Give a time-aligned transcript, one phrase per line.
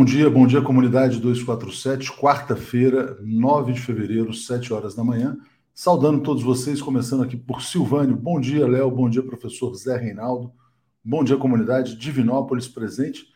[0.00, 5.36] Bom dia, bom dia comunidade 247, quarta-feira, 9 de fevereiro, 7 horas da manhã.
[5.74, 8.16] Saudando todos vocês, começando aqui por Silvânio.
[8.16, 10.54] Bom dia, Léo, bom dia, professor Zé Reinaldo.
[11.04, 13.26] Bom dia, comunidade Divinópolis presente.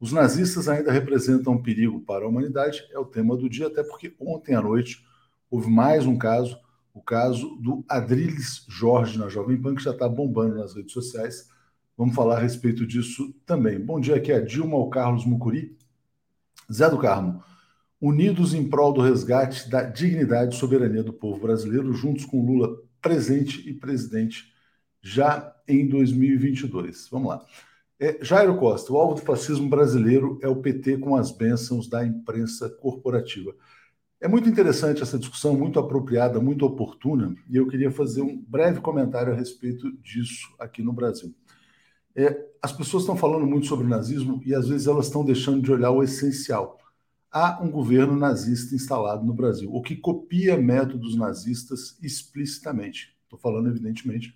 [0.00, 3.84] Os nazistas ainda representam um perigo para a humanidade, é o tema do dia, até
[3.84, 5.06] porque ontem à noite
[5.48, 6.58] houve mais um caso,
[6.92, 11.46] o caso do Adriles Jorge na Jovem Pan, que já está bombando nas redes sociais
[11.98, 13.76] Vamos falar a respeito disso também.
[13.76, 15.76] Bom dia, aqui é a Dilma, o Carlos Mucuri.
[16.72, 17.42] Zé do Carmo,
[18.00, 22.76] unidos em prol do resgate da dignidade e soberania do povo brasileiro, juntos com Lula
[23.00, 24.52] presente e presidente
[25.00, 27.08] já em 2022.
[27.10, 27.44] Vamos lá.
[28.00, 32.06] É, Jairo Costa, o alvo do fascismo brasileiro é o PT com as bênçãos da
[32.06, 33.54] imprensa corporativa.
[34.20, 38.80] É muito interessante essa discussão, muito apropriada, muito oportuna, e eu queria fazer um breve
[38.80, 41.34] comentário a respeito disso aqui no Brasil.
[42.16, 45.62] É, as pessoas estão falando muito sobre o nazismo e às vezes elas estão deixando
[45.62, 46.78] de olhar o essencial.
[47.30, 53.14] Há um governo nazista instalado no Brasil, o que copia métodos nazistas explicitamente.
[53.24, 54.34] Estou falando, evidentemente,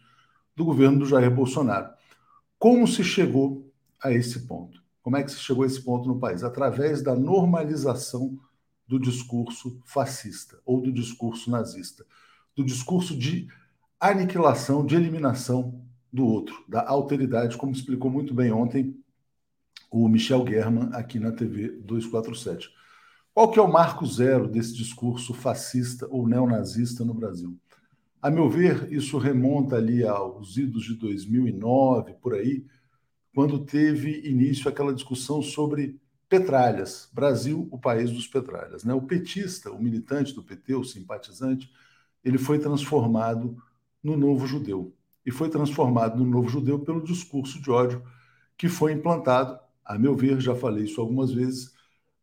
[0.55, 1.91] do governo do Jair Bolsonaro.
[2.59, 4.83] Como se chegou a esse ponto?
[5.03, 6.45] Como é que se chegou a esse ponto no país?
[6.45, 8.39] Através da normalização
[8.87, 12.05] do discurso fascista ou do discurso nazista,
[12.55, 13.49] do discurso de
[13.99, 15.82] aniquilação, de eliminação
[16.13, 18.95] do outro, da alteridade, como explicou muito bem ontem
[19.91, 22.71] o Michel German aqui na TV 247.
[23.33, 27.57] Qual que é o marco zero desse discurso fascista ou neonazista no Brasil?
[28.21, 32.65] A meu ver, isso remonta ali aos idos de 2009, por aí,
[33.35, 35.99] quando teve início aquela discussão sobre
[36.29, 37.09] petralhas.
[37.13, 38.85] Brasil, o país dos petralhas.
[38.85, 38.95] Né?
[38.95, 41.71] O petista, o militante do PT, o simpatizante,
[42.23, 43.57] ele foi transformado
[44.03, 44.95] no novo judeu
[45.25, 48.03] e foi transformado no novo judeu pelo discurso de ódio
[48.57, 51.73] que foi implantado, a meu ver, já falei isso algumas vezes,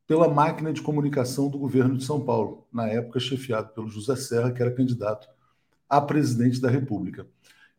[0.08, 4.52] pela máquina de comunicação do governo de São Paulo, na época chefiado pelo José Serra,
[4.52, 5.28] que era candidato
[5.88, 7.28] a presidente da República.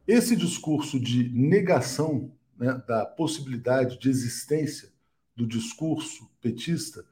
[0.06, 4.90] Esse discurso de negação né, da possibilidade de existência
[5.34, 7.04] do discurso petista,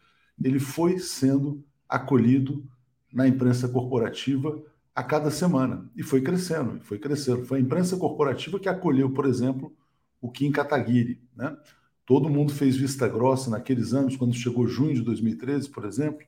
[0.42, 2.64] ele foi sendo acolhido
[3.12, 4.62] na imprensa corporativa
[4.98, 5.88] a cada semana.
[5.94, 7.46] E foi crescendo, foi crescendo.
[7.46, 9.72] Foi a imprensa corporativa que acolheu, por exemplo,
[10.20, 11.22] o Kim Kataguiri.
[11.36, 11.56] Né?
[12.04, 16.26] Todo mundo fez vista grossa naqueles anos, quando chegou junho de 2013, por exemplo,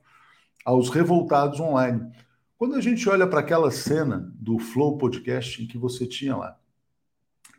[0.65, 2.13] aos revoltados online.
[2.57, 6.57] Quando a gente olha para aquela cena do Flow Podcast em que você tinha lá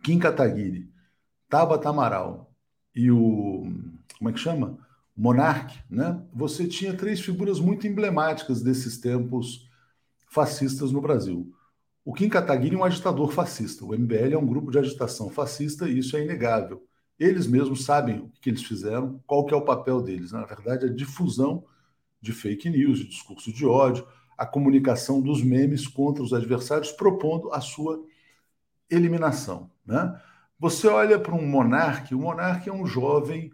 [0.02, 0.90] Kim Kataguiri,
[1.50, 2.56] Tabata Amaral
[2.96, 3.70] e o.
[4.18, 4.78] Como é que chama?
[5.14, 6.22] Monark, né?
[6.34, 9.70] Você tinha três figuras muito emblemáticas desses tempos
[10.32, 11.54] fascistas no Brasil.
[12.06, 13.84] O Kim Kataguiri é um agitador fascista.
[13.86, 16.84] O MBL é um grupo de agitação fascista e isso é inegável.
[17.20, 20.32] Eles mesmos sabem o que eles fizeram, qual que é o papel deles.
[20.32, 21.66] Na verdade, a difusão
[22.22, 27.54] de fake news, de discurso de ódio, a comunicação dos memes contra os adversários, propondo
[27.54, 28.02] a sua
[28.90, 29.70] eliminação.
[29.86, 30.18] Né?
[30.58, 33.52] Você olha para um monarca, o monarca é um jovem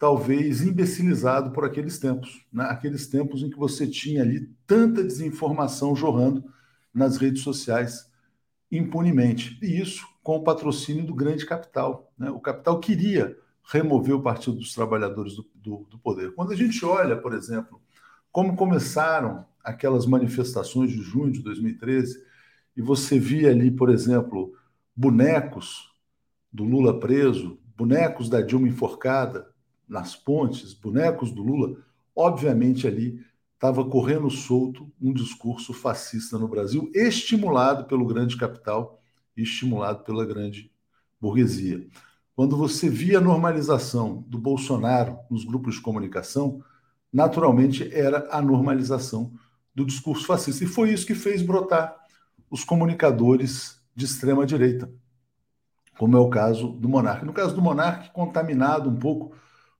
[0.00, 2.64] talvez imbecilizado por aqueles tempos, né?
[2.64, 6.42] aqueles tempos em que você tinha ali tanta desinformação jorrando
[6.92, 8.10] nas redes sociais
[8.72, 9.58] impunemente.
[9.60, 12.10] E isso com o patrocínio do grande capital.
[12.16, 12.30] Né?
[12.30, 16.34] O capital queria remover o Partido dos Trabalhadores do, do, do poder.
[16.34, 17.78] Quando a gente olha, por exemplo,
[18.32, 22.24] como começaram aquelas manifestações de junho de 2013,
[22.74, 24.54] e você via ali, por exemplo,
[24.96, 25.92] bonecos
[26.50, 29.49] do Lula preso, bonecos da Dilma enforcada,
[29.90, 31.76] nas pontes, bonecos do Lula,
[32.14, 33.20] obviamente ali
[33.54, 39.02] estava correndo solto um discurso fascista no Brasil, estimulado pelo grande capital
[39.36, 40.70] e estimulado pela grande
[41.20, 41.86] burguesia.
[42.34, 46.64] Quando você via a normalização do Bolsonaro nos grupos de comunicação,
[47.12, 49.32] naturalmente era a normalização
[49.74, 50.64] do discurso fascista.
[50.64, 51.94] E foi isso que fez brotar
[52.48, 54.90] os comunicadores de extrema direita,
[55.98, 57.26] como é o caso do Monarque.
[57.26, 59.34] No caso do Monarque, contaminado um pouco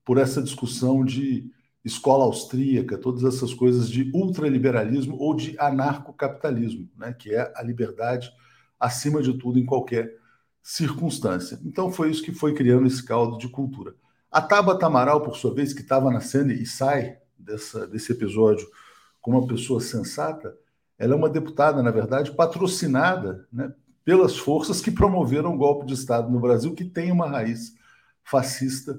[0.05, 1.51] por essa discussão de
[1.85, 8.31] escola austríaca, todas essas coisas de ultraliberalismo ou de anarcocapitalismo, né, que é a liberdade
[8.79, 10.19] acima de tudo em qualquer
[10.63, 11.59] circunstância.
[11.65, 13.95] Então foi isso que foi criando esse caldo de cultura.
[14.31, 18.67] A Tabata Amaral, por sua vez, que estava na cena e sai dessa, desse episódio
[19.21, 20.55] como uma pessoa sensata,
[20.99, 23.73] ela é uma deputada, na verdade, patrocinada né,
[24.05, 27.75] pelas forças que promoveram o golpe de Estado no Brasil, que tem uma raiz
[28.23, 28.99] fascista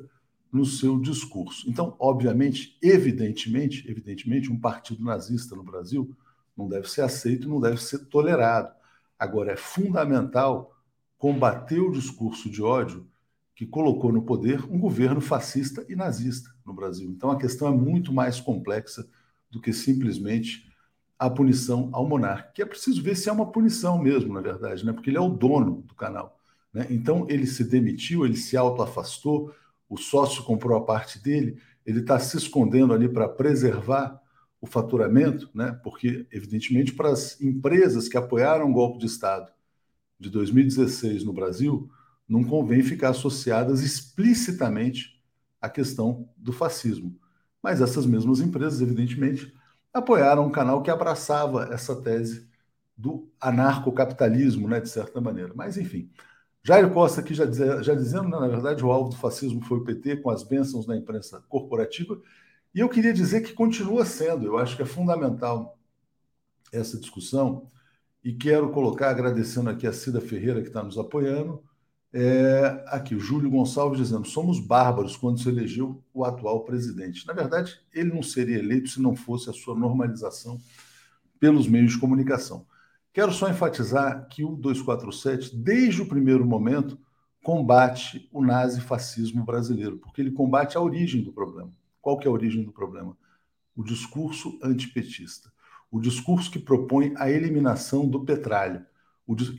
[0.51, 1.69] no seu discurso.
[1.69, 6.15] Então, obviamente, evidentemente, evidentemente, um partido nazista no Brasil
[6.57, 8.73] não deve ser aceito, não deve ser tolerado.
[9.17, 10.75] Agora, é fundamental
[11.17, 13.07] combater o discurso de ódio
[13.55, 17.11] que colocou no poder um governo fascista e nazista no Brasil.
[17.11, 19.07] Então a questão é muito mais complexa
[19.51, 20.67] do que simplesmente
[21.19, 24.83] a punição ao monarca, que é preciso ver se é uma punição mesmo, na verdade,
[24.83, 24.91] né?
[24.91, 26.39] porque ele é o dono do canal.
[26.73, 26.87] Né?
[26.89, 29.53] Então ele se demitiu, ele se autoafastou,
[29.91, 34.21] o sócio comprou a parte dele, ele está se escondendo ali para preservar
[34.61, 35.77] o faturamento, né?
[35.83, 39.51] porque, evidentemente, para as empresas que apoiaram o golpe de Estado
[40.17, 41.89] de 2016 no Brasil,
[42.25, 45.21] não convém ficar associadas explicitamente
[45.59, 47.19] à questão do fascismo.
[47.61, 49.53] Mas essas mesmas empresas, evidentemente,
[49.93, 52.47] apoiaram um canal que abraçava essa tese
[52.95, 55.51] do anarcocapitalismo, né, de certa maneira.
[55.53, 56.09] Mas, enfim,
[56.63, 59.79] Jair Costa aqui já, dizia, já dizendo, né, na verdade, o alvo do fascismo foi
[59.79, 62.21] o PT, com as bênçãos da imprensa corporativa,
[62.73, 65.77] e eu queria dizer que continua sendo, eu acho que é fundamental
[66.71, 67.67] essa discussão,
[68.23, 71.63] e quero colocar, agradecendo aqui a Cida Ferreira, que está nos apoiando,
[72.13, 77.25] é, aqui, o Júlio Gonçalves dizendo: somos bárbaros quando se elegeu o atual presidente.
[77.25, 80.59] Na verdade, ele não seria eleito se não fosse a sua normalização
[81.39, 82.65] pelos meios de comunicação.
[83.13, 86.97] Quero só enfatizar que o 247, desde o primeiro momento,
[87.43, 91.71] combate o nazifascismo brasileiro, porque ele combate a origem do problema.
[92.01, 93.17] Qual que é a origem do problema?
[93.75, 95.51] O discurso antipetista.
[95.91, 98.85] O discurso que propõe a eliminação do petróleo.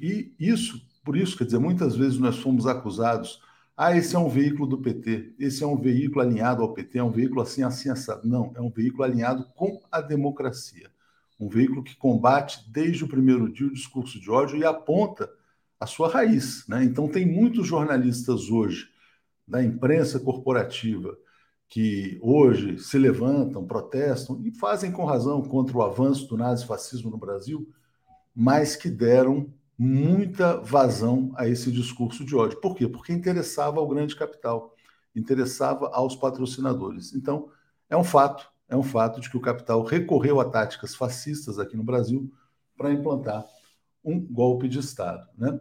[0.01, 3.41] E isso, por isso, quer dizer, muitas vezes nós fomos acusados
[3.77, 7.03] ah, esse é um veículo do PT, esse é um veículo alinhado ao PT, é
[7.03, 8.29] um veículo assim, assim, assado.
[8.29, 10.92] Não, é um veículo alinhado com a democracia.
[11.39, 15.31] Um veículo que combate desde o primeiro dia o discurso de ódio e aponta
[15.79, 16.67] a sua raiz.
[16.69, 16.85] Né?
[16.85, 18.89] Então, tem muitos jornalistas hoje
[19.47, 21.17] da imprensa corporativa
[21.69, 27.17] que hoje se levantam, protestam e fazem com razão contra o avanço do nazifascismo no
[27.17, 27.67] Brasil,
[28.35, 32.61] mas que deram muita vazão a esse discurso de ódio.
[32.61, 32.87] Por quê?
[32.87, 34.75] Porque interessava ao grande capital,
[35.17, 37.15] interessava aos patrocinadores.
[37.15, 37.49] Então,
[37.89, 41.77] é um fato, é um fato de que o capital recorreu a táticas fascistas aqui
[41.77, 42.33] no Brasil
[42.75, 43.45] para implantar
[44.03, 45.29] um golpe de Estado.
[45.37, 45.61] Né?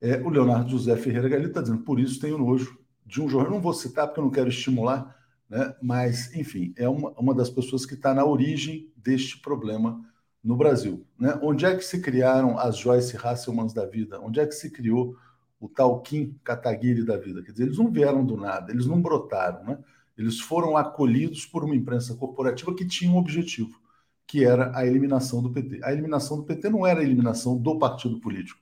[0.00, 3.54] É, o Leonardo José Ferreira Galito está dizendo, por isso tenho nojo de um jornal.
[3.54, 5.12] Não vou citar porque eu não quero estimular
[5.50, 5.74] né?
[5.82, 10.00] mas, enfim, é uma, uma das pessoas que está na origem deste problema
[10.42, 11.04] no Brasil.
[11.18, 11.36] Né?
[11.42, 14.20] Onde é que se criaram as Joyce Hasselmans da vida?
[14.20, 15.16] Onde é que se criou
[15.58, 17.42] o tal Kim Kataguiri da vida?
[17.42, 19.78] Quer dizer, eles não vieram do nada, eles não brotaram, né?
[20.22, 23.80] Eles foram acolhidos por uma imprensa corporativa que tinha um objetivo,
[24.24, 25.80] que era a eliminação do PT.
[25.82, 28.60] A eliminação do PT não era a eliminação do partido político,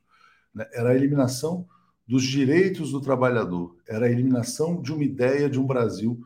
[0.55, 0.67] né?
[0.73, 1.69] era a eliminação
[2.07, 6.25] dos direitos do trabalhador, era a eliminação de uma ideia de um Brasil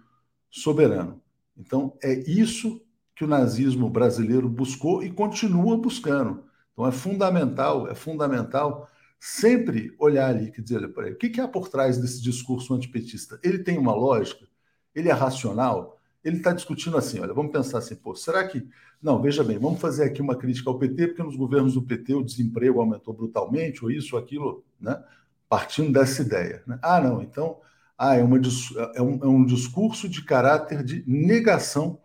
[0.48, 1.20] soberano.
[1.56, 2.80] Então, é isso
[3.14, 6.44] que o nazismo brasileiro buscou e continua buscando.
[6.72, 8.88] Então, é fundamental, é fundamental
[9.18, 13.38] sempre olhar ali, quer dizer, olha, o que, há por trás desse discurso antipetista?
[13.42, 14.46] Ele tem uma lógica?
[14.94, 15.98] Ele é racional?
[16.22, 18.66] Ele está discutindo assim, olha, vamos pensar assim, pô, será que...
[19.02, 22.14] Não, veja bem, vamos fazer aqui uma crítica ao PT, porque nos governos do PT
[22.14, 25.02] o desemprego aumentou brutalmente, ou isso, ou aquilo, né?
[25.48, 26.62] partindo dessa ideia.
[26.66, 26.78] Né?
[26.82, 27.58] Ah, não, então
[27.96, 28.38] ah, é, uma,
[28.94, 32.00] é, um, é um discurso de caráter de negação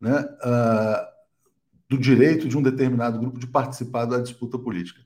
[0.00, 1.12] né, uh,
[1.88, 5.00] do direito de um determinado grupo de participar da disputa política.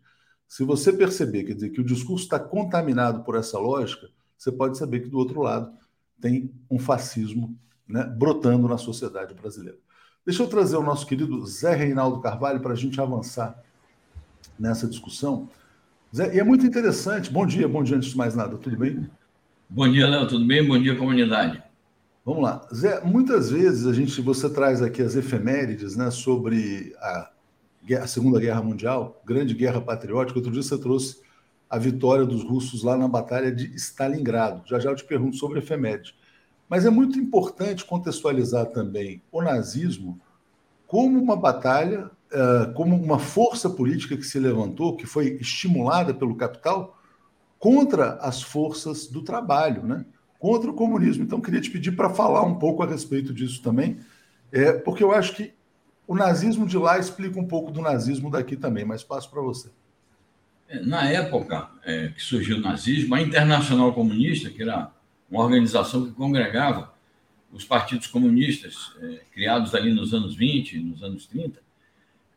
[0.49, 4.79] Se você perceber, quer dizer, que o discurso está contaminado por essa lógica, você pode
[4.79, 5.73] saber que do outro lado
[6.21, 7.57] tem um fascismo
[7.89, 9.79] né, brotando na sociedade brasileira.
[10.25, 13.63] Deixa eu trazer o nosso querido Zé Reinaldo Carvalho para a gente avançar
[14.59, 15.49] nessa discussão.
[16.15, 17.31] Zé, e é muito interessante.
[17.31, 19.09] Bom dia, bom dia antes de mais nada, tudo bem?
[19.69, 20.67] Bom dia, Léo, tudo bem?
[20.67, 21.63] Bom dia, comunidade.
[22.25, 22.67] Vamos lá.
[22.75, 27.31] Zé, muitas vezes a gente, você traz aqui as efemérides né, sobre a,
[28.03, 30.39] a Segunda Guerra Mundial, Grande Guerra Patriótica.
[30.39, 31.21] Outro dia você trouxe
[31.69, 34.63] a vitória dos russos lá na Batalha de Stalingrado.
[34.67, 36.15] Já já eu te pergunto sobre efemérides.
[36.69, 40.21] Mas é muito importante contextualizar também o nazismo
[40.87, 46.37] como uma batalha, eh, como uma força política que se levantou, que foi estimulada pelo
[46.37, 46.97] capital
[47.59, 50.05] contra as forças do trabalho, né?
[50.39, 51.25] contra o comunismo.
[51.25, 53.99] Então, queria te pedir para falar um pouco a respeito disso também,
[54.53, 55.53] é, porque eu acho que
[56.07, 59.71] o nazismo de lá explica um pouco do nazismo daqui também, mas passo para você.
[60.69, 64.91] É, na época é, que surgiu o nazismo, a Internacional Comunista, que era
[65.31, 66.93] uma organização que congregava
[67.53, 71.61] os partidos comunistas é, criados ali nos anos 20, nos anos 30,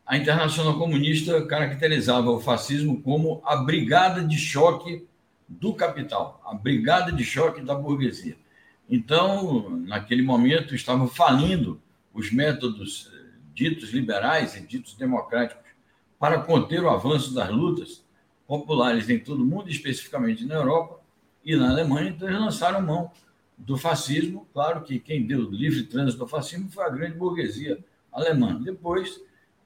[0.06, 5.06] a Internacional Comunista caracterizava o fascismo como a brigada de choque
[5.48, 8.36] do capital, a brigada de choque da burguesia.
[8.88, 11.80] Então, naquele momento, estavam falindo
[12.12, 13.18] os métodos eh,
[13.54, 15.64] ditos liberais e ditos democráticos
[16.18, 18.04] para conter o avanço das lutas
[18.50, 20.98] populares em todo o mundo, especificamente na Europa,
[21.44, 23.12] e na Alemanha, então eles lançaram mão
[23.56, 24.44] do fascismo.
[24.52, 27.78] Claro que quem deu livre trânsito ao fascismo foi a grande burguesia
[28.10, 28.60] alemã.
[28.60, 29.20] Depois,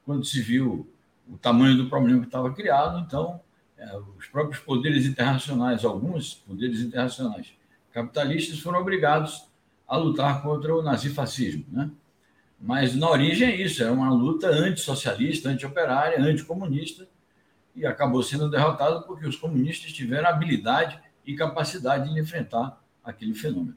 [0.05, 0.87] quando se viu
[1.27, 3.41] o tamanho do problema que estava criado, então
[3.79, 7.55] é, os próprios poderes internacionais, alguns poderes internacionais
[7.91, 9.47] capitalistas, foram obrigados
[9.89, 11.65] a lutar contra o nazifascismo.
[11.73, 11.91] Né?
[12.61, 17.09] Mas na origem é isso, é uma luta antissocialista, anti-operária, anticomunista,
[17.75, 23.77] e acabou sendo derrotado porque os comunistas tiveram habilidade e capacidade de enfrentar aquele fenômeno.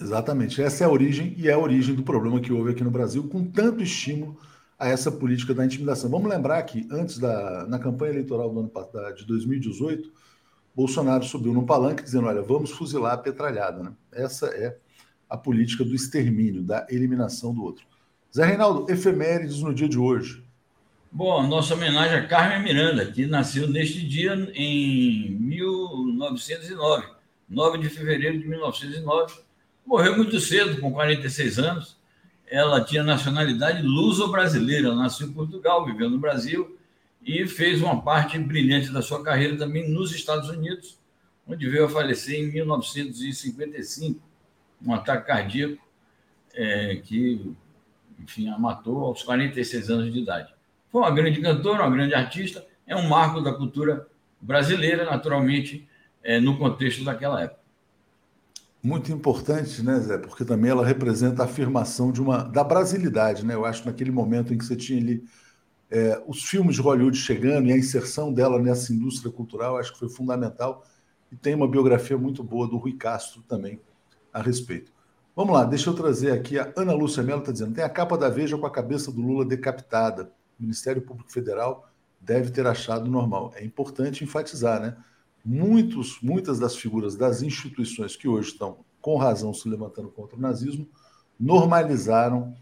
[0.00, 0.62] Exatamente.
[0.62, 3.28] Essa é a origem e é a origem do problema que houve aqui no Brasil,
[3.28, 4.38] com tanto estímulo
[4.78, 6.10] a essa política da intimidação.
[6.10, 8.72] Vamos lembrar que antes da na campanha eleitoral do ano
[9.14, 10.12] de 2018,
[10.74, 13.92] Bolsonaro subiu no palanque dizendo: "Olha, vamos fuzilar a petralhada", né?
[14.12, 14.76] Essa é
[15.30, 17.86] a política do extermínio, da eliminação do outro.
[18.34, 20.44] Zé Reinaldo, efemérides no dia de hoje.
[21.14, 27.06] Bom, nossa homenagem a Carmen Miranda, que nasceu neste dia em 1909,
[27.46, 29.42] 9 de fevereiro de 1909
[29.84, 31.98] Morreu muito cedo, com 46 anos.
[32.46, 36.78] Ela tinha nacionalidade luso-brasileira, nasceu em Portugal, viveu no Brasil
[37.22, 40.98] e fez uma parte brilhante da sua carreira também nos Estados Unidos,
[41.46, 44.18] onde veio a falecer em 1955,
[44.82, 45.76] um ataque cardíaco
[46.54, 47.54] é, que,
[48.18, 50.61] enfim, a matou aos 46 anos de idade.
[50.92, 54.06] Foi uma grande cantora, uma grande artista, é um marco da cultura
[54.40, 55.88] brasileira, naturalmente,
[56.22, 57.62] é, no contexto daquela época
[58.82, 60.18] muito importante, né, Zé?
[60.18, 63.54] Porque também ela representa a afirmação de uma da brasilidade, né?
[63.54, 65.24] Eu acho que naquele momento em que você tinha ali
[65.88, 69.98] é, os filmes de Hollywood chegando e a inserção dela nessa indústria cultural, acho que
[69.98, 70.84] foi fundamental.
[71.30, 73.78] E tem uma biografia muito boa do Rui Castro também
[74.32, 74.90] a respeito.
[75.36, 78.18] Vamos lá, deixa eu trazer aqui a Ana Lúcia Mello está dizendo: tem a capa
[78.18, 80.32] da Veja com a cabeça do Lula decapitada.
[80.62, 81.90] Ministério Público Federal
[82.20, 83.52] deve ter achado normal.
[83.54, 84.96] É importante enfatizar, né?
[85.44, 90.40] muitos, muitas das figuras das instituições que hoje estão, com razão, se levantando contra o
[90.40, 90.88] nazismo,
[91.38, 92.54] normalizaram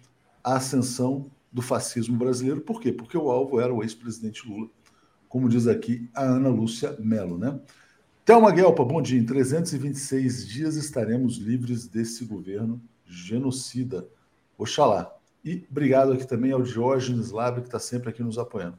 [0.42, 2.60] a ascensão do fascismo brasileiro.
[2.60, 2.92] Por quê?
[2.92, 4.68] Porque o alvo era o ex-presidente Lula,
[5.28, 7.36] como diz aqui a Ana Lúcia Mello.
[7.36, 7.60] Né?
[8.24, 9.18] Thelma Guelpa, bom dia.
[9.18, 14.08] Em 326 dias estaremos livres desse governo genocida.
[14.56, 15.19] Oxalá.
[15.44, 18.78] E obrigado aqui também ao Diógenes Labre, que está sempre aqui nos apoiando.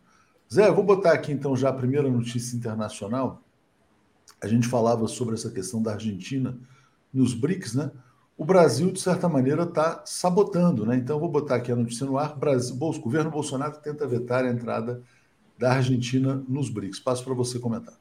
[0.52, 3.42] Zé, vou botar aqui então já a primeira notícia internacional
[4.42, 6.58] a gente falava sobre essa questão da Argentina
[7.14, 7.92] nos BRICS, né?
[8.36, 10.96] O Brasil, de certa maneira, está sabotando, né?
[10.98, 14.50] Então, vou botar aqui a notícia no ar: Brasil, o governo Bolsonaro tenta vetar a
[14.50, 15.04] entrada
[15.60, 17.00] da Argentina nos BRICS.
[17.00, 17.94] Passo para você comentar.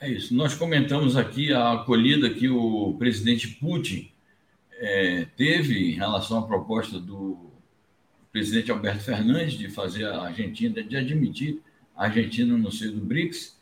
[0.00, 0.34] É isso.
[0.34, 4.10] Nós comentamos aqui a acolhida que o presidente Putin
[4.72, 7.45] é, teve em relação à proposta do
[8.36, 11.62] presidente Alberto Fernandes de fazer a Argentina, de admitir
[11.96, 13.58] a Argentina no seio do BRICS.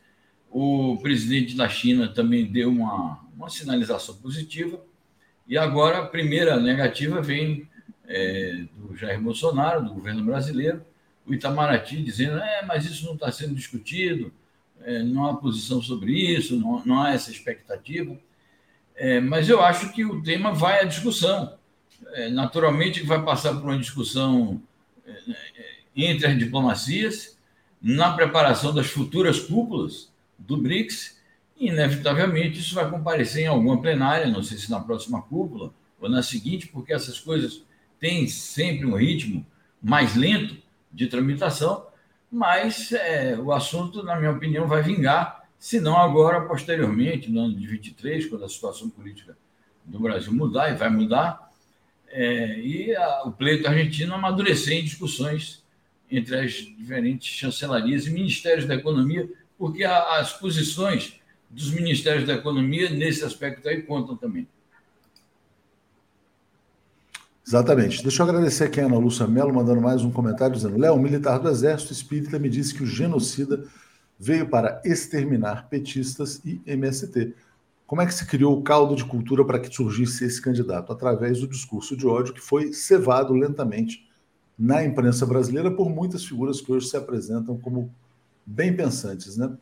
[0.50, 4.84] O presidente da China também deu uma, uma sinalização positiva.
[5.46, 7.68] E agora a primeira negativa vem
[8.08, 10.84] é, do Jair Bolsonaro, do governo brasileiro,
[11.24, 14.32] o Itamaraty dizendo: é, mas isso não está sendo discutido,
[14.82, 18.18] é, não há posição sobre isso, não, não há essa expectativa.
[18.96, 21.56] É, mas eu acho que o tema vai à discussão.
[22.12, 24.60] É, naturalmente, vai passar por uma discussão
[25.06, 25.44] é, é,
[25.96, 27.38] entre as diplomacias,
[27.80, 31.20] na preparação das futuras cúpulas do BRICS,
[31.56, 36.08] e inevitavelmente isso vai comparecer em alguma plenária, não sei se na próxima cúpula ou
[36.08, 37.62] na seguinte, porque essas coisas
[38.00, 39.46] têm sempre um ritmo
[39.82, 40.56] mais lento
[40.92, 41.86] de tramitação,
[42.30, 47.54] mas é, o assunto, na minha opinião, vai vingar, se não agora, posteriormente, no ano
[47.54, 49.36] de 23, quando a situação política
[49.84, 51.43] do Brasil mudar, e vai mudar,
[52.16, 55.64] é, e a, o pleito argentino amadurecer em discussões
[56.08, 59.28] entre as diferentes chancelarias e ministérios da economia,
[59.58, 64.46] porque as posições dos ministérios da economia nesse aspecto aí contam também.
[67.44, 68.00] Exatamente.
[68.00, 71.38] Deixa eu agradecer aqui a Ana Lúcia Mello, mandando mais um comentário, dizendo: Léo, militar
[71.38, 73.66] do Exército Espírita me disse que o genocida
[74.18, 77.34] veio para exterminar petistas e MST.
[77.94, 80.92] Como é que se criou o caldo de cultura para que surgisse esse candidato?
[80.92, 84.10] Através do discurso de ódio que foi cevado lentamente
[84.58, 87.94] na imprensa brasileira por muitas figuras que hoje se apresentam como
[88.44, 89.56] bem pensantes, né?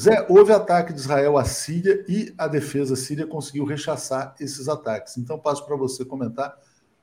[0.00, 5.18] Zé, houve ataque de Israel à Síria e a defesa síria conseguiu rechaçar esses ataques.
[5.18, 6.58] Então, passo para você comentar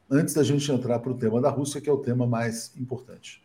[0.10, 3.44] antes da gente entrar para o tema da Rússia, que é o tema mais importante.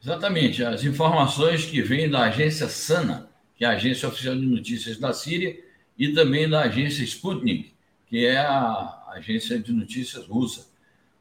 [0.00, 0.62] Exatamente.
[0.62, 5.12] As informações que vêm da agência SANA, que é a agência oficial de notícias da
[5.12, 5.65] Síria,
[5.98, 7.72] e também da agência Sputnik,
[8.06, 10.66] que é a agência de notícias russa.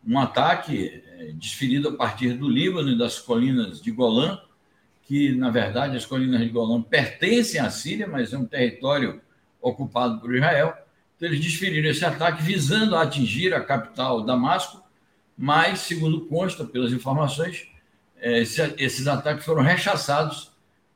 [0.06, 4.40] Um ataque é, desferido a partir do Líbano e das colinas de Golã,
[5.04, 9.22] que, na verdade, as colinas de Golã pertencem à Síria, mas é um território
[9.62, 10.74] ocupado por Israel.
[11.16, 14.84] Então, eles desferiram esse ataque visando atingir a capital Damasco,
[15.38, 17.68] mas, segundo consta pelas informações,
[18.18, 20.52] é, esses ataques foram rechaçados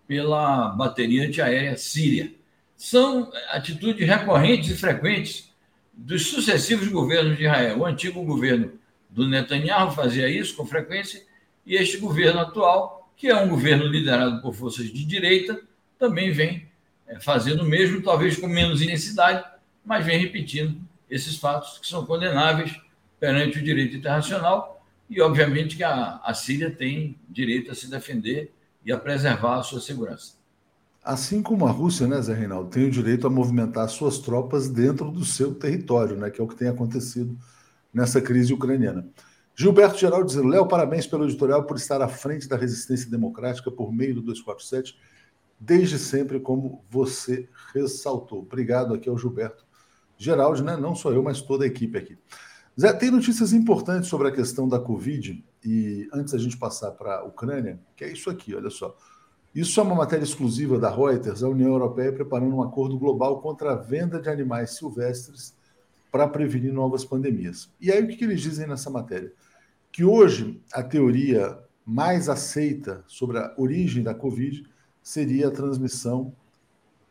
[0.07, 2.31] pela bateria antiaérea síria.
[2.79, 5.51] São atitudes recorrentes e frequentes
[5.93, 7.79] dos sucessivos governos de Israel.
[7.79, 8.71] O antigo governo
[9.09, 11.21] do Netanyahu fazia isso com frequência,
[11.65, 15.59] e este governo atual, que é um governo liderado por forças de direita,
[15.99, 16.69] também vem
[17.05, 19.43] é, fazendo o mesmo, talvez com menos intensidade,
[19.83, 22.79] mas vem repetindo esses fatos que são condenáveis
[23.19, 28.53] perante o direito internacional e, obviamente, que a, a Síria tem direito a se defender
[28.85, 30.38] e a preservar a sua segurança.
[31.03, 35.09] Assim como a Rússia, né, Zé Reinaldo, tem o direito a movimentar suas tropas dentro
[35.09, 37.37] do seu território, né, que é o que tem acontecido
[37.93, 39.07] nessa crise ucraniana.
[39.55, 43.91] Gilberto Geral dizendo: Léo, parabéns pelo editorial por estar à frente da resistência democrática por
[43.91, 44.97] meio do 247,
[45.59, 48.39] desde sempre, como você ressaltou.
[48.39, 49.65] Obrigado aqui ao Gilberto
[50.17, 50.77] Geraldo, né?
[50.77, 52.17] Não só eu, mas toda a equipe aqui.
[52.79, 57.19] Zé, tem notícias importantes sobre a questão da Covid, e antes da gente passar para
[57.19, 58.95] a Ucrânia, que é isso aqui, olha só.
[59.53, 63.73] Isso é uma matéria exclusiva da Reuters, a União Europeia preparando um acordo global contra
[63.73, 65.55] a venda de animais silvestres
[66.11, 67.69] para prevenir novas pandemias.
[67.81, 69.31] E aí o que, eles dizem nessa matéria?
[69.91, 74.63] Que hoje a teoria mais aceita sobre a origem da Covid
[75.01, 76.31] seria a transmissão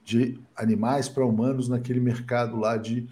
[0.04, 3.08] de animais para humanos naquele mercado lá de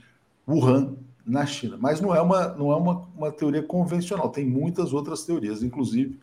[0.49, 1.77] Wuhan, na China.
[1.77, 6.19] Mas não é uma, não é uma, uma teoria convencional, tem muitas outras teorias, inclusive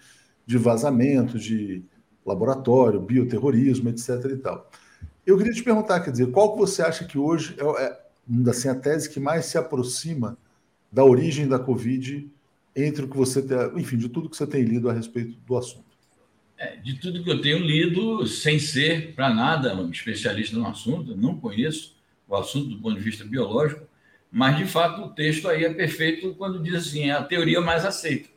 [0.46, 1.84] de vazamento, de
[2.26, 4.10] laboratório, bioterrorismo, etc.
[4.32, 4.70] e tal.
[5.26, 8.68] Eu queria te perguntar, quer dizer, qual que você acha que hoje é, é assim,
[8.68, 10.38] a tese que mais se aproxima
[10.92, 12.30] da origem da Covid
[12.76, 15.58] entre o que você tem, enfim, de tudo que você tem lido a respeito do
[15.58, 15.94] assunto?
[16.58, 21.16] É, de tudo que eu tenho lido, sem ser para nada um especialista no assunto,
[21.16, 21.96] não conheço
[22.28, 23.86] o assunto do ponto de vista biológico,
[24.32, 27.86] mas de fato o texto aí é perfeito quando diz assim, é a teoria mais
[27.86, 28.30] aceita.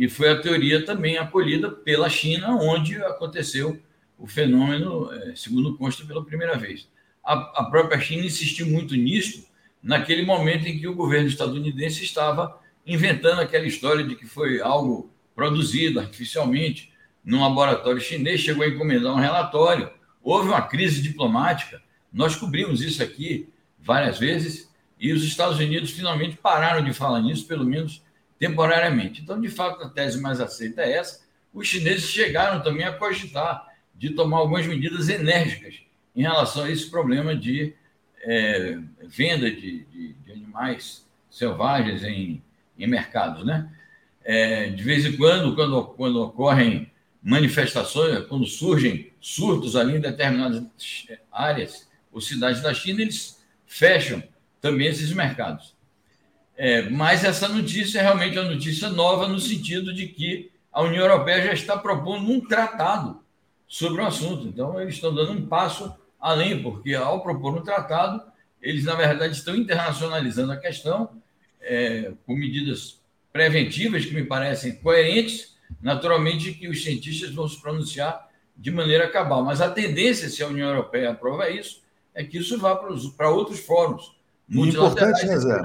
[0.00, 3.78] E foi a teoria também acolhida pela China, onde aconteceu
[4.18, 6.88] o fenômeno, é, segundo consta, pela primeira vez.
[7.22, 9.46] A, a própria China insistiu muito nisso
[9.82, 15.12] naquele momento em que o governo estadunidense estava inventando aquela história de que foi algo
[15.34, 16.90] produzido artificialmente
[17.22, 19.90] num laboratório chinês, chegou a encomendar um relatório,
[20.22, 26.38] houve uma crise diplomática, nós cobrimos isso aqui várias vezes, e os Estados Unidos finalmente
[26.38, 28.02] pararam de falar nisso, pelo menos
[28.40, 29.20] temporariamente.
[29.20, 31.20] Então, de fato, a tese mais aceita é essa.
[31.52, 35.74] Os chineses chegaram também a cogitar de tomar algumas medidas enérgicas
[36.16, 37.74] em relação a esse problema de
[38.22, 42.42] é, venda de, de, de, animais selvagens em,
[42.78, 43.44] em mercados.
[43.44, 43.70] Né?
[44.24, 46.90] É, de vez em quando, quando, quando ocorrem
[47.22, 50.64] manifestações, quando surgem surtos ali em determinadas
[51.30, 54.22] áreas ou cidades da China, eles fecham
[54.62, 55.74] também esses mercados.
[56.62, 61.02] É, mas essa notícia é realmente uma notícia nova no sentido de que a União
[61.06, 63.18] Europeia já está propondo um tratado
[63.66, 64.46] sobre o assunto.
[64.46, 68.22] Então, eles estão dando um passo além, porque ao propor um tratado,
[68.60, 71.08] eles, na verdade, estão internacionalizando a questão
[71.62, 73.00] é, com medidas
[73.32, 79.42] preventivas que me parecem coerentes, naturalmente que os cientistas vão se pronunciar de maneira cabal.
[79.42, 81.80] Mas a tendência, se a União Europeia aprova isso,
[82.14, 84.14] é que isso vá para outros fóruns.
[84.50, 85.58] Importante, né, Zé?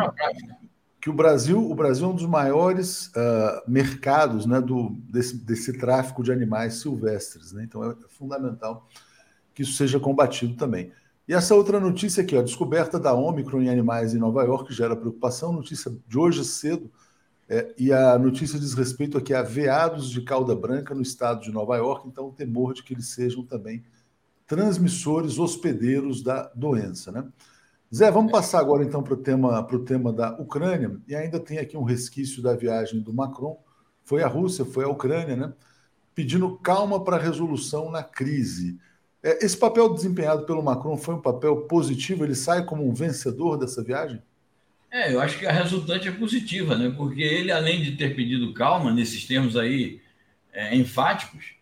[1.06, 5.72] Que o Brasil, o Brasil é um dos maiores uh, mercados né, do, desse, desse
[5.74, 7.52] tráfico de animais silvestres.
[7.52, 7.64] Né?
[7.64, 8.90] Então é fundamental
[9.54, 10.92] que isso seja combatido também.
[11.28, 14.96] E essa outra notícia aqui, a descoberta da Omicron em animais em Nova York gera
[14.96, 16.90] preocupação, notícia de hoje cedo,
[17.48, 21.52] é, e a notícia diz respeito aqui a veados de cauda branca no estado de
[21.52, 23.84] Nova York, então o temor de que eles sejam também
[24.48, 27.12] transmissores, hospedeiros da doença.
[27.12, 27.24] Né?
[27.94, 31.78] Zé, vamos passar agora então para o tema, tema da Ucrânia, e ainda tem aqui
[31.78, 33.58] um resquício da viagem do Macron,
[34.04, 35.54] foi a Rússia, foi a Ucrânia, né?
[36.16, 38.80] pedindo calma para resolução na crise.
[39.22, 42.24] É, esse papel desempenhado pelo Macron foi um papel positivo?
[42.24, 44.22] Ele sai como um vencedor dessa viagem?
[44.90, 46.94] É, eu acho que a resultante é positiva, né?
[46.96, 50.00] Porque ele, além de ter pedido calma nesses termos aí
[50.54, 51.56] é, enfáticos,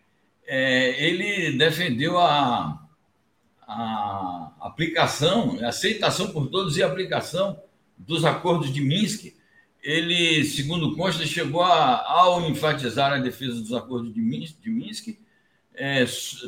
[0.46, 2.83] é, ele defendeu a,
[3.66, 7.58] a aplicação, a aceitação por todos e a aplicação
[7.96, 9.34] dos acordos de Minsk.
[9.82, 15.18] Ele, segundo consta, chegou a, ao enfatizar a defesa dos acordos de Minsk, de Minsk
[15.74, 16.04] é,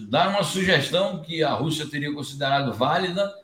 [0.09, 3.35] dar uma sugestão que a Rússia teria considerado válida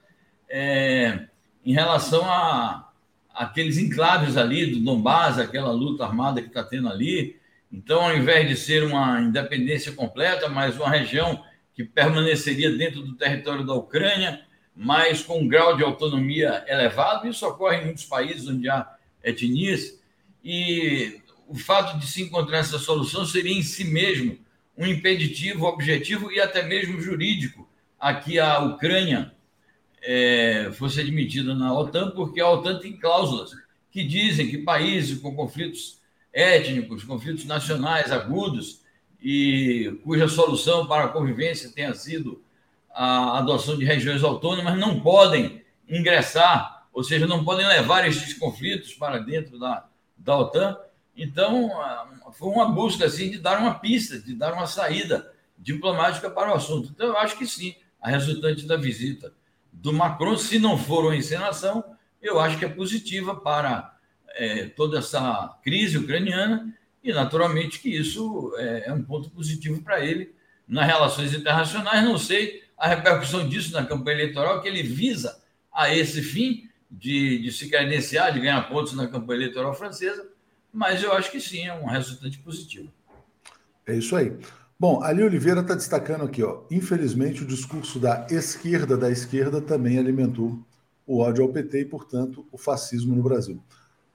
[0.48, 1.26] é,
[1.64, 2.88] em relação a
[3.34, 7.36] aqueles enclaves ali do Donbass, aquela luta armada que está tendo ali.
[7.72, 11.42] Então, ao invés de ser uma independência completa, mas uma região
[11.74, 17.28] que permaneceria dentro do território da Ucrânia, mas com um grau de autonomia elevado.
[17.28, 20.00] Isso ocorre em muitos países onde há etnias,
[20.44, 24.38] e o fato de se encontrar essa solução seria em si mesmo
[24.76, 27.68] um impeditivo objetivo e até mesmo jurídico
[28.00, 29.32] a que a Ucrânia
[30.02, 33.52] é, fosse admitida na OTAN, porque a OTAN tem cláusulas
[33.90, 36.00] que dizem que países com conflitos
[36.32, 38.80] étnicos, conflitos nacionais agudos,
[39.22, 42.42] e cuja solução para a convivência tenha sido
[42.90, 48.92] a adoção de regiões autônomas, não podem ingressar, ou seja, não podem levar estes conflitos
[48.92, 50.76] para dentro da, da OTAN.
[51.16, 51.70] Então,
[52.32, 56.54] foi uma busca assim, de dar uma pista, de dar uma saída diplomática para o
[56.54, 56.90] assunto.
[56.90, 59.32] Então, eu acho que sim, a resultante da visita
[59.72, 61.84] do Macron, se não for uma encenação,
[62.20, 63.96] eu acho que é positiva para
[64.34, 70.04] é, toda essa crise ucraniana e, naturalmente, que isso é, é um ponto positivo para
[70.04, 70.34] ele
[70.66, 72.04] nas relações internacionais.
[72.04, 75.40] Não sei a repercussão disso na campanha eleitoral, que ele visa
[75.72, 80.28] a esse fim de, de se credenciar, de ganhar pontos na campanha eleitoral francesa,
[80.72, 82.92] mas eu acho que sim, é um resultante positivo.
[83.86, 84.36] É isso aí.
[84.78, 86.62] Bom, Ali Oliveira está destacando aqui, ó.
[86.70, 90.58] Infelizmente, o discurso da esquerda da esquerda também alimentou
[91.06, 93.62] o ódio ao PT e, portanto, o fascismo no Brasil.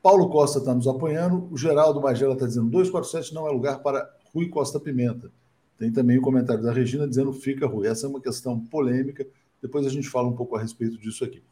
[0.07, 1.49] Paulo Costa está nos apoiando.
[1.51, 5.29] O Geraldo Magela está dizendo 247 não é lugar para Rui Costa Pimenta.
[5.77, 7.85] Tem também o comentário da Regina dizendo fica Rui.
[7.85, 9.27] Essa é uma questão polêmica.
[9.61, 11.43] Depois a gente fala um pouco a respeito disso aqui.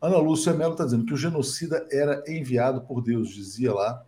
[0.00, 4.06] Ana Lúcia Mello está dizendo que o genocida era enviado por Deus, dizia lá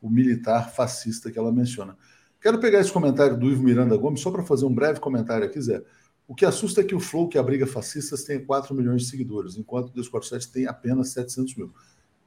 [0.00, 1.96] o militar fascista que ela menciona.
[2.40, 5.60] Quero pegar esse comentário do Ivo Miranda Gomes só para fazer um breve comentário aqui,
[5.60, 5.82] Zé.
[6.28, 9.56] O que assusta é que o Flow, que abriga fascistas, tem 4 milhões de seguidores,
[9.56, 11.74] enquanto o 247 tem apenas 700 mil.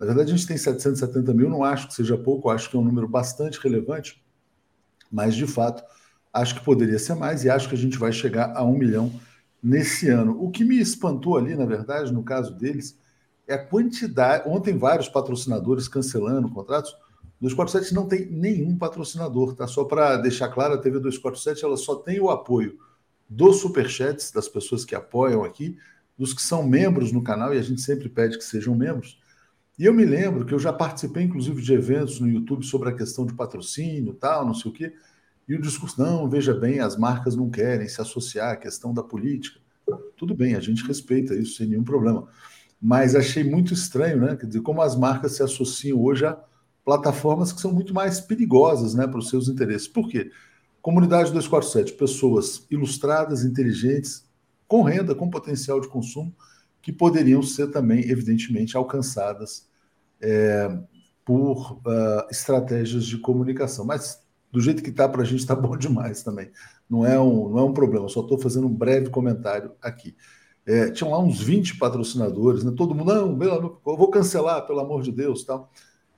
[0.03, 2.79] Na verdade, a gente tem 770 mil, não acho que seja pouco, acho que é
[2.79, 4.21] um número bastante relevante,
[5.09, 5.81] mas de fato
[6.33, 9.11] acho que poderia ser mais e acho que a gente vai chegar a um milhão
[9.61, 10.43] nesse ano.
[10.43, 12.99] O que me espantou ali, na verdade, no caso deles,
[13.47, 14.49] é a quantidade.
[14.49, 16.93] Ontem, vários patrocinadores cancelando contratos.
[17.39, 19.67] 247 não tem nenhum patrocinador, tá?
[19.67, 22.77] Só para deixar claro, a TV 247 ela só tem o apoio
[23.29, 25.77] dos superchats, das pessoas que apoiam aqui,
[26.17, 29.22] dos que são membros no canal, e a gente sempre pede que sejam membros.
[29.77, 32.93] E eu me lembro que eu já participei, inclusive, de eventos no YouTube sobre a
[32.93, 34.93] questão de patrocínio, tal, não sei o quê.
[35.47, 39.03] E o discurso, não, veja bem, as marcas não querem se associar à questão da
[39.03, 39.59] política.
[40.15, 42.27] Tudo bem, a gente respeita isso sem nenhum problema.
[42.81, 44.35] Mas achei muito estranho, né?
[44.35, 46.37] Quer dizer, como as marcas se associam hoje a
[46.85, 49.87] plataformas que são muito mais perigosas né, para os seus interesses.
[49.87, 50.31] Por quê?
[50.81, 54.25] Comunidade 247, pessoas ilustradas, inteligentes,
[54.67, 56.35] com renda, com potencial de consumo,
[56.83, 59.69] que poderiam ser também, evidentemente, alcançadas
[60.21, 60.69] é,
[61.23, 63.85] por uh, estratégias de comunicação.
[63.85, 66.51] Mas do jeito que está para a gente está bom demais também.
[66.87, 70.13] Não é um, não é um problema, só estou fazendo um breve comentário aqui.
[70.65, 72.73] É, tinham lá uns 20 patrocinadores, né?
[72.75, 75.43] todo mundo, não, eu vou cancelar, pelo amor de Deus.
[75.45, 75.71] tal.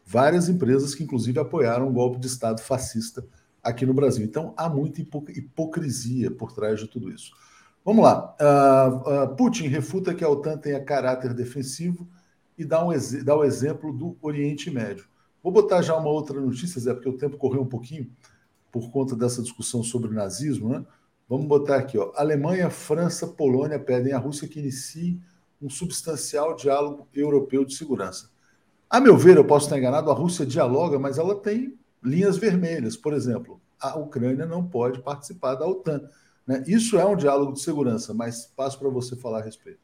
[0.03, 3.25] Várias empresas que, inclusive, apoiaram o um golpe de Estado fascista
[3.63, 4.25] aqui no Brasil.
[4.25, 7.31] Então, há muita hipocrisia por trás de tudo isso.
[7.85, 8.35] Vamos lá.
[8.41, 12.09] Uh, uh, Putin refuta que a OTAN tenha caráter defensivo
[12.57, 12.89] e dá, um,
[13.23, 15.05] dá o exemplo do Oriente Médio.
[15.43, 18.09] Vou botar já uma outra notícia, Zé, porque o tempo correu um pouquinho
[18.71, 20.83] por conta dessa discussão sobre o nazismo, né?
[21.29, 22.11] Vamos botar aqui, ó.
[22.15, 25.21] Alemanha, França, Polônia pedem à Rússia que inicie
[25.61, 28.29] um substancial diálogo europeu de segurança.
[28.89, 32.97] A meu ver, eu posso estar enganado, a Rússia dialoga, mas ela tem linhas vermelhas.
[32.97, 36.01] Por exemplo, a Ucrânia não pode participar da OTAN.
[36.47, 36.63] Né?
[36.67, 39.79] Isso é um diálogo de segurança, mas passo para você falar a respeito.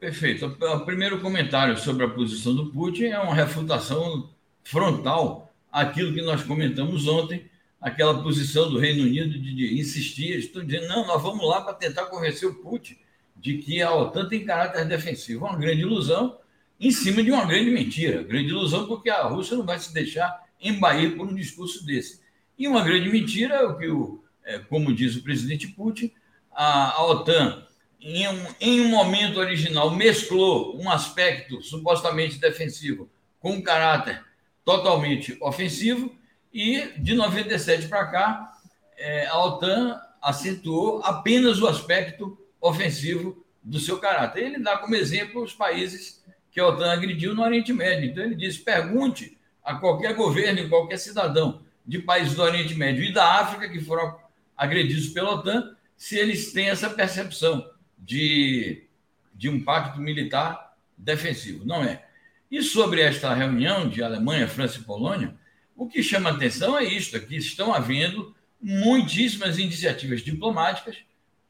[0.00, 0.46] Perfeito.
[0.46, 4.30] O primeiro comentário sobre a posição do Putin é uma refutação
[4.62, 10.88] frontal àquilo que nós comentamos ontem, aquela posição do Reino Unido de, insistir, estou dizendo,
[10.88, 12.96] não, nós vamos lá para tentar convencer o Putin
[13.36, 15.44] de que a OTAN tem caráter defensivo.
[15.44, 16.38] Uma grande ilusão
[16.80, 18.22] em cima de uma grande mentira.
[18.22, 22.20] Grande ilusão porque a Rússia não vai se deixar embair por um discurso desse.
[22.58, 24.23] E uma grande mentira é o que o é,
[24.68, 26.12] como diz o presidente Putin,
[26.52, 27.66] a, a OTAN,
[28.00, 33.08] em um, em um momento original, mesclou um aspecto supostamente defensivo
[33.40, 34.22] com um caráter
[34.64, 36.14] totalmente ofensivo,
[36.52, 38.52] e de 97 para cá,
[38.96, 44.44] é, a OTAN acentuou apenas o aspecto ofensivo do seu caráter.
[44.44, 48.10] Ele dá como exemplo os países que a OTAN agrediu no Oriente Médio.
[48.10, 53.02] Então, ele diz: pergunte a qualquer governo e qualquer cidadão de países do Oriente Médio
[53.02, 54.16] e da África que foram
[54.56, 58.86] agredidos pela OTAN se eles têm essa percepção de,
[59.34, 61.64] de um pacto militar defensivo.
[61.64, 62.04] Não é.
[62.50, 65.34] E sobre esta reunião de Alemanha, França e Polônia,
[65.76, 70.98] o que chama atenção é isto: é que estão havendo muitíssimas iniciativas diplomáticas.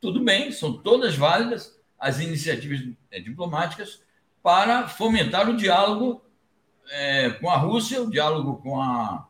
[0.00, 1.78] Tudo bem, são todas válidas.
[1.98, 4.02] as iniciativas é, diplomáticas
[4.42, 6.22] para fomentar o diálogo
[6.90, 9.26] é, com a Rússia, o diálogo com a,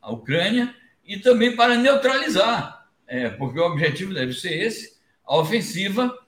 [0.00, 0.74] a Ucrânia
[1.06, 2.81] e também para neutralizar,
[3.12, 6.18] é, porque o objetivo deve ser esse, a ofensiva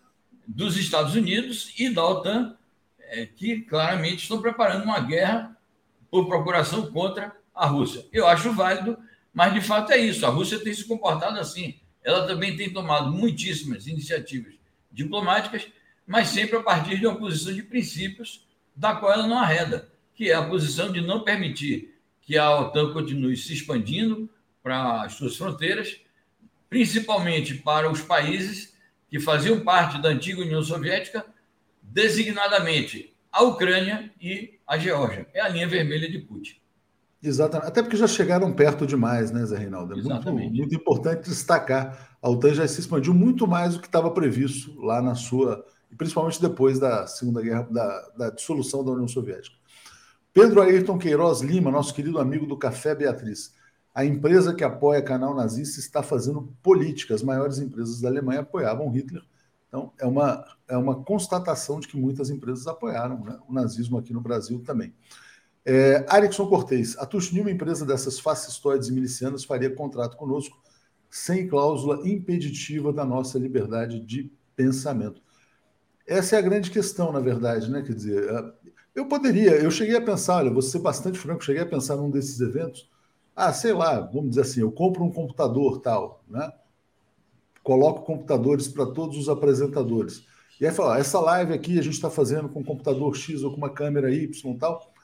[0.47, 2.55] dos Estados Unidos e da OTAN,
[2.99, 5.57] é, que claramente estão preparando uma guerra
[6.11, 8.05] por procuração contra a Rússia.
[8.13, 8.99] Eu acho válido,
[9.33, 10.27] mas de fato é isso.
[10.27, 11.81] A Rússia tem se comportado assim.
[12.03, 14.53] Ela também tem tomado muitíssimas iniciativas
[14.93, 15.67] diplomáticas,
[16.07, 20.31] mas sempre a partir de uma posição de princípios da qual ela não arreda, que
[20.31, 24.29] é a posição de não permitir que a OTAN continue se expandindo
[24.63, 26.04] para as suas fronteiras,
[26.75, 28.75] principalmente para os países
[29.09, 31.25] que faziam parte da antiga União Soviética,
[31.81, 35.25] designadamente a Ucrânia e a Geórgia.
[35.33, 36.57] É a linha vermelha de Putin.
[37.23, 37.69] Exatamente.
[37.69, 39.93] Até porque já chegaram perto demais, né, Zé Reinaldo?
[39.93, 42.17] É muito, muito, importante destacar.
[42.21, 45.65] A OTAN já se expandiu muito mais do que estava previsto lá na sua.
[45.97, 49.55] Principalmente depois da Segunda Guerra, da, da dissolução da União Soviética.
[50.33, 53.55] Pedro Ayrton Queiroz Lima, nosso querido amigo do Café Beatriz.
[53.95, 57.15] A empresa que apoia canal nazista está fazendo política.
[57.15, 59.23] As maiores empresas da Alemanha apoiavam Hitler.
[59.69, 63.39] Então, é uma, é uma constatação de que muitas empresas apoiaram né?
[63.49, 64.93] o nazismo aqui no Brasil também.
[65.65, 70.63] É, Arickson Cortez, a Tush, nenhuma empresa dessas fascistoides e milicianas faria contrato conosco
[71.09, 75.23] sem cláusula impeditiva da nossa liberdade de pensamento.
[76.07, 77.83] Essa é a grande questão, na verdade, né?
[77.83, 78.53] Quer dizer, é,
[78.95, 82.11] eu poderia, eu cheguei a pensar, olha, vou ser bastante franco, cheguei a pensar num
[82.11, 82.91] desses eventos,
[83.35, 86.53] ah, sei lá, vamos dizer assim, eu compro um computador tal, né?
[87.63, 90.27] Coloco computadores para todos os apresentadores.
[90.61, 93.51] E aí fala, essa live aqui a gente está fazendo com um computador X ou
[93.51, 94.95] com uma câmera Y tal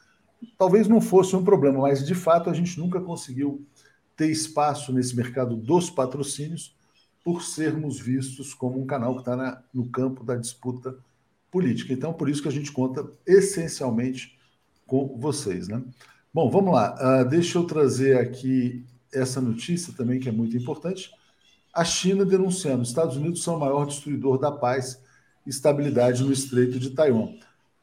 [0.56, 3.66] talvez não fosse um problema, mas de fato a gente nunca conseguiu
[4.16, 6.76] ter espaço nesse mercado dos patrocínios
[7.24, 10.96] por sermos vistos como um canal que está no campo da disputa
[11.50, 11.92] política.
[11.92, 14.38] Então, por isso que a gente conta essencialmente
[14.86, 15.68] com vocês.
[15.68, 15.82] Né?
[16.32, 16.94] Bom, vamos lá.
[16.94, 21.10] Uh, deixa eu trazer aqui essa notícia também, que é muito importante.
[21.74, 25.02] A China denunciando: Estados Unidos são o maior destruidor da paz
[25.44, 27.34] e estabilidade no Estreito de Taiwan.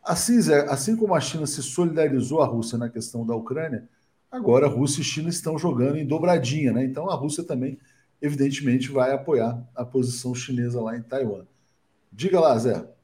[0.01, 3.89] Assim, Zé, assim como a China se solidarizou à Rússia na questão da Ucrânia,
[4.31, 6.85] agora Rússia e China estão jogando em dobradinha, né?
[6.85, 7.77] Então a Rússia também,
[8.21, 11.43] evidentemente, vai apoiar a posição chinesa lá em Taiwan.
[12.13, 12.96] Diga lá, Zé.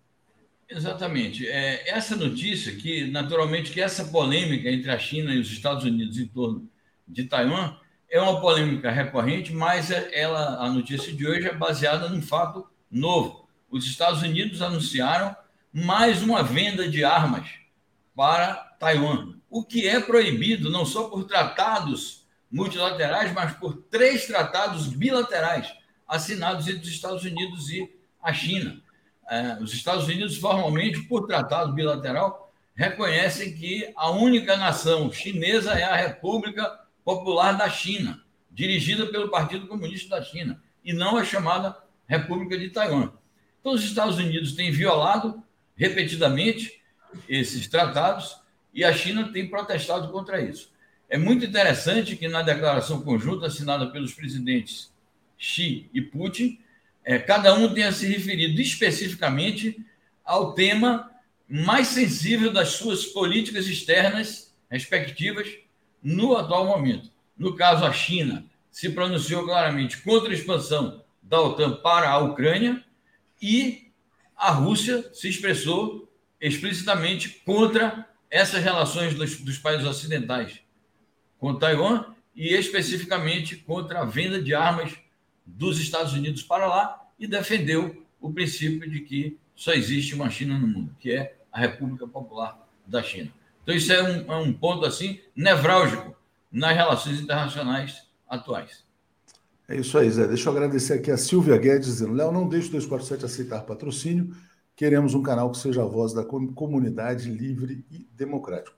[0.69, 1.47] Exatamente.
[1.47, 6.17] É, essa notícia que, naturalmente, que essa polêmica entre a China e os Estados Unidos
[6.17, 6.69] em torno
[7.08, 7.78] de Taiwan
[8.10, 13.47] é uma polêmica recorrente, mas ela, a notícia de hoje é baseada num fato novo.
[13.69, 15.36] Os Estados Unidos anunciaram
[15.71, 17.49] mais uma venda de armas
[18.15, 24.88] para Taiwan, o que é proibido não só por tratados multilaterais, mas por três tratados
[24.88, 25.73] bilaterais
[26.08, 28.83] assinados entre os Estados Unidos e a China.
[29.34, 35.84] É, os Estados Unidos, formalmente, por tratado bilateral, reconhecem que a única nação chinesa é
[35.84, 41.76] a República Popular da China, dirigida pelo Partido Comunista da China, e não a chamada
[42.06, 43.12] República de Taiwan.
[43.60, 45.41] Então, os Estados Unidos têm violado
[45.76, 46.80] repetidamente
[47.28, 48.38] esses tratados
[48.72, 50.72] e a China tem protestado contra isso.
[51.10, 54.93] É muito interessante que na declaração conjunta assinada pelos presidentes
[55.39, 56.60] Xi e Putin,
[57.04, 59.84] é, cada um tenha se referido especificamente
[60.24, 61.12] ao tema
[61.48, 65.48] mais sensível das suas políticas externas respectivas
[66.02, 67.12] no atual momento.
[67.38, 72.84] No caso, a China se pronunciou claramente contra a expansão da OTAN para a Ucrânia
[73.42, 73.92] e
[74.36, 80.60] a Rússia se expressou explicitamente contra essas relações dos, dos países ocidentais
[81.38, 84.94] com Taiwan e especificamente contra a venda de armas
[85.45, 90.58] dos Estados Unidos para lá e defendeu o princípio de que só existe uma China
[90.58, 93.32] no mundo, que é a República Popular da China.
[93.62, 96.15] Então isso é um, é um ponto assim nevrálgico
[96.51, 98.84] nas relações internacionais atuais.
[99.67, 100.27] É isso aí, Zé.
[100.27, 104.36] Deixa eu agradecer aqui a Silvia Guedes dizendo: Léo, não deixe o 247 aceitar patrocínio.
[104.75, 108.75] Queremos um canal que seja a voz da comunidade livre e democrático.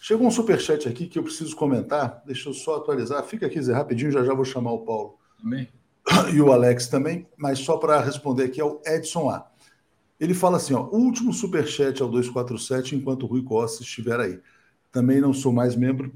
[0.00, 2.22] Chegou um superchat aqui que eu preciso comentar.
[2.26, 3.22] Deixa eu só atualizar.
[3.24, 5.18] Fica aqui, Zé, rapidinho, já já vou chamar o Paulo.
[5.40, 5.68] Também.
[6.34, 9.50] E o Alex também, mas só para responder aqui ao Edson A.
[10.18, 14.40] Ele fala assim: ó, último superchat ao 247 enquanto o Rui Costa estiver aí.
[14.90, 16.12] Também não sou mais membro,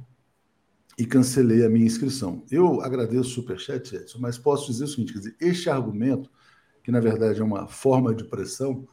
[0.98, 2.44] e cancelei a minha inscrição.
[2.50, 6.30] Eu agradeço o Superchat, Edson, mas posso dizer o seguinte: quer dizer, este argumento,
[6.82, 8.86] que na verdade é uma forma de pressão,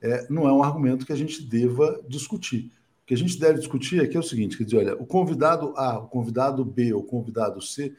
[0.00, 2.72] é, não é um argumento que a gente deva discutir.
[3.02, 5.72] O que a gente deve discutir aqui é o seguinte: quer dizer, olha, o convidado
[5.76, 7.94] A, o convidado B o convidado C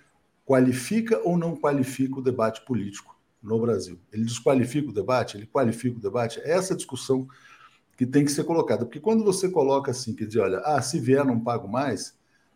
[0.45, 3.99] qualifica ou não qualifica o debate político no Brasil?
[4.13, 5.38] Ele desqualifica o debate?
[5.38, 6.39] Ele qualifica o debate?
[6.41, 7.27] É essa discussão
[7.97, 8.86] que tem que ser colocada.
[8.86, 12.13] Porque quando você coloca assim, quer dizer, olha, ah, se vier não pago mais,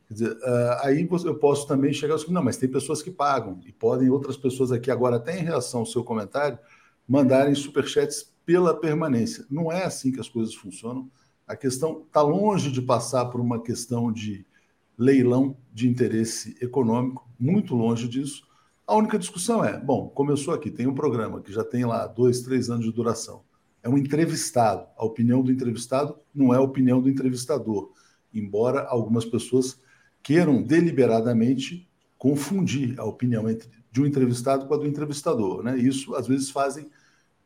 [0.10, 3.72] dizer, uh, aí eu posso também chegar assim, não, mas tem pessoas que pagam, e
[3.72, 6.60] podem outras pessoas aqui agora, até em reação ao seu comentário,
[7.08, 9.46] mandarem superchats pela permanência.
[9.50, 11.10] Não é assim que as coisas funcionam.
[11.48, 14.46] A questão está longe de passar por uma questão de
[14.98, 18.48] leilão de interesse econômico, muito longe disso.
[18.86, 22.42] A única discussão é: bom, começou aqui, tem um programa que já tem lá dois,
[22.42, 23.44] três anos de duração.
[23.82, 24.88] É um entrevistado.
[24.98, 27.92] A opinião do entrevistado não é a opinião do entrevistador,
[28.34, 29.80] embora algumas pessoas
[30.22, 33.46] queiram deliberadamente confundir a opinião
[33.92, 35.64] de um entrevistado com a do entrevistador.
[35.64, 35.78] Né?
[35.78, 36.90] Isso, às vezes, fazem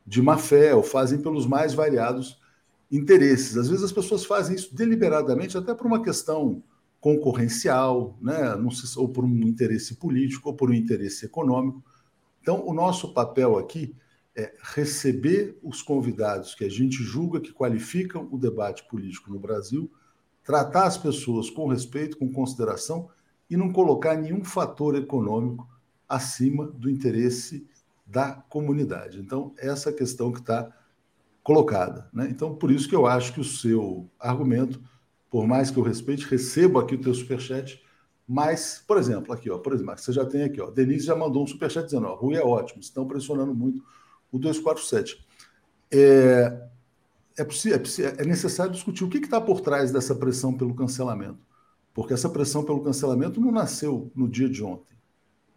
[0.05, 2.39] de má fé ou fazem pelos mais variados
[2.91, 3.55] interesses.
[3.55, 6.63] Às vezes, as pessoas fazem isso deliberadamente, até por uma questão
[7.03, 8.55] concorrencial, né?
[8.71, 11.83] Se, ou por um interesse político, ou por um interesse econômico.
[12.41, 13.93] Então, o nosso papel aqui
[14.33, 19.91] é receber os convidados que a gente julga que qualificam o debate político no Brasil,
[20.45, 23.09] tratar as pessoas com respeito, com consideração
[23.49, 25.67] e não colocar nenhum fator econômico
[26.07, 27.67] acima do interesse
[28.05, 29.19] da comunidade.
[29.19, 30.71] Então, essa questão que está
[31.43, 32.09] colocada.
[32.13, 32.29] Né?
[32.31, 34.81] Então, por isso que eu acho que o seu argumento
[35.33, 37.83] por mais que eu respeite, recebo aqui o teu superchat,
[38.27, 41.43] mas, por exemplo, aqui, ó, por exemplo, você já tem aqui, ó, Denise já mandou
[41.43, 43.83] um superchat dizendo, ó, Rui é ótimo, estão pressionando muito
[44.31, 45.25] o 247.
[45.91, 46.67] É,
[47.35, 51.43] é, possível, é, é necessário discutir o que está por trás dessa pressão pelo cancelamento,
[51.95, 54.95] porque essa pressão pelo cancelamento não nasceu no dia de ontem.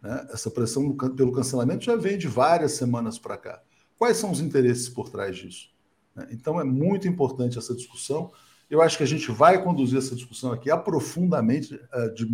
[0.01, 0.27] Né?
[0.31, 3.61] Essa pressão pelo cancelamento já vem de várias semanas para cá.
[3.95, 5.69] Quais são os interesses por trás disso?
[6.15, 6.29] Né?
[6.31, 8.31] Então é muito importante essa discussão.
[8.69, 12.25] Eu acho que a gente vai conduzir essa discussão aqui aprofundamente, eh, de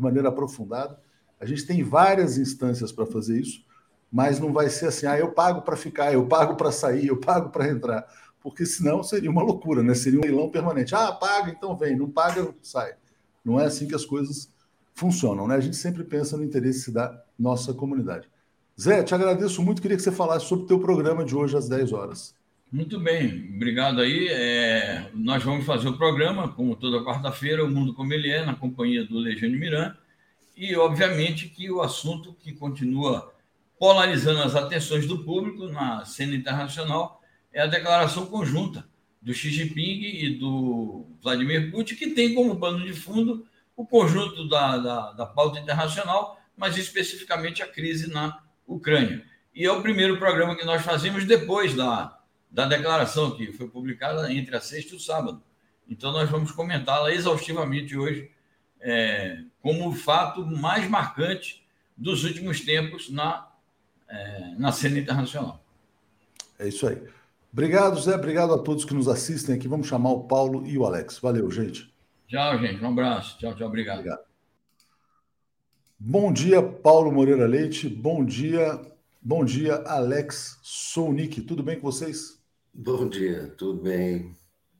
[0.00, 0.98] maneira aprofundada.
[1.38, 3.64] A gente tem várias instâncias para fazer isso,
[4.10, 7.18] mas não vai ser assim, ah, eu pago para ficar, eu pago para sair, eu
[7.18, 8.06] pago para entrar,
[8.40, 9.94] porque senão seria uma loucura, né?
[9.94, 10.94] Seria um leilão permanente.
[10.94, 12.94] Ah, paga, então vem, não paga, sai.
[13.44, 14.50] Não é assim que as coisas
[14.94, 15.56] funcionam, né?
[15.56, 18.30] A gente sempre pensa no interesse da nossa comunidade.
[18.80, 21.68] Zé, te agradeço muito, queria que você falasse sobre o teu programa de hoje às
[21.68, 22.34] 10 horas.
[22.74, 24.26] Muito bem, obrigado aí.
[24.26, 28.52] É, nós vamos fazer o programa, como toda quarta-feira, o Mundo Como Ele É, na
[28.52, 29.94] companhia do Legiane Miran,
[30.56, 33.32] e obviamente que o assunto que continua
[33.78, 38.84] polarizando as atenções do público na cena internacional é a declaração conjunta
[39.22, 44.48] do Xi Jinping e do Vladimir Putin, que tem como pano de fundo o conjunto
[44.48, 49.24] da, da, da pauta internacional, mas especificamente a crise na Ucrânia.
[49.54, 52.18] E é o primeiro programa que nós fazemos depois da
[52.54, 55.42] da declaração que foi publicada entre a sexta e o sábado.
[55.88, 58.30] Então, nós vamos comentá-la exaustivamente hoje
[58.80, 63.48] é, como o fato mais marcante dos últimos tempos na,
[64.08, 65.64] é, na cena internacional.
[66.56, 67.02] É isso aí.
[67.52, 68.14] Obrigado, Zé.
[68.14, 69.66] Obrigado a todos que nos assistem aqui.
[69.66, 71.18] Vamos chamar o Paulo e o Alex.
[71.18, 71.92] Valeu, gente.
[72.28, 72.80] Tchau, gente.
[72.80, 73.36] Um abraço.
[73.36, 73.66] Tchau, tchau.
[73.66, 73.98] Obrigado.
[73.98, 74.22] obrigado.
[75.98, 77.88] Bom dia, Paulo Moreira Leite.
[77.88, 78.80] Bom dia,
[79.20, 81.40] bom dia, Alex Sounik.
[81.40, 82.33] Tudo bem com vocês?
[82.76, 84.36] Bom dia, tudo bem?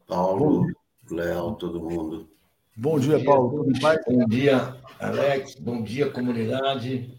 [0.08, 0.66] Paulo,
[1.08, 2.28] Léo, todo mundo.
[2.76, 3.64] Bom dia, Paulo.
[3.64, 3.98] Tudo bem?
[4.08, 5.54] Bom dia, Alex.
[5.54, 7.16] Bom dia, comunidade.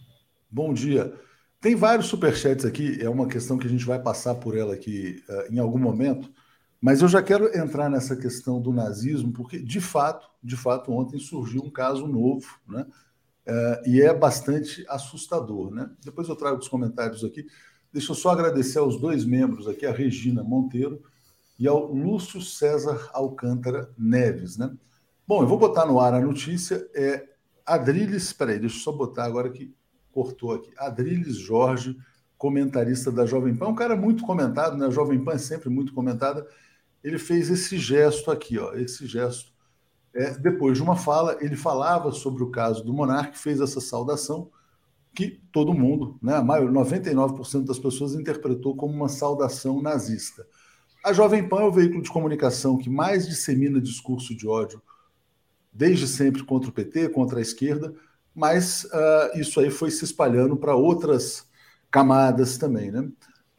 [0.52, 1.18] Bom dia.
[1.62, 5.24] Tem vários superchats aqui, é uma questão que a gente vai passar por ela aqui
[5.30, 6.30] uh, em algum momento,
[6.82, 11.18] mas eu já quero entrar nessa questão do nazismo, porque de fato, de fato, ontem
[11.20, 12.86] surgiu um caso novo, né?
[13.48, 15.90] Uh, e é bastante assustador, né?
[16.04, 17.46] Depois eu trago os comentários aqui.
[17.96, 21.02] Deixa eu só agradecer aos dois membros aqui, a Regina Monteiro
[21.58, 24.76] e ao Lúcio César Alcântara Neves, né?
[25.26, 26.86] Bom, eu vou botar no ar a notícia.
[26.94, 27.26] É
[27.66, 29.74] Adriles, peraí, deixa eu só botar agora que
[30.12, 30.74] cortou aqui.
[30.78, 31.98] Adriles Jorge,
[32.38, 34.88] comentarista da Jovem Pan, um cara muito comentado, né?
[34.88, 36.46] A Jovem Pan é sempre muito comentada.
[37.02, 39.54] Ele fez esse gesto aqui, ó, esse gesto.
[40.14, 44.52] É, depois de uma fala, ele falava sobre o caso do Monarque, fez essa saudação
[45.16, 50.46] que todo mundo, né, a maior, 99% das pessoas interpretou como uma saudação nazista.
[51.04, 54.82] A Jovem Pan é o veículo de comunicação que mais dissemina discurso de ódio
[55.72, 57.94] desde sempre contra o PT, contra a esquerda,
[58.34, 61.48] mas uh, isso aí foi se espalhando para outras
[61.92, 63.10] camadas também, né?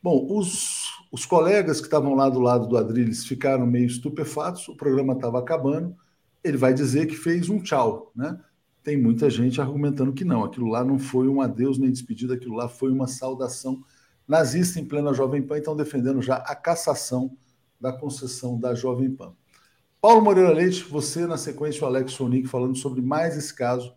[0.02, 4.76] Bom, os, os colegas que estavam lá do lado do Adriles ficaram meio estupefatos, o
[4.76, 5.96] programa estava acabando,
[6.44, 8.38] ele vai dizer que fez um tchau, né?
[8.86, 12.54] Tem muita gente argumentando que não, aquilo lá não foi um adeus nem despedida, aquilo
[12.54, 13.82] lá foi uma saudação
[14.28, 17.36] nazista em plena Jovem Pan, então defendendo já a cassação
[17.80, 19.34] da concessão da Jovem Pan.
[20.00, 23.92] Paulo Moreira Leite, você na sequência o Alex Sonic falando sobre mais esse caso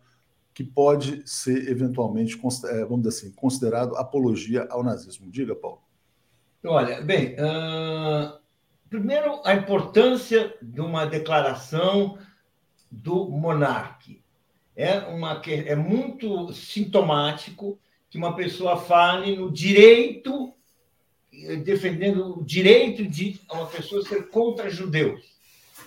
[0.52, 2.34] que pode ser eventualmente,
[2.64, 5.30] é, vamos dizer assim, considerado apologia ao nazismo.
[5.30, 5.82] Diga, Paulo.
[6.64, 8.40] Olha, bem, uh,
[8.88, 12.18] primeiro a importância de uma declaração
[12.90, 14.19] do monarca.
[14.80, 17.78] É, uma, é muito sintomático
[18.08, 20.54] que uma pessoa fale no direito,
[21.62, 25.20] defendendo o direito de uma pessoa ser contra judeus.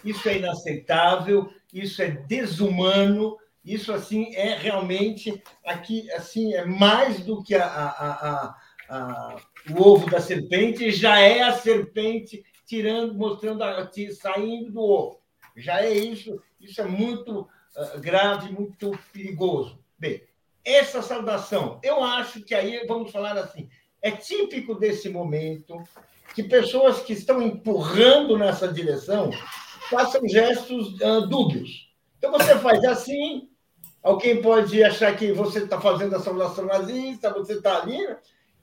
[0.05, 3.35] Isso é inaceitável, isso é desumano,
[3.65, 8.55] isso assim é realmente aqui assim é mais do que a, a,
[8.89, 9.35] a,
[9.71, 13.63] o ovo da serpente, já é a serpente tirando, mostrando,
[14.21, 15.19] saindo do ovo.
[15.57, 17.47] Já é isso, isso é muito
[17.99, 19.79] grave, muito perigoso.
[19.97, 20.21] Bem,
[20.63, 23.69] essa saudação, eu acho que aí, vamos falar assim,
[24.01, 25.81] é típico desse momento
[26.33, 29.29] que pessoas que estão empurrando nessa direção
[29.89, 31.91] façam gestos uh, dúbios.
[32.17, 33.49] Então você faz assim,
[34.01, 37.99] alguém pode achar que você está fazendo a saudação nazista, você está ali?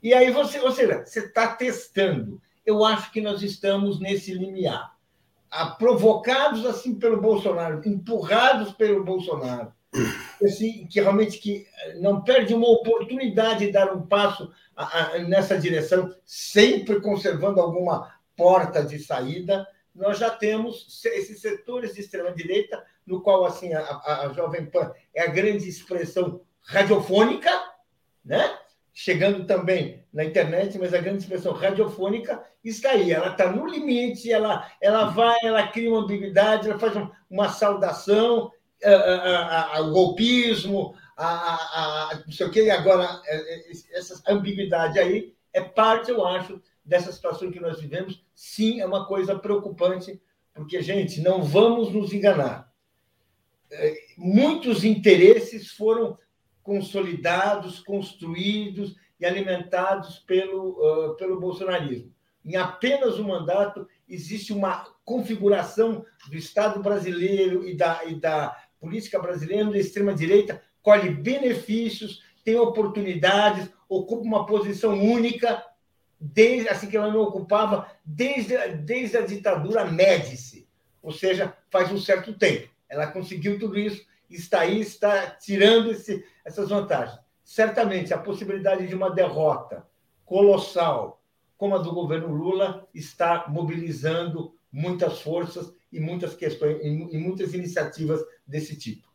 [0.01, 2.41] E aí você, ou seja, você está testando.
[2.65, 4.90] Eu acho que nós estamos nesse limiar.
[5.77, 9.73] Provocados assim pelo Bolsonaro, empurrados pelo Bolsonaro,
[10.41, 11.67] assim, que realmente que
[11.99, 14.51] não perde uma oportunidade de dar um passo
[15.27, 19.67] nessa direção, sempre conservando alguma porta de saída.
[19.93, 24.91] Nós já temos esses setores de extrema direita, no qual assim a, a Jovem Pan
[25.13, 27.51] é a grande expressão radiofônica,
[28.23, 28.57] né?
[28.93, 33.11] Chegando também na internet, mas a grande expressão radiofônica está aí.
[33.11, 36.93] Ela está no limite, ela, ela vai, ela cria uma ambiguidade, ela faz
[37.29, 38.51] uma saudação,
[39.79, 45.61] o golpismo, a, não sei o quê, e agora é, é, essa ambiguidade aí é
[45.61, 48.23] parte, eu acho, dessa situação que nós vivemos.
[48.33, 50.19] Sim, é uma coisa preocupante,
[50.53, 52.71] porque, gente, não vamos nos enganar.
[53.71, 56.17] É, muitos interesses foram
[56.63, 62.11] consolidados, construídos e alimentados pelo, uh, pelo bolsonarismo.
[62.43, 69.19] Em apenas um mandato, existe uma configuração do Estado brasileiro e da, e da política
[69.19, 75.63] brasileira da extrema-direita, colhe benefícios, tem oportunidades, ocupa uma posição única,
[76.19, 80.67] desde assim que ela não ocupava desde, desde a ditadura Médici,
[81.01, 82.69] ou seja, faz um certo tempo.
[82.89, 87.19] Ela conseguiu tudo isso está aí, está tirando esse, essas vantagens.
[87.43, 89.85] Certamente, a possibilidade de uma derrota
[90.25, 91.21] colossal,
[91.57, 98.21] como a do governo Lula, está mobilizando muitas forças e muitas questões e muitas iniciativas
[98.47, 99.11] desse tipo.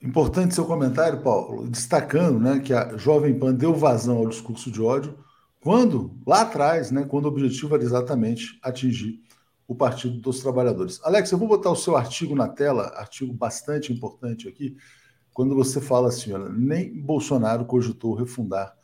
[0.00, 4.82] Importante seu comentário, Paulo, destacando né, que a Jovem Pan deu vazão ao discurso de
[4.82, 5.16] ódio
[5.60, 9.22] quando, lá atrás, né, quando o objetivo era exatamente atingir
[9.66, 11.00] o Partido dos Trabalhadores.
[11.02, 14.76] Alex, eu vou botar o seu artigo na tela, artigo bastante importante aqui,
[15.32, 18.76] quando você fala assim, olha, nem Bolsonaro cogitou refundar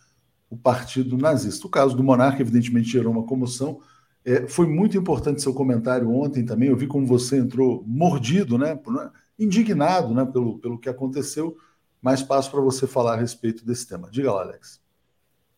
[0.49, 1.67] o Partido Nazista.
[1.67, 3.81] O caso do Monarca, evidentemente, gerou uma comoção.
[4.25, 6.71] É, foi muito importante seu comentário ontem também.
[6.71, 11.57] Eu vi como você entrou mordido, né, né indignado né, pelo, pelo que aconteceu.
[12.01, 14.09] Mais passo para você falar a respeito desse tema.
[14.11, 14.81] Diga lá, Alex.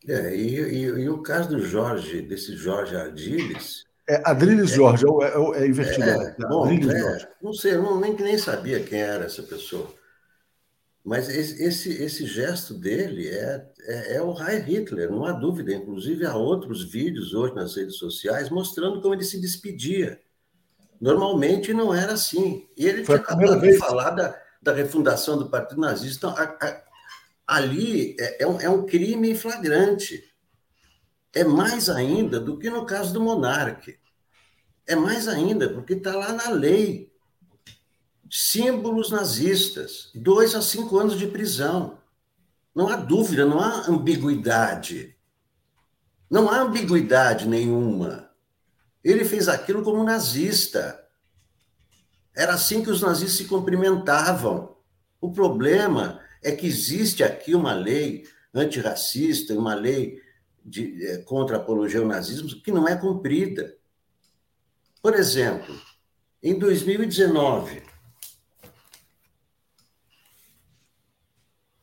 [0.08, 5.04] É, e, e, e o caso do Jorge, desse Jorge Ardiles, é Adriles é, Jorge,
[5.06, 6.26] é, é, é investigador.
[6.26, 9.94] É, bom, é, não sei, eu não, nem, nem sabia quem era essa pessoa.
[11.04, 15.72] Mas esse, esse, esse gesto dele é, é, é, o Heil Hitler, não há dúvida.
[15.72, 20.20] Inclusive, há outros vídeos hoje nas redes sociais mostrando como ele se despedia.
[21.00, 22.68] Normalmente não era assim.
[22.76, 26.28] E ele Foi tinha acabado de falar da, da refundação do Partido Nazista.
[26.28, 26.82] Então, a, a,
[27.56, 30.29] ali é, é, um, é um crime flagrante.
[31.34, 33.94] É mais ainda do que no caso do monarca.
[34.86, 37.12] É mais ainda, porque está lá na lei.
[38.28, 41.98] Símbolos nazistas, dois a cinco anos de prisão.
[42.74, 45.16] Não há dúvida, não há ambiguidade.
[46.28, 48.30] Não há ambiguidade nenhuma.
[49.02, 51.04] Ele fez aquilo como nazista.
[52.34, 54.76] Era assim que os nazistas se cumprimentavam.
[55.20, 60.20] O problema é que existe aqui uma lei antirracista, uma lei
[60.64, 63.76] de, é, contra a apologia ao nazismo que não é cumprida.
[65.02, 65.74] Por exemplo,
[66.42, 67.82] em 2019,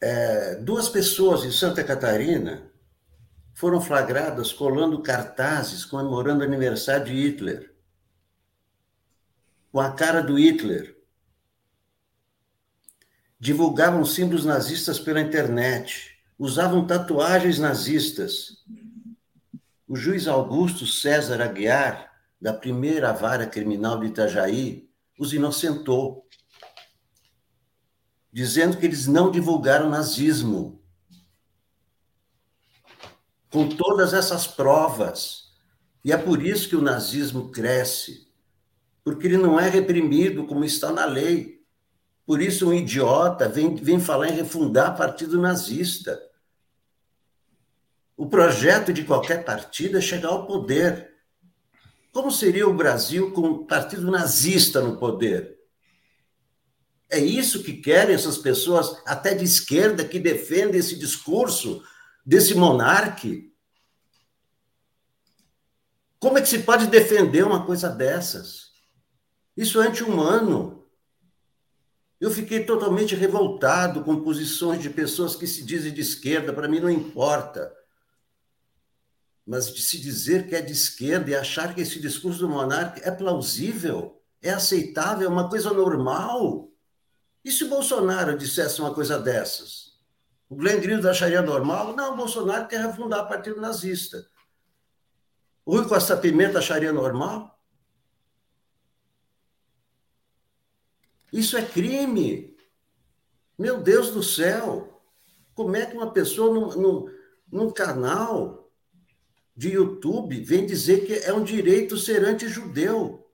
[0.01, 2.71] é, duas pessoas em Santa Catarina
[3.53, 7.73] foram flagradas colando cartazes comemorando o aniversário de Hitler,
[9.71, 10.95] com a cara do Hitler.
[13.39, 18.63] Divulgavam símbolos nazistas pela internet, usavam tatuagens nazistas.
[19.87, 24.87] O juiz Augusto César Aguiar da primeira vara criminal de Itajaí
[25.19, 26.25] os inocentou.
[28.31, 30.79] dizendo que eles não divulgaram nazismo.
[33.49, 35.53] Com todas essas provas.
[36.03, 38.31] E é por isso que o nazismo cresce.
[39.03, 41.56] Porque ele não é reprimido como está na lei.
[42.27, 46.21] Por isso, um idiota vem, vem falar em refundar partido nazista.
[48.17, 51.15] O projeto de qualquer partido é chegar ao poder.
[52.11, 55.57] Como seria o Brasil com um partido nazista no poder?
[57.09, 61.81] É isso que querem essas pessoas, até de esquerda, que defendem esse discurso
[62.25, 63.53] desse monarque?
[66.19, 68.73] Como é que se pode defender uma coisa dessas?
[69.55, 70.76] Isso é anti-humano.
[72.19, 76.79] Eu fiquei totalmente revoltado com posições de pessoas que se dizem de esquerda, para mim
[76.79, 77.71] não importa.
[79.45, 83.01] Mas de se dizer que é de esquerda e achar que esse discurso do monarca
[83.07, 86.69] é plausível, é aceitável, é uma coisa normal.
[87.45, 89.87] E se Bolsonaro dissesse uma coisa dessas?
[90.49, 91.95] O Glenn Greenwald acharia normal?
[91.95, 94.25] Não, Bolsonaro quer refundar o partido nazista.
[95.65, 97.56] O Rui Costa Pimenta acharia normal?
[101.31, 102.55] Isso é crime.
[103.57, 105.01] Meu Deus do céu!
[105.53, 107.17] Como é que uma pessoa num, num,
[107.51, 108.71] num canal
[109.55, 113.27] de YouTube vem dizer que é um direito ser anti-judeu?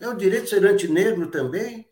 [0.00, 1.88] É um direito ser anti-negro também?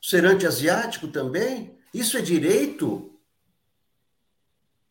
[0.00, 1.78] ser anti-asiático também?
[1.92, 3.18] Isso é direito?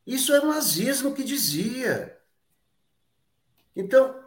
[0.05, 2.17] Isso é nazismo que dizia.
[3.75, 4.23] Então,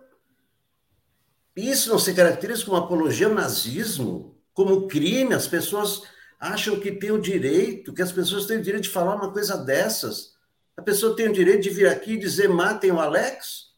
[1.55, 5.33] isso não se caracteriza como apologia ao nazismo, como crime.
[5.33, 6.03] As pessoas
[6.39, 9.57] acham que tem o direito, que as pessoas têm o direito de falar uma coisa
[9.57, 10.35] dessas.
[10.77, 13.71] A pessoa tem o direito de vir aqui e dizer matem o Alex?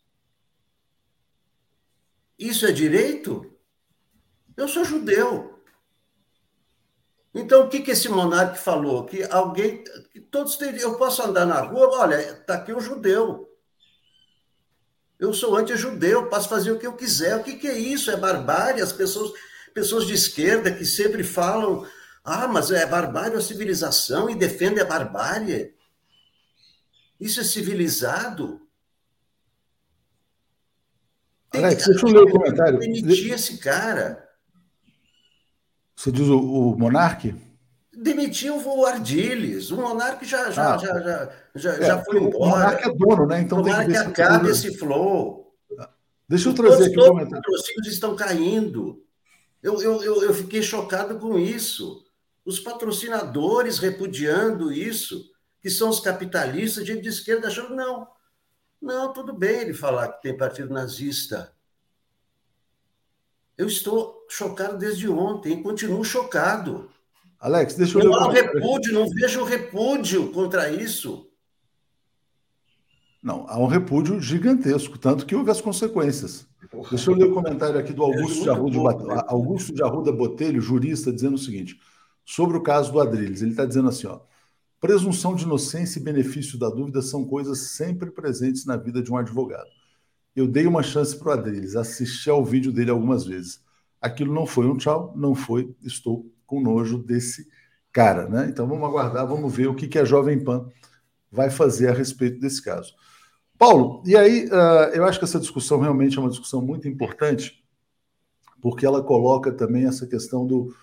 [2.37, 3.57] Isso é direito?
[4.57, 5.63] Eu sou judeu.
[7.33, 9.07] Então, o que, que esse monarca falou?
[9.07, 13.49] Que alguém, que todos teriam, eu posso andar na rua, olha, está aqui um judeu.
[15.19, 17.37] Eu sou anti-judeu, posso fazer o que eu quiser.
[17.37, 18.11] O que, que é isso?
[18.11, 18.83] É barbárie?
[18.83, 19.33] As pessoas,
[19.73, 21.87] pessoas de esquerda que sempre falam,
[22.25, 25.75] ah, mas é barbárie a civilização e defendem a barbárie.
[27.21, 28.61] Isso é civilizado?
[31.55, 32.79] Alex, deixa eu ler o comentário.
[32.79, 34.29] Demitir esse cara.
[35.95, 37.35] Você diz o, o Monarque?
[37.95, 39.71] Demitiu o Ardiles.
[39.71, 42.37] O Monarque já, já, ah, já, já, já, é, já foi embora.
[42.37, 43.41] O Monarque é dono, né?
[43.41, 45.55] Então o Monarque acaba esse flow.
[46.29, 47.39] Deixa eu trazer aqui o comentário.
[47.39, 49.05] Os patrocínios estão caindo.
[49.63, 52.05] Eu, eu, eu, eu fiquei chocado com isso.
[52.45, 58.09] Os patrocinadores repudiando isso, que são os capitalistas, gente de esquerda, achando, não,
[58.81, 61.53] não, tudo bem ele falar que tem partido nazista.
[63.57, 66.91] Eu estou chocado desde ontem, continuo chocado.
[67.39, 71.32] Alex, deixa eu Não há repúdio, não vejo repúdio contra isso.
[73.23, 76.47] Não, há um repúdio gigantesco, tanto que houve as consequências.
[76.71, 76.91] Porra.
[76.91, 79.23] Deixa eu ler o comentário aqui do Augusto, é de, Arruda, né?
[79.29, 81.79] Augusto de Arruda Botelho, jurista, dizendo o seguinte,
[82.25, 83.43] sobre o caso do Adriles.
[83.43, 84.21] Ele está dizendo assim, ó,
[84.81, 89.17] presunção de inocência e benefício da dúvida são coisas sempre presentes na vida de um
[89.17, 89.69] advogado.
[90.35, 93.63] Eu dei uma chance para o Adriles, assisti ao vídeo dele algumas vezes.
[94.01, 97.47] Aquilo não foi um tchau, não foi, estou com nojo desse
[97.93, 98.29] cara.
[98.29, 98.49] Né?
[98.49, 100.67] Então vamos aguardar, vamos ver o que, que a Jovem Pan
[101.31, 102.95] vai fazer a respeito desse caso.
[103.63, 107.65] Paulo, e aí uh, eu acho que essa discussão realmente é uma discussão muito importante,
[108.61, 110.75] porque ela coloca também essa questão do,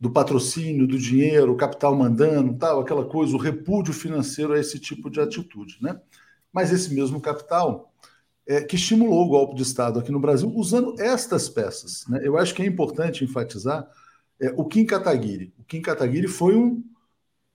[0.00, 4.80] do patrocínio, do dinheiro, o capital mandando, tal, aquela coisa, o repúdio financeiro a esse
[4.80, 5.78] tipo de atitude.
[5.80, 6.00] Né?
[6.52, 7.92] Mas esse mesmo capital
[8.44, 12.04] é, que estimulou o golpe de Estado aqui no Brasil usando estas peças.
[12.08, 12.22] Né?
[12.24, 13.88] Eu acho que é importante enfatizar
[14.40, 15.54] é, o Kim Kataguiri.
[15.60, 16.82] O Kim Kataguiri foi um,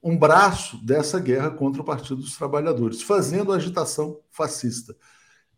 [0.04, 4.96] um braço dessa guerra contra o Partido dos Trabalhadores, fazendo agitação fascista.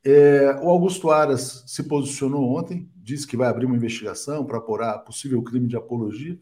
[0.03, 4.99] É, o Augusto Aras se posicionou ontem, disse que vai abrir uma investigação para apurar
[4.99, 6.37] possível crime de apologia.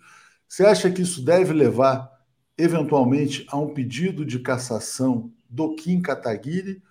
[0.47, 2.11] Você acha que isso deve levar,
[2.57, 6.81] eventualmente, a um pedido de cassação do Kim Kataguiri?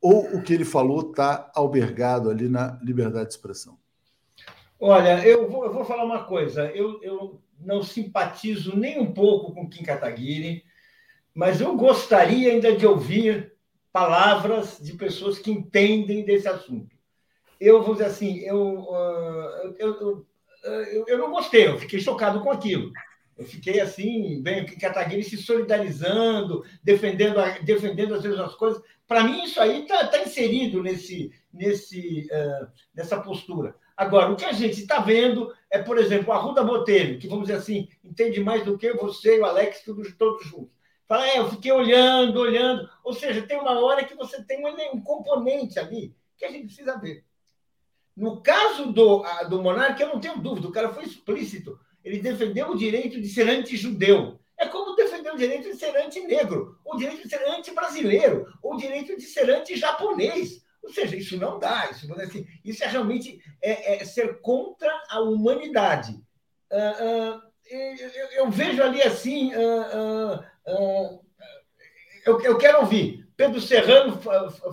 [0.00, 3.78] ou o que ele falou está albergado ali na liberdade de expressão?
[4.80, 6.66] Olha, eu vou, eu vou falar uma coisa.
[6.66, 10.64] Eu, eu não simpatizo nem um pouco com Kim Kataguiri,
[11.34, 13.52] mas eu gostaria ainda de ouvir
[13.92, 16.96] palavras de pessoas que entendem desse assunto.
[17.60, 20.26] Eu vou dizer assim, eu, uh, eu,
[20.62, 22.92] eu, eu, não gostei, eu fiquei chocado com aquilo.
[23.36, 28.82] Eu fiquei assim, bem, Kataguiri se solidarizando, defendendo, defendendo as mesmas coisas.
[29.06, 33.74] Para mim, isso aí está tá inserido nesse, nesse, uh, nessa postura.
[33.98, 37.48] Agora, o que a gente está vendo é, por exemplo, a Ruda Botelho, que, vamos
[37.48, 40.70] dizer assim, entende mais do que você e o Alex, todos, todos juntos.
[41.08, 42.88] Fala, é, eu fiquei olhando, olhando.
[43.02, 46.96] Ou seja, tem uma hora que você tem um, componente ali que a gente precisa
[46.96, 47.24] ver.
[48.16, 51.76] No caso do, do monarca, eu não tenho dúvida, o cara foi explícito.
[52.04, 54.38] Ele defendeu o direito de ser anti-judeu.
[54.56, 59.16] É como defender o direito de ser anti-negro, o direito de ser anti-brasileiro, o direito
[59.16, 60.64] de ser anti-japonês.
[60.88, 61.90] Ou seja, isso não dá.
[61.90, 66.12] Isso, assim, isso é realmente é, é ser contra a humanidade.
[66.72, 69.52] Uh, uh, eu, eu, vejo ali assim.
[69.54, 70.42] Uh,
[72.24, 73.28] eu, eu quero ouvir.
[73.36, 74.18] Pedro Serrano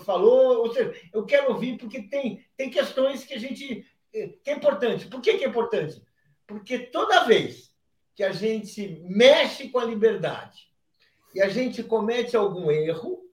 [0.06, 3.86] falou, ou seja, eu quero ouvir porque tem, tem questões que a gente.
[4.12, 5.08] que é importante.
[5.08, 6.02] Por que, que é importante?
[6.48, 7.76] Porque toda vez
[8.16, 10.70] que a gente mexe com a liberdade
[11.34, 13.26] e a gente comete algum erro,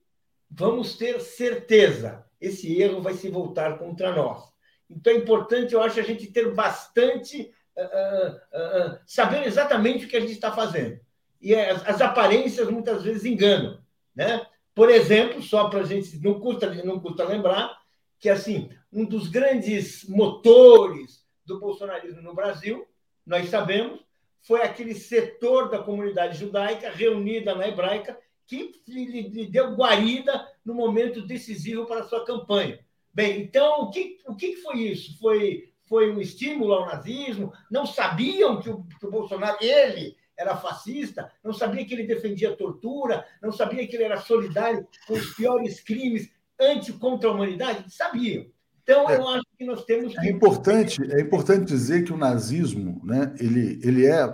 [0.53, 4.43] vamos ter certeza, esse erro vai se voltar contra nós.
[4.89, 7.51] Então é importante, eu acho, a gente ter bastante.
[7.75, 10.99] Uh, uh, uh, saber exatamente o que a gente está fazendo.
[11.41, 13.79] E as, as, aparências muitas vezes enganam.
[14.15, 14.45] Né?
[14.75, 16.21] Por exemplo, só para a gente.
[16.21, 17.75] Não custa, não custa lembrar
[18.19, 22.87] que assim um dos grandes motores do bolsonarismo no Brasil
[23.25, 23.99] nós sabemos,
[24.41, 31.25] foi aquele setor da comunidade judaica reunida na hebraica que lhe deu guarida no momento
[31.25, 32.79] decisivo para a sua campanha.
[33.13, 35.17] Bem, então, o que, o que foi isso?
[35.19, 37.53] Foi, foi um estímulo ao nazismo?
[37.69, 42.55] Não sabiam que o, que o Bolsonaro, ele, era fascista, não sabia que ele defendia
[42.55, 47.93] tortura, não sabia que ele era solidário com os piores crimes anti contra a humanidade?
[47.93, 48.45] Sabiam.
[48.81, 50.27] Então, é, eu acho que nós temos é que...
[50.27, 54.27] É importante, é importante dizer que o nazismo, né, ele, ele é,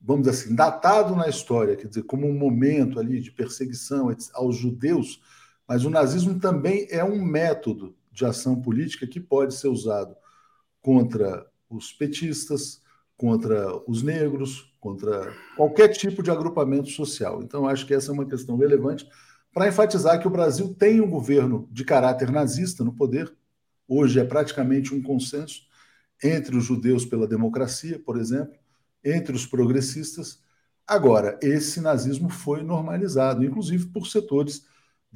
[0.00, 4.56] vamos dizer assim, datado na história, quer dizer, como um momento ali de perseguição aos
[4.56, 5.20] judeus,
[5.66, 10.16] mas o nazismo também é um método de ação política que pode ser usado
[10.80, 12.80] contra os petistas,
[13.16, 17.42] contra os negros, contra qualquer tipo de agrupamento social.
[17.42, 19.08] Então, acho que essa é uma questão relevante
[19.52, 23.34] para enfatizar que o Brasil tem um governo de caráter nazista no poder,
[23.88, 25.62] Hoje é praticamente um consenso
[26.22, 28.58] entre os judeus pela democracia, por exemplo,
[29.04, 30.42] entre os progressistas.
[30.86, 34.66] Agora, esse nazismo foi normalizado, inclusive por setores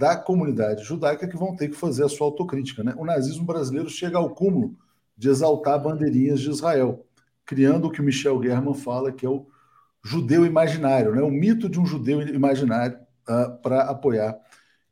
[0.00, 2.82] da comunidade judaica que vão ter que fazer a sua autocrítica.
[2.82, 2.94] Né?
[2.96, 4.74] O nazismo brasileiro chega ao cúmulo
[5.14, 7.06] de exaltar bandeirinhas de Israel,
[7.44, 9.46] criando o que o Michel German fala que é o
[10.02, 11.20] judeu imaginário, né?
[11.20, 12.98] o mito de um judeu imaginário
[13.28, 14.38] uh, para apoiar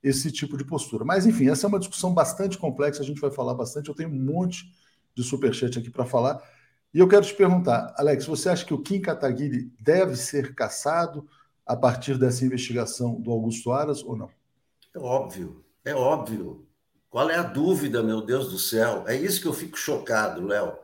[0.03, 1.07] esse tipo de postura.
[1.07, 3.89] Mas, enfim, essa é uma discussão bastante complexa, a gente vai falar bastante.
[3.89, 4.71] Eu tenho um monte
[5.15, 6.39] de superchat aqui para falar.
[6.93, 11.27] E eu quero te perguntar, Alex, você acha que o Kim Kataguiri deve ser caçado
[11.65, 14.38] a partir dessa investigação do Augusto Aras ou não?
[14.95, 16.66] É óbvio, é óbvio.
[17.11, 19.05] Qual é a dúvida, meu Deus do céu?
[19.07, 20.76] É isso que eu fico chocado, Léo.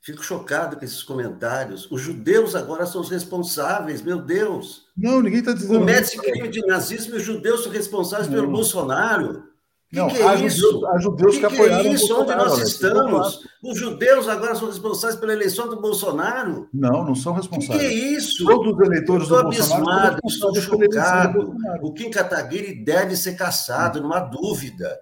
[0.00, 1.90] Fico chocado com esses comentários.
[1.90, 4.86] Os judeus agora são os responsáveis, meu Deus.
[4.96, 5.80] Não, ninguém está dizendo.
[5.80, 8.36] Comete crime de nazismo e os judeus são responsáveis não.
[8.36, 9.47] pelo Bolsonaro.
[9.90, 10.60] O que, que, é há isso?
[10.60, 12.20] Judeus, há judeus que, que, que apoiaram é isso?
[12.20, 13.40] Onde nós estamos?
[13.64, 16.68] Os judeus agora são responsáveis pela eleição do Bolsonaro?
[16.74, 17.80] Não, não são responsáveis.
[17.80, 18.44] O que, é isso?
[18.44, 19.50] Todos os eleitores do Bolsonaro.
[19.50, 21.56] Estou abismado, estou chocado.
[21.80, 24.94] O Kim Kataguiri deve ser caçado, não há dúvida.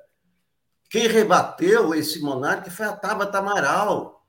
[0.88, 4.24] Quem rebateu esse monarca foi a Tabata Amaral.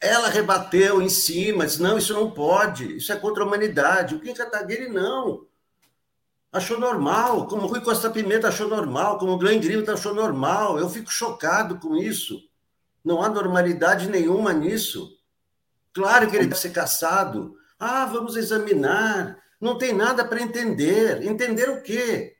[0.00, 4.14] Ela rebateu em cima, disse: não, isso não pode, isso é contra a humanidade.
[4.14, 5.44] O Kim Kataguiri não.
[6.52, 10.78] Achou normal, como Rui Costa Pimenta achou normal, como o Glenn Greenwald achou normal.
[10.78, 12.40] Eu fico chocado com isso.
[13.04, 15.16] Não há normalidade nenhuma nisso.
[15.92, 17.54] Claro que ele deve ser caçado.
[17.78, 19.38] Ah, vamos examinar.
[19.60, 21.22] Não tem nada para entender.
[21.22, 22.36] Entender o quê?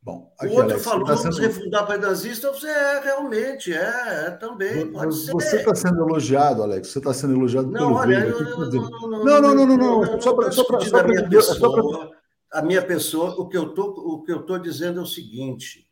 [0.00, 1.46] Bom, o outro Alex, falou, tá vamos sendo...
[1.46, 5.32] refundar para nazista, você é, realmente, é, é também, pode você ser.
[5.32, 8.20] Você está sendo elogiado, Alex, você está sendo elogiado não, pelo olha.
[8.20, 10.50] Eu, eu, não, não, não, não, não, não, não, só para...
[10.50, 10.64] Só
[10.98, 12.10] a minha pessoa,
[12.52, 15.88] a minha pessoa, o que eu tô, o que eu estou dizendo é o seguinte,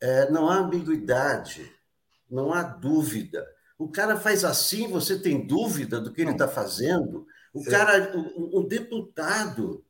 [0.00, 1.72] é, não há ambiguidade,
[2.30, 3.46] não há dúvida.
[3.78, 7.26] O cara faz assim, você tem dúvida do que ele está fazendo?
[7.52, 7.70] O é.
[7.70, 9.84] cara, o, o deputado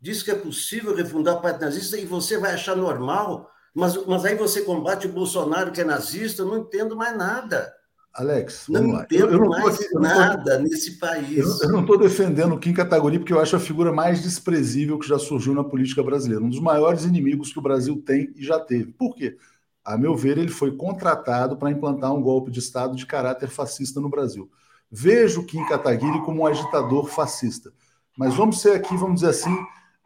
[0.00, 4.24] diz que é possível refundar a parte nazista e você vai achar normal, mas, mas
[4.24, 7.74] aí você combate o Bolsonaro que é nazista, eu não entendo mais nada.
[8.18, 11.38] Alex, não entendo eu, eu mais aqui, nada tô, nesse país.
[11.38, 14.98] Eu, eu não estou defendendo o Kim Kataguiri porque eu acho a figura mais desprezível
[14.98, 18.44] que já surgiu na política brasileira, um dos maiores inimigos que o Brasil tem e
[18.44, 18.92] já teve.
[18.92, 19.36] Por quê?
[19.84, 24.00] A meu ver, ele foi contratado para implantar um golpe de Estado de caráter fascista
[24.00, 24.50] no Brasil.
[24.90, 27.72] Vejo o Kim Kataguiri como um agitador fascista.
[28.16, 29.56] Mas vamos ser aqui, vamos dizer assim,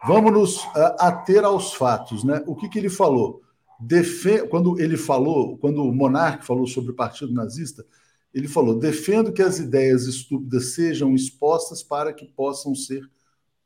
[0.04, 2.24] Vamos nos uh, ater aos fatos.
[2.24, 2.42] Né?
[2.46, 3.40] O que, que ele falou?
[3.78, 4.46] defe...
[4.48, 7.84] quando ele falou, quando o Monarque falou sobre o partido nazista,
[8.33, 13.09] ele falou: defendo que as ideias estúpidas sejam expostas para que possam ser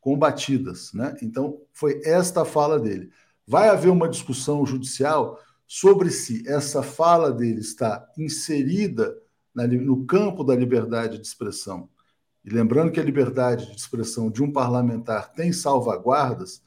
[0.00, 0.92] combatidas.
[0.92, 1.16] Né?
[1.22, 3.10] Então, foi esta a fala dele.
[3.46, 9.16] Vai haver uma discussão judicial sobre se essa fala dele está inserida
[9.54, 11.88] no campo da liberdade de expressão.
[12.44, 16.62] E lembrando que a liberdade de expressão de um parlamentar tem salvaguardas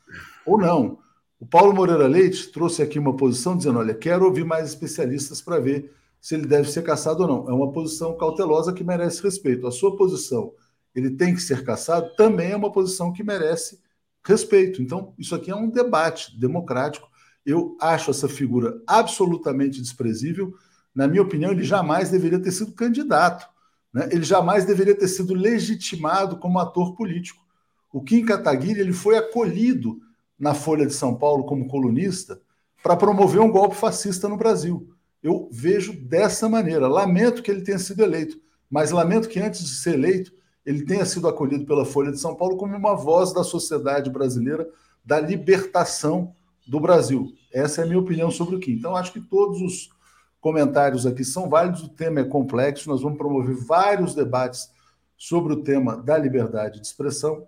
[0.45, 0.99] ou não.
[1.39, 5.59] O Paulo Moreira Leite trouxe aqui uma posição dizendo: olha, quero ouvir mais especialistas para
[5.59, 7.49] ver se ele deve ser caçado ou não.
[7.49, 9.67] É uma posição cautelosa que merece respeito.
[9.67, 10.53] A sua posição,
[10.93, 13.79] ele tem que ser caçado, também é uma posição que merece
[14.23, 14.81] respeito.
[14.81, 17.07] Então, isso aqui é um debate democrático.
[17.45, 20.53] Eu acho essa figura absolutamente desprezível.
[20.93, 23.47] Na minha opinião, ele jamais deveria ter sido candidato.
[23.93, 24.09] Né?
[24.11, 27.41] Ele jamais deveria ter sido legitimado como ator político.
[27.91, 29.99] O Kim Kataguiri ele foi acolhido
[30.37, 32.39] na Folha de São Paulo como colunista
[32.83, 34.93] para promover um golpe fascista no Brasil.
[35.21, 36.87] Eu vejo dessa maneira.
[36.87, 38.39] Lamento que ele tenha sido eleito,
[38.69, 40.31] mas lamento que antes de ser eleito
[40.65, 44.69] ele tenha sido acolhido pela Folha de São Paulo como uma voz da sociedade brasileira
[45.03, 46.35] da libertação
[46.67, 47.33] do Brasil.
[47.51, 48.73] Essa é a minha opinião sobre o Kim.
[48.73, 49.89] Então, acho que todos os
[50.39, 54.69] comentários aqui são válidos, o tema é complexo, nós vamos promover vários debates
[55.17, 57.47] sobre o tema da liberdade de expressão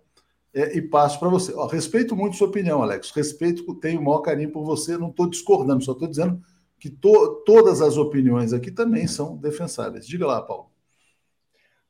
[0.53, 1.53] é, e passo para você.
[1.53, 3.11] Ó, respeito muito sua opinião, Alex.
[3.11, 6.41] Respeito, tenho o maior carinho por você, não estou discordando, só estou dizendo
[6.82, 10.07] que to, todas as opiniões aqui também são defensáveis.
[10.07, 10.71] Diga lá, Paulo.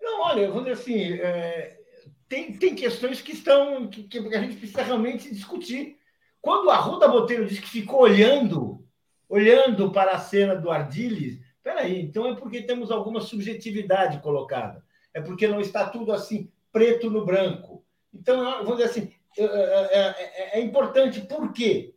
[0.01, 1.79] Não, olha, vamos dizer assim, é,
[2.27, 5.97] tem, tem questões que estão que, que, a gente precisa realmente discutir.
[6.41, 8.85] Quando a Ruda Botelho disse que ficou olhando,
[9.29, 14.83] olhando para a cena do Ardiles, peraí, então é porque temos alguma subjetividade colocada.
[15.13, 17.85] É porque não está tudo assim, preto no branco.
[18.13, 21.95] Então, vamos dizer assim, é, é, é importante, por quê?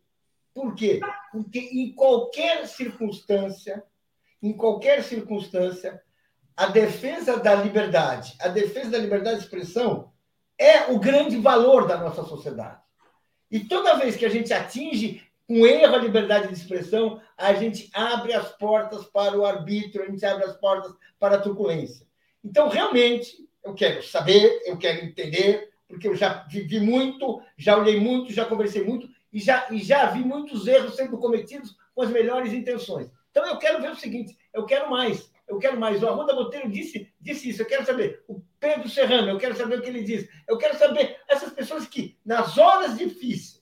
[0.54, 1.00] Por quê?
[1.32, 3.82] Porque em qualquer circunstância,
[4.40, 6.00] em qualquer circunstância,
[6.56, 10.12] a defesa da liberdade, a defesa da liberdade de expressão
[10.56, 12.80] é o grande valor da nossa sociedade.
[13.50, 17.90] E toda vez que a gente atinge com erro a liberdade de expressão, a gente
[17.92, 22.06] abre as portas para o arbítrio, a gente abre as portas para a truculência.
[22.42, 27.98] Então, realmente, eu quero saber, eu quero entender, porque eu já vivi muito, já olhei
[28.00, 32.08] muito, já conversei muito e já, e já vi muitos erros sendo cometidos com as
[32.08, 33.10] melhores intenções.
[33.32, 36.00] Então, eu quero ver o seguinte: eu quero mais, eu quero mais.
[36.00, 38.22] O Arruda Botelho disse, disse isso, eu quero saber.
[38.28, 40.28] O Pedro Serrano, eu quero saber o que ele diz.
[40.46, 43.60] Eu quero saber essas pessoas que, nas horas difíceis,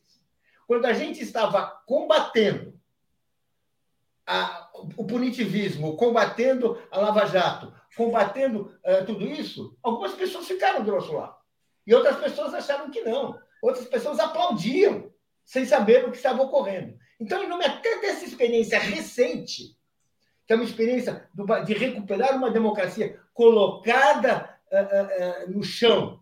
[0.67, 2.79] quando a gente estava combatendo
[4.27, 10.93] a, o punitivismo, combatendo a Lava Jato, combatendo uh, tudo isso, algumas pessoas ficaram do
[10.93, 11.35] nosso lado.
[11.87, 13.41] E outras pessoas acharam que não.
[13.63, 15.11] Outras pessoas aplaudiam,
[15.53, 16.97] sem saber o que estava ocorrendo.
[17.21, 19.77] Então, em nome até dessa experiência recente,
[20.47, 21.29] que é uma experiência
[21.67, 26.21] de recuperar uma democracia colocada uh, uh, no chão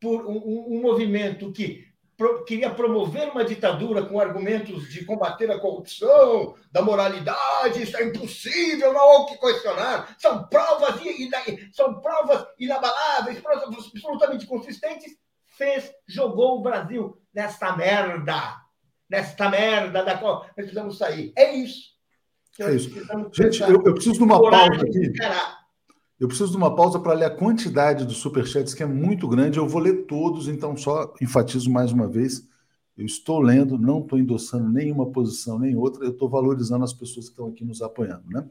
[0.00, 1.86] por um, um movimento que
[2.16, 8.02] pro, queria promover uma ditadura com argumentos de combater a corrupção, da moralidade, isso é
[8.02, 10.16] impossível, não há o que questionar.
[10.18, 11.00] São provas,
[11.72, 15.16] são provas inabaláveis, provas absolutamente consistentes.
[15.60, 18.62] Fez, jogou o Brasil nesta merda,
[19.10, 21.34] nesta merda da qual precisamos sair.
[21.36, 21.90] É isso.
[22.58, 22.88] É isso.
[23.30, 25.12] Gente, eu, eu, preciso de uma pausa aqui.
[26.18, 29.58] Eu preciso de uma pausa para ler a quantidade dos superchats, que é muito grande.
[29.58, 32.42] Eu vou ler todos, então só enfatizo mais uma vez.
[32.96, 37.26] Eu estou lendo, não estou endossando nenhuma posição nem outra, eu estou valorizando as pessoas
[37.26, 38.24] que estão aqui nos apoiando.
[38.30, 38.48] Né?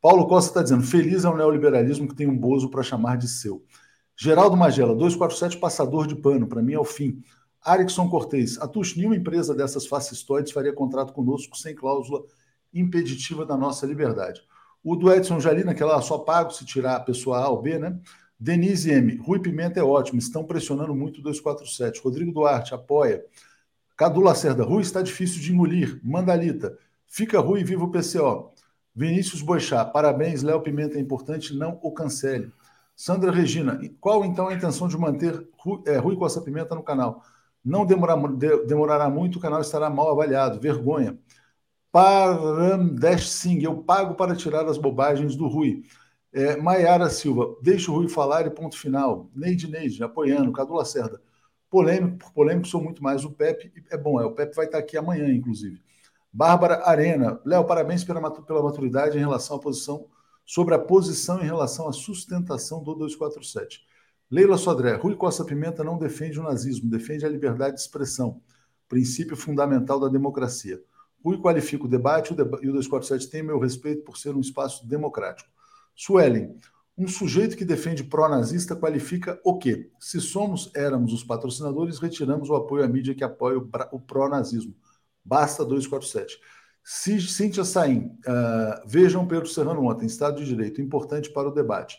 [0.00, 3.28] Paulo Costa está dizendo: feliz é o neoliberalismo que tem um bozo para chamar de
[3.28, 3.62] seu.
[4.18, 7.22] Geraldo Magela, 247, passador de pano, para mim é o fim.
[7.62, 12.24] Arikson Cortez, Atush, nenhuma empresa dessas fascistoides faria contrato conosco sem cláusula
[12.72, 14.40] impeditiva da nossa liberdade.
[14.82, 17.78] O do Edson Jalina, que ela só pago se tirar a pessoa A ou B,
[17.78, 17.98] né?
[18.38, 19.16] Denise M.
[19.16, 22.00] Rui Pimenta é ótimo, estão pressionando muito 247.
[22.00, 23.24] Rodrigo Duarte, apoia.
[23.96, 26.00] Cadu Lacerda, Rui está difícil de engolir.
[26.02, 28.52] Mandalita, fica Rui viva o PCO.
[28.94, 32.52] Vinícius Boixá, parabéns, Léo Pimenta é importante, não o cancele.
[32.96, 37.22] Sandra Regina, qual então a intenção de manter Rui, é, Rui Costa Pimenta no canal?
[37.62, 38.16] Não demorar,
[38.66, 40.58] demorará muito, o canal estará mal avaliado.
[40.58, 41.18] Vergonha.
[41.92, 45.82] Paramdesh Singh, eu pago para tirar as bobagens do Rui.
[46.32, 49.30] É, Maiara Silva, deixa o Rui falar e ponto final.
[49.34, 50.52] Neide Neide, apoiando.
[50.52, 51.20] Cadu Lacerda,
[51.70, 53.72] polêmico por polêmico, sou muito mais o Pepe.
[53.90, 55.82] É bom, é, o Pepe vai estar aqui amanhã, inclusive.
[56.32, 60.06] Bárbara Arena, Léo, parabéns pela maturidade em relação à posição,
[60.46, 63.84] sobre a posição em relação à sustentação do 247.
[64.30, 68.40] Leila Sodré, Rui Costa Pimenta não defende o nazismo, defende a liberdade de expressão,
[68.88, 70.80] princípio fundamental da democracia.
[71.24, 75.50] Rui qualifica o debate, e o 247 tem meu respeito por ser um espaço democrático.
[75.94, 76.56] Suelen,
[76.96, 79.90] um sujeito que defende pró-nazista qualifica o quê?
[80.00, 84.74] Se somos, éramos os patrocinadores, retiramos o apoio à mídia que apoia o pró-nazismo.
[85.24, 86.38] Basta 247.
[86.88, 91.98] Cíntia Saim, uh, vejam Pedro Serrano ontem, Estado de Direito, importante para o debate.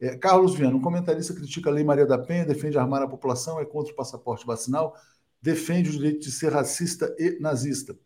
[0.00, 3.60] É, Carlos Viana, um comentarista critica a Lei Maria da Penha, defende armar a população,
[3.60, 4.96] é contra o passaporte vacinal,
[5.40, 7.96] defende o direito de ser racista e nazista.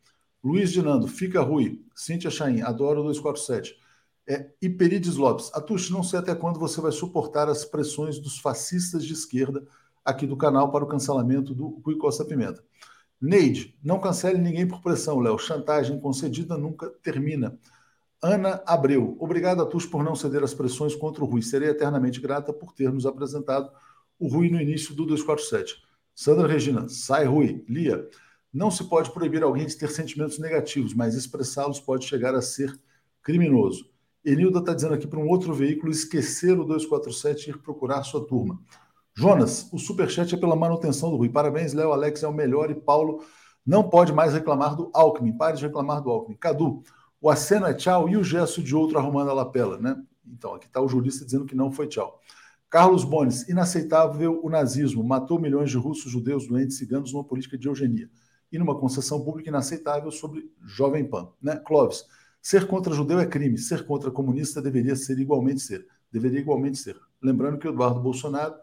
[0.44, 1.82] Luiz Dinando, fica Rui.
[1.94, 3.74] Cíntia Chaim, adoro 247.
[4.28, 9.06] É, Iperides Lopes, Atush, não sei até quando você vai suportar as pressões dos fascistas
[9.06, 9.66] de esquerda
[10.04, 12.62] aqui do canal para o cancelamento do Rui Costa Pimenta.
[13.20, 15.38] Neide, não cancele ninguém por pressão, Léo.
[15.38, 17.58] Chantagem concedida nunca termina.
[18.22, 21.42] Ana Abreu, obrigado a Tus por não ceder às pressões contra o Rui.
[21.42, 23.70] Serei eternamente grata por ter nos apresentado
[24.18, 25.82] o Rui no início do 247.
[26.14, 27.64] Sandra Regina, sai Rui.
[27.68, 28.08] Lia,
[28.52, 32.78] não se pode proibir alguém de ter sentimentos negativos, mas expressá-los pode chegar a ser
[33.22, 33.90] criminoso.
[34.24, 38.26] Enilda está dizendo aqui para um outro veículo esquecer o 247 e ir procurar sua
[38.26, 38.60] turma.
[39.20, 41.28] Jonas, o superchat é pela manutenção do Rui.
[41.28, 41.92] Parabéns, Léo.
[41.92, 43.22] Alex é o melhor e Paulo
[43.66, 45.36] não pode mais reclamar do Alckmin.
[45.36, 46.38] Pare de reclamar do Alckmin.
[46.38, 46.82] Cadu,
[47.20, 49.94] o aceno é tchau e o gesto de outro arrumando a lapela, né?
[50.26, 52.18] Então, aqui está o jurista dizendo que não foi tchau.
[52.70, 57.68] Carlos Bones, inaceitável o nazismo, matou milhões de russos, judeus, doentes, ciganos numa política de
[57.68, 58.08] eugenia
[58.50, 61.28] e numa concessão pública inaceitável sobre Jovem Pan.
[61.42, 61.56] Né?
[61.56, 62.06] Clóvis,
[62.40, 65.86] ser contra judeu é crime, ser contra comunista deveria ser igualmente ser.
[66.10, 66.96] Deveria igualmente ser.
[67.22, 68.54] Lembrando que o Eduardo Bolsonaro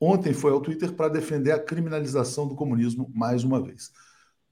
[0.00, 3.92] ontem foi ao Twitter para defender a criminalização do comunismo mais uma vez.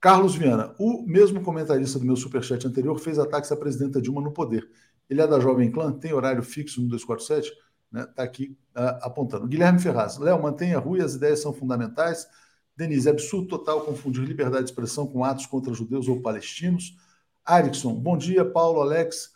[0.01, 4.33] Carlos Viana, o mesmo comentarista do meu superchat anterior, fez ataques à presidenta Dilma no
[4.33, 4.69] poder.
[5.11, 7.59] Ele é da Jovem Clã, tem horário fixo no 247, está
[7.91, 9.49] né, tá aqui uh, apontando.
[9.49, 12.27] Guilherme Ferraz, Léo, mantenha a rua e as ideias são fundamentais.
[12.77, 16.97] Denise, é absurdo total confundir liberdade de expressão com atos contra judeus ou palestinos.
[17.45, 19.33] Arickson, bom dia, Paulo, Alex.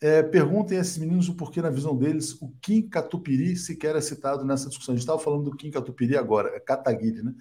[0.00, 4.00] É, perguntem a esses meninos o porquê, na visão deles, o Kim Catupiri sequer é
[4.00, 4.92] citado nessa discussão.
[4.92, 7.34] A gente estava falando do Kim Catupiri agora, é Kataguiri, né?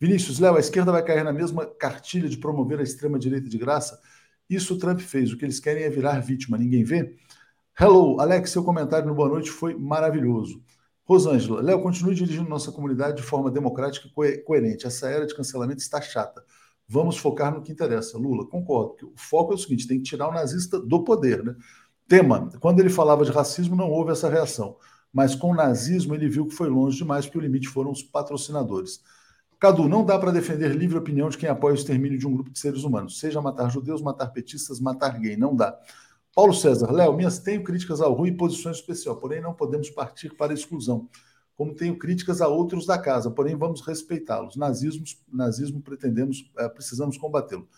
[0.00, 4.00] Vinícius, Léo, a esquerda vai cair na mesma cartilha de promover a extrema-direita de graça?
[4.48, 5.32] Isso o Trump fez.
[5.32, 6.58] O que eles querem é virar vítima.
[6.58, 7.16] Ninguém vê?
[7.78, 10.62] Hello, Alex, seu comentário no Boa Noite foi maravilhoso.
[11.04, 14.86] Rosângela, Léo, continue dirigindo nossa comunidade de forma democrática e coerente.
[14.86, 16.44] Essa era de cancelamento está chata.
[16.88, 18.18] Vamos focar no que interessa.
[18.18, 19.12] Lula, concordo.
[19.14, 21.44] o foco é o seguinte: tem que tirar o nazista do poder.
[21.44, 21.54] Né?
[22.10, 24.76] Tema: quando ele falava de racismo, não houve essa reação.
[25.12, 28.02] Mas com o nazismo, ele viu que foi longe demais, porque o limite foram os
[28.02, 29.00] patrocinadores.
[29.60, 32.50] Cadu, não dá para defender livre opinião de quem apoia o extermínio de um grupo
[32.50, 35.78] de seres humanos, seja matar judeus, matar petistas, matar gay, não dá.
[36.34, 40.34] Paulo César, Léo, minhas tenho críticas ao Rui e posições especial, porém não podemos partir
[40.34, 41.08] para a exclusão.
[41.54, 44.56] Como tenho críticas a outros da casa, porém vamos respeitá-los.
[44.56, 47.68] Nazismo, nazismo pretendemos, é, precisamos combatê-lo.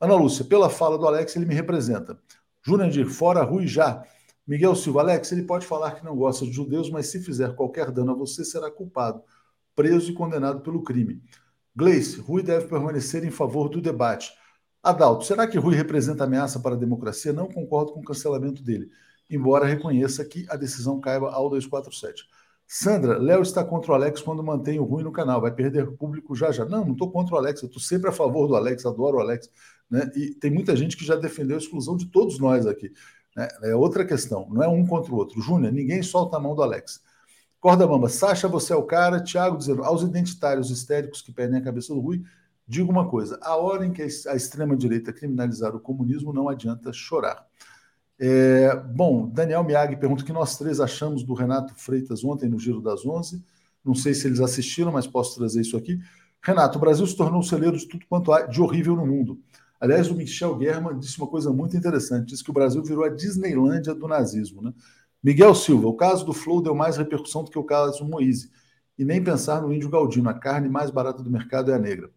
[0.00, 2.16] Ana Lúcia, pela fala do Alex, ele me representa.
[2.62, 4.04] Jurandir, fora Rui já.
[4.46, 7.90] Miguel Silva, Alex, ele pode falar que não gosta de judeus, mas se fizer qualquer
[7.90, 9.22] dano a você, será culpado
[9.80, 11.22] preso e condenado pelo crime.
[11.74, 14.30] Gleice, Rui deve permanecer em favor do debate.
[14.82, 17.32] Adalto, será que Rui representa ameaça para a democracia?
[17.32, 18.90] Não concordo com o cancelamento dele,
[19.30, 22.24] embora reconheça que a decisão caiba ao 247.
[22.66, 26.36] Sandra, Léo está contra o Alex quando mantém o Rui no canal, vai perder público
[26.36, 26.66] já já.
[26.66, 29.20] Não, não estou contra o Alex, eu estou sempre a favor do Alex, adoro o
[29.20, 29.50] Alex.
[29.90, 30.10] Né?
[30.14, 32.92] E tem muita gente que já defendeu a exclusão de todos nós aqui.
[33.36, 33.48] Né?
[33.62, 35.40] É outra questão, não é um contra o outro.
[35.40, 37.00] Júnior, ninguém solta a mão do Alex.
[37.60, 39.22] Corda Bamba, Sacha, você é o cara.
[39.22, 42.22] Tiago dizendo, aos identitários histéricos que perdem a cabeça do Rui,
[42.66, 47.44] digo uma coisa: a hora em que a extrema-direita criminalizar o comunismo, não adianta chorar.
[48.18, 52.58] É, bom, Daniel Miag pergunta o que nós três achamos do Renato Freitas ontem no
[52.58, 53.44] Giro das Onze.
[53.84, 55.98] Não sei se eles assistiram, mas posso trazer isso aqui.
[56.42, 59.38] Renato, o Brasil se tornou um celeiro de tudo quanto há de horrível no mundo.
[59.80, 63.08] Aliás, o Michel German disse uma coisa muito interessante: disse que o Brasil virou a
[63.08, 64.60] Disneylândia do nazismo.
[64.60, 64.74] Né?
[65.22, 68.50] Miguel Silva, o caso do Flow deu mais repercussão do que o caso Moise.
[68.98, 72.10] E nem pensar no índio Galdino, a carne mais barata do mercado é a negra.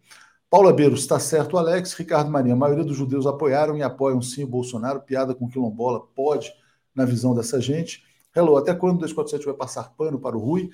[0.50, 1.94] Paula Beiro, está certo, Alex.
[1.94, 5.00] Ricardo Maria, a maioria dos judeus apoiaram e apoiam sim o Bolsonaro.
[5.02, 6.54] Piada com quilombola pode,
[6.94, 8.04] na visão dessa gente.
[8.36, 10.70] Hello, até quando o 247 vai passar pano para o Rui?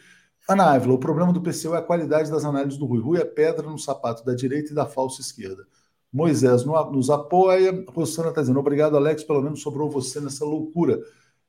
[0.49, 2.99] Ana Ávila, o problema do PCO é a qualidade das análises do Rui.
[2.99, 5.65] Rui é pedra no sapato da direita e da falsa esquerda.
[6.11, 7.85] Moisés nos apoia.
[7.89, 10.99] Rosana está dizendo, obrigado, Alex, pelo menos sobrou você nessa loucura.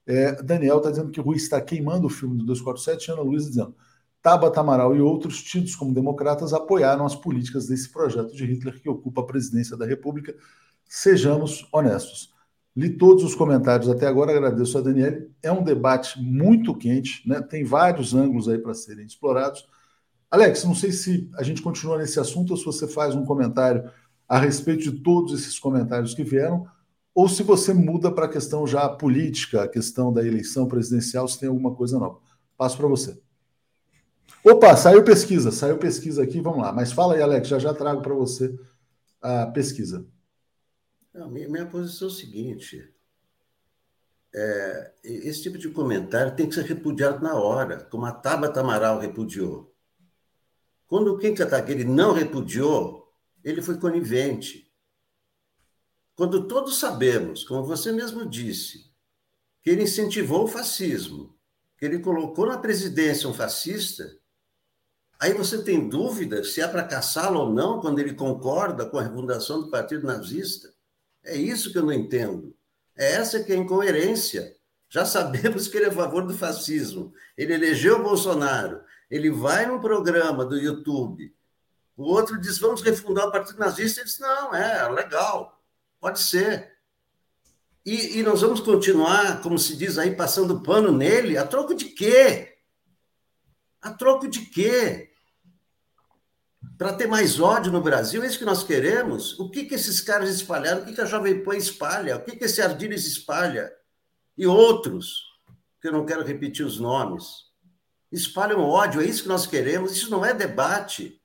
[0.06, 3.74] É, Daniel está dizendo que Rui está queimando o filme do 247, Ana Luiz dizendo
[4.22, 8.88] Tabata Amaral e outros tidos como democratas apoiaram as políticas desse projeto de Hitler que
[8.88, 10.34] ocupa a presidência da República.
[10.84, 12.34] Sejamos honestos.
[12.76, 15.26] Li todos os comentários até agora, agradeço a Daniela.
[15.42, 17.40] É um debate muito quente, né?
[17.40, 19.66] tem vários ângulos aí para serem explorados.
[20.30, 23.90] Alex, não sei se a gente continua nesse assunto ou se você faz um comentário
[24.30, 26.64] a respeito de todos esses comentários que vieram,
[27.12, 31.40] ou se você muda para a questão já política, a questão da eleição presidencial, se
[31.40, 32.20] tem alguma coisa nova.
[32.56, 33.20] Passo para você.
[34.44, 36.72] Opa, saiu pesquisa, saiu pesquisa aqui, vamos lá.
[36.72, 38.56] Mas fala aí, Alex, já já trago para você
[39.20, 40.06] a pesquisa.
[41.12, 42.88] Não, minha, minha posição é o seguinte:
[44.32, 49.00] é, esse tipo de comentário tem que ser repudiado na hora, como a Tabata Amaral
[49.00, 49.74] repudiou.
[50.86, 52.99] Quando o Kim Kataguiri não repudiou,
[53.44, 54.70] ele foi conivente.
[56.14, 58.90] Quando todos sabemos, como você mesmo disse,
[59.62, 61.38] que ele incentivou o fascismo,
[61.78, 64.18] que ele colocou na presidência um fascista,
[65.18, 69.02] aí você tem dúvida se é para caçá-lo ou não quando ele concorda com a
[69.02, 70.72] refundação do Partido Nazista?
[71.24, 72.54] É isso que eu não entendo.
[72.96, 74.54] É essa que é a incoerência.
[74.90, 77.14] Já sabemos que ele é a favor do fascismo.
[77.36, 78.82] Ele elegeu o Bolsonaro.
[79.10, 81.34] Ele vai num programa do YouTube.
[82.00, 84.00] O outro diz: vamos refundar o Partido Nazista.
[84.00, 85.62] Ele diz: não, é legal,
[86.00, 86.72] pode ser.
[87.84, 91.86] E, e nós vamos continuar, como se diz aí, passando pano nele, a troco de
[91.86, 92.56] quê?
[93.82, 95.10] A troco de quê?
[96.80, 99.38] para ter mais ódio no Brasil, é isso que nós queremos?
[99.38, 100.80] O que, que esses caras espalharam?
[100.80, 102.16] O que, que a Jovem Pan espalha?
[102.16, 103.70] O que, que esse Ardires espalha?
[104.34, 105.20] E outros,
[105.78, 107.26] que eu não quero repetir os nomes,
[108.10, 109.92] espalham ódio, é isso que nós queremos?
[109.92, 111.19] Isso não é debate.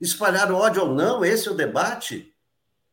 [0.00, 2.34] Espalhar ódio ou não, esse é o debate?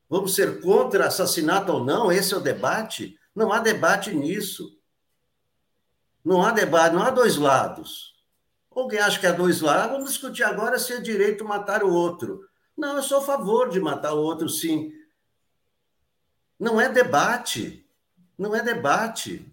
[0.09, 3.17] Vamos ser contra assassinato ou não, esse é o debate?
[3.33, 4.77] Não há debate nisso.
[6.23, 8.15] Não há debate, não há dois lados.
[8.71, 9.91] Alguém acha que é dois lados?
[9.91, 12.47] Vamos discutir agora se é direito matar o outro.
[12.77, 14.91] Não, eu sou a favor de matar o outro, sim.
[16.59, 17.87] Não é debate.
[18.37, 19.51] Não é debate.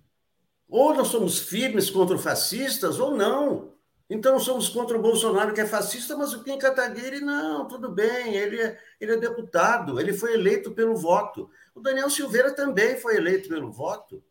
[0.68, 3.73] Ou nós somos firmes contra fascistas, ou não.
[4.08, 8.34] Então, somos contra o Bolsonaro, que é fascista, mas o Kim Kataguiri, não, tudo bem,
[8.34, 11.50] ele é, ele é deputado, ele foi eleito pelo voto.
[11.74, 14.22] O Daniel Silveira também foi eleito pelo voto.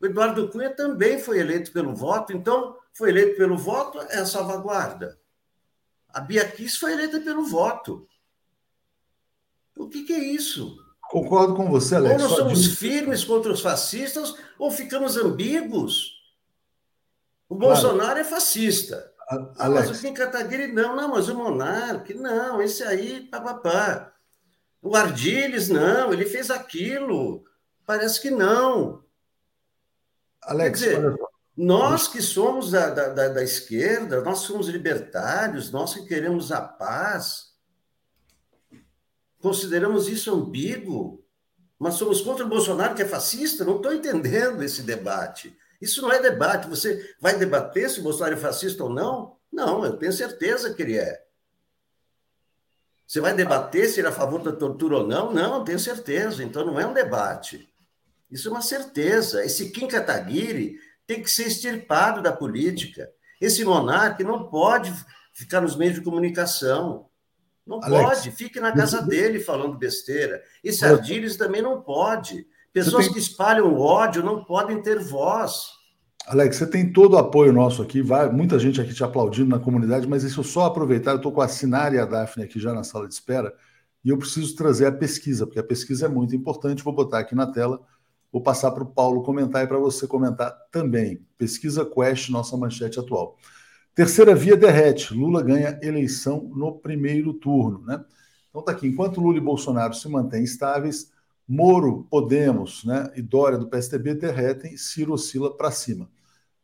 [0.00, 2.32] O Eduardo Cunha também foi eleito pelo voto.
[2.32, 5.18] Então, foi eleito pelo voto, é a salvaguarda.
[6.08, 8.08] A Bia Kiss foi eleita pelo voto.
[9.76, 10.76] O que, que é isso?
[11.10, 12.22] Concordo com você, Alex.
[12.22, 16.19] Ou nós somos firmes contra os fascistas, ou ficamos ambíguos.
[17.50, 17.74] O claro.
[17.74, 19.12] Bolsonaro é fascista.
[19.28, 19.88] A, Alex.
[19.88, 24.12] Mas o Kim Kataguiri, não, não, mas o Monarque, não, esse aí, papapá.
[24.80, 27.44] O Ardiles, não, ele fez aquilo.
[27.84, 29.04] Parece que não.
[30.42, 31.18] Alex, Quer dizer,
[31.56, 37.52] nós que somos da, da, da, esquerda, nós somos libertários, nós que queremos a paz,
[39.40, 41.22] consideramos isso ambíguo,
[41.78, 43.64] mas somos contra o Bolsonaro, que é fascista?
[43.64, 45.58] Não estou entendendo esse debate.
[45.80, 46.68] Isso não é debate.
[46.68, 49.36] Você vai debater se o Bolsonaro é fascista ou não?
[49.52, 51.24] Não, eu tenho certeza que ele é.
[53.06, 55.32] Você vai debater se ele é a favor da tortura ou não?
[55.32, 56.44] Não, eu tenho certeza.
[56.44, 57.68] Então não é um debate.
[58.30, 59.44] Isso é uma certeza.
[59.44, 63.10] Esse Kim Kataguiri tem que ser extirpado da política.
[63.40, 64.94] Esse monarca não pode
[65.32, 67.08] ficar nos meios de comunicação.
[67.66, 68.30] Não Alex, pode.
[68.30, 70.42] Fique na casa dele falando besteira.
[70.62, 72.46] Esse Ardires também não pode.
[72.72, 73.14] Pessoas tem...
[73.14, 75.70] que espalham ódio não podem ter voz.
[76.26, 79.58] Alex, você tem todo o apoio nosso aqui, vai, muita gente aqui te aplaudindo na
[79.58, 82.60] comunidade, mas isso eu só aproveitar, eu estou com a Sinara e a Daphne aqui
[82.60, 83.52] já na sala de espera,
[84.04, 87.34] e eu preciso trazer a pesquisa, porque a pesquisa é muito importante, vou botar aqui
[87.34, 87.80] na tela
[88.32, 91.26] Vou passar para o Paulo comentar e para você comentar também.
[91.36, 93.36] Pesquisa Quest, nossa manchete atual.
[93.94, 95.12] Terceira via derrete.
[95.12, 98.04] Lula ganha eleição no primeiro turno, né?
[98.48, 98.86] Então tá aqui.
[98.86, 101.10] Enquanto Lula e Bolsonaro se mantêm estáveis,
[101.52, 106.08] Moro, Podemos, né, e Dória do PSDB derretem, Ciro oscila para cima.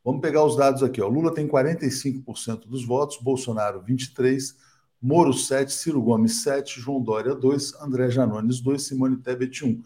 [0.01, 1.01] Vamos pegar os dados aqui.
[1.01, 1.09] Ó.
[1.09, 4.55] Lula tem 45% dos votos, Bolsonaro 23%,
[5.01, 9.81] Moro 7%, Ciro Gomes 7%, João Dória 2%, André Janones 2%, Simone Tebet 1%.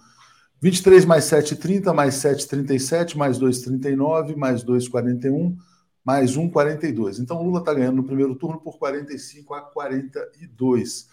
[0.62, 5.58] 23 mais 7, 30, mais 7, 37, mais 2, 39, mais 2, 41,
[6.06, 7.18] mais 1, 42.
[7.18, 11.08] Então, Lula está ganhando no primeiro turno por 45 a 42.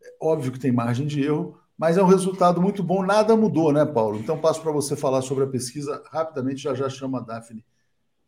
[0.00, 3.04] É óbvio que tem margem de erro, mas é um resultado muito bom.
[3.04, 4.16] Nada mudou, né, Paulo?
[4.16, 7.64] Então, passo para você falar sobre a pesquisa rapidamente, já já chama a Daphne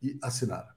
[0.02, 0.74] e a.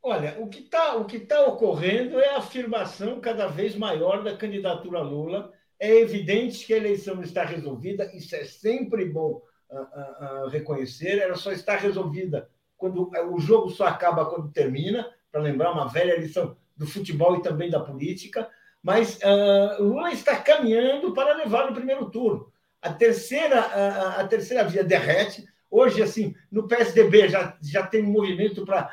[0.00, 0.94] Olha, o que está
[1.26, 6.76] tá ocorrendo é a afirmação cada vez maior da candidatura Lula é evidente que a
[6.76, 13.10] eleição está resolvida, isso é sempre bom uh, uh, reconhecer, ela só está resolvida quando
[13.32, 17.68] o jogo só acaba quando termina, para lembrar uma velha lição do futebol e também
[17.68, 18.48] da política,
[18.82, 22.50] mas uh, Lula está caminhando para levar no primeiro turno.
[22.80, 25.46] A terceira, a, a terceira via derrete.
[25.70, 28.90] Hoje, assim, no PSDB já, já tem um movimento para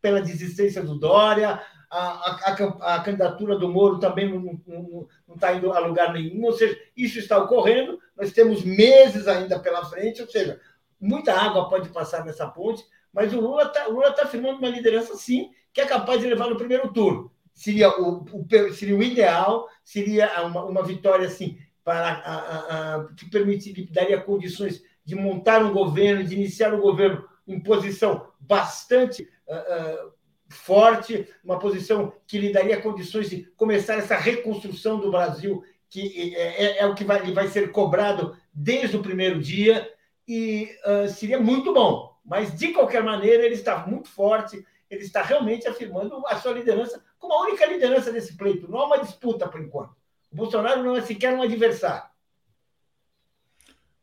[0.00, 5.78] pela desistência do Dória, a, a, a candidatura do Moro também não está indo a
[5.78, 10.60] lugar nenhum, ou seja, isso está ocorrendo, nós temos meses ainda pela frente, ou seja,
[10.98, 15.50] muita água pode passar nessa ponte, mas o Lula está tá afirmando uma liderança, sim,
[15.72, 17.30] que é capaz de levar no primeiro turno.
[17.54, 23.04] Seria o, o seria o ideal, seria uma, uma vitória assim, para a, a, a,
[23.14, 29.28] que permitiria, daria condições de montar um governo, de iniciar um governo em posição bastante
[29.48, 30.12] uh, uh,
[30.48, 36.64] forte, uma posição que lhe daria condições de começar essa reconstrução do Brasil, que é,
[36.64, 39.90] é, é o que vai, vai ser cobrado desde o primeiro dia,
[40.26, 42.12] e uh, seria muito bom.
[42.24, 44.64] Mas, de qualquer maneira, ele está muito forte,
[44.94, 48.70] ele está realmente afirmando a sua liderança como a única liderança desse pleito.
[48.70, 49.96] Não há uma disputa, por enquanto.
[50.30, 52.10] O Bolsonaro não é sequer um adversário.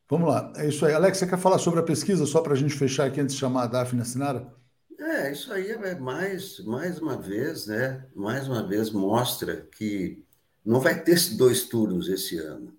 [0.10, 0.94] Vamos lá, é isso aí.
[0.94, 3.40] Alex, você quer falar sobre a pesquisa, só para a gente fechar aqui antes de
[3.40, 4.52] chamar a Daphne Sinara?
[5.00, 8.08] É, isso aí é mais, mais uma vez, né?
[8.16, 10.26] Mais uma vez mostra que
[10.66, 12.76] não vai ter dois turnos esse ano.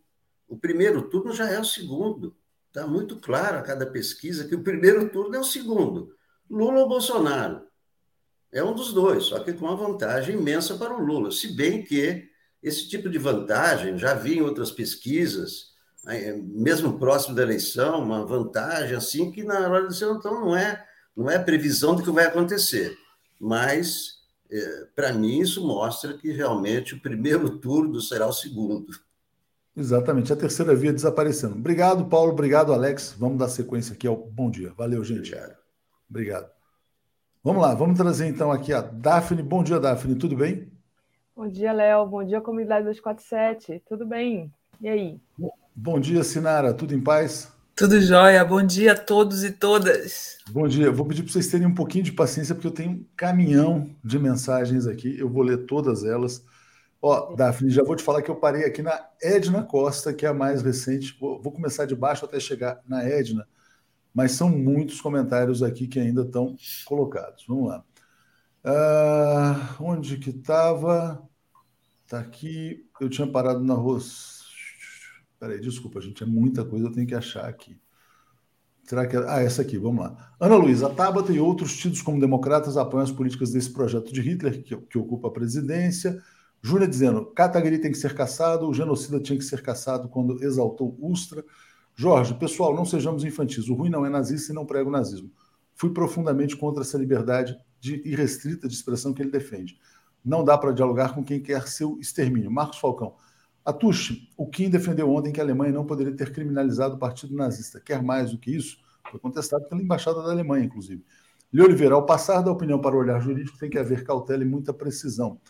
[0.48, 2.36] O primeiro turno já é o segundo.
[2.66, 6.12] Está muito claro a cada pesquisa que o primeiro turno é o segundo.
[6.50, 7.69] Lula ou Bolsonaro.
[8.52, 11.30] É um dos dois, só que com uma vantagem imensa para o Lula.
[11.30, 12.28] Se bem que
[12.62, 15.70] esse tipo de vantagem já vi em outras pesquisas,
[16.04, 20.56] né, mesmo próximo da eleição, uma vantagem assim que na hora da eleição então não
[20.56, 20.84] é
[21.16, 22.96] não é previsão do que vai acontecer,
[23.38, 24.20] mas
[24.50, 28.86] é, para mim isso mostra que realmente o primeiro turno será o segundo.
[29.76, 31.54] Exatamente, a terceira via desaparecendo.
[31.54, 32.32] Obrigado, Paulo.
[32.32, 33.14] Obrigado, Alex.
[33.16, 34.72] Vamos dar sequência aqui ao bom dia.
[34.76, 35.32] Valeu, gente.
[35.32, 35.56] Obrigado.
[36.08, 36.59] Obrigado.
[37.42, 39.42] Vamos lá, vamos trazer então aqui a Daphne.
[39.42, 40.14] Bom dia, Daphne.
[40.14, 40.70] Tudo bem?
[41.34, 42.06] Bom dia, Léo.
[42.06, 43.82] Bom dia, comunidade 247.
[43.88, 44.52] Tudo bem?
[44.78, 45.18] E aí?
[45.74, 46.74] Bom dia, Sinara.
[46.74, 47.50] Tudo em paz?
[47.74, 48.44] Tudo jóia.
[48.44, 50.36] Bom dia a todos e todas.
[50.50, 50.92] Bom dia.
[50.92, 54.18] Vou pedir para vocês terem um pouquinho de paciência, porque eu tenho um caminhão de
[54.18, 55.18] mensagens aqui.
[55.18, 56.44] Eu vou ler todas elas.
[57.00, 60.28] Ó, Daphne, já vou te falar que eu parei aqui na Edna Costa, que é
[60.28, 61.16] a mais recente.
[61.18, 63.48] Vou, vou começar de baixo até chegar na Edna,
[64.14, 67.44] mas são muitos comentários aqui que ainda estão colocados.
[67.46, 67.84] Vamos lá.
[68.64, 71.22] Uh, onde que estava?
[72.04, 72.86] Está aqui.
[73.00, 74.00] Eu tinha parado na rua
[75.40, 77.80] Peraí, desculpa, gente, é muita coisa, eu tenho que achar aqui.
[78.84, 79.16] Será que.
[79.16, 79.24] É...
[79.26, 80.34] Ah, essa aqui, vamos lá.
[80.38, 84.62] Ana Luísa, Tabata e outros tidos como democratas apoiam as políticas desse projeto de Hitler,
[84.62, 86.20] que, que ocupa a presidência.
[86.60, 90.94] Júlia dizendo: Kataguiri tem que ser caçado, o genocida tinha que ser caçado quando exaltou
[91.00, 91.42] Ustra.
[91.94, 93.68] Jorge, pessoal, não sejamos infantis.
[93.68, 95.30] O ruim não é nazista e não prega o nazismo.
[95.74, 99.78] Fui profundamente contra essa liberdade de irrestrita de expressão que ele defende.
[100.24, 102.50] Não dá para dialogar com quem quer seu extermínio.
[102.50, 103.14] Marcos Falcão.
[103.64, 107.80] Atush, o Kim defendeu ontem que a Alemanha não poderia ter criminalizado o partido nazista.
[107.80, 108.78] Quer mais do que isso?
[109.10, 111.04] Foi contestado pela embaixada da Alemanha, inclusive.
[111.52, 114.46] Lê Oliveira, ao passar da opinião para o olhar jurídico, tem que haver cautela e
[114.46, 115.40] muita precisão.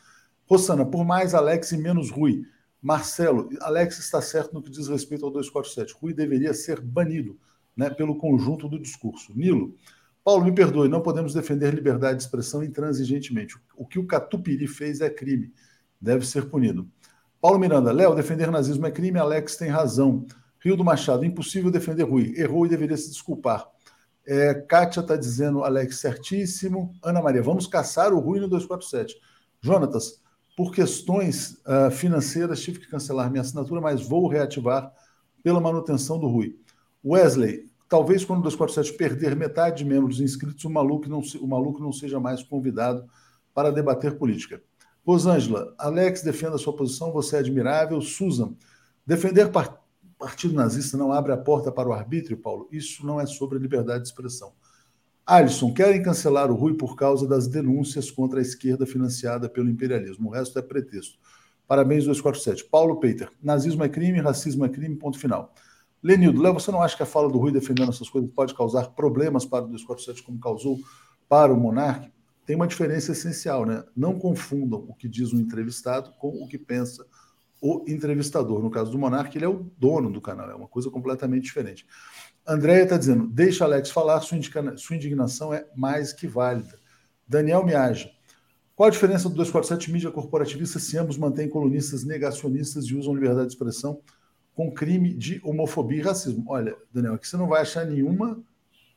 [0.48, 2.44] Rossana, por mais Alex e menos Rui.
[2.82, 5.94] Marcelo, Alex está certo no que diz respeito ao 247.
[6.00, 7.38] Rui deveria ser banido
[7.76, 9.32] né, pelo conjunto do discurso.
[9.36, 9.76] Nilo,
[10.24, 13.56] Paulo, me perdoe, não podemos defender liberdade de expressão intransigentemente.
[13.76, 15.52] O que o Catupiri fez é crime,
[16.00, 16.88] deve ser punido.
[17.40, 20.26] Paulo Miranda, Léo, defender nazismo é crime, Alex tem razão.
[20.58, 22.34] Rio do Machado, impossível defender Rui.
[22.36, 23.66] Errou e deveria se desculpar.
[24.26, 26.92] É, Kátia está dizendo, Alex, certíssimo.
[27.02, 29.18] Ana Maria, vamos caçar o Rui no 247.
[29.62, 30.22] Jonatas,
[30.60, 34.92] por questões uh, financeiras tive que cancelar minha assinatura, mas vou reativar
[35.42, 36.54] pela manutenção do Rui.
[37.02, 41.80] Wesley, talvez quando o 247 perder metade de membros inscritos, o maluco não, o maluco
[41.80, 43.08] não seja mais convidado
[43.54, 44.62] para debater política.
[45.02, 47.98] Rosângela, Alex defenda a sua posição, você é admirável.
[48.02, 48.52] Susan,
[49.06, 49.50] defender
[50.18, 52.68] partido nazista não abre a porta para o arbítrio, Paulo?
[52.70, 54.52] Isso não é sobre liberdade de expressão.
[55.30, 60.28] Alisson, querem cancelar o Rui por causa das denúncias contra a esquerda financiada pelo imperialismo.
[60.28, 61.18] O resto é pretexto.
[61.68, 62.64] Parabéns, 247.
[62.64, 65.54] Paulo Peter, nazismo é crime, racismo é crime, ponto final.
[66.02, 68.88] Lenildo, Léo, você não acha que a fala do Rui defendendo essas coisas pode causar
[68.90, 70.80] problemas para o 247 como causou
[71.28, 72.10] para o monarca?
[72.50, 73.84] tem uma diferença essencial, né?
[73.96, 77.06] Não confundam o que diz o entrevistado com o que pensa
[77.60, 78.60] o entrevistador.
[78.60, 81.86] No caso do Monark, ele é o dono do canal, é uma coisa completamente diferente.
[82.50, 84.36] Andréia está dizendo: deixa Alex falar, sua,
[84.76, 86.76] sua indignação é mais que válida.
[87.26, 88.10] Daniel Miage.
[88.74, 93.46] Qual a diferença do 247 mídia corporativista se ambos mantêm colunistas negacionistas e usam liberdade
[93.46, 94.00] de expressão
[94.52, 96.44] com crime de homofobia e racismo?
[96.48, 98.42] Olha, Daniel, aqui você não vai achar nenhuma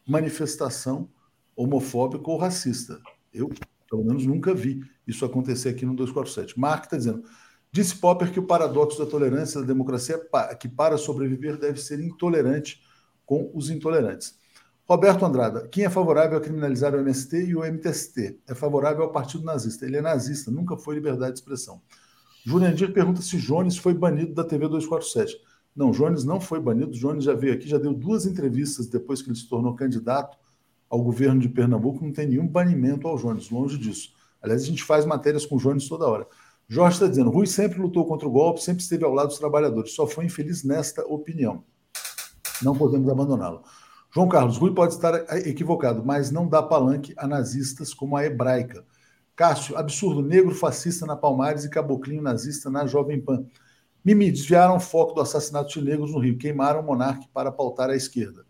[0.07, 1.07] manifestação
[1.55, 2.99] homofóbica ou racista.
[3.31, 3.51] Eu,
[3.87, 6.59] pelo menos, nunca vi isso acontecer aqui no 247.
[6.59, 7.23] Mark está dizendo:
[7.71, 10.19] disse Popper que o paradoxo da tolerância da democracia
[10.49, 12.81] é que, para sobreviver, deve ser intolerante
[13.25, 14.37] com os intolerantes.
[14.85, 18.39] Roberto Andrada, quem é favorável a criminalizar o MST e o MTST?
[18.47, 19.85] É favorável ao partido nazista.
[19.85, 21.81] Ele é nazista, nunca foi liberdade de expressão.
[22.45, 25.37] Jurandir pergunta se Jones foi banido da TV 247.
[25.73, 26.91] Não, Jones não foi banido.
[26.91, 30.37] Jones já veio aqui, já deu duas entrevistas depois que ele se tornou candidato
[30.89, 32.03] ao governo de Pernambuco.
[32.03, 34.13] Não tem nenhum banimento ao Jones, longe disso.
[34.41, 36.27] Aliás, a gente faz matérias com Jones toda hora.
[36.67, 39.93] Jorge está dizendo: Rui sempre lutou contra o golpe, sempre esteve ao lado dos trabalhadores.
[39.93, 41.63] Só foi infeliz nesta opinião.
[42.63, 43.63] Não podemos abandoná-lo.
[44.13, 45.13] João Carlos, Rui pode estar
[45.47, 48.85] equivocado, mas não dá palanque a nazistas como a hebraica.
[49.35, 53.45] Cássio, absurdo, negro fascista na Palmares e caboclinho nazista na Jovem Pan.
[54.05, 57.89] Mimi, desviaram o foco do assassinato de negros no Rio, queimaram o monarca para pautar
[57.89, 58.45] a esquerda.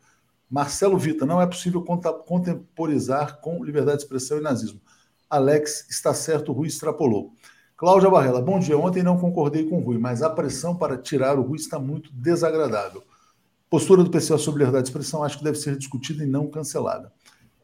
[0.50, 4.82] Marcelo Vita, não é possível contemporizar com liberdade de expressão e nazismo.
[5.30, 7.34] Alex, está certo, Rui extrapolou.
[7.78, 8.78] Cláudia Barrela, bom dia.
[8.78, 12.12] Ontem não concordei com o Rui, mas a pressão para tirar o Rui está muito
[12.14, 13.04] desagradável.
[13.74, 17.12] Postura do PCO sobre liberdade de expressão acho que deve ser discutida e não cancelada.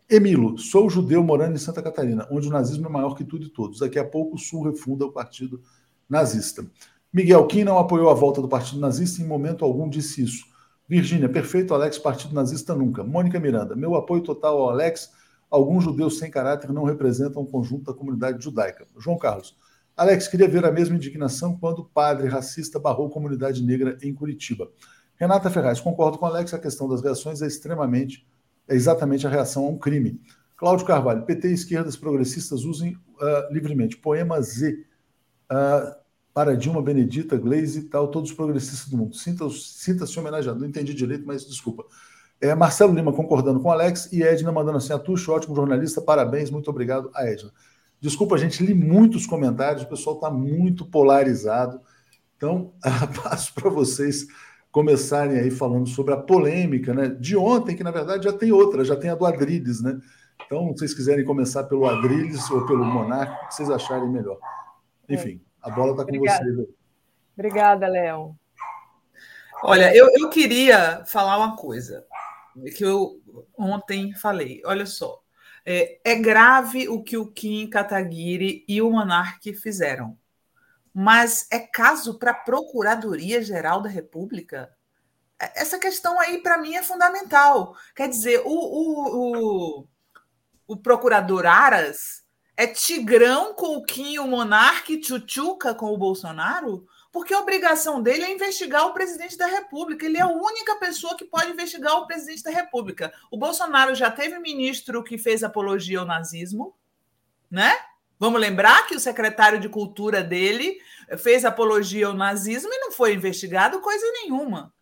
[0.10, 3.50] Emilo, sou judeu morando em Santa Catarina, onde o nazismo é maior que tudo e
[3.50, 3.78] todos.
[3.78, 5.62] Daqui a pouco o Sul refunda o partido
[6.10, 6.66] nazista.
[7.14, 10.46] Miguel, quem não apoiou a volta do partido nazista em momento algum disse isso.
[10.88, 13.04] Virgínia, perfeito, Alex, partido nazista nunca.
[13.04, 15.12] Mônica Miranda, meu apoio total ao Alex.
[15.48, 18.88] Alguns judeus sem caráter não representam o conjunto da comunidade judaica.
[18.98, 19.56] João Carlos,
[19.96, 24.12] Alex, queria ver a mesma indignação quando o padre racista barrou a comunidade negra em
[24.12, 24.72] Curitiba.
[25.20, 28.26] Renata Ferraz, concordo com o Alex, a questão das reações é extremamente,
[28.68, 30.22] é exatamente a reação a um crime.
[30.56, 33.98] Cláudio Carvalho, PT e esquerdas progressistas usem uh, livremente.
[33.98, 34.86] Poema Z,
[35.52, 36.00] uh,
[36.34, 39.16] para Dilma Benedita, Glaze e tal, todos os progressistas do mundo.
[39.16, 40.60] Sinta-se sinta homenageado.
[40.60, 41.84] Não entendi direito, mas desculpa.
[42.40, 46.70] É, Marcelo Lima concordando com Alex e Edna mandando assim: Atucho, ótimo jornalista, parabéns, muito
[46.70, 47.52] obrigado a Edna.
[48.00, 51.82] Desculpa, gente, li muitos comentários, o pessoal está muito polarizado.
[52.38, 52.72] Então,
[53.22, 54.28] passo para vocês
[54.72, 58.86] começarem aí falando sobre a polêmica né, de ontem, que na verdade já tem outra,
[58.86, 60.00] já tem a do Adriles, né?
[60.46, 64.40] Então, se vocês quiserem começar pelo Adriles ou pelo Monarca, o que vocês acharem melhor.
[65.08, 66.44] Enfim, a bola está com Obrigada.
[66.44, 66.68] vocês.
[67.36, 68.36] Obrigada, Léo.
[69.64, 72.06] Olha, eu, eu queria falar uma coisa
[72.76, 73.22] que eu
[73.58, 74.62] ontem falei.
[74.66, 75.22] Olha só,
[75.66, 80.18] é, é grave o que o Kim Kataguiri e o Monarque fizeram
[80.94, 84.74] mas é caso para a Procuradoria-Geral da República?
[85.40, 87.76] É, essa questão aí, para mim, é fundamental.
[87.96, 89.88] Quer dizer, o, o, o,
[90.68, 92.24] o procurador Aras
[92.58, 96.86] é tigrão com o Kim, o monarca e tchutchuca com o Bolsonaro?
[97.12, 100.06] Porque a obrigação dele é investigar o presidente da República.
[100.06, 103.12] Ele é a única pessoa que pode investigar o presidente da República.
[103.32, 106.76] O Bolsonaro já teve ministro que fez apologia ao nazismo,
[107.50, 107.76] né?
[108.20, 110.78] Vamos lembrar que o secretário de Cultura dele
[111.18, 114.74] fez apologia ao nazismo e não foi investigado coisa nenhuma.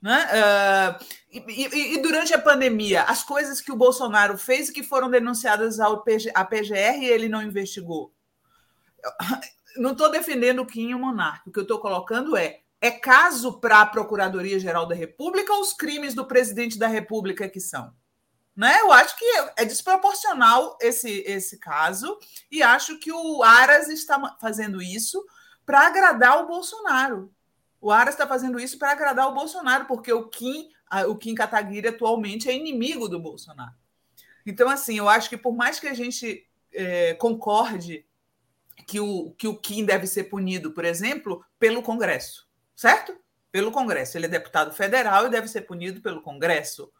[0.00, 0.28] Né?
[0.30, 1.04] Uh,
[1.48, 5.80] e, e, durante a pandemia, as coisas que o Bolsonaro fez e que foram denunciadas
[5.80, 8.12] ao PG, à PGR, ele não investigou.
[9.76, 11.48] Não estou defendendo o Kim e o Monarca.
[11.48, 15.72] O que eu estou colocando é: é caso para a Procuradoria-Geral da República ou os
[15.72, 17.92] crimes do presidente da República que são?
[18.56, 18.80] Né?
[18.80, 19.24] Eu acho que
[19.56, 22.18] é desproporcional esse, esse caso
[22.50, 25.24] e acho que o Aras está fazendo isso
[25.66, 27.32] para agradar o Bolsonaro.
[27.80, 30.70] O Aras está fazendo isso para agradar o Bolsonaro, porque o Kim,
[31.08, 33.74] o Kim Kataguiri atualmente é inimigo do Bolsonaro.
[34.46, 38.06] Então, assim, eu acho que por mais que a gente é, concorde
[38.86, 43.16] que o, que o Kim deve ser punido, por exemplo, pelo Congresso, certo?
[43.50, 44.18] Pelo Congresso.
[44.18, 46.92] Ele é deputado federal e deve ser punido pelo Congresso.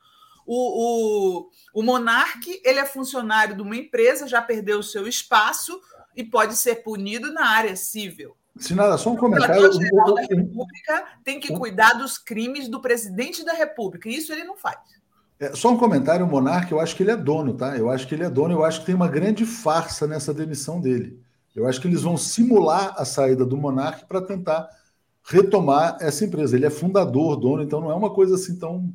[0.47, 5.81] O, o, o monarque ele é funcionário de uma empresa, já perdeu o seu espaço
[6.16, 8.37] e pode ser punido na área civil.
[8.57, 9.69] Sinara, só um comentário.
[9.69, 14.09] O geral da República tem que cuidar dos crimes do presidente da República.
[14.09, 14.79] E isso ele não faz.
[15.41, 17.77] É, só um comentário, o Monarque, eu acho que ele é dono, tá?
[17.77, 20.81] Eu acho que ele é dono, eu acho que tem uma grande farsa nessa demissão
[20.81, 21.21] dele.
[21.55, 24.69] Eu acho que eles vão simular a saída do Monarque para tentar
[25.25, 26.57] retomar essa empresa.
[26.57, 28.95] Ele é fundador, dono, então não é uma coisa assim tão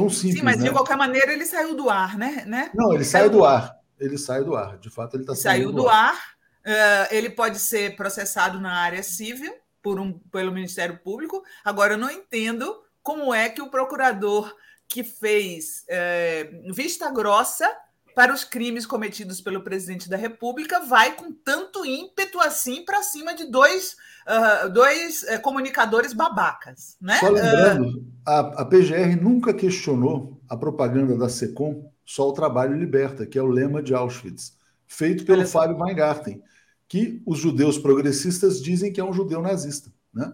[0.00, 0.38] Tão simples.
[0.38, 0.64] Sim, mas né?
[0.64, 2.44] de qualquer maneira ele saiu do ar, né?
[2.46, 2.70] né?
[2.74, 3.76] Não, ele, saiu do ar.
[3.98, 4.78] Ele saiu do ar.
[4.78, 6.14] De fato, ele está saindo do, do ar.
[6.14, 6.30] ar.
[6.60, 9.52] Uh, ele pode ser processado na área civil
[9.82, 11.42] por um, pelo Ministério Público.
[11.62, 14.54] Agora, eu não entendo como é que o procurador
[14.88, 17.70] que fez uh, vista grossa
[18.14, 23.34] para os crimes cometidos pelo presidente da República vai com tanto ímpeto assim para cima
[23.34, 26.96] de dois, uh, dois uh, comunicadores babacas.
[27.00, 27.18] Né?
[27.18, 28.04] Só lembrando, uh...
[28.26, 33.42] a, a PGR nunca questionou a propaganda da SECOM, só o trabalho liberta, que é
[33.42, 34.56] o lema de Auschwitz,
[34.86, 36.42] feito pelo Fábio Weingarten,
[36.88, 39.92] que os judeus progressistas dizem que é um judeu nazista.
[40.12, 40.32] Né?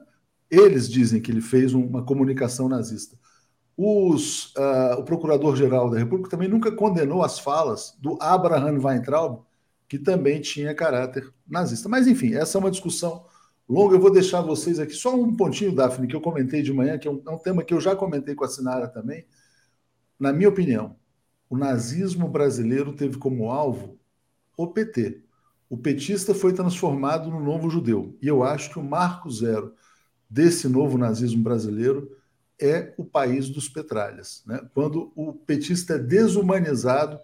[0.50, 3.18] Eles dizem que ele fez uma comunicação nazista.
[3.76, 9.42] Os, uh, o Procurador-Geral da República também nunca condenou as falas do Abraham Weintraub,
[9.86, 11.88] que também tinha caráter nazista.
[11.88, 13.26] Mas, enfim, essa é uma discussão
[13.68, 13.96] longa.
[13.96, 17.08] Eu vou deixar vocês aqui só um pontinho, Daphne, que eu comentei de manhã, que
[17.08, 19.26] é um, é um tema que eu já comentei com a Sinara também.
[20.18, 20.96] Na minha opinião,
[21.48, 23.98] o nazismo brasileiro teve como alvo
[24.56, 25.22] o PT.
[25.68, 28.16] O petista foi transformado no novo judeu.
[28.22, 29.74] E eu acho que o marco zero
[30.28, 32.10] desse novo nazismo brasileiro
[32.60, 34.42] é o país dos petralhas.
[34.46, 34.60] Né?
[34.72, 37.18] Quando o petista é desumanizado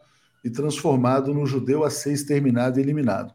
[0.44, 3.32] e transformado no judeu a ser exterminado e eliminado.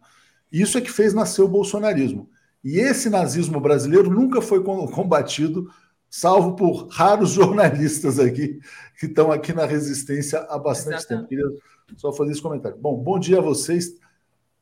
[0.51, 2.29] Isso é que fez nascer o bolsonarismo.
[2.63, 5.69] E esse nazismo brasileiro nunca foi combatido,
[6.09, 8.59] salvo por raros jornalistas aqui
[8.99, 11.29] que estão aqui na resistência há bastante Exatamente.
[11.29, 11.43] tempo.
[11.45, 11.61] Queria
[11.97, 12.77] só fazer esse comentário.
[12.77, 13.95] Bom, bom dia a vocês.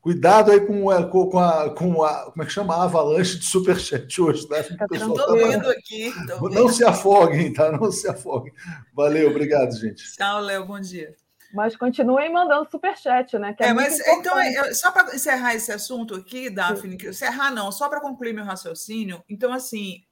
[0.06, 2.32] Cuidado aí com, a, com, a, com a.
[2.32, 2.76] Como é que chama?
[2.76, 4.60] A avalanche de superchat hoje, né?
[4.60, 6.14] Estou tá vendo aqui.
[6.28, 6.70] Não vendo.
[6.72, 7.72] se afoguem, tá?
[7.72, 8.54] Não se afoguem.
[8.94, 10.16] Valeu, obrigado, gente.
[10.16, 11.16] Tchau, Léo, bom dia.
[11.56, 13.56] Mas continuem mandando superchat, né?
[13.60, 14.34] É, é mas então,
[14.74, 19.24] só para encerrar esse assunto aqui, Daphne, que, encerrar não, só para concluir meu raciocínio.
[19.30, 20.04] Então, assim,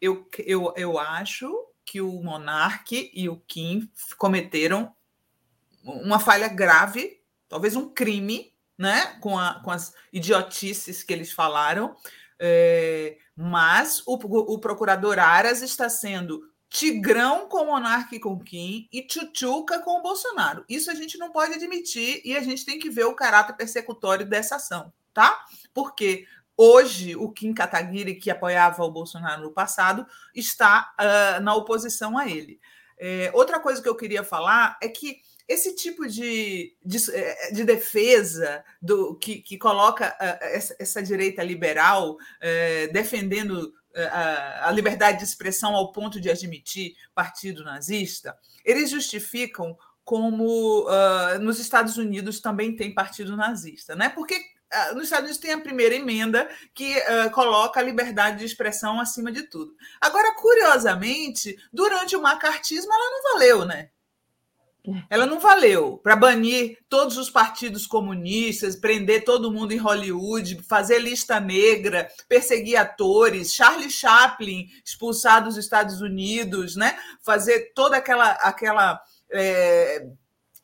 [0.00, 1.50] eu, eu, eu acho
[1.84, 4.92] que o Monarque e o Kim cometeram
[5.82, 11.96] uma falha grave, talvez um crime, né, com, a, com as idiotices que eles falaram,
[12.38, 19.02] é, mas o, o procurador Aras está sendo tigrão com Monarca e com Kim e
[19.02, 20.64] tchutchuca com o Bolsonaro.
[20.68, 24.26] Isso a gente não pode admitir e a gente tem que ver o caráter persecutório
[24.26, 25.44] dessa ação, tá?
[25.72, 26.26] Porque
[26.56, 32.28] hoje o Kim Kataguiri, que apoiava o Bolsonaro no passado, está uh, na oposição a
[32.28, 32.60] ele.
[32.98, 37.64] É, outra coisa que eu queria falar é que esse tipo de, de, eh, de
[37.64, 43.72] defesa do que, que coloca uh, essa, essa, direita liberal uh, defendendo
[44.10, 50.86] a, a liberdade de expressão ao ponto de admitir partido nazista, eles justificam como
[51.40, 54.08] nos Estados Unidos também tem partido nazista, né?
[54.08, 54.40] Porque
[54.94, 59.30] nos Estados Unidos tem a primeira emenda que uh, coloca a liberdade de expressão acima
[59.32, 59.74] de tudo.
[60.00, 63.90] Agora, curiosamente, durante o macartismo ela não valeu, né?
[65.08, 70.98] Ela não valeu para banir todos os partidos comunistas, prender todo mundo em Hollywood, fazer
[70.98, 76.98] lista negra, perseguir atores, Charlie Chaplin expulsado dos Estados Unidos, né?
[77.22, 79.00] fazer toda aquela, aquela
[79.32, 80.06] é,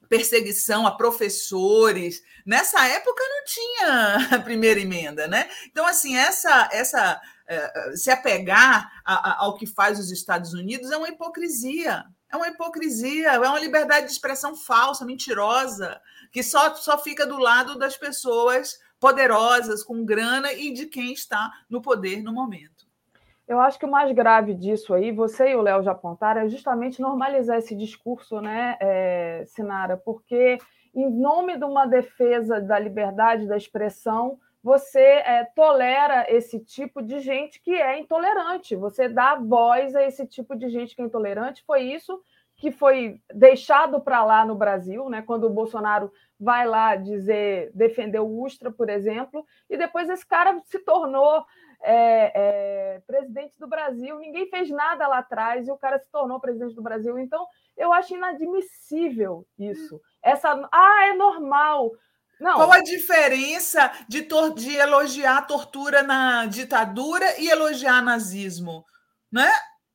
[0.08, 2.22] perseguição a professores.
[2.44, 5.48] Nessa época não tinha a primeira emenda, né?
[5.70, 11.08] Então, assim, essa, essa é, se apegar ao que faz os Estados Unidos é uma
[11.08, 16.00] hipocrisia é uma hipocrisia, é uma liberdade de expressão falsa, mentirosa,
[16.32, 21.50] que só, só fica do lado das pessoas poderosas, com grana e de quem está
[21.68, 22.86] no poder no momento.
[23.46, 26.48] Eu acho que o mais grave disso aí, você e o Léo já apontaram, é
[26.48, 29.96] justamente normalizar esse discurso, né, é, Sinara?
[29.96, 30.58] Porque,
[30.94, 37.18] em nome de uma defesa da liberdade da expressão, você é, tolera esse tipo de
[37.20, 38.76] gente que é intolerante.
[38.76, 41.64] Você dá voz a esse tipo de gente que é intolerante.
[41.66, 42.20] Foi isso
[42.54, 45.20] que foi deixado para lá no Brasil, né?
[45.22, 50.60] Quando o Bolsonaro vai lá dizer defender o Ustra, por exemplo, e depois esse cara
[50.64, 51.44] se tornou
[51.82, 54.18] é, é, presidente do Brasil.
[54.18, 57.18] Ninguém fez nada lá atrás e o cara se tornou presidente do Brasil.
[57.18, 60.00] Então, eu acho inadmissível isso.
[60.22, 61.90] Essa, ah, é normal.
[62.42, 62.56] Não.
[62.56, 68.84] Qual a diferença de, de elogiar a tortura na ditadura e elogiar nazismo?
[69.30, 69.48] Né?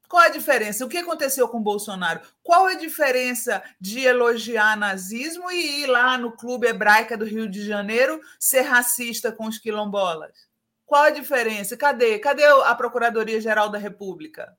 [0.07, 0.85] Qual a diferença?
[0.85, 2.21] O que aconteceu com o Bolsonaro?
[2.41, 7.65] Qual a diferença de elogiar nazismo e ir lá no Clube Hebraica do Rio de
[7.65, 10.47] Janeiro ser racista com os quilombolas?
[10.85, 11.75] Qual a diferença?
[11.75, 12.17] Cadê?
[12.17, 14.57] Cadê a Procuradoria-Geral da República?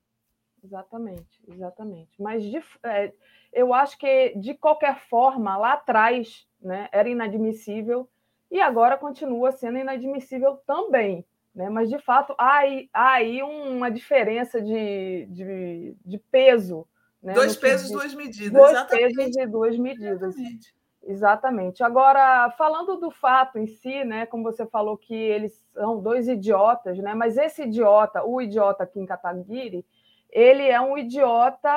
[0.62, 2.20] Exatamente, exatamente.
[2.20, 3.15] Mas de, é,
[3.53, 8.09] eu acho que, de qualquer forma, lá atrás né, era inadmissível
[8.51, 11.25] e agora continua sendo inadmissível também.
[11.55, 11.69] Né?
[11.69, 16.87] Mas, de fato, há aí, há aí uma diferença de, de, de peso.
[17.23, 17.33] Né?
[17.35, 18.53] Dois pesos, duas medidas.
[18.53, 19.15] Dois exatamente.
[19.15, 20.23] pesos e duas medidas.
[20.23, 20.79] Exatamente.
[21.09, 21.83] Exatamente.
[21.83, 26.99] Agora, falando do fato em si, né, como você falou que eles são dois idiotas,
[26.99, 29.87] né, mas esse idiota, o idiota Kim Kataguiri,
[30.30, 31.70] ele é um idiota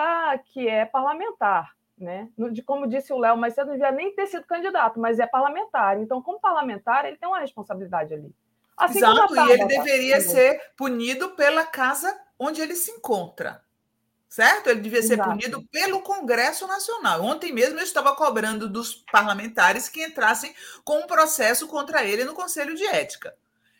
[0.46, 2.30] que é parlamentar, né?
[2.52, 5.28] De como disse o Léo, mas você não devia nem ter sido candidato, mas é
[5.28, 6.00] parlamentar.
[6.00, 8.34] Então, como parlamentar, ele tem uma responsabilidade ali.
[8.76, 10.22] Assim Exato, e ele deveria tá?
[10.22, 13.62] ser punido pela casa onde ele se encontra.
[14.28, 14.70] Certo?
[14.70, 15.30] Ele devia ser Exato.
[15.30, 17.22] punido pelo Congresso Nacional.
[17.22, 20.56] Ontem mesmo eu estava cobrando dos parlamentares que entrassem
[20.86, 23.36] com um processo contra ele no Conselho de Ética.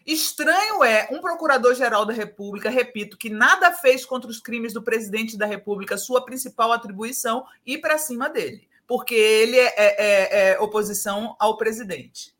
[0.06, 5.38] Estranho é um procurador-geral da República, repito, que nada fez contra os crimes do presidente
[5.38, 10.60] da República, sua principal atribuição, ir para cima dele, porque ele é, é, é, é
[10.60, 12.36] oposição ao presidente.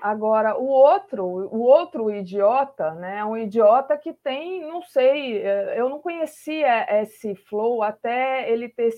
[0.00, 3.24] Agora, o outro, o outro idiota, né?
[3.24, 8.92] Um idiota que tem, não sei, é, eu não conhecia esse flow até ele ter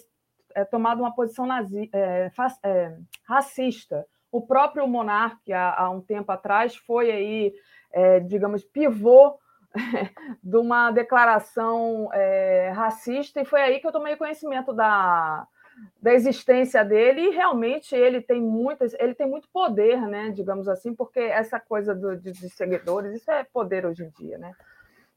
[0.55, 2.31] é, tomado uma posição nazi, é,
[2.63, 4.07] é, racista.
[4.31, 7.55] O próprio monarca, há, há, um tempo atrás, foi aí,
[7.93, 9.39] é, digamos, pivô
[10.43, 15.47] de uma declaração é, racista, e foi aí que eu tomei conhecimento da,
[16.03, 20.95] da existência dele e realmente ele tem muitas ele tem muito poder né digamos assim
[20.95, 24.55] porque essa coisa do, de, de, seguidores isso é poder hoje em dia né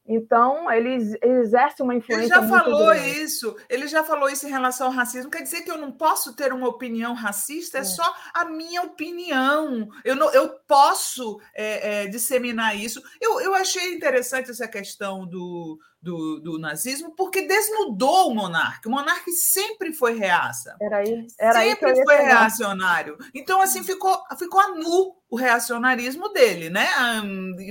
[0.06, 3.22] então ele exerce uma influência ele já falou grande.
[3.22, 6.34] isso ele já falou isso em relação ao racismo quer dizer que eu não posso
[6.34, 7.84] ter uma opinião racista é, é.
[7.84, 13.94] só a minha opinião eu não eu posso é, é, disseminar isso eu, eu achei
[13.94, 18.86] interessante essa questão do do, do, nazismo, porque desnudou o monarca.
[18.86, 20.76] O monarca sempre foi reaça.
[20.78, 23.16] Era aí, era sempre aí foi reacionário.
[23.34, 26.86] Então, assim, ficou, ficou a nu o reacionarismo dele, né?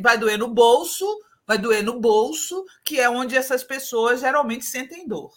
[0.02, 1.06] Vai doer no bolso,
[1.46, 5.32] vai doer no bolso, que é onde essas pessoas geralmente sentem dor.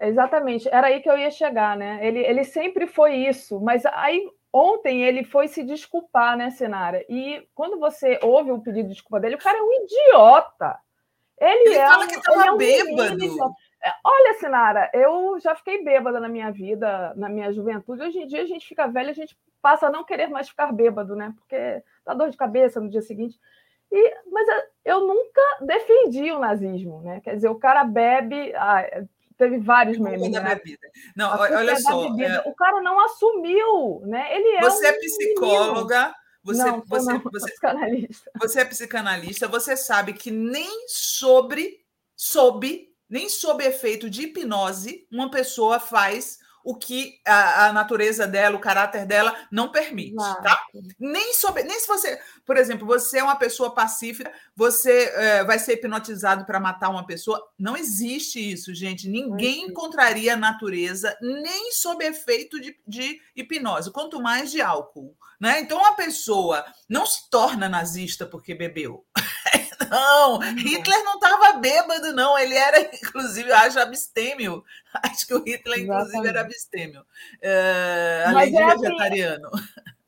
[0.00, 2.04] Exatamente, era aí que eu ia chegar, né?
[2.04, 7.04] Ele, ele sempre foi isso, mas aí ontem ele foi se desculpar, né, Senara?
[7.08, 10.78] E quando você ouve o pedido de desculpa dele, o cara é um idiota.
[11.40, 13.16] Ele, ele é fala um, que estava é um bêbado.
[13.16, 13.54] Menino.
[13.84, 18.02] É, olha, Sinara, eu já fiquei bêbada na minha vida, na minha juventude.
[18.02, 20.72] Hoje em dia a gente fica velha, a gente passa a não querer mais ficar
[20.72, 21.34] bêbado, né?
[21.36, 23.38] Porque dá dor de cabeça no dia seguinte.
[23.92, 24.48] E, mas
[24.86, 27.20] eu nunca defendi o nazismo, né?
[27.20, 28.54] Quer dizer, o cara bebe.
[28.56, 29.04] Ah,
[29.36, 30.30] teve vários memes.
[30.30, 30.60] Né?
[31.14, 32.06] Não, olha só.
[32.18, 32.40] É...
[32.46, 34.34] O cara não assumiu, né?
[34.34, 35.98] Ele é Você é um é psicóloga.
[35.98, 36.14] Menino.
[36.44, 38.30] Você, não, você, não, você, psicanalista.
[38.36, 41.84] você é psicanalista, você sabe que nem sobre,
[42.16, 48.56] sob, nem sob efeito de hipnose, uma pessoa faz o que a, a, natureza dela,
[48.56, 50.60] o caráter dela não permite, tá?
[50.98, 55.58] Nem sobre, nem se você, por exemplo, você é uma pessoa pacífica, você é, vai
[55.58, 57.42] ser hipnotizado para matar uma pessoa.
[57.58, 59.08] Não existe isso, gente.
[59.08, 65.60] Ninguém encontraria a natureza nem sob efeito de, de hipnose, quanto mais de álcool, né?
[65.60, 69.04] Então, uma pessoa não se torna nazista porque bebeu.
[69.92, 72.38] Não, Hitler não estava bêbado, não.
[72.38, 74.64] Ele era, inclusive, acho abstêmio.
[75.02, 76.28] Acho que o Hitler, inclusive, Exatamente.
[76.28, 77.00] era abstêmio.
[77.02, 79.50] Uh, além Mas de é vegetariano.
[79.52, 79.64] Assim,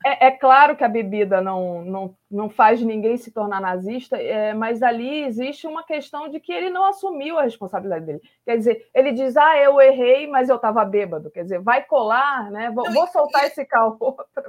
[0.06, 4.52] é, é, claro que a bebida não, não, não faz ninguém se tornar nazista, é,
[4.52, 8.20] mas ali existe uma questão de que ele não assumiu a responsabilidade dele.
[8.44, 11.30] Quer dizer, ele diz, ah, eu errei, mas eu estava bêbado.
[11.30, 12.70] Quer dizer, vai colar, né?
[12.70, 13.98] Vou, não, vou soltar e, esse carro.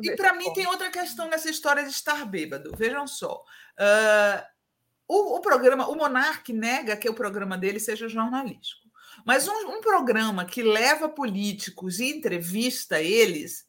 [0.02, 2.74] E para mim tem outra questão nessa história de estar bêbado.
[2.76, 3.42] Vejam só.
[3.80, 4.55] Uh,
[5.08, 8.86] o, o, programa, o Monarque nega que o programa dele seja jornalístico.
[9.26, 13.66] Mas um, um, programa que leva políticos e entrevista eles,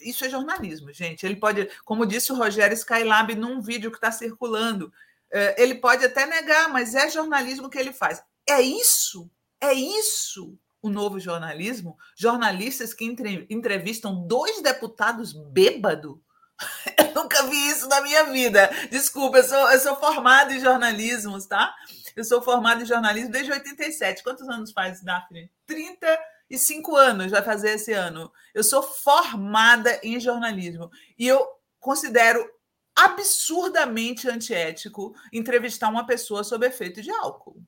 [0.00, 1.24] isso é jornalismo, gente.
[1.24, 4.92] Ele pode, como disse o Rogério Skylab num vídeo que está circulando,
[5.32, 8.22] é, ele pode até negar, mas é jornalismo que ele faz.
[8.48, 9.30] É isso,
[9.60, 11.96] é isso o novo jornalismo?
[12.16, 13.04] Jornalistas que
[13.48, 16.18] entrevistam dois deputados bêbados
[16.98, 18.70] Eu nunca vi isso na minha vida.
[18.90, 21.74] Desculpa, eu sou, eu sou formada em jornalismo, tá?
[22.14, 24.22] Eu sou formada em jornalismo desde 87.
[24.22, 25.50] Quantos anos faz, Daphne?
[25.66, 28.30] 35 anos vai fazer esse ano.
[28.54, 30.90] Eu sou formada em jornalismo.
[31.18, 31.46] E eu
[31.78, 32.48] considero
[32.94, 37.62] absurdamente antiético entrevistar uma pessoa sob efeito de álcool.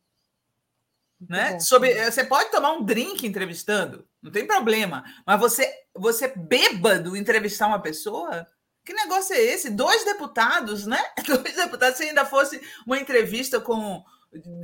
[1.29, 1.59] Né?
[1.61, 5.05] Sobre, você pode tomar um drink entrevistando, não tem problema.
[5.25, 8.47] Mas você, você bêbado entrevistar uma pessoa,
[8.85, 9.71] que negócio é esse?
[9.71, 11.01] Dois deputados, né?
[11.27, 14.03] Dois deputados, se ainda fosse uma entrevista com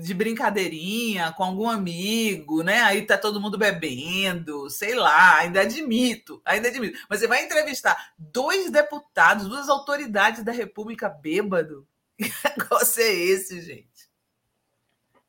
[0.00, 2.80] de brincadeirinha com algum amigo, né?
[2.82, 6.98] Aí tá todo mundo bebendo, sei lá, ainda admito, ainda admito.
[7.08, 11.86] Mas você vai entrevistar dois deputados, duas autoridades da República bêbado?
[12.18, 13.97] Que negócio é esse, gente?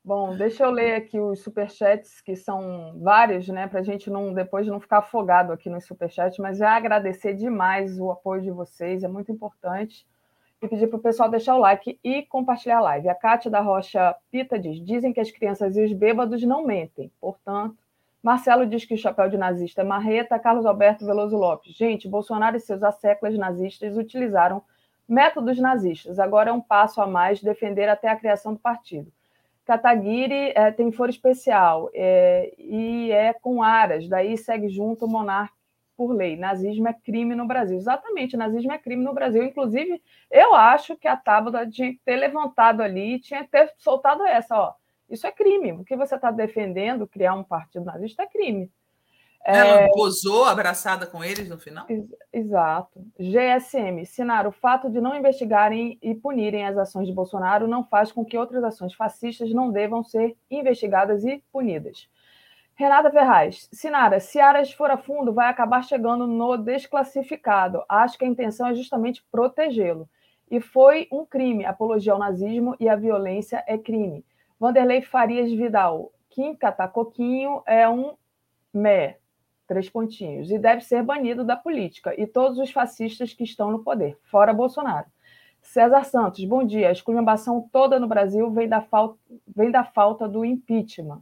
[0.09, 4.33] Bom, deixa eu ler aqui os superchats, que são vários, né, para a gente não
[4.33, 9.03] depois não ficar afogado aqui nos superchats, mas já agradecer demais o apoio de vocês,
[9.03, 10.07] é muito importante.
[10.59, 13.07] E pedir para o pessoal deixar o like e compartilhar a live.
[13.07, 17.11] A Cátia da Rocha Pita diz: dizem que as crianças e os bêbados não mentem.
[17.21, 17.77] Portanto,
[18.23, 20.39] Marcelo diz que o chapéu de nazista é marreta.
[20.39, 21.75] Carlos Alberto Veloso Lopes.
[21.75, 24.63] Gente, Bolsonaro e seus asseclas nazistas utilizaram
[25.07, 26.17] métodos nazistas.
[26.17, 29.13] Agora é um passo a mais defender até a criação do partido.
[29.69, 35.53] Kataguiri é, tem foro especial é, e é com aras, daí segue junto o monarca,
[35.95, 36.35] por lei.
[36.35, 37.77] Nazismo é crime no Brasil.
[37.77, 39.43] Exatamente, nazismo é crime no Brasil.
[39.43, 40.01] Inclusive,
[40.31, 44.57] eu acho que a Tábua tinha que ter levantado ali, tinha que ter soltado essa,
[44.57, 44.73] ó.
[45.07, 45.73] Isso é crime.
[45.73, 48.71] O que você está defendendo, criar um partido nazista, é crime.
[49.43, 49.91] Ela é...
[49.91, 51.85] posou abraçada com eles no final?
[52.31, 53.01] Exato.
[53.17, 54.05] GSM.
[54.05, 58.25] Sinar, o fato de não investigarem e punirem as ações de Bolsonaro não faz com
[58.25, 62.09] que outras ações fascistas não devam ser investigadas e punidas.
[62.75, 63.67] Renata Ferraz.
[63.73, 67.83] Sinara, se Aras for a fundo, vai acabar chegando no desclassificado.
[67.89, 70.07] Acho que a intenção é justamente protegê-lo.
[70.49, 71.65] E foi um crime.
[71.65, 74.25] Apologia ao nazismo e à violência é crime.
[74.59, 76.11] Vanderlei Farias Vidal.
[76.29, 78.13] Kim Catacoquinho é um
[78.73, 79.18] mé
[79.69, 83.83] três pontinhos, e deve ser banido da política, e todos os fascistas que estão no
[83.83, 85.05] poder, fora Bolsonaro.
[85.61, 86.89] César Santos, bom dia.
[86.89, 89.19] A esculhambação toda no Brasil vem da falta,
[89.55, 91.21] vem da falta do impeachment.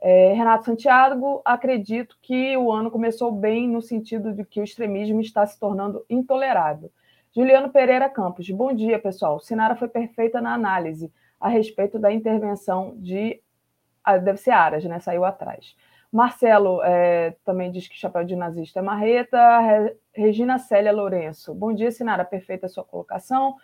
[0.00, 5.20] É, Renato Santiago, acredito que o ano começou bem no sentido de que o extremismo
[5.20, 6.90] está se tornando intolerável.
[7.34, 9.40] Juliano Pereira Campos, bom dia, pessoal.
[9.40, 11.10] Sinara foi perfeita na análise
[11.40, 13.40] a respeito da intervenção de.
[14.04, 15.00] Ah, deve ser Aras, né?
[15.00, 15.74] Saiu atrás.
[16.12, 19.58] Marcelo é, também diz que chapéu de nazista é marreta.
[19.60, 21.54] Re, Regina Célia Lourenço.
[21.54, 22.22] Bom dia, Sinara.
[22.22, 23.56] Perfeita a sua colocação.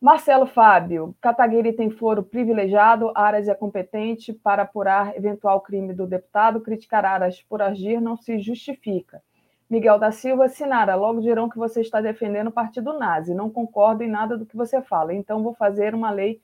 [0.00, 1.14] Marcelo Fábio.
[1.20, 3.12] Cataguiri tem foro privilegiado.
[3.14, 6.60] Aras é competente para apurar eventual crime do deputado.
[6.60, 9.22] Criticar Aras por agir não se justifica.
[9.70, 13.34] Miguel da Silva, Sinara, logo dirão que você está defendendo o partido nazi.
[13.34, 15.14] Não concordo em nada do que você fala.
[15.14, 16.40] Então vou fazer uma lei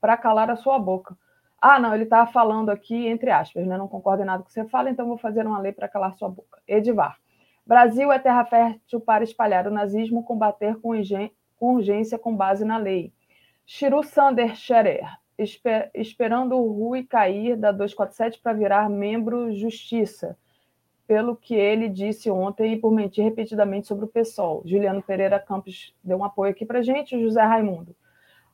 [0.00, 1.14] para calar a sua boca.
[1.60, 3.76] Ah, não, ele está falando aqui, entre aspas, né?
[3.76, 6.28] Não concordo em nada que você fala, então vou fazer uma lei para calar sua
[6.28, 6.62] boca.
[6.66, 7.18] Edivar.
[7.66, 10.92] Brasil é terra fértil para espalhar o nazismo, combater com,
[11.56, 13.12] com urgência com base na lei.
[13.66, 15.06] Chiru Sander Scherer,
[15.36, 20.38] esper esperando o Rui cair da 247 para virar membro justiça,
[21.06, 24.62] pelo que ele disse ontem e por mentir repetidamente sobre o PSOL.
[24.64, 27.94] Juliano Pereira Campos deu um apoio aqui para gente, José Raimundo.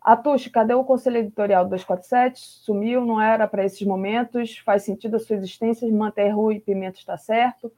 [0.04, 2.38] Atush, cadê o conselho editorial 247?
[2.38, 7.16] Sumiu, não era para esses momentos, faz sentido a sua existência, manter Rui Pimenta está
[7.16, 7.72] certo.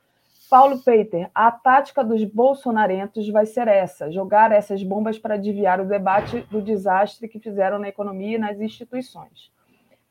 [0.51, 5.86] Paulo Peter, a tática dos bolsonarentos vai ser essa: jogar essas bombas para desviar o
[5.86, 9.53] debate do desastre que fizeram na economia e nas instituições.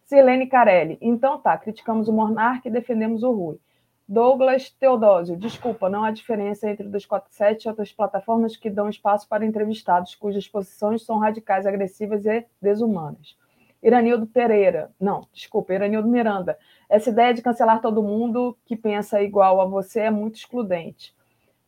[0.06, 3.60] Silene Carelli, então tá, criticamos o Monarque e defendemos o Rui.
[4.08, 9.28] Douglas Teodósio, desculpa, não há diferença entre o 247 e outras plataformas que dão espaço
[9.28, 13.36] para entrevistados cujas posições são radicais, agressivas e desumanas.
[13.82, 16.58] Iranildo Pereira, não, desculpa, Iranildo Miranda.
[16.88, 21.16] Essa ideia de cancelar todo mundo que pensa igual a você é muito excludente.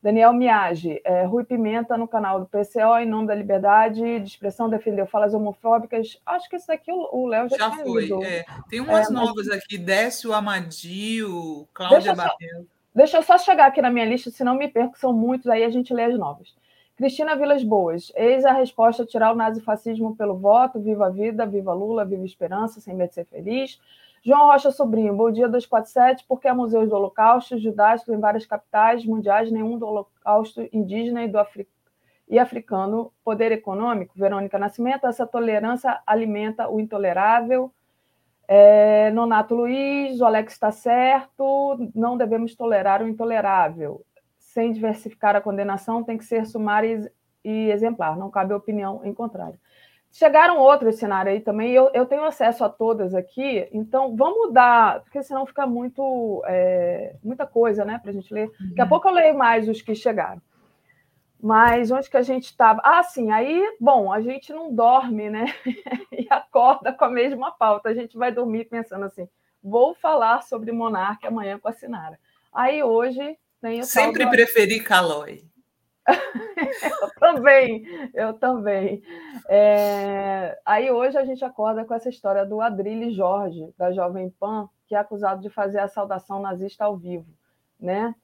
[0.08, 4.70] Daniel Miage, é, Rui Pimenta no canal do PCO, em nome da liberdade de expressão,
[4.70, 6.18] defendeu falas homofóbicas.
[6.26, 8.10] Acho que isso daqui o Léo já, já foi.
[8.24, 8.46] É.
[8.70, 9.58] Tem umas é, novas mas...
[9.58, 12.66] aqui, Décio Amadio, Cláudia Barreto.
[12.96, 15.70] Deixa eu só chegar aqui na minha lista, senão me perco, são muitos, aí a
[15.70, 16.56] gente lê as novas.
[16.96, 21.74] Cristina Vilas Boas, eis a resposta: tirar o nazifascismo pelo voto, viva a vida, viva
[21.74, 23.78] Lula, viva a esperança, sem medo de ser feliz.
[24.23, 29.06] João Rocha Sobrinho, bom dia 247, porque há museus do Holocausto judaicos em várias capitais
[29.06, 31.68] mundiais, nenhum do Holocausto indígena e, do Afri
[32.27, 33.11] e africano.
[33.23, 37.72] Poder econômico, Verônica Nascimento, essa tolerância alimenta o intolerável.
[38.48, 44.03] É, Nonato Luiz, o Alex está certo, não devemos tolerar o intolerável.
[44.39, 47.11] Sem diversificar a condenação, tem que ser sumária
[47.44, 49.60] e exemplar, não cabe opinião em contrário.
[50.18, 55.02] Chegaram outros cenários aí também, eu, eu tenho acesso a todas aqui, então vamos dar,
[55.02, 58.49] porque senão fica muito é, muita coisa né, para a gente ler.
[58.60, 58.89] Daqui a uhum.
[58.89, 60.41] pouco eu leio mais os que chegaram.
[61.39, 62.81] Mas onde que a gente estava?
[62.84, 65.53] Ah, sim, aí, bom, a gente não dorme, né?
[66.11, 67.89] e acorda com a mesma pauta.
[67.89, 69.30] A gente vai dormir pensando assim:
[69.61, 72.18] vou falar sobre Monarca amanhã com a Sinara.
[72.52, 73.84] Aí hoje tem o.
[73.84, 75.44] Sempre preferi Calói.
[76.08, 79.02] Eu também, eu também.
[79.50, 80.58] É...
[80.66, 84.96] Aí hoje a gente acorda com essa história do Adrilles Jorge, da Jovem Pan, que
[84.96, 87.28] é acusado de fazer a saudação nazista ao vivo,
[87.80, 88.16] né?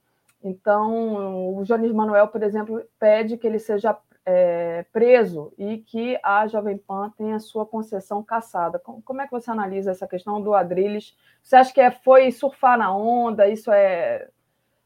[0.43, 6.47] Então, o Jones Manuel, por exemplo, pede que ele seja é, preso e que a
[6.47, 8.79] Jovem Pan tenha sua concessão cassada.
[8.79, 11.15] Como, é que você analisa essa questão do Adrilles?
[11.41, 13.47] Você acha que é, foi surfar na onda?
[13.47, 14.29] Isso é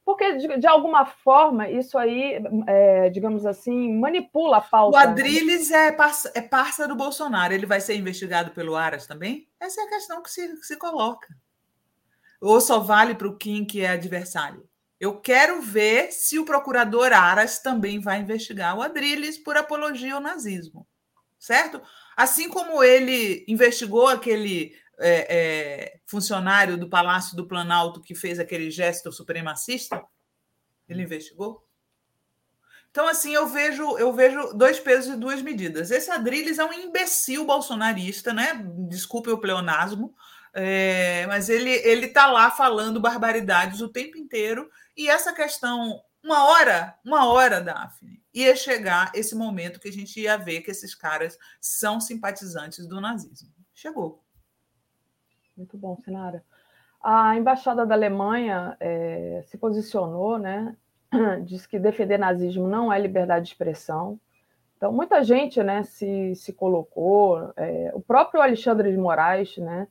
[0.08, 4.98] porque, de, de alguma forma, isso aí, é, digamos assim, manipula a pauta.
[4.98, 7.54] O Adrilles é, parça, é parça do Bolsonaro.
[7.54, 9.50] Ele vai ser investigado pelo Aras também?
[9.60, 11.28] Essa é a questão que se, que se coloca.
[12.40, 14.66] Ou só vale para o Kim, que é adversário?
[14.98, 20.22] Eu quero ver se o procurador Aras também vai investigar o Adrilles por apologia ao
[20.22, 20.88] nazismo.
[21.38, 21.82] Certo?
[22.16, 28.72] Assim como ele investigou aquele é, é, funcionário do Palácio do Planalto que fez aquele
[28.72, 30.04] gesto supremacista,
[30.88, 31.68] Ele investigou?
[32.90, 35.92] Então, assim, eu vejo, eu vejo dois pesos e duas medidas.
[35.92, 38.60] Esse Adriles é um imbecil bolsonarista, né?
[38.90, 40.16] Desculpe o pleonasmo,
[40.52, 44.68] é, mas ele ele está lá falando barbaridades o tempo inteiro.
[44.96, 50.20] E essa questão, uma hora, uma hora, Daphne, ia chegar esse momento que a gente
[50.20, 53.54] ia ver que esses caras são simpatizantes do nazismo.
[53.76, 54.27] Chegou.
[55.58, 56.44] Muito bom, Sinara.
[57.02, 60.76] A embaixada da Alemanha é, se posicionou, né?
[61.44, 64.20] Diz que defender nazismo não é liberdade de expressão.
[64.78, 67.52] Então, muita gente né, se, se colocou.
[67.58, 69.88] É, o próprio Alexandre de Moraes né,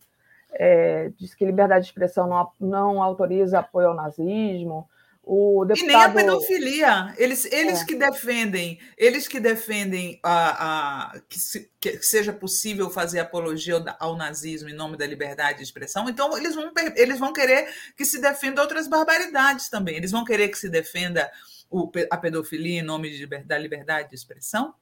[0.52, 4.88] é, diz que liberdade de expressão não, não autoriza apoio ao nazismo.
[5.28, 5.90] O deputado...
[5.90, 7.14] E nem a pedofilia.
[7.18, 7.84] Eles, eles é.
[7.84, 14.16] que defendem, eles que defendem a, a que, se, que, seja possível fazer apologia ao,
[14.16, 18.20] nazismo em nome da liberdade de expressão, então eles vão, eles vão querer que se
[18.20, 19.96] defenda outras barbaridades também.
[19.96, 21.28] Eles vão querer que se defenda
[21.68, 24.74] o, a pedofilia em nome de, da liberdade de expressão.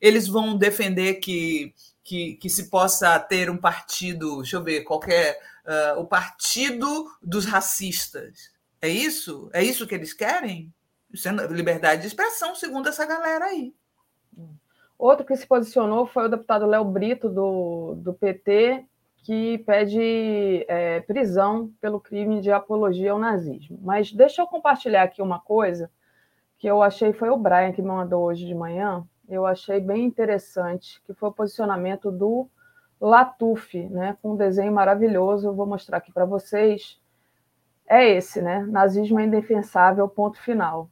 [0.00, 5.40] Eles vão defender que, que, que se possa ter um partido, deixa eu ver, qualquer.
[5.64, 8.51] Uh, o partido dos racistas
[8.82, 9.48] é isso?
[9.52, 10.72] É isso que eles querem?
[11.50, 13.74] Liberdade de expressão, segundo essa galera aí.
[14.98, 18.84] Outro que se posicionou foi o deputado Léo Brito, do, do PT,
[19.18, 23.78] que pede é, prisão pelo crime de apologia ao nazismo.
[23.82, 25.90] Mas deixa eu compartilhar aqui uma coisa
[26.58, 30.04] que eu achei, foi o Brian que me mandou hoje de manhã, eu achei bem
[30.04, 32.48] interessante, que foi o posicionamento do
[33.00, 37.01] Latuf, né, com um desenho maravilhoso, eu vou mostrar aqui para vocês,
[37.92, 38.64] é esse, né?
[38.68, 40.90] Nazismo é indefensável, ponto final.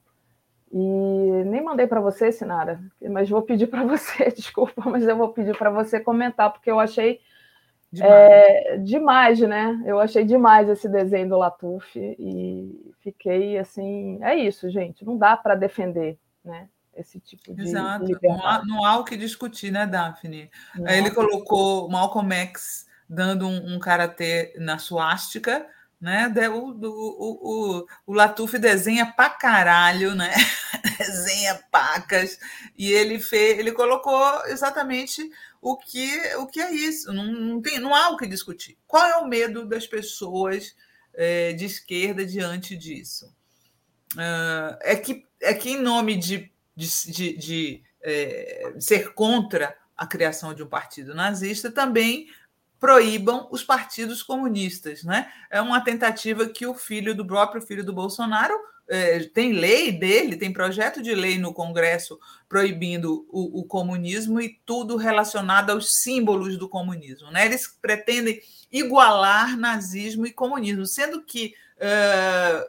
[0.70, 2.78] E nem mandei para você, Sinara,
[3.10, 6.78] mas vou pedir para você, desculpa, mas eu vou pedir para você comentar, porque eu
[6.78, 7.20] achei
[7.90, 8.12] demais.
[8.12, 9.82] É, demais, né?
[9.86, 14.22] Eu achei demais esse desenho do Latuf e fiquei assim.
[14.22, 16.68] É isso, gente, não dá para defender, né?
[16.94, 17.62] Esse tipo de.
[17.62, 20.50] Exato, não há, não há, o que discutir, né, Daphne?
[20.84, 25.66] Aí ele colocou Malcolm X dando um, um karatê na suástica
[26.00, 26.32] né?
[26.48, 30.32] O, o, o, o Latuf desenha pra caralho, né?
[30.98, 32.38] desenha pacas,
[32.76, 37.12] e ele fez, ele colocou exatamente o que, o que é isso.
[37.12, 38.78] Não, não, tem, não há o que discutir.
[38.86, 40.74] Qual é o medo das pessoas
[41.12, 43.26] é, de esquerda diante disso?
[44.14, 50.06] Uh, é, que, é que, em nome de, de, de, de é, ser contra a
[50.06, 52.26] criação de um partido nazista, também
[52.80, 55.04] proíbam os partidos comunistas.
[55.04, 55.30] Né?
[55.50, 58.54] É uma tentativa que o filho do próprio filho do Bolsonaro
[58.88, 64.58] é, tem lei dele, tem projeto de lei no Congresso proibindo o, o, comunismo e
[64.66, 67.30] tudo relacionado aos símbolos do comunismo.
[67.30, 67.46] Né?
[67.46, 68.40] Eles pretendem
[68.72, 72.68] igualar nazismo e comunismo, sendo que é,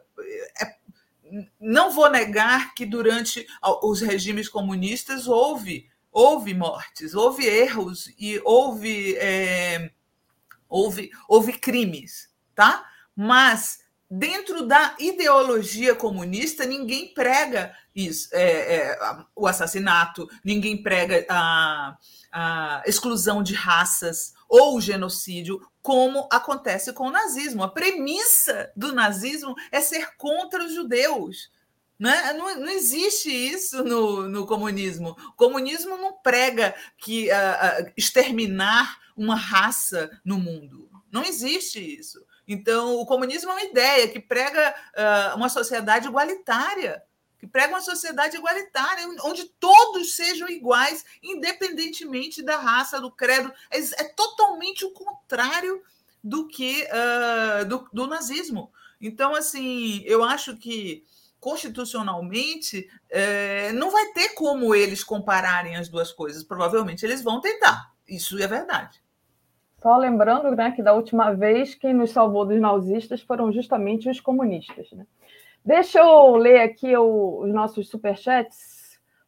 [0.61, 0.75] é,
[1.59, 3.47] não vou negar que durante
[3.81, 9.91] os regimes comunistas houve houve mortes, houve erros e houve é,
[10.71, 12.89] houve, houve crimes, tá?
[13.15, 13.79] Mas
[14.09, 18.99] dentro da ideologia comunista, ninguém prega isso, é, é,
[19.35, 21.97] o assassinato, ninguém prega a,
[22.31, 27.63] a exclusão de raças ou o genocídio, como acontece com o nazismo.
[27.63, 31.51] A premissa do nazismo é ser contra os judeus.
[31.97, 32.33] Né?
[32.33, 35.15] Não, não existe isso no, no comunismo.
[35.29, 37.29] O comunismo não prega que
[37.95, 40.89] exterminar uma raça no mundo.
[41.11, 42.25] Não existe isso.
[42.47, 47.03] Então, o comunismo é uma ideia que prega uh, uma sociedade igualitária,
[47.39, 53.51] que prega uma sociedade igualitária, onde todos sejam iguais, independentemente da raça, do credo.
[53.69, 55.81] É, é totalmente o contrário
[56.23, 58.71] do que uh, do, do nazismo.
[58.99, 61.03] Então, assim, eu acho que
[61.39, 66.43] constitucionalmente é, não vai ter como eles compararem as duas coisas.
[66.43, 67.91] Provavelmente eles vão tentar.
[68.07, 69.00] Isso é verdade.
[69.81, 74.19] Só lembrando né, que da última vez quem nos salvou dos nazistas foram justamente os
[74.19, 74.91] comunistas.
[74.91, 75.07] Né?
[75.65, 78.79] Deixa eu ler aqui o, os nossos superchats.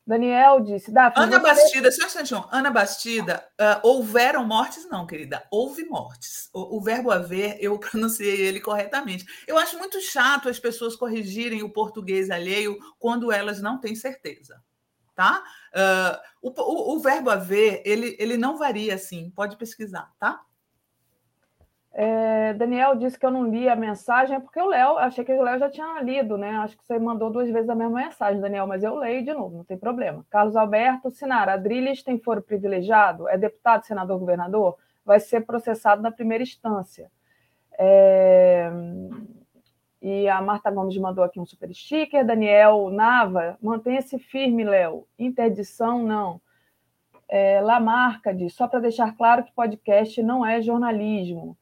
[0.06, 0.92] Daniel disse.
[1.16, 2.46] Ana Bastida, só um instantinho.
[2.52, 4.88] Ana Bastida, uh, houveram mortes?
[4.90, 5.42] Não, querida.
[5.50, 6.50] Houve mortes.
[6.54, 9.26] O, o, verbo haver, eu pronunciei ele corretamente.
[9.48, 14.62] Eu acho muito chato as pessoas corrigirem o português alheio quando elas não têm certeza
[15.16, 15.44] tá?
[15.74, 20.42] Uh, o, o, o, verbo haver, ele, ele não varia assim, pode pesquisar, tá?
[21.96, 25.32] É, Daniel disse que eu não li a mensagem, é porque o Léo, achei que
[25.32, 26.50] o Léo já tinha lido, né?
[26.58, 29.58] Acho que você mandou duas vezes a mesma mensagem, Daniel, mas eu leio de novo,
[29.58, 30.26] não tem problema.
[30.28, 34.76] Carlos Alberto, Sinara, Adriles tem foro privilegiado, é deputado, senador, governador,
[35.06, 37.12] vai ser processado na primeira instância.
[37.78, 38.72] É...
[40.04, 42.26] E a Marta Gomes mandou aqui um super sticker.
[42.26, 45.08] Daniel Nava, mantenha-se firme, Léo.
[45.18, 46.42] Interdição, não.
[47.30, 51.58] É, Lamarca diz, só para deixar claro que podcast não é jornalismo.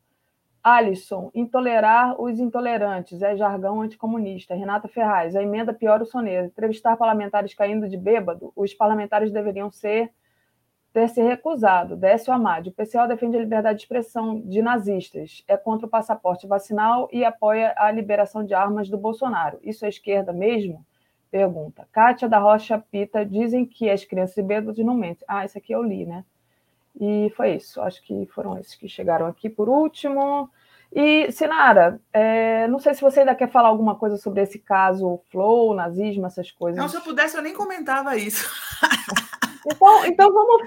[0.63, 4.55] Alisson, intolerar os intolerantes, é jargão anticomunista.
[4.55, 6.47] Renata Ferraz, a emenda piora o soneiro.
[6.47, 10.11] Entrevistar parlamentares caindo de bêbado, os parlamentares deveriam ser
[10.93, 11.95] ter se recusado.
[11.95, 16.47] Décio Amade, o PCL defende a liberdade de expressão de nazistas, é contra o passaporte
[16.47, 19.59] vacinal e apoia a liberação de armas do Bolsonaro.
[19.63, 20.85] Isso é esquerda mesmo?
[21.29, 21.87] Pergunta.
[21.93, 25.23] Kátia da Rocha Pita, dizem que as crianças e bêbados não mentem.
[25.27, 26.25] Ah, isso aqui eu li, né?
[26.99, 27.79] E foi isso.
[27.81, 30.49] Acho que foram esses que chegaram aqui por último.
[30.93, 35.21] E, Sinara, é, não sei se você ainda quer falar alguma coisa sobre esse caso
[35.29, 36.77] Flow, nazismo, essas coisas.
[36.77, 38.51] Não, se eu pudesse, eu nem comentava isso.
[39.65, 40.61] Então, então vamos.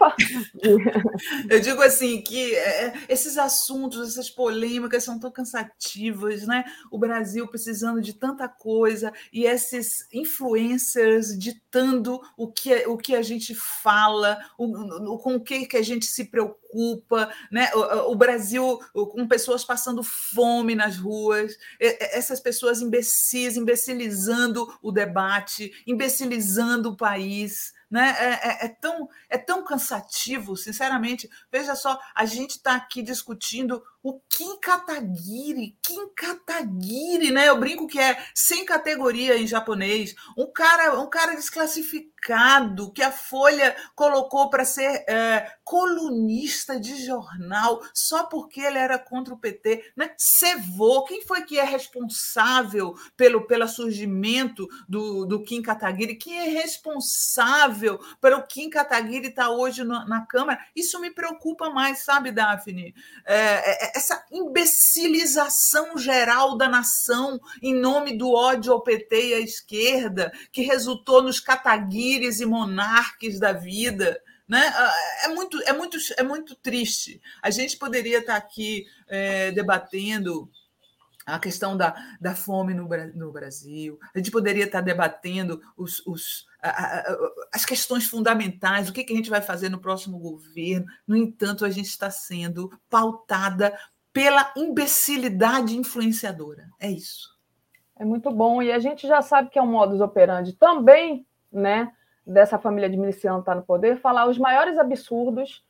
[1.50, 6.64] Eu digo assim que é, esses assuntos, essas polêmicas são tão cansativas, né?
[6.90, 13.22] O Brasil precisando de tanta coisa e esses influencers ditando o que, o que a
[13.22, 17.70] gente fala, o, com o que, que a gente se preocupa, né?
[17.74, 25.72] O, o Brasil com pessoas passando fome nas ruas, essas pessoas imbecis, imbecilizando o debate,
[25.86, 27.72] imbecilizando o país.
[27.90, 28.14] Né?
[28.18, 31.30] É, é, é, tão, é tão cansativo, sinceramente.
[31.50, 37.48] Veja só, a gente está aqui discutindo o Kim Kataguiri, Kim Kataguiri, né?
[37.48, 43.10] Eu brinco que é sem categoria em japonês, um cara, um cara desclassificado que a
[43.10, 49.92] Folha colocou para ser é, colunista de jornal só porque ele era contra o PT,
[49.96, 50.10] né?
[50.18, 56.16] Cevou, quem foi que é responsável pelo, pelo surgimento do, do Kim Kataguiri?
[56.16, 60.58] Quem é responsável pelo Kim Kataguiri estar tá hoje no, na Câmara?
[60.76, 62.94] Isso me preocupa mais, sabe, Daphne?
[63.24, 69.40] É, é essa imbecilização geral da nação em nome do ódio ao PT e à
[69.40, 74.20] esquerda, que resultou nos cataguires e monarques da vida.
[74.48, 74.72] Né?
[75.22, 77.20] É, muito, é, muito, é muito triste.
[77.40, 80.50] A gente poderia estar aqui é, debatendo
[81.26, 86.46] a questão da, da fome no, no Brasil, a gente poderia estar debatendo os, os,
[86.62, 87.16] a, a,
[87.52, 90.86] as questões fundamentais, o que, que a gente vai fazer no próximo governo.
[91.06, 93.76] No entanto, a gente está sendo pautada
[94.12, 96.68] pela imbecilidade influenciadora.
[96.78, 97.34] É isso.
[97.98, 98.62] É muito bom.
[98.62, 101.92] E a gente já sabe que é um modus operandi também, né?
[102.26, 105.62] Dessa família de miliciano estar tá no poder, falar os maiores absurdos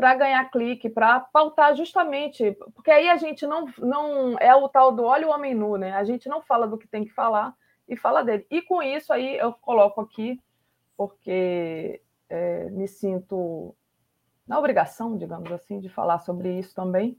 [0.00, 4.92] para ganhar clique, para pautar justamente, porque aí a gente não, não é o tal
[4.92, 5.92] do olho o homem nu, né?
[5.92, 7.54] A gente não fala do que tem que falar
[7.86, 8.46] e fala dele.
[8.50, 10.40] E com isso aí eu coloco aqui,
[10.96, 12.00] porque
[12.30, 13.76] é, me sinto
[14.48, 17.18] na obrigação, digamos assim, de falar sobre isso também.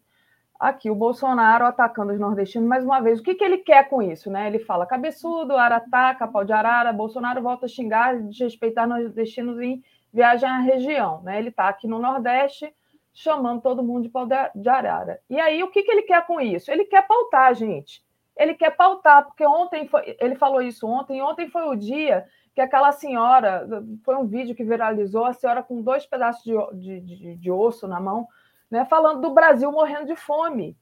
[0.60, 3.20] Aqui o Bolsonaro atacando os nordestinos mais uma vez.
[3.20, 4.32] O que, que ele quer com isso?
[4.32, 4.48] Né?
[4.48, 6.92] Ele fala cabeçudo, arataca, pau de arara.
[6.92, 9.84] Bolsonaro volta a xingar, desrespeitar nordestinos em
[10.14, 11.22] viagem à região.
[11.22, 11.40] Né?
[11.40, 12.74] Ele está aqui no Nordeste
[13.14, 15.20] chamando todo mundo de pau de arara.
[15.30, 16.72] E aí, o que, que ele quer com isso?
[16.72, 18.04] Ele quer pautar, gente.
[18.38, 22.26] Ele quer pautar, porque ontem foi, ele falou isso ontem, ontem foi o dia
[22.56, 23.68] que aquela senhora,
[24.04, 27.88] foi um vídeo que viralizou, a senhora com dois pedaços de, de, de, de osso
[27.88, 28.28] na mão,
[28.70, 30.78] né, falando do Brasil morrendo de fome.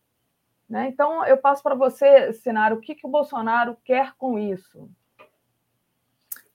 [0.69, 0.87] Né?
[0.87, 4.89] Então, eu passo para você, Sinara, o que, que o Bolsonaro quer com isso?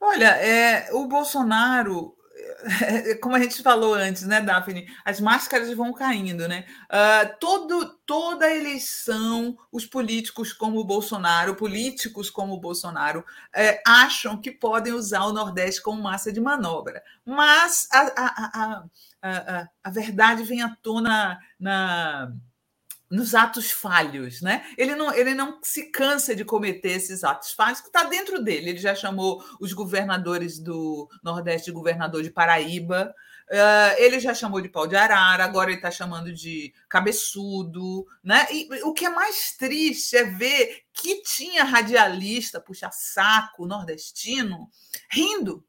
[0.01, 2.14] Olha, é, o Bolsonaro
[3.21, 4.87] como a gente falou antes, né, Daphne?
[5.05, 6.65] As máscaras vão caindo, né?
[6.85, 14.41] Uh, todo, toda eleição, os políticos como o Bolsonaro, políticos como o Bolsonaro, é, acham
[14.41, 17.03] que podem usar o Nordeste como massa de manobra.
[17.25, 18.85] Mas a, a, a,
[19.23, 22.33] a, a verdade vem à tona na
[23.11, 24.65] nos atos falhos, né?
[24.77, 28.71] Ele não, ele não se cansa de cometer esses atos falhos, que está dentro dele.
[28.71, 33.15] Ele já chamou os governadores do Nordeste de governador de Paraíba,
[33.51, 38.47] uh, ele já chamou de pau de arara, agora ele está chamando de cabeçudo, né?
[38.51, 44.69] E o que é mais triste é ver que tinha radialista, puxa saco nordestino,
[45.11, 45.65] rindo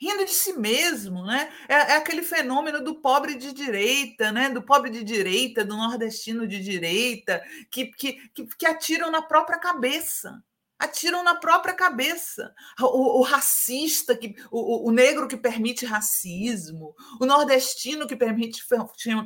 [0.00, 1.52] rindo de si mesmo, né?
[1.68, 4.50] É, é, aquele fenômeno do pobre de direita, né?
[4.50, 8.20] Do pobre de direita, do nordestino de direita, que, que,
[8.58, 10.42] que, atiram na própria cabeça.
[10.76, 12.52] Atiram na própria cabeça.
[12.80, 18.62] O, o racista, que, o, o, negro que permite racismo, o nordestino que permite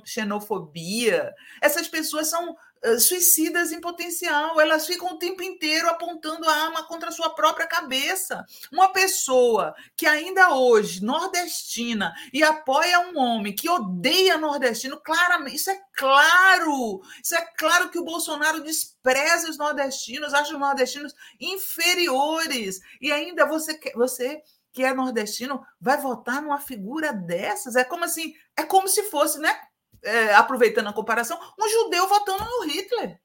[0.04, 1.34] xenofobia.
[1.60, 2.54] Essas pessoas são,
[2.98, 4.60] suicidas em potencial.
[4.60, 8.44] Elas ficam o tempo inteiro apontando a arma contra a sua própria cabeça.
[8.72, 15.70] Uma pessoa que ainda hoje, nordestina, e apoia um homem que odeia nordestino, claramente, isso
[15.70, 17.00] é claro.
[17.22, 22.80] Isso é claro que o Bolsonaro despreza os nordestinos, acha os nordestinos inferiores.
[23.00, 24.42] E ainda você, você
[24.72, 27.74] que é nordestino vai votar numa figura dessas?
[27.74, 29.58] É como assim, é como se fosse, né?
[30.02, 33.20] É, aproveitando a comparação, um judeu votando no Hitler.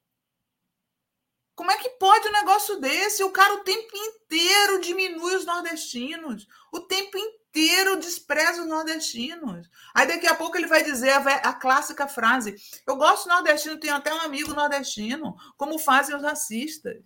[1.55, 3.23] Como é que pode um negócio desse?
[3.23, 9.69] O cara o tempo inteiro diminui os nordestinos, o tempo inteiro despreza os nordestinos.
[9.93, 11.19] Aí daqui a pouco ele vai dizer a,
[11.49, 12.55] a clássica frase:
[12.87, 17.03] Eu gosto nordestino, tenho até um amigo nordestino, como fazem os racistas.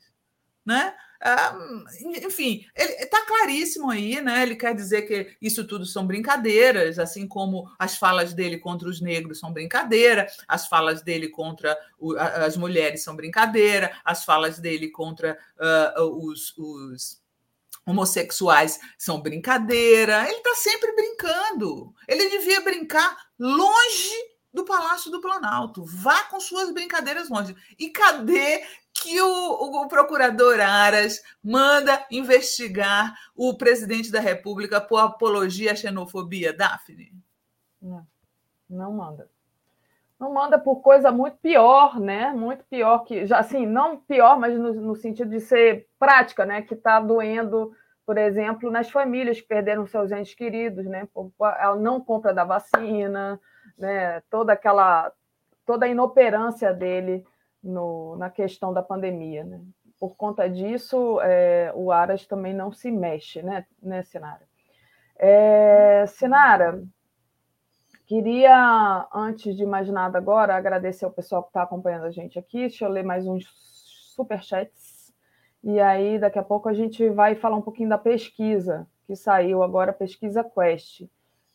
[0.66, 0.96] Né?
[1.22, 1.58] Ah,
[2.00, 4.44] enfim, está claríssimo aí, né?
[4.44, 9.02] Ele quer dizer que isso tudo são brincadeiras, assim como as falas dele contra os
[9.02, 14.90] negros são brincadeira, as falas dele contra o, as mulheres são brincadeira, as falas dele
[14.90, 15.38] contra
[15.98, 17.22] uh, os, os
[17.86, 20.28] homossexuais são brincadeira.
[20.28, 21.94] Ele está sempre brincando.
[22.08, 24.14] Ele devia brincar longe
[24.54, 25.86] do Palácio do Planalto.
[25.86, 27.56] Vá com suas brincadeiras longe.
[27.80, 28.64] E cadê
[29.02, 36.54] que o, o, procurador Aras manda investigar o presidente da República por apologia à xenofobia,
[36.54, 37.14] Daphne?
[37.82, 38.06] Não,
[38.70, 39.30] não manda.
[40.20, 42.32] Não manda por coisa muito pior, né?
[42.34, 46.64] Muito pior que, já assim, não pior, mas no, no sentido de ser prática, né?
[46.64, 47.72] Que está doendo,
[48.06, 51.08] por exemplo, nas famílias que perderam seus entes queridos, né?
[51.40, 53.40] A não compra da vacina,
[53.78, 54.22] né?
[54.30, 55.12] Toda aquela,
[55.66, 57.24] toda a inoperância dele
[57.64, 59.44] no, na questão da pandemia.
[59.44, 59.62] Né?
[60.00, 64.48] Por conta disso, é, o Aras também não se mexe, né, né Sinara?
[65.18, 66.84] É, Sinara,
[68.06, 72.60] queria, antes de mais nada agora, agradecer ao pessoal que está acompanhando a gente aqui.
[72.60, 73.46] Deixa eu ler mais uns
[74.16, 75.14] superchats.
[75.64, 79.64] E aí, daqui a pouco, a gente vai falar um pouquinho da pesquisa que saiu
[79.64, 81.08] agora, pesquisa Quest.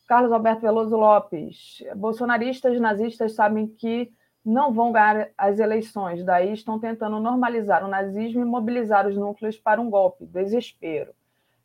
[0.07, 1.83] Carlos Alberto Veloso Lopes.
[1.95, 4.11] Bolsonaristas nazistas sabem que
[4.45, 9.57] não vão ganhar as eleições, daí estão tentando normalizar o nazismo e mobilizar os núcleos
[9.57, 11.13] para um golpe, desespero.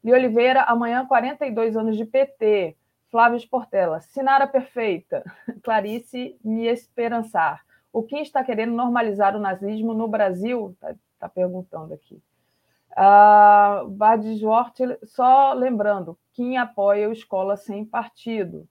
[0.03, 2.77] Li Oliveira, amanhã 42 anos de PT.
[3.11, 5.25] Flávio Portela, Sinara perfeita.
[5.63, 7.65] Clarice me esperançar.
[7.93, 10.71] O Kim está querendo normalizar o nazismo no Brasil?
[10.75, 12.23] Está tá perguntando aqui.
[12.93, 14.25] Uh, Bad
[15.05, 18.69] só lembrando, Kim apoia o Escola Sem Partido.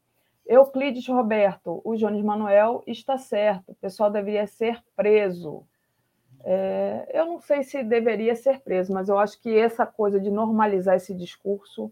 [0.48, 5.64] Euclides Roberto, o Jones Manuel está certo, o pessoal deveria ser preso.
[6.44, 10.32] É, eu não sei se deveria ser preso, mas eu acho que essa coisa de
[10.32, 11.92] normalizar esse discurso,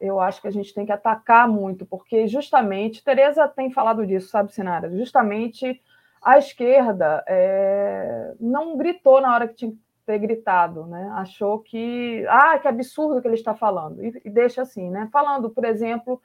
[0.00, 4.28] eu acho que a gente tem que atacar muito, porque justamente, Tereza tem falado disso,
[4.28, 4.90] sabe, Sinara?
[4.90, 5.80] Justamente
[6.22, 11.10] a esquerda é, não gritou na hora que tinha que ter gritado, né?
[11.14, 15.08] Achou que, ah, que absurdo que ele está falando, e, e deixa assim, né?
[15.12, 16.20] Falando, por exemplo,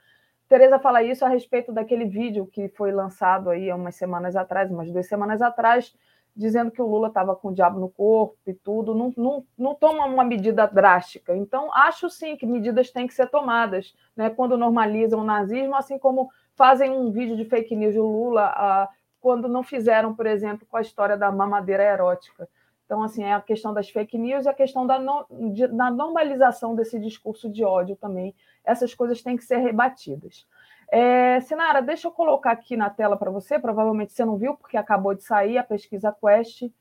[0.48, 4.72] Tereza fala isso a respeito daquele vídeo que foi lançado aí há umas semanas atrás,
[4.72, 5.94] umas duas semanas atrás,
[6.34, 9.76] dizendo que o Lula estava com o diabo no corpo e tudo, não, não, não
[9.76, 11.36] toma uma medida drástica.
[11.36, 14.30] Então, acho sim que medidas têm que ser tomadas, né?
[14.30, 18.90] quando normalizam o nazismo, assim como fazem um vídeo de fake news do Lula, ah,
[19.20, 22.48] quando não fizeram, por exemplo, com a história da mamadeira erótica.
[22.88, 25.92] Então, assim, é a questão das fake news e a questão da, no, de, da
[25.92, 28.34] normalização desse discurso de ódio também.
[28.64, 30.48] Essas coisas têm que ser rebatidas.
[30.90, 33.60] É, Sinara, deixa eu colocar aqui na tela para você.
[33.60, 36.72] Provavelmente você não viu, porque acabou de sair a pesquisa Quest.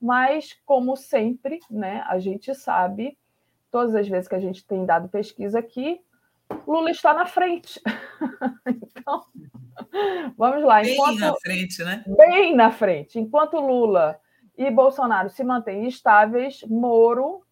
[0.00, 3.18] Mas, como sempre, né, a gente sabe,
[3.68, 6.00] todas as vezes que a gente tem dado pesquisa aqui,
[6.64, 7.80] Lula está na frente.
[8.68, 9.24] então,
[10.38, 10.84] vamos lá.
[10.84, 12.04] Enquanto, bem na frente, né?
[12.06, 13.18] Bem na frente.
[13.18, 14.20] Enquanto Lula
[14.56, 17.42] e Bolsonaro se mantêm estáveis, Moro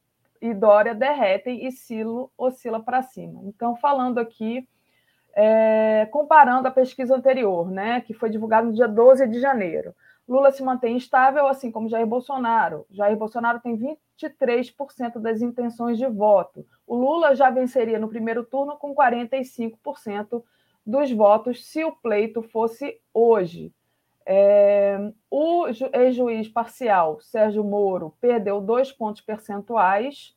[0.41, 3.41] e Dória derretem e Silo oscila para cima.
[3.45, 4.67] Então, falando aqui,
[5.35, 9.95] é, comparando a pesquisa anterior, né, que foi divulgada no dia 12 de janeiro.
[10.27, 12.87] Lula se mantém estável, assim como Jair Bolsonaro.
[12.91, 16.67] Jair Bolsonaro tem 23% das intenções de voto.
[16.87, 20.43] O Lula já venceria no primeiro turno com 45%
[20.87, 23.73] dos votos se o pleito fosse hoje.
[24.27, 24.99] É,
[25.31, 30.35] o ex-juiz parcial, Sérgio Moro, perdeu dois pontos percentuais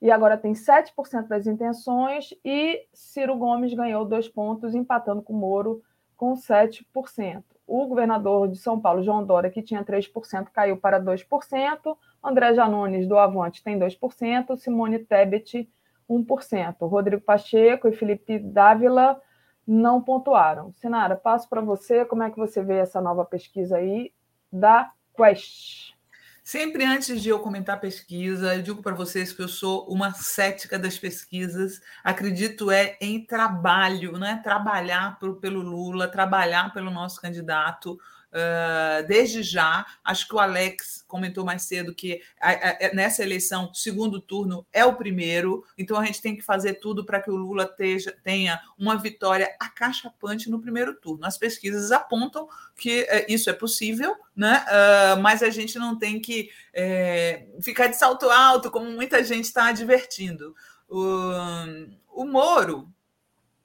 [0.00, 5.82] e agora tem 7% das intenções, e Ciro Gomes ganhou dois pontos, empatando com Moro
[6.14, 7.42] com 7%.
[7.66, 11.96] O governador de São Paulo, João Dória, que tinha 3%, caiu para 2%.
[12.22, 14.56] André Janones, do Avante, tem 2%.
[14.58, 15.68] Simone Tebet,
[16.08, 16.76] 1%.
[16.86, 19.18] Rodrigo Pacheco e Felipe Dávila
[19.66, 20.72] não pontuaram.
[20.72, 24.12] Sinara, passo para você, como é que você vê essa nova pesquisa aí
[24.52, 25.94] da Quest?
[26.42, 30.78] Sempre antes de eu comentar pesquisa, eu digo para vocês que eu sou uma cética
[30.78, 31.80] das pesquisas.
[32.04, 34.42] Acredito é em trabalho, né?
[34.44, 37.98] Trabalhar pro, pelo Lula, trabalhar pelo nosso candidato,
[38.34, 43.72] Uh, desde já, acho que o Alex comentou mais cedo que a, a, nessa eleição,
[43.72, 47.36] segundo turno é o primeiro, então a gente tem que fazer tudo para que o
[47.36, 51.24] Lula teja, tenha uma vitória acachapante no primeiro turno.
[51.24, 54.64] As pesquisas apontam que uh, isso é possível, né?
[54.66, 59.44] Uh, mas a gente não tem que é, ficar de salto alto, como muita gente
[59.44, 60.56] está advertindo.
[60.88, 62.92] O, Moro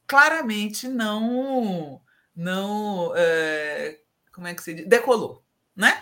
[0.06, 2.00] claramente não
[2.36, 4.00] não é,
[4.40, 4.88] como é que se diz?
[4.88, 5.44] Decolou,
[5.76, 6.02] né?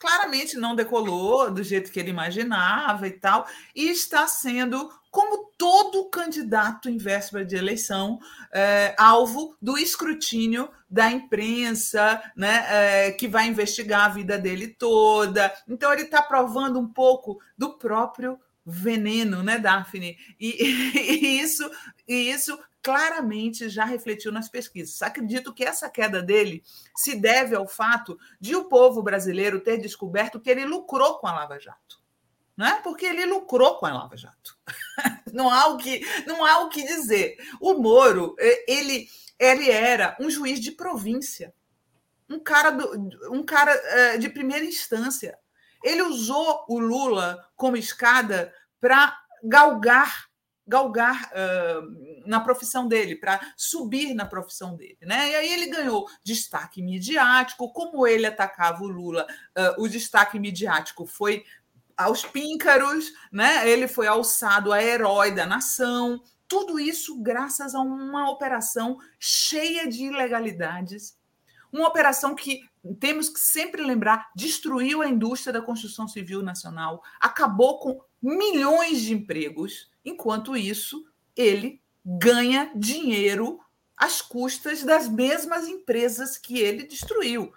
[0.00, 6.10] Claramente não decolou do jeito que ele imaginava e tal, e está sendo, como todo
[6.10, 8.18] candidato em véspera de eleição,
[8.52, 15.52] é, alvo do escrutínio da imprensa, né, é, que vai investigar a vida dele toda.
[15.68, 18.38] Então, ele está provando um pouco do próprio
[18.68, 20.18] veneno, né, Daphne?
[20.38, 20.62] E,
[20.94, 21.68] e, isso,
[22.06, 25.02] e isso claramente já refletiu nas pesquisas.
[25.02, 26.62] Acredito que essa queda dele
[26.94, 31.32] se deve ao fato de o povo brasileiro ter descoberto que ele lucrou com a
[31.32, 31.98] Lava Jato.
[32.56, 32.80] Não é?
[32.82, 34.58] Porque ele lucrou com a Lava Jato.
[35.32, 37.36] não há o que, não há o que dizer.
[37.60, 38.34] O Moro,
[38.66, 39.08] ele,
[39.38, 41.54] ele era um juiz de província,
[42.28, 45.38] um cara, do, um cara eh, de primeira instância.
[45.82, 50.28] Ele usou o Lula como escada para galgar
[50.68, 54.98] galgar uh, na profissão dele, para subir na profissão dele.
[55.00, 55.30] Né?
[55.30, 59.26] E aí ele ganhou destaque midiático, como ele atacava o Lula,
[59.56, 61.42] uh, o destaque midiático foi
[61.96, 63.68] aos píncaros, né?
[63.68, 66.22] ele foi alçado a herói da nação.
[66.46, 71.16] Tudo isso graças a uma operação cheia de ilegalidades,
[71.72, 72.67] uma operação que
[73.00, 79.14] temos que sempre lembrar destruiu a indústria da construção civil nacional, acabou com milhões de
[79.14, 81.04] empregos Enquanto isso,
[81.36, 83.60] ele ganha dinheiro
[83.94, 87.52] às custas das mesmas empresas que ele destruiu.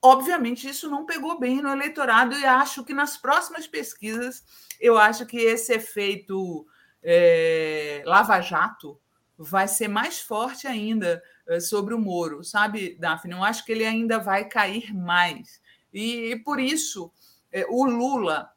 [0.00, 4.42] Obviamente, isso não pegou bem no eleitorado e acho que nas próximas pesquisas,
[4.80, 6.66] eu acho que esse efeito
[7.02, 8.98] é, lava-jato
[9.36, 11.22] vai ser mais forte ainda
[11.58, 13.32] sobre o Moro, sabe, Daphne?
[13.32, 15.60] Eu acho que ele ainda vai cair mais.
[15.92, 17.10] E, e por isso,
[17.50, 18.50] é, o Lula,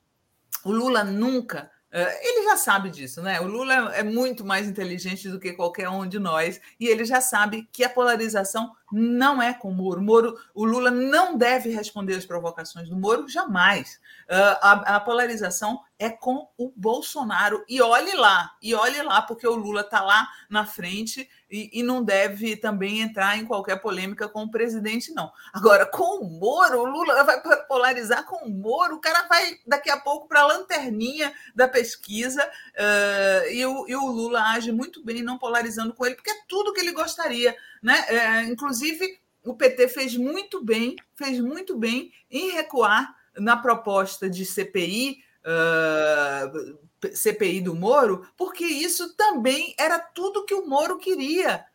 [0.65, 3.39] o Lula nunca eh, ele já sabe disso, né?
[3.39, 7.21] O Lula é muito mais inteligente do que qualquer um de nós e ele já
[7.21, 10.01] sabe que a polarização não é com o Moro.
[10.01, 13.99] Moro o Lula não deve responder às provocações do Moro jamais.
[14.29, 17.63] Uh, a, a, polarização é com o Bolsonaro.
[17.67, 21.83] E olhe lá, e olhe lá, porque o Lula está lá na frente e, e,
[21.83, 25.31] não deve também entrar em qualquer polêmica com o presidente, não.
[25.53, 29.89] Agora, com o Moro, o Lula vai polarizar com o Moro, o cara vai daqui
[29.89, 35.03] a pouco para a lanterninha da pesquisa uh, e, o, e o Lula age muito
[35.03, 37.55] bem não polarizando com ele, porque é tudo que ele gostaria.
[37.83, 38.05] Né?
[38.07, 44.45] É, inclusive, o PT fez muito bem, fez muito bem em recuar na proposta de
[44.45, 46.79] CPI, uh,
[47.13, 51.65] CPI do Moro, porque isso também era tudo que o Moro queria.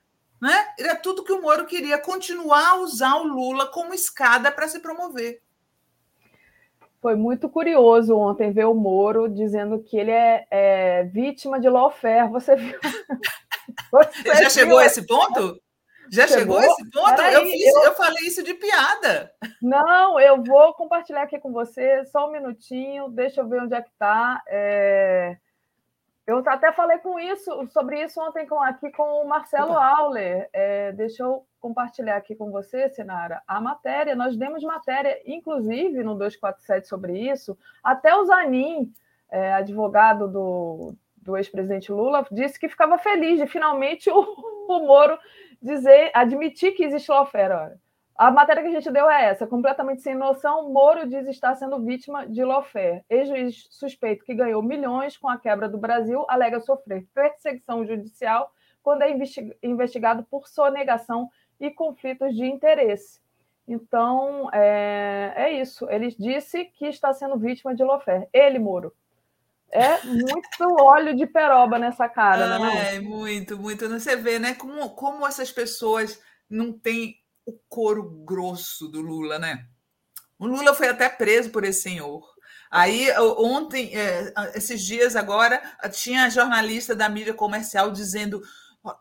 [0.41, 0.67] Né?
[0.79, 4.79] Era tudo que o Moro queria, continuar a usar o Lula como escada para se
[4.81, 5.43] promover.
[7.03, 12.31] Foi muito curioso ontem ver o Moro dizendo que ele é, é vítima de lawfare.
[12.31, 12.79] Você viu?
[13.93, 14.51] Você Já viu?
[14.51, 15.61] chegou a esse ponto?
[16.11, 17.23] Já chegou, chegou esse ponto?
[17.23, 17.83] eu, fiz, eu...
[17.83, 19.33] eu, falei isso de piada.
[19.61, 23.83] Não, eu vou compartilhar aqui com você, só um minutinho, deixa eu ver onde é
[23.83, 24.43] que está.
[24.49, 25.37] É...
[26.27, 29.73] Eu até falei com isso, sobre isso ontem com, aqui com o Marcelo.
[29.73, 30.47] Auler.
[30.53, 34.15] É, deixa eu compartilhar aqui com você, Sinara, a matéria.
[34.15, 37.57] Nós demos matéria, inclusive, no 247 sobre isso.
[37.83, 38.93] Até o Zanin,
[39.31, 44.21] é, advogado do, do ex-presidente Lula, disse que ficava feliz de finalmente o,
[44.69, 45.19] o Moro
[45.61, 47.77] dizer, admitir que existe lawfare.
[48.17, 50.73] A matéria que a gente deu é essa, completamente sem noção.
[50.73, 53.05] Moro diz estar sendo vítima de lawfare.
[53.09, 58.51] Ex-juiz suspeito que ganhou milhões com a quebra do Brasil alega sofrer perseguição judicial
[58.83, 59.17] quando é
[59.63, 61.29] investigado por sonegação
[61.61, 63.21] e conflitos de interesse.
[63.69, 65.89] Então, é, é isso.
[65.91, 68.27] Ele disse que está sendo vítima de lawfare.
[68.33, 68.93] Ele, Moro.
[69.71, 72.97] É muito óleo de peroba nessa cara, né?
[72.97, 73.89] É, muito, muito.
[73.89, 74.55] Você vê, né?
[74.55, 76.19] Como, como essas pessoas
[76.49, 79.67] não têm o couro grosso do Lula, né?
[80.39, 82.23] O Lula foi até preso por esse senhor.
[82.71, 83.09] Aí,
[83.39, 88.43] ontem, é, esses dias agora, tinha jornalista da mídia comercial dizendo: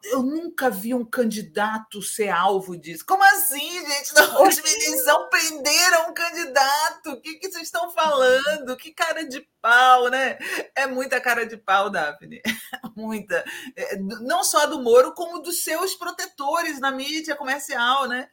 [0.04, 3.06] Eu nunca vi um candidato ser alvo disso.
[3.06, 4.14] Como assim, gente?
[4.16, 7.12] Na última eleição prenderam um candidato.
[7.12, 8.76] O que, que vocês estão falando?
[8.76, 10.38] Que cara de pau, né?
[10.76, 12.42] É muita cara de pau, Daphne.
[12.96, 13.46] Muita.
[13.76, 18.28] É, não só do Moro, como dos seus protetores na mídia comercial, né?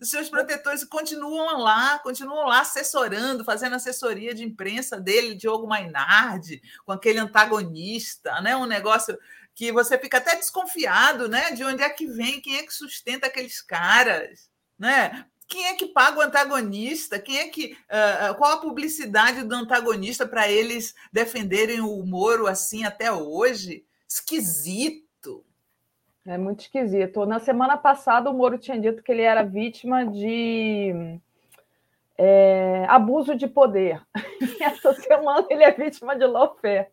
[0.00, 6.60] Os seus protetores continuam lá, continuam lá assessorando, fazendo assessoria de imprensa dele, Diogo Mainardi,
[6.84, 8.54] com aquele antagonista, né?
[8.54, 9.18] Um negócio
[9.56, 11.50] que você fica até desconfiado, né?
[11.52, 15.24] De onde é que vem, quem é que sustenta aqueles caras, né?
[15.48, 17.18] Quem é que paga o antagonista?
[17.18, 22.84] Quem é que uh, qual a publicidade do antagonista para eles defenderem o Moro assim
[22.84, 23.86] até hoje?
[24.06, 25.42] Esquisito.
[26.26, 27.24] É muito esquisito.
[27.24, 31.18] Na semana passada, o Moro tinha dito que ele era vítima de
[32.18, 34.02] é, abuso de poder.
[34.38, 36.88] E essa semana ele é vítima de lawfare.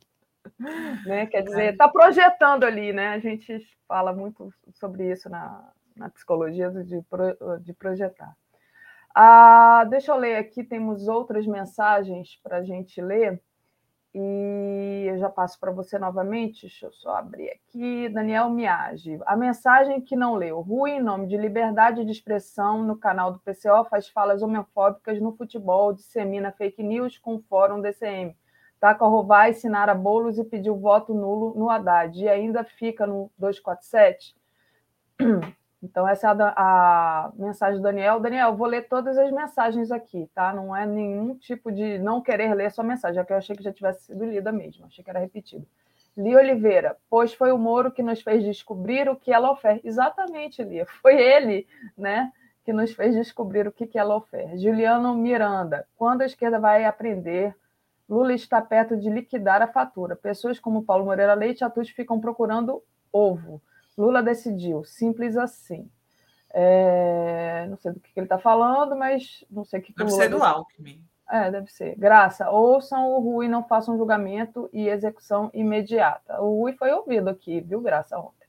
[1.06, 1.26] Né?
[1.28, 3.10] Quer dizer, está projetando ali, né?
[3.10, 8.36] A gente fala muito sobre isso na, na psicologia de, pro, de projetar.
[9.15, 13.41] Ah, deixa eu ler aqui, temos outras mensagens para a gente ler.
[14.15, 16.61] E eu já passo para você novamente.
[16.61, 18.10] Deixa eu só abrir aqui.
[18.10, 19.20] Daniel Miage.
[19.26, 20.61] A mensagem que não leu.
[20.61, 25.36] Rui, em nome de liberdade de expressão, no canal do PCO, faz falas homofóbicas no
[25.36, 28.36] futebol, dissemina fake news com o fórum DCM.
[28.84, 32.22] Taca Rovai, Sinara Boulos e pediu voto nulo no Haddad.
[32.22, 34.35] E ainda fica no 247.
[35.85, 38.18] Então, essa é a, a, mensagem do Daniel.
[38.18, 40.53] Daniel, vou ler todas as mensagens aqui, tá?
[40.53, 43.61] Não é nenhum tipo de não querer ler sua mensagem, já que eu achei que
[43.61, 45.68] já tivesse sido lida mesmo, achei que era repetido.
[46.15, 49.81] Li Oliveira, pois foi o Moro que nos fez descobrir o que é lawfare.
[49.84, 52.31] Exatamente, Lia, foi ele, né,
[52.64, 54.57] que nos fez descobrir o que é lawfare.
[54.57, 57.53] Juliano Miranda, quando a esquerda vai aprender,
[58.10, 60.16] Lula está perto de liquidar a fatura.
[60.16, 63.62] Pessoas como Paulo Moreira Leite e Atus ficam procurando ovo.
[63.98, 65.90] Lula decidiu, simples assim.
[66.54, 70.12] É, não sei do que, ele está falando, mas não sei o que, que Deve
[70.12, 71.04] ser do Alckmin.
[71.30, 71.96] É, deve ser.
[71.96, 76.42] Graça, ouçam o Rui, não façam julgamento e execução imediata.
[76.42, 78.43] O Rui foi ouvido aqui, viu, Graça, ontem.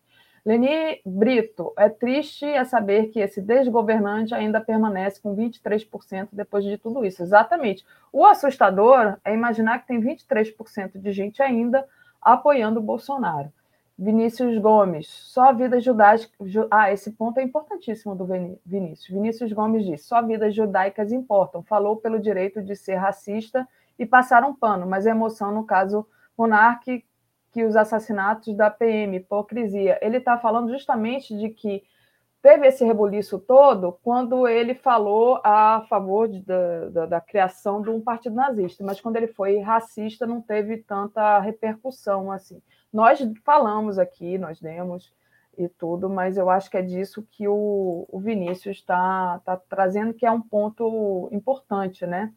[0.44, 6.76] Leni Brito, é triste é saber que esse desgovernante ainda permanece com 23% depois de
[6.76, 7.22] tudo isso.
[7.22, 7.84] Exatamente.
[8.12, 11.86] O assustador é imaginar que tem 23% de gente ainda
[12.20, 13.50] apoiando o Bolsonaro.
[13.96, 16.30] Vinícius Gomes, só vidas judaicas.
[16.70, 18.26] Ah, esse ponto é importantíssimo do
[18.66, 19.08] Vinícius.
[19.08, 21.62] Vinícius Gomes diz: só vidas judaicas importam.
[21.62, 23.66] Falou pelo direito de ser racista
[23.98, 26.06] e passar um pano, mas a emoção, no caso
[26.36, 27.04] Monarque,
[27.54, 29.96] que os assassinatos da PM, hipocrisia.
[30.02, 31.84] Ele está falando justamente de que
[32.42, 37.90] teve esse rebuliço todo quando ele falou a favor de, da, da, da, criação de
[37.90, 42.60] um partido nazista, mas quando ele foi racista não teve tanta repercussão assim.
[42.92, 45.14] Nós falamos aqui, nós demos
[45.56, 50.12] e tudo, mas eu acho que é disso que o, o Vinícius está tá trazendo,
[50.12, 52.32] que é um ponto importante, né?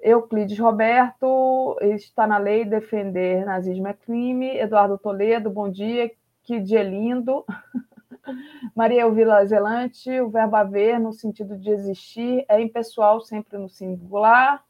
[0.00, 4.56] Euclides Roberto, está na lei defender nazismo é crime.
[4.56, 6.10] Eduardo Toledo, bom dia,
[6.42, 7.44] que dia lindo.
[8.74, 14.64] Maria Elvila Zelante, o verbo haver, no sentido de existir, é impessoal, sempre no singular.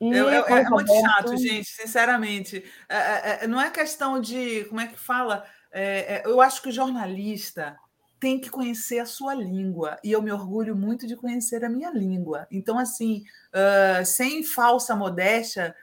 [0.00, 2.64] E é, é, é muito chato, gente, sinceramente.
[2.88, 4.64] É, é, é, não é questão de.
[4.66, 5.44] Como é que fala?
[5.72, 7.76] É, eu acho que o jornalista
[8.18, 9.98] tem que conhecer a sua língua.
[10.02, 12.46] E eu me orgulho muito de conhecer a minha língua.
[12.50, 15.74] Então, assim, uh, sem falsa modéstia,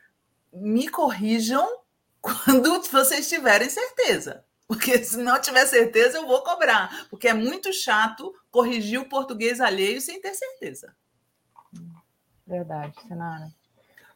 [0.54, 1.68] me corrijam
[2.22, 4.44] quando vocês tiverem certeza.
[4.68, 7.08] Porque se não tiver certeza, eu vou cobrar.
[7.10, 10.96] Porque é muito chato corrigir o português alheio sem ter certeza.
[12.48, 13.48] Verdade, Senara.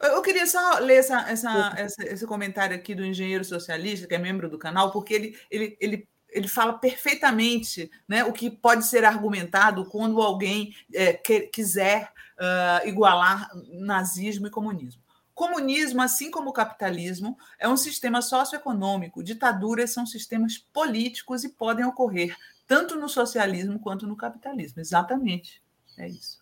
[0.01, 4.17] Eu queria só ler essa, essa, essa, esse comentário aqui do engenheiro socialista, que é
[4.17, 9.03] membro do canal, porque ele, ele, ele, ele fala perfeitamente né, o que pode ser
[9.03, 15.01] argumentado quando alguém é, que, quiser uh, igualar nazismo e comunismo.
[15.33, 19.23] Comunismo, assim como o capitalismo, é um sistema socioeconômico.
[19.23, 22.35] Ditaduras são sistemas políticos e podem ocorrer
[22.67, 24.81] tanto no socialismo quanto no capitalismo.
[24.81, 25.61] Exatamente.
[25.97, 26.39] É isso.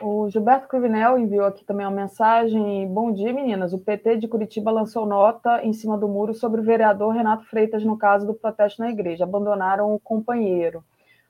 [0.00, 2.86] O Gilberto Cruvinel enviou aqui também uma mensagem.
[2.88, 3.72] Bom dia, meninas.
[3.72, 7.84] O PT de Curitiba lançou nota em cima do muro sobre o vereador Renato Freitas
[7.84, 9.22] no caso do protesto na igreja.
[9.22, 10.84] Abandonaram o companheiro.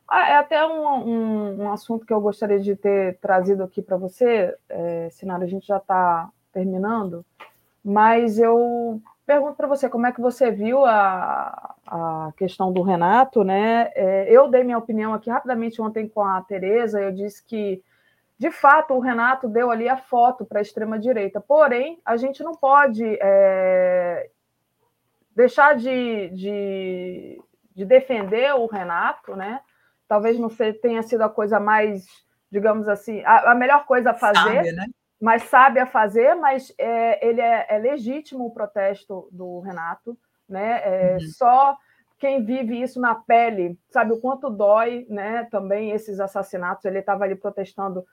[0.09, 3.97] Ah, é até um, um, um, assunto que eu gostaria de ter trazido aqui para
[3.97, 7.25] você, é, Sinara, a gente já está terminando,
[7.83, 13.43] mas eu pergunto para você como é que você viu a, a questão do Renato,
[13.43, 13.91] né?
[13.95, 17.83] É, eu dei minha opinião aqui rapidamente ontem com a Tereza, eu disse que
[18.45, 21.41] de fato, o Renato deu ali a foto para a extrema-direita.
[21.41, 24.29] Porém, a gente não pode é,
[25.35, 27.43] deixar de, de,
[27.75, 29.61] de, defender o Renato, né?
[30.07, 30.51] Talvez não
[30.83, 32.05] tenha sido a coisa mais,
[32.53, 34.85] digamos assim, a, a melhor coisa a fazer, sabe, né?
[35.19, 40.83] mas sabe a fazer, mas é, ele é, é, legítimo o protesto do Renato, né?
[40.85, 41.21] É, uhum.
[41.31, 41.79] Só
[42.19, 45.49] quem vive isso na pele sabe o quanto dói, né?
[45.51, 46.85] Também esses assassinatos.
[46.85, 48.05] Ele estava ali protestando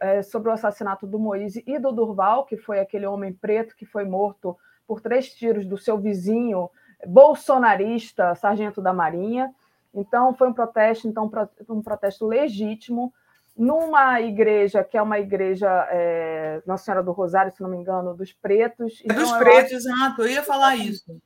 [0.00, 3.84] é, sobre o assassinato do Moise e do Durval, que foi aquele homem preto que
[3.84, 4.56] foi morto
[4.86, 6.70] por três tiros do seu vizinho
[7.06, 9.52] bolsonarista, sargento da Marinha.
[9.94, 11.30] Então, foi um protesto, então,
[11.68, 13.12] um protesto legítimo,
[13.56, 18.14] numa igreja que é uma igreja é, Nossa Senhora do Rosário, se não me engano,
[18.14, 19.02] dos pretos.
[19.08, 19.88] É dos pretos, acho...
[19.88, 21.18] exato, eu ia falar isso.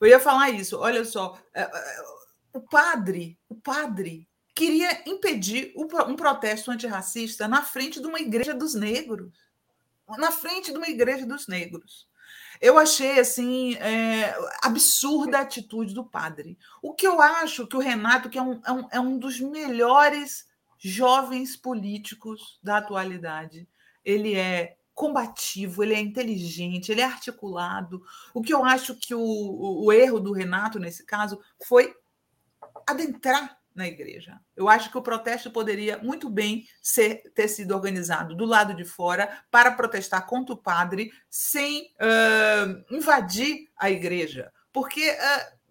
[0.00, 0.78] Eu ia falar isso.
[0.78, 1.70] Olha só, é, é,
[2.52, 8.74] o padre, o padre queria impedir um protesto antirracista na frente de uma igreja dos
[8.74, 9.32] negros.
[10.18, 12.06] Na frente de uma igreja dos negros.
[12.60, 16.58] Eu achei assim é, absurda a atitude do padre.
[16.80, 19.40] O que eu acho que o Renato, que é um, é um, é um dos
[19.40, 20.46] melhores
[20.78, 23.68] jovens políticos da atualidade,
[24.04, 28.04] ele é combativo, ele é inteligente, ele é articulado.
[28.34, 31.94] O que eu acho que o, o, o erro do Renato, nesse caso, foi
[32.86, 34.40] adentrar na igreja.
[34.56, 38.84] Eu acho que o protesto poderia muito bem ser, ter sido organizado do lado de
[38.84, 44.52] fora para protestar contra o padre sem uh, invadir a igreja.
[44.72, 45.62] Porque uh,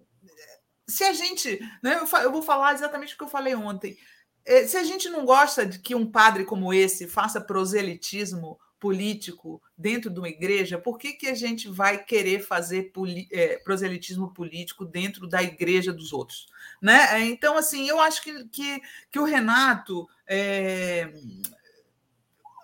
[0.88, 1.60] se a gente.
[1.82, 3.98] Né, eu, eu vou falar exatamente o que eu falei ontem.
[4.46, 9.62] Eh, se a gente não gosta de que um padre como esse faça proselitismo político
[9.78, 12.92] dentro de uma igreja, por que, que a gente vai querer fazer
[13.32, 16.48] é, proselitismo político dentro da igreja dos outros?
[16.82, 17.22] Né?
[17.28, 18.82] Então, assim, eu acho que, que,
[19.12, 20.10] que o Renato.
[20.28, 21.14] É,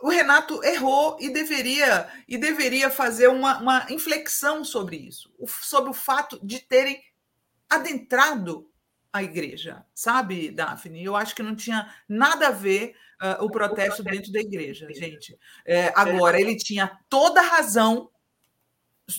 [0.02, 5.32] o Renato errou e deveria e deveria fazer uma, uma inflexão sobre isso,
[5.62, 7.02] sobre o fato de terem
[7.70, 8.70] adentrado
[9.12, 11.04] a igreja, sabe, Daphne?
[11.04, 15.38] Eu acho que não tinha nada a ver uh, o protesto dentro da igreja, gente.
[15.66, 18.10] É, agora, ele tinha toda a razão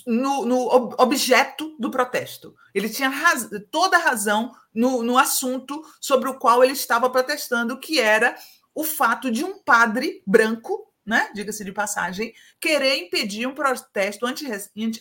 [0.07, 2.55] no, no, objeto do protesto.
[2.75, 7.79] Ele tinha raz, toda a razão no, no assunto sobre o qual ele estava protestando,
[7.79, 8.37] que era
[8.75, 14.27] o fato de um padre branco né, diga-se de passagem, querer impedir um protesto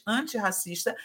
[0.07, 0.95] antirracista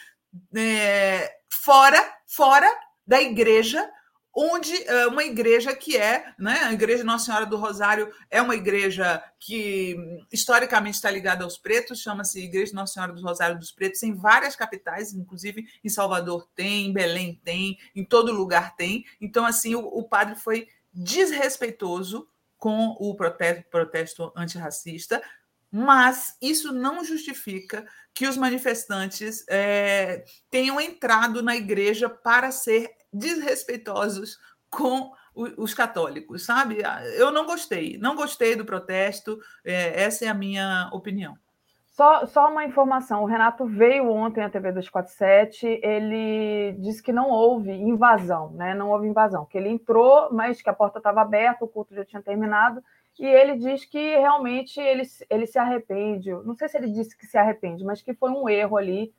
[0.55, 2.73] é, fora, fora
[3.05, 3.85] da igreja
[4.35, 8.55] onde eh, uma igreja que é, né, a Igreja Nossa Senhora do Rosário é uma
[8.55, 9.95] igreja que
[10.31, 14.55] historicamente está ligada aos pretos, chama-se Igreja Nossa Senhora do Rosário dos Pretos, em várias
[14.55, 19.05] capitais, inclusive em Salvador tem, em Belém tem, em todo lugar tem.
[19.21, 22.27] Então, assim, o, o padre foi desrespeitoso
[22.57, 25.21] com o protesto, protesto antirracista,
[25.69, 34.37] mas isso não justifica que os manifestantes é, tenham entrado na igreja para ser desrespeitosos
[34.69, 36.83] com os católicos, sabe?
[36.83, 41.35] Ah, eu não gostei, não gostei do protesto, é, essa é a minha opinião.
[41.93, 47.29] Só, só uma informação: o Renato veio ontem à TV 247, ele disse que não
[47.29, 48.73] houve invasão, né?
[48.73, 52.03] Não houve invasão, que ele entrou, mas que a porta estava aberta, o culto já
[52.03, 52.83] tinha terminado,
[53.19, 56.31] e ele diz que realmente ele, ele se arrepende.
[56.31, 59.13] Não sei se ele disse que se arrepende, mas que foi um erro ali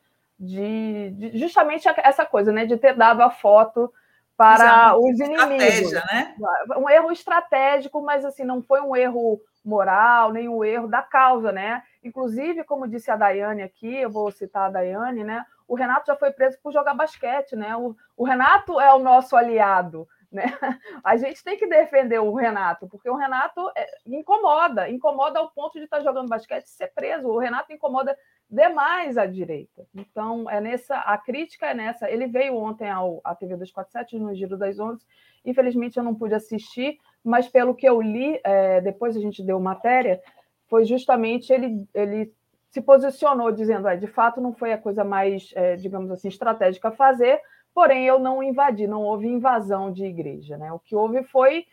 [0.45, 2.67] de, de justamente essa coisa, né?
[2.67, 3.93] De ter dado a foto
[4.37, 5.93] para os inimigos.
[5.93, 6.35] Né?
[6.77, 11.51] Um erro estratégico, mas assim, não foi um erro moral, nem um erro da causa,
[11.51, 11.83] né?
[12.03, 15.45] Inclusive, como disse a Daiane aqui, eu vou citar a Daiane, né?
[15.67, 17.75] O Renato já foi preso por jogar basquete, né?
[17.77, 20.07] O, o Renato é o nosso aliado.
[20.35, 20.43] Né?
[21.05, 25.79] A gente tem que defender o Renato, porque o Renato é, incomoda, incomoda ao ponto
[25.79, 27.29] de estar jogando basquete e ser preso.
[27.29, 28.19] O Renato incomoda
[28.51, 29.87] demais a direita.
[29.95, 32.11] Então, é nessa, a crítica é nessa.
[32.11, 35.07] Ele veio ontem ao, à TV 247 no Giro das Onze.
[35.45, 39.61] Infelizmente, eu não pude assistir, mas pelo que eu li, é, depois a gente deu
[39.61, 40.21] matéria,
[40.67, 42.35] foi justamente ele, ele
[42.71, 46.89] se posicionou dizendo, é, de fato, não foi a coisa mais, é, digamos assim, estratégica
[46.89, 47.41] a fazer,
[47.75, 50.57] Porém, eu não invadi, não houve invasão de igreja.
[50.57, 50.73] Né?
[50.73, 51.67] O que houve foi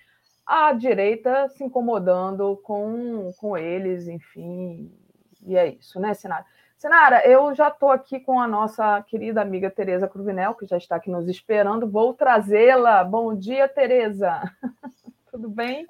[0.45, 4.91] a direita se incomodando com, com eles, enfim,
[5.45, 6.45] e é isso, né, Sinara?
[6.77, 10.95] Sinara, eu já estou aqui com a nossa querida amiga Tereza Cruvinel, que já está
[10.95, 11.87] aqui nos esperando.
[11.87, 13.03] Vou trazê-la.
[13.03, 14.41] Bom dia, Tereza.
[15.31, 15.85] Tudo bem?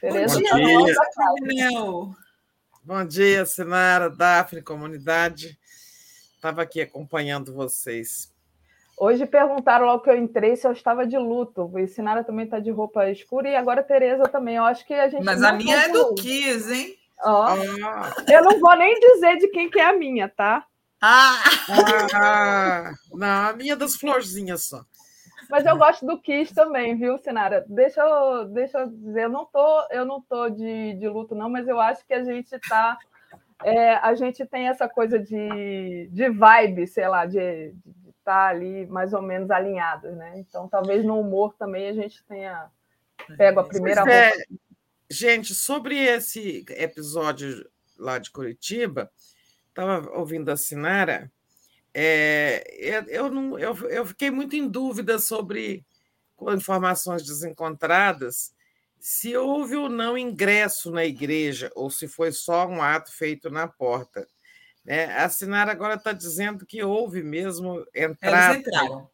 [0.00, 2.10] Tereza, Bom dia, Cruvinel.
[2.82, 5.56] Bom dia, Sinara, Daphne, comunidade.
[6.34, 8.32] Estava aqui acompanhando vocês.
[9.00, 11.70] Hoje perguntaram logo que eu entrei se eu estava de luto.
[11.72, 14.56] O Sinara também está de roupa escura e agora a Tereza também.
[14.56, 15.24] Eu acho que a gente.
[15.24, 16.94] Mas a minha é do Kiss, hein?
[17.24, 18.14] Ó, ah.
[18.28, 20.64] Eu não vou nem dizer de quem que é a minha, tá?
[21.00, 21.42] Ah!
[22.14, 22.92] ah!
[23.12, 24.82] Não, a minha das florzinhas só.
[25.48, 27.64] Mas eu gosto do Kiss também, viu, Sinara?
[27.68, 31.48] Deixa eu, deixa eu dizer, eu não tô, eu não tô de, de luto, não,
[31.48, 32.98] mas eu acho que a gente está
[33.64, 37.74] é, a gente tem essa coisa de, de vibe, sei lá, de
[38.28, 40.38] estar tá ali mais ou menos alinhados, né?
[40.38, 42.70] Então, talvez no humor também a gente tenha
[43.36, 44.32] pego a primeira é,
[45.10, 49.10] Gente, sobre esse episódio lá de Curitiba,
[49.70, 51.32] estava ouvindo a Sinara,
[51.94, 52.62] é,
[53.08, 55.84] eu, não, eu, eu fiquei muito em dúvida sobre,
[56.36, 58.54] com informações desencontradas,
[59.00, 63.66] se houve ou não ingresso na igreja, ou se foi só um ato feito na
[63.66, 64.28] porta.
[64.90, 68.54] É, a Sinara agora está dizendo que houve mesmo entrada.
[68.54, 69.10] Eles entraram.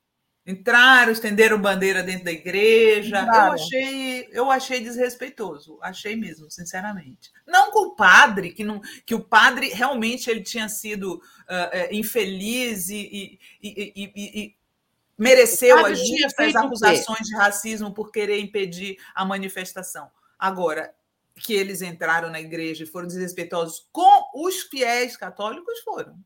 [0.46, 3.22] Entraram, estenderam bandeira dentro da igreja.
[3.22, 7.32] Eu achei, eu achei desrespeitoso, achei mesmo, sinceramente.
[7.44, 12.88] Não com o padre, que, não, que o padre realmente ele tinha sido uh, infeliz
[12.88, 14.56] e, e, e, e
[15.18, 20.08] mereceu as acusações de racismo por querer impedir a manifestação.
[20.38, 20.94] Agora,
[21.36, 26.18] que eles entraram na igreja e foram desrespeitosos com os fiéis católicos, foram.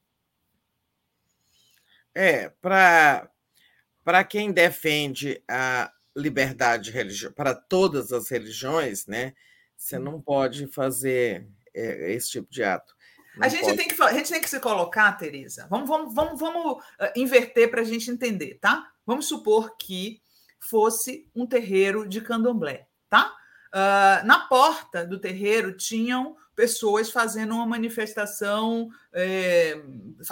[2.14, 9.34] É, para quem defende a liberdade religiosa para todas as religiões, né?
[9.76, 12.92] Você não pode fazer é, esse tipo de ato.
[13.40, 15.68] a gente, tem que, a gente tem que se colocar, Tereza.
[15.70, 18.90] Vamos, vamos, vamos, vamos uh, inverter para a gente entender, tá?
[19.06, 20.20] Vamos supor que
[20.58, 23.32] fosse um terreiro de candomblé, tá?
[23.68, 29.80] Uh, na porta do terreiro tinham pessoas fazendo uma manifestação é,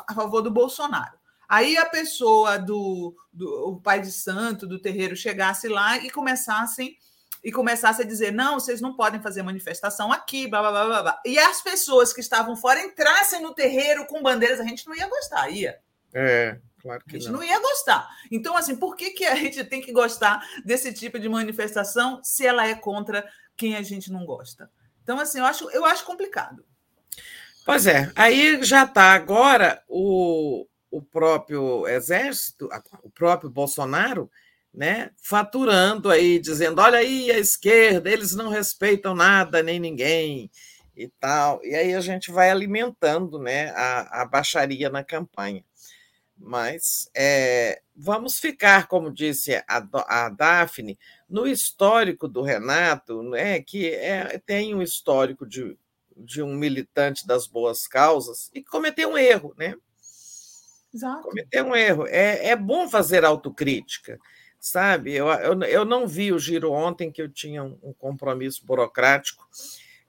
[0.08, 1.16] a favor do Bolsonaro.
[1.48, 6.96] Aí a pessoa do, do o pai de santo do terreiro chegasse lá e começassem
[7.44, 11.02] e começasse a dizer: não, vocês não podem fazer manifestação aqui, blá, blá, blá, blá,
[11.02, 11.22] blá.
[11.24, 15.08] E as pessoas que estavam fora entrassem no terreiro com bandeiras, a gente não ia
[15.08, 15.78] gostar, ia.
[16.12, 17.40] É, claro que A gente não.
[17.40, 18.08] não ia gostar.
[18.30, 22.46] Então, assim, por que, que a gente tem que gostar desse tipo de manifestação se
[22.46, 24.70] ela é contra quem a gente não gosta?
[25.02, 26.64] Então, assim, eu acho, eu acho complicado.
[27.64, 32.68] Pois é, aí já está agora o, o próprio Exército,
[33.02, 34.30] o próprio Bolsonaro,
[34.72, 40.50] né, faturando aí, dizendo: olha aí a esquerda, eles não respeitam nada nem ninguém
[40.96, 41.60] e tal.
[41.64, 45.64] E aí a gente vai alimentando né, a, a baixaria na campanha.
[46.38, 50.98] Mas é, vamos ficar, como disse a, a Daphne,
[51.28, 55.76] no histórico do Renato, né, que é, tem um histórico de,
[56.16, 59.74] de um militante das boas causas e cometeu um erro, né?
[60.92, 61.22] Exato.
[61.22, 62.06] Cometeu um erro.
[62.06, 64.18] É, é bom fazer autocrítica,
[64.58, 65.12] sabe?
[65.14, 69.46] Eu, eu, eu não vi o giro ontem, que eu tinha um compromisso burocrático.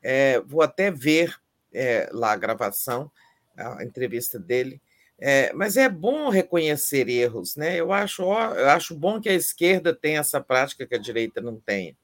[0.02, 1.36] É, vou até ver
[1.74, 3.12] é, lá a gravação,
[3.56, 4.82] a entrevista dele.
[5.20, 7.76] É, mas é bom reconhecer erros, né?
[7.76, 11.60] Eu acho, eu acho bom que a esquerda tenha essa prática que a direita não
[11.60, 11.96] tenha.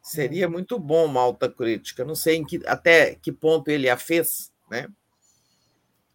[0.00, 2.04] Seria muito bom uma autocrítica.
[2.04, 4.88] Não sei que, até que ponto ele a fez, né?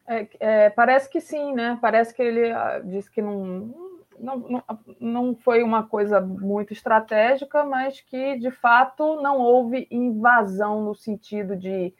[0.07, 1.77] É, é, parece que sim, né?
[1.79, 4.63] Parece que ele ah, disse que não, não, não,
[4.99, 11.55] não foi uma coisa muito estratégica, mas que de fato não houve invasão no sentido
[11.55, 11.93] de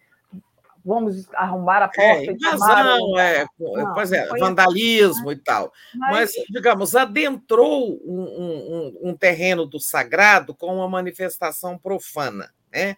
[0.83, 2.31] vamos arrombar a é, porta.
[2.31, 5.71] É, invasão, é, não, pois é, vandalismo assim, e tal.
[5.95, 12.53] Mas, mas, digamos, adentrou um, um, um, terreno do sagrado com uma manifestação profana.
[12.71, 12.95] Né?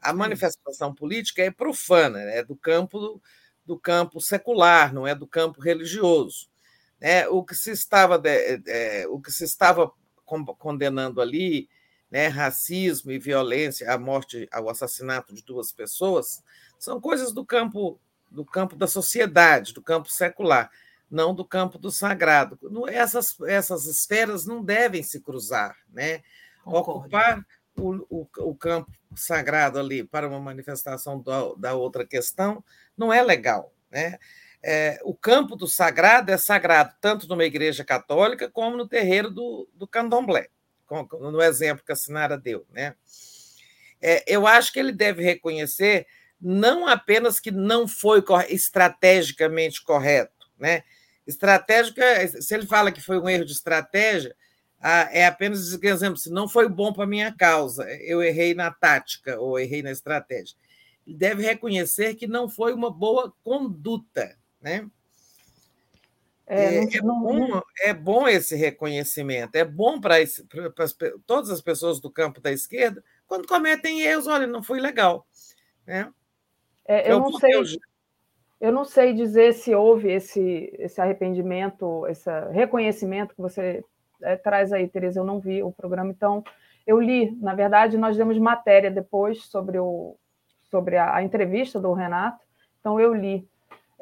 [0.00, 3.20] A manifestação política é profana, é do campo
[3.64, 6.48] do campo secular, não é do campo religioso.
[7.00, 7.28] Né?
[7.28, 9.92] O que se estava é, o que se estava
[10.58, 11.68] condenando ali,
[12.10, 16.42] né, racismo e violência, a morte, o assassinato de duas pessoas,
[16.80, 18.00] são coisas do campo
[18.30, 20.70] do campo da sociedade, do campo secular,
[21.10, 22.58] não do campo do sagrado.
[22.88, 26.22] Essas, essas esferas não devem se cruzar, né?
[26.64, 27.44] Ocupar
[27.76, 32.62] o, o, o, campo sagrado ali para uma manifestação da, da outra questão
[32.96, 33.72] não é legal.
[33.90, 34.18] Né?
[34.62, 39.68] É, o campo do sagrado é sagrado tanto numa igreja católica como no terreiro do,
[39.74, 40.48] do candomblé,
[41.18, 42.66] no exemplo que a Sinara deu.
[42.70, 42.94] Né?
[44.00, 46.06] É, eu acho que ele deve reconhecer
[46.40, 50.82] não apenas que não foi estrategicamente correto, né?
[51.26, 52.02] Estratégica,
[52.40, 54.34] se ele fala que foi um erro de estratégia,
[55.12, 59.58] é apenas exemplo, se não foi bom para minha causa, eu errei na tática ou
[59.58, 60.56] errei na estratégia.
[61.06, 64.88] Ele deve reconhecer que não foi uma boa conduta, né?
[66.46, 70.16] É, é, é bom, é bom esse reconhecimento, é bom para
[71.24, 75.28] todas as pessoas do campo da esquerda, quando cometem erros, olha, não foi legal.
[75.86, 76.12] Né?
[76.86, 77.50] É, eu, não sei,
[78.60, 83.84] Eu não sei dizer se houve esse, esse arrependimento, esse reconhecimento que você
[84.22, 85.20] é, traz aí, Tereza.
[85.20, 86.42] Eu não vi o programa, então
[86.86, 87.30] eu li.
[87.40, 90.16] Na verdade, nós demos matéria depois sobre, o,
[90.70, 92.44] sobre a, a entrevista do Renato,
[92.80, 93.48] então eu li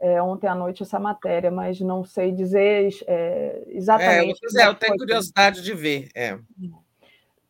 [0.01, 4.41] é, ontem à noite essa matéria, mas não sei dizer é, exatamente.
[4.57, 6.09] É, eu, eu tenho curiosidade de ver.
[6.15, 6.39] É.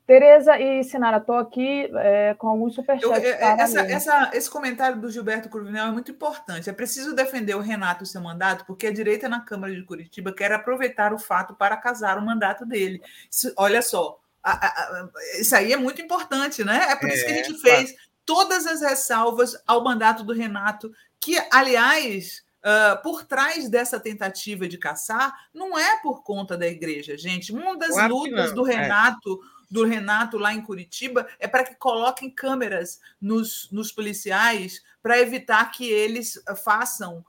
[0.09, 3.23] Tereza e Sinara, estou aqui é, com alguns superchats.
[3.23, 6.71] É, essa, essa, esse comentário do Gilberto Cruvinel é muito importante.
[6.71, 9.85] É preciso defender o Renato e o seu mandato, porque a direita na Câmara de
[9.85, 13.03] Curitiba quer aproveitar o fato para casar o mandato dele.
[13.31, 15.09] Isso, olha só, a, a, a,
[15.39, 16.87] isso aí é muito importante, né?
[16.89, 17.95] É por isso que a gente é, fez
[18.25, 20.91] todas as ressalvas ao mandato do Renato,
[21.21, 27.17] que, aliás, Uh, por trás dessa tentativa de caçar não é por conta da igreja,
[27.17, 27.53] gente.
[27.53, 28.75] Uma das claro lutas do é.
[28.75, 34.83] Renato é do Renato lá em Curitiba é para que coloquem câmeras nos, nos policiais
[35.03, 37.25] para evitar que eles façam.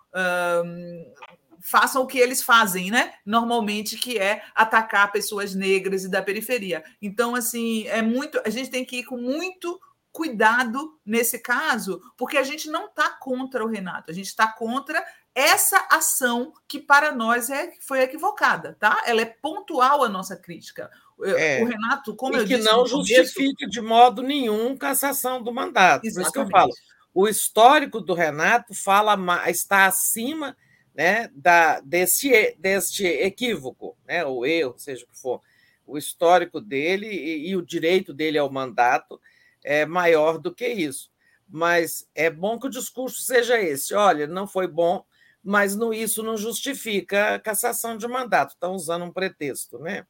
[1.62, 3.14] façam o que eles fazem, né?
[3.26, 6.84] Normalmente, que é atacar pessoas negras e da periferia.
[7.02, 8.42] Então, assim, é muito.
[8.46, 9.80] A gente tem que ir com muito
[10.12, 15.06] cuidado nesse caso, porque a gente não está contra o Renato, a gente está contra
[15.36, 19.02] essa ação que para nós é, foi equivocada, tá?
[19.06, 20.90] Ela é pontual a nossa crítica.
[21.24, 25.54] É, o Renato, como e eu que disse, não justifique de modo nenhum cassação do
[25.54, 26.06] mandato.
[26.06, 26.14] Exatamente.
[26.14, 26.72] Por isso que eu falo.
[27.14, 29.18] O histórico do Renato fala
[29.50, 30.56] está acima
[30.96, 35.42] né, da, desse, deste equívoco, né, ou erro, seja o que for.
[35.86, 39.20] O histórico dele e, e o direito dele ao mandato
[39.64, 41.10] é maior do que isso.
[41.48, 43.94] Mas é bom que o discurso seja esse.
[43.94, 45.04] Olha, não foi bom,
[45.44, 48.52] mas não, isso não justifica a cassação de mandato.
[48.52, 50.06] Estão usando um pretexto, né?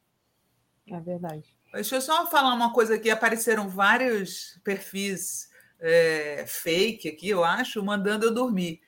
[0.91, 1.44] É verdade.
[1.74, 3.10] Deixa eu só falar uma coisa aqui.
[3.10, 5.49] Apareceram vários perfis
[5.80, 8.82] é, fake aqui, eu acho, mandando eu dormir.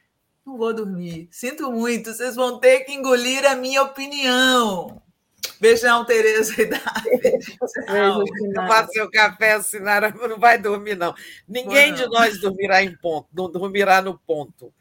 [0.45, 1.29] Não vou dormir.
[1.31, 2.13] Sinto muito.
[2.13, 5.01] Vocês vão ter que engolir a minha opinião.
[5.59, 7.39] Beijão, Tereza e Davi.
[8.53, 11.13] Não faça seu café, Sinara, não vai dormir, não.
[11.47, 11.97] Ninguém não.
[11.97, 14.73] de nós dormirá em ponto, não dormirá no ponto.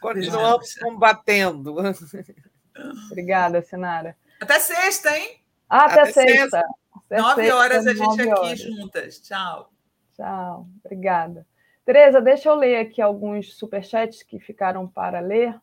[0.00, 1.76] Continuamos combatendo.
[3.10, 4.16] Obrigada, Sinara.
[4.40, 5.40] Até sexta, hein?
[5.68, 6.64] Até, até sexta.
[6.94, 8.58] Até Nove sexta, horas a gente aqui horas.
[8.60, 9.20] juntas.
[9.20, 9.70] Tchau.
[10.14, 10.66] Tchau.
[10.84, 11.46] Obrigada.
[11.84, 15.54] Tereza, deixa eu ler aqui alguns superchats que ficaram para ler.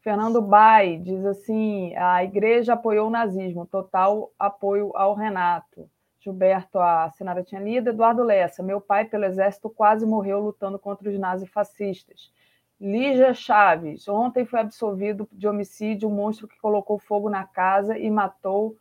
[0.00, 5.88] Fernando Bai diz assim: a igreja apoiou o nazismo, total apoio ao Renato.
[6.20, 7.90] Gilberto, a senhora tinha lido.
[7.90, 12.32] Eduardo Lessa, meu pai, pelo exército, quase morreu lutando contra os nazifascistas.
[12.80, 18.08] Lígia Chaves, ontem foi absolvido de homicídio um monstro que colocou fogo na casa e
[18.10, 18.76] matou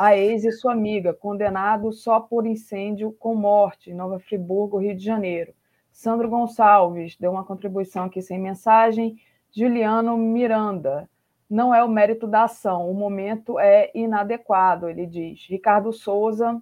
[0.00, 4.96] a ex e sua amiga, condenado só por incêndio com morte em Nova Friburgo, Rio
[4.96, 5.52] de Janeiro.
[5.92, 9.18] Sandro Gonçalves deu uma contribuição aqui sem mensagem.
[9.54, 11.06] Juliano Miranda,
[11.50, 15.44] não é o mérito da ação, o momento é inadequado, ele diz.
[15.50, 16.58] Ricardo Souza,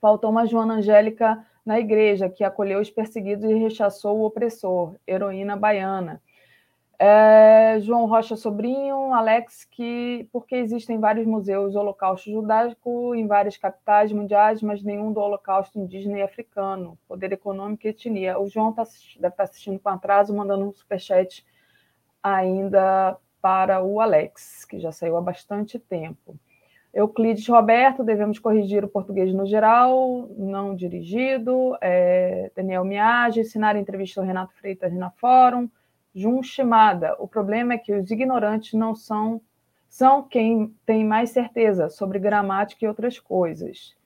[0.00, 5.56] faltou uma Joana Angélica na igreja, que acolheu os perseguidos e rechaçou o opressor, heroína
[5.56, 6.20] baiana.
[7.02, 13.56] É, João Rocha Sobrinho, Alex, que porque existem vários museus do Holocausto judaico em várias
[13.56, 18.38] capitais mundiais, mas nenhum do Holocausto indígena e africano, poder econômico e etnia.
[18.38, 21.42] O João tá, deve estar tá assistindo com atraso, mandando um superchat
[22.22, 26.38] ainda para o Alex, que já saiu há bastante tempo.
[26.92, 31.78] Euclides Roberto, devemos corrigir o português no geral, não dirigido.
[31.80, 35.66] É, Daniel Miage, ensinar entrevista ao Renato Freitas na Fórum.
[36.14, 37.16] Jun Shimada.
[37.18, 39.40] O problema é que os ignorantes não são
[39.90, 43.96] são quem tem mais certeza sobre gramática e outras coisas.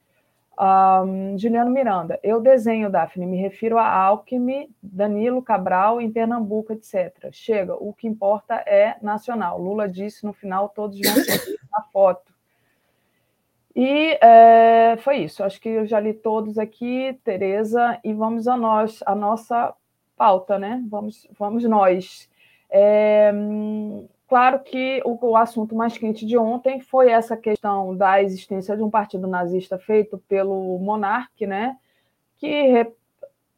[0.59, 7.29] Um, Juliano Miranda, eu desenho, Daphne, me refiro a Alckmin, Danilo Cabral, em Pernambuco, etc.
[7.33, 9.61] Chega, o que importa é nacional.
[9.61, 12.33] Lula disse no final, todos vão ser na foto.
[13.77, 18.57] E é, foi isso, acho que eu já li todos aqui, Tereza, e vamos a
[18.57, 19.75] nós, a nossa
[20.17, 20.83] pauta, né?
[20.89, 22.29] Vamos, vamos nós.
[22.71, 23.33] É,
[24.29, 28.83] claro que o, o, assunto mais quente de ontem foi essa questão da existência de
[28.83, 31.77] um partido nazista feito pelo monarque, né?
[32.39, 32.93] Que re,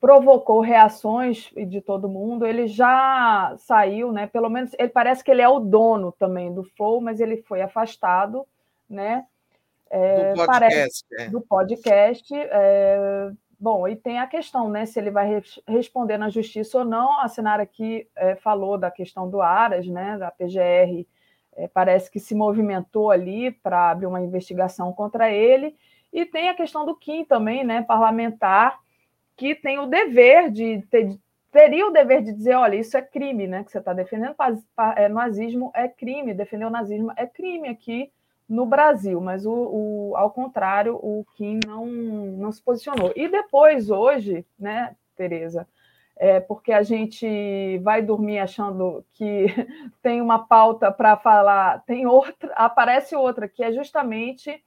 [0.01, 2.47] provocou reações de todo mundo.
[2.47, 4.27] Ele já saiu, né?
[4.27, 7.63] Pelo menos ele parece que ele é o dono também do Flow, mas ele foi
[7.63, 8.47] afastado,
[8.89, 9.25] né?
[9.89, 10.47] É, do podcast.
[10.47, 11.29] Parece, é.
[11.31, 16.79] Do podcast é, Bom, e tem a questão, né, se ele vai responder na justiça
[16.79, 17.19] ou não.
[17.21, 21.07] A Sinara aqui é, falou da questão do Aras, né, da PGR,
[21.55, 25.75] é, parece que se movimentou ali para abrir uma investigação contra ele.
[26.13, 28.79] E tem a questão do Kim também, né, parlamentar,
[29.37, 31.19] que tem o dever de ter,
[31.51, 33.65] teria o dever de dizer, olha, isso é crime, né?
[33.65, 34.35] Que você está defendendo
[34.97, 38.11] é, nazismo é crime, defender o nazismo é crime aqui
[38.49, 43.13] no Brasil, mas o, o, ao contrário, o Kim não, não se posicionou.
[43.17, 45.67] E depois, hoje, né, Tereza,
[46.17, 49.47] é porque a gente vai dormir achando que
[50.01, 54.63] tem uma pauta para falar, tem outra, aparece outra, que é justamente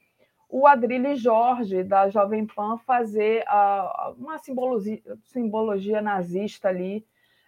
[0.50, 7.06] o Adrilles Jorge, da Jovem Pan, fazer a, uma simbologia, simbologia nazista ali,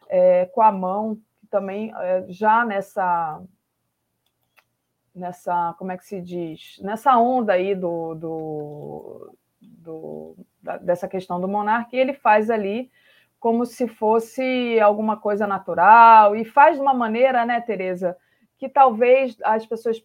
[0.07, 3.41] é, com a mão, que também é, já nessa
[5.13, 11.39] nessa, como é que se diz, nessa onda aí do, do, do da, dessa questão
[11.39, 12.91] do monarca, ele faz ali
[13.39, 18.15] como se fosse alguma coisa natural e faz de uma maneira, né, Tereza,
[18.57, 20.03] que talvez as pessoas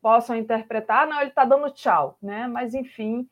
[0.00, 2.46] possam interpretar, não, ele está dando tchau, né?
[2.46, 3.28] Mas enfim,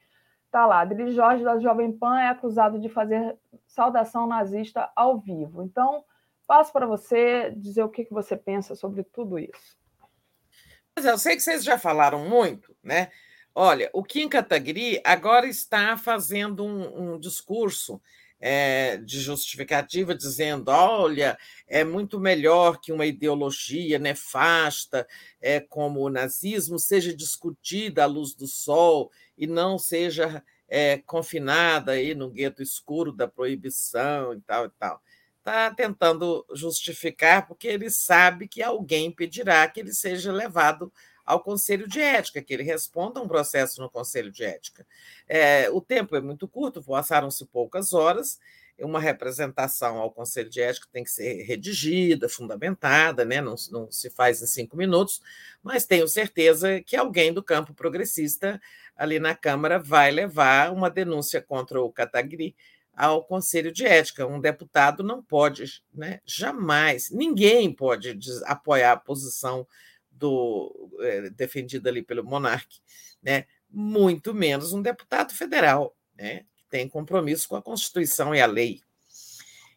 [0.51, 0.81] tá lá.
[0.81, 5.63] Adri Jorge da Jovem Pan é acusado de fazer saudação nazista ao vivo.
[5.63, 6.05] Então,
[6.47, 9.79] passo para você dizer o que, que você pensa sobre tudo isso.
[11.05, 13.11] Eu sei que vocês já falaram muito, né?
[13.55, 18.01] Olha, o Kim Kataguiri agora está fazendo um, um discurso
[18.41, 25.07] é, de justificativa, dizendo: olha, é muito melhor que uma ideologia nefasta
[25.41, 31.93] é, como o nazismo seja discutida à luz do sol e não seja é, confinada
[31.93, 35.03] aí no gueto escuro da proibição e tal e tal
[35.49, 40.93] está tentando justificar, porque ele sabe que alguém pedirá que ele seja levado
[41.25, 44.87] ao Conselho de Ética, que ele responda a um processo no Conselho de Ética.
[45.27, 48.39] É, o tempo é muito curto, passaram-se poucas horas,
[48.81, 53.41] uma representação ao Conselho de Ética tem que ser redigida, fundamentada, né?
[53.41, 55.21] não, não se faz em cinco minutos,
[55.63, 58.61] mas tenho certeza que alguém do campo progressista
[58.97, 62.55] ali na Câmara vai levar uma denúncia contra o Catagri
[62.99, 64.27] ao Conselho de Ética.
[64.27, 69.65] Um deputado não pode, né, jamais, ninguém pode apoiar a posição
[70.11, 72.75] do é, defendida ali pelo monarca,
[73.23, 78.47] né, muito menos um deputado federal, né, que tem compromisso com a Constituição e a
[78.47, 78.81] lei.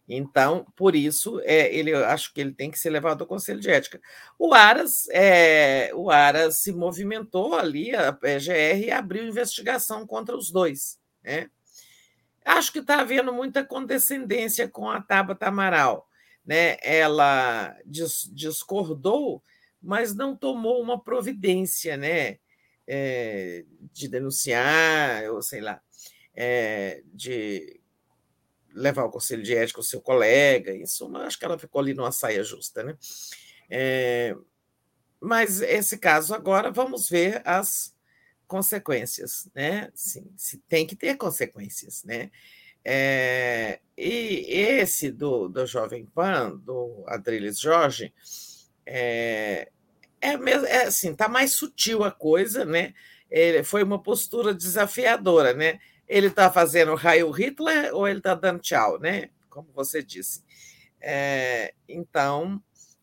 [0.10, 3.60] Então, por isso, é, ele, eu acho que ele tem que ser levado ao Conselho
[3.60, 4.02] de Ética.
[4.38, 10.52] O Aras, é, o Aras se movimentou ali, a PGR, e abriu investigação contra os
[10.52, 11.00] dois.
[11.24, 11.50] Né?
[12.46, 16.08] Acho que está havendo muita condescendência com a Tabata Amaral.
[16.46, 16.78] Né?
[16.82, 19.44] Ela discordou,
[19.82, 22.40] mas não tomou uma providência né?
[22.88, 23.64] É,
[23.94, 25.82] de denunciar, ou sei lá,
[26.36, 27.80] é, de
[28.74, 32.12] levar ao conselho de ética o seu colega, isso, acho que ela ficou ali numa
[32.12, 32.84] saia justa.
[32.84, 32.98] Né?
[33.70, 34.36] É,
[35.20, 37.96] mas esse caso agora, vamos ver as
[38.52, 39.90] consequências, né?
[39.96, 40.30] Sim,
[40.68, 42.30] tem que ter consequências, né?
[42.84, 48.14] É, e esse do, do Jovem Pan, do Adriles Jorge,
[48.86, 49.70] é,
[50.20, 52.94] é, é assim, tá mais sutil a coisa, né?
[53.30, 55.80] Ele, foi uma postura desafiadora, né?
[56.06, 59.30] Ele está fazendo raio Hitler ou ele está dando tchau, né?
[59.50, 60.44] Como você disse.
[61.00, 62.62] É, então,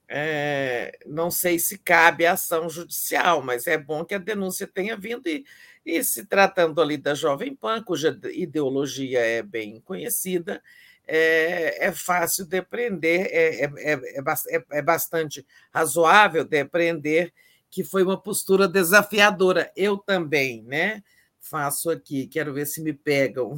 [0.09, 5.29] é, não sei se cabe ação judicial, mas é bom que a denúncia tenha vindo
[5.29, 5.45] e,
[5.85, 10.63] e se tratando ali da Jovem Pan, cuja ideologia é bem conhecida,
[11.07, 17.33] é, é fácil depreender, é, é, é, é, é bastante razoável depreender
[17.71, 19.71] que foi uma postura desafiadora.
[19.77, 21.03] Eu também, né?
[21.41, 23.57] Faço aqui, quero ver se me pegam.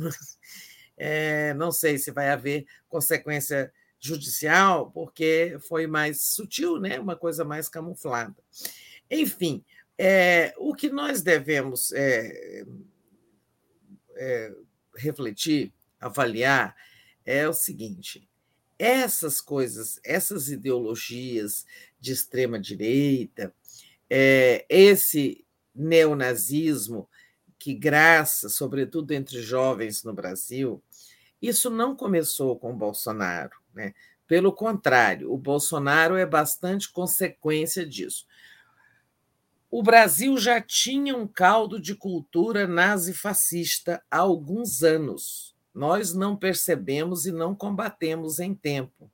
[0.96, 6.98] É, não sei se vai haver consequência judicial, porque foi mais sutil, né?
[6.98, 8.34] uma coisa mais camuflada.
[9.10, 9.62] Enfim,
[9.98, 12.64] é, o que nós devemos é,
[14.16, 14.54] é,
[14.96, 16.74] refletir, avaliar,
[17.24, 18.26] é o seguinte:
[18.78, 21.66] essas coisas, essas ideologias
[22.00, 23.54] de extrema direita,
[24.68, 25.44] esse
[25.74, 27.08] neonazismo
[27.58, 30.82] que graça, sobretudo entre jovens no Brasil,
[31.42, 33.59] isso não começou com Bolsonaro.
[33.74, 33.94] Né?
[34.26, 38.26] Pelo contrário, o Bolsonaro é bastante consequência disso.
[39.70, 45.54] O Brasil já tinha um caldo de cultura nazifascista há alguns anos.
[45.72, 49.10] Nós não percebemos e não combatemos em tempo.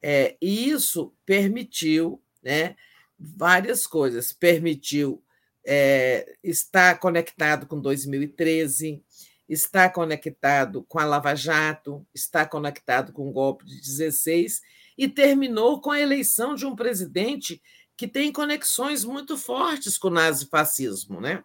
[0.00, 2.76] É, e isso permitiu né,
[3.18, 4.32] várias coisas.
[4.32, 5.20] Permitiu
[5.66, 9.02] é, estar conectado com 2013,
[9.48, 14.62] está conectado com a Lava Jato, está conectado com o golpe de 16
[14.98, 17.62] e terminou com a eleição de um presidente
[17.96, 21.42] que tem conexões muito fortes com o nazifascismo, né?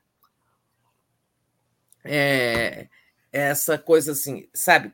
[2.03, 2.89] É,
[3.31, 4.93] essa coisa assim, sabe?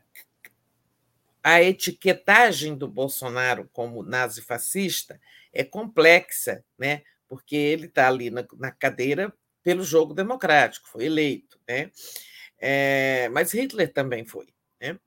[1.42, 5.18] a etiquetagem do Bolsonaro como nazifascista
[5.50, 7.02] é complexa, né?
[7.26, 9.32] porque ele está ali na, na, cadeira
[9.62, 11.58] pelo jogo democrático, foi eleito.
[11.66, 11.90] Né?
[12.58, 14.48] É, mas Hitler também foi.
[14.80, 14.98] Né?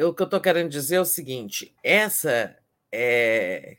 [0.00, 2.56] o que eu estou querendo dizer é o seguinte: essa
[2.92, 3.78] é,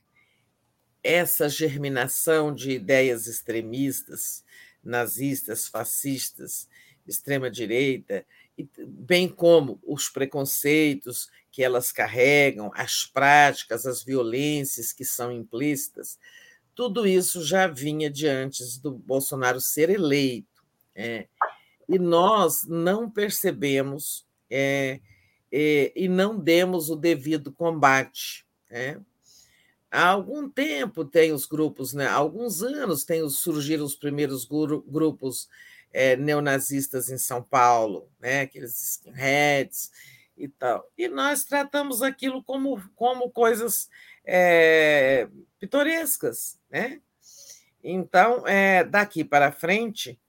[1.04, 4.44] essa germinação de ideias extremistas,
[4.84, 6.68] nazistas, fascistas,
[7.08, 8.26] extrema-direita,
[8.86, 16.20] bem como os preconceitos que elas carregam, as práticas, as violências que são implícitas,
[16.76, 20.64] tudo isso já vinha de antes do Bolsonaro ser eleito.
[20.94, 21.28] É,
[21.88, 25.00] e nós não percebemos é,
[25.52, 28.46] é, e não demos o devido combate.
[28.70, 28.98] É.
[29.90, 32.08] Há algum tempo tem os grupos, né?
[32.08, 35.48] há alguns anos tem surgiram os primeiros grupos
[35.94, 38.42] é, neonazistas em São Paulo, né?
[38.42, 39.90] aqueles skinheads
[40.36, 40.92] e tal.
[40.98, 43.90] E nós tratamos aquilo como, como coisas
[44.26, 46.60] é, pitorescas.
[46.70, 47.02] Né?
[47.82, 50.20] Então, é, daqui para frente,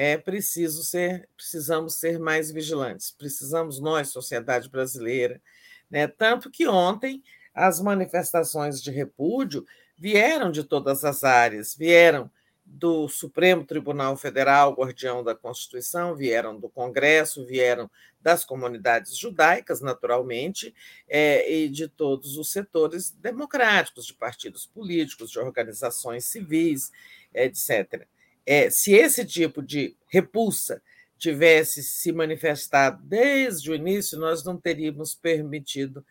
[0.00, 3.10] é preciso ser, precisamos ser mais vigilantes.
[3.10, 5.42] Precisamos nós, sociedade brasileira,
[5.90, 6.06] né?
[6.06, 7.20] Tanto que ontem
[7.52, 9.66] as manifestações de repúdio
[9.98, 12.30] vieram de todas as áreas, vieram
[12.64, 20.72] do Supremo Tribunal Federal, guardião da Constituição, vieram do Congresso, vieram das comunidades judaicas, naturalmente,
[21.08, 26.92] é, e de todos os setores democráticos, de partidos políticos, de organizações civis,
[27.34, 28.06] etc.
[28.50, 30.82] É, se esse tipo de repulsa
[31.18, 36.04] tivesse se manifestado desde o início, nós não teríamos permitido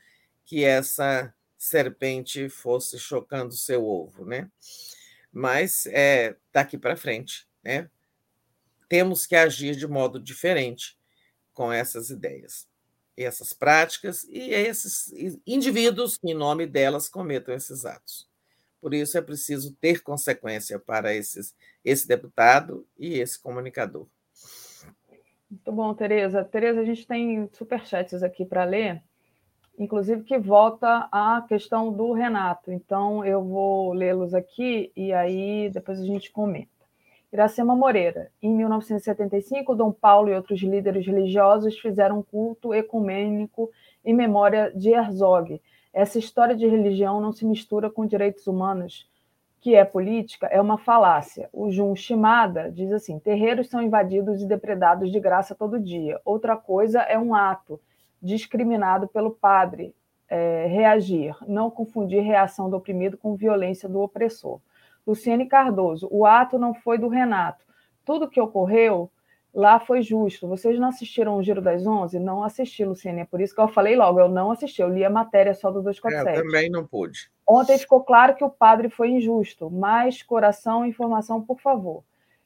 [0.46, 4.50] que essa serpente fosse chocando seu ovo, né?
[5.38, 7.90] mas é, daqui para frente, né?
[8.90, 10.98] Temos que agir de modo diferente
[11.54, 12.68] com essas ideias,
[13.16, 15.14] essas práticas e esses
[15.46, 18.28] indivíduos que, em nome delas, cometam esses atos.
[18.82, 24.08] Por isso é preciso ter consequência para esses, esse deputado e esse comunicador.
[25.50, 26.44] Muito bom, Tereza.
[26.44, 29.02] Tereza, a gente tem superchats aqui para ler
[29.78, 32.72] inclusive que volta à questão do Renato.
[32.72, 36.70] Então, eu vou lê-los aqui e aí depois a gente comenta.
[37.32, 38.32] Iracema Moreira.
[38.42, 43.70] Em 1975, Dom Paulo e outros líderes religiosos fizeram um culto ecumênico
[44.04, 45.62] em memória de Herzog.
[45.94, 49.10] Essa história de religião não se mistura com direitos humanos,
[49.60, 51.50] que é política, é uma falácia.
[51.52, 56.22] O Jun Shimada diz assim: terreiros são invadidos e depredados de graça todo dia.
[56.24, 57.80] Outra coisa é um ato
[58.22, 59.96] discriminado pelo padre
[60.30, 64.60] é, reagir, não confundir reação do oprimido com violência do opressor.
[65.06, 67.66] Luciane Cardoso, o ato não foi do Renato.
[68.04, 69.10] Tudo que ocorreu
[69.58, 70.48] lá foi justo.
[70.48, 72.20] Vocês não assistiram o Giro das Onze?
[72.20, 73.22] Não assisti, Luciane.
[73.22, 74.84] É por isso que eu falei logo, eu não assisti.
[74.84, 76.30] Eu li a matéria só do 247.
[76.30, 77.32] É, eu também não pude.
[77.46, 79.72] Ontem ficou claro que o padre foi injusto.
[79.72, 82.04] Mais coração e informação, por favor.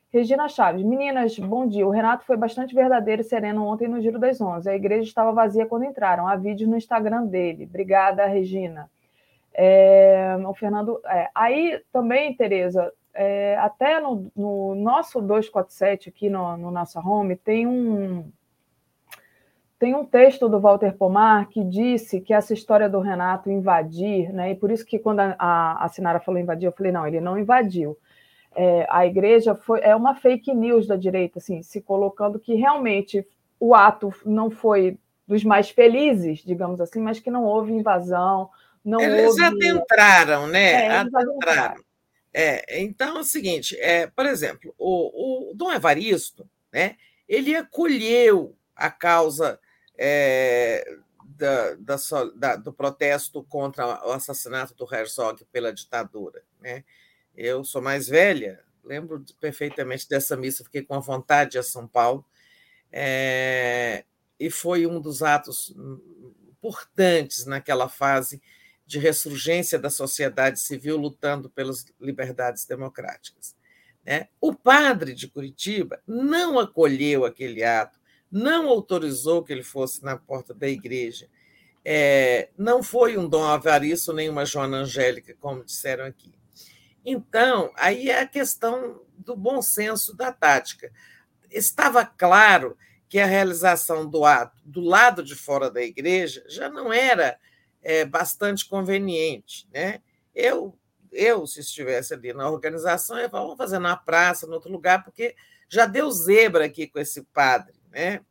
[0.10, 1.86] Regina Chaves, meninas, bom dia.
[1.86, 4.70] O Renato foi bastante verdadeiro e sereno ontem no Giro das Onze.
[4.70, 6.28] A igreja estava vazia quando entraram.
[6.28, 7.66] Há vídeos no Instagram dele.
[7.66, 8.90] Obrigada, Regina.
[9.54, 11.02] É, o Fernando.
[11.06, 17.36] É, aí também, Tereza, é, até no, no, nosso 247 aqui no, no nossa home,
[17.36, 18.32] tem um.
[19.78, 24.52] Tem um texto do Walter Pomar que disse que essa história do Renato invadir, né?
[24.52, 27.20] E por isso que quando a, a, a Sinara falou invadir, eu falei, não, ele
[27.20, 27.98] não invadiu
[28.56, 33.26] é, a igreja foi é uma fake news da direita, assim, se colocando que realmente
[33.60, 38.50] o ato não foi dos mais felizes, digamos assim, mas que não houve invasão,
[38.84, 39.44] não eles houve...
[39.44, 40.72] adentraram, né?
[40.72, 41.82] É, adentraram.
[42.34, 46.96] É, então é o seguinte, é, por exemplo, o, o Dom Evaristo, né?
[47.28, 49.60] Ele acolheu a causa
[49.98, 50.86] é,
[51.24, 51.96] da, da,
[52.36, 56.84] da, do protesto contra o assassinato do Herzog pela ditadura, né?
[57.36, 62.26] Eu sou mais velha, lembro perfeitamente dessa missa, fiquei com a vontade a São Paulo,
[62.92, 64.04] é,
[64.40, 65.74] e foi um dos atos
[66.50, 68.42] importantes naquela fase
[68.92, 73.56] de ressurgência da sociedade civil lutando pelas liberdades democráticas.
[74.06, 74.28] Né?
[74.42, 77.98] O padre de Curitiba não acolheu aquele ato,
[78.30, 81.30] não autorizou que ele fosse na porta da igreja.
[81.86, 86.34] É, não foi um Dom Avariço nem uma Joana Angélica, como disseram aqui.
[87.06, 90.92] Então, aí é a questão do bom senso da tática.
[91.50, 96.92] Estava claro que a realização do ato do lado de fora da igreja já não
[96.92, 97.40] era
[97.82, 99.68] é, bastante conveniente.
[99.74, 100.02] Né?
[100.34, 100.78] Eu,
[101.12, 104.72] eu, se estivesse ali na organização, eu ia falar, vamos fazer na praça, em outro
[104.72, 105.36] lugar, porque
[105.68, 107.76] já deu zebra aqui com esse padre.
[107.90, 108.22] Né?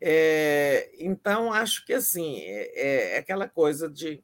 [0.00, 4.22] É, então, acho que assim, é, é aquela coisa de.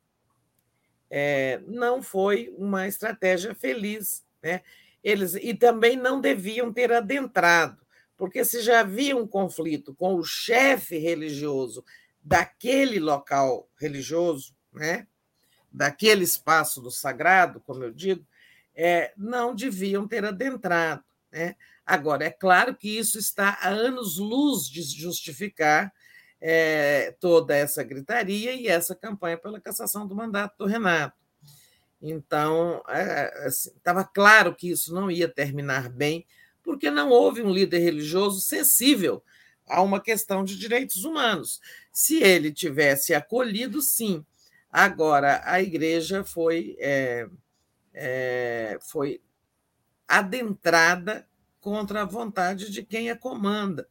[1.10, 4.25] É, não foi uma estratégia feliz.
[4.42, 4.60] Né?
[5.02, 7.81] Eles, e também não deviam ter adentrado,
[8.17, 11.84] porque se já havia um conflito com o chefe religioso
[12.23, 15.07] daquele local religioso, né?
[15.71, 18.27] daquele espaço do sagrado, como eu digo,
[18.75, 21.05] é, não deviam ter adentrado.
[21.31, 21.57] Né?
[21.85, 25.93] Agora, é claro que isso está a anos-luz de justificar
[26.41, 31.17] é, toda essa gritaria e essa campanha pela cassação do mandato do Renato.
[32.01, 36.25] Então, estava é, assim, claro que isso não ia terminar bem,
[36.63, 39.23] porque não houve um líder religioso sensível
[39.69, 41.61] a uma questão de direitos humanos.
[41.93, 44.25] Se ele tivesse acolhido, sim.
[44.71, 47.29] Agora, a igreja foi, é,
[47.95, 49.21] é, foi
[50.07, 51.27] adentrada
[51.61, 53.89] contra a vontade de quem a comanda.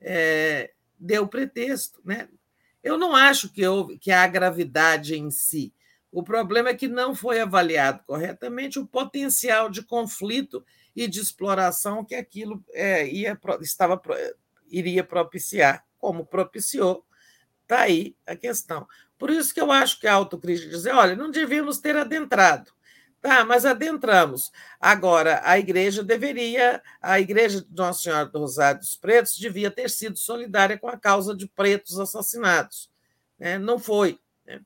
[0.00, 2.00] É, deu pretexto.
[2.04, 2.28] Né?
[2.82, 5.72] Eu não acho que, houve, que há gravidade em si.
[6.12, 12.04] O problema é que não foi avaliado corretamente o potencial de conflito e de exploração
[12.04, 14.00] que aquilo é, ia, estava,
[14.70, 17.04] iria propiciar, como propiciou.
[17.62, 18.86] Está aí a questão.
[19.18, 22.72] Por isso que eu acho que a autocrítica dizer, olha, não devíamos ter adentrado.
[23.20, 24.50] Tá, mas adentramos.
[24.80, 29.90] Agora, a igreja deveria, a igreja de Nossa Senhora do Rosário dos Pretos devia ter
[29.90, 32.90] sido solidária com a causa de pretos assassinados.
[33.38, 33.58] Né?
[33.58, 34.18] Não foi.
[34.46, 34.62] Né?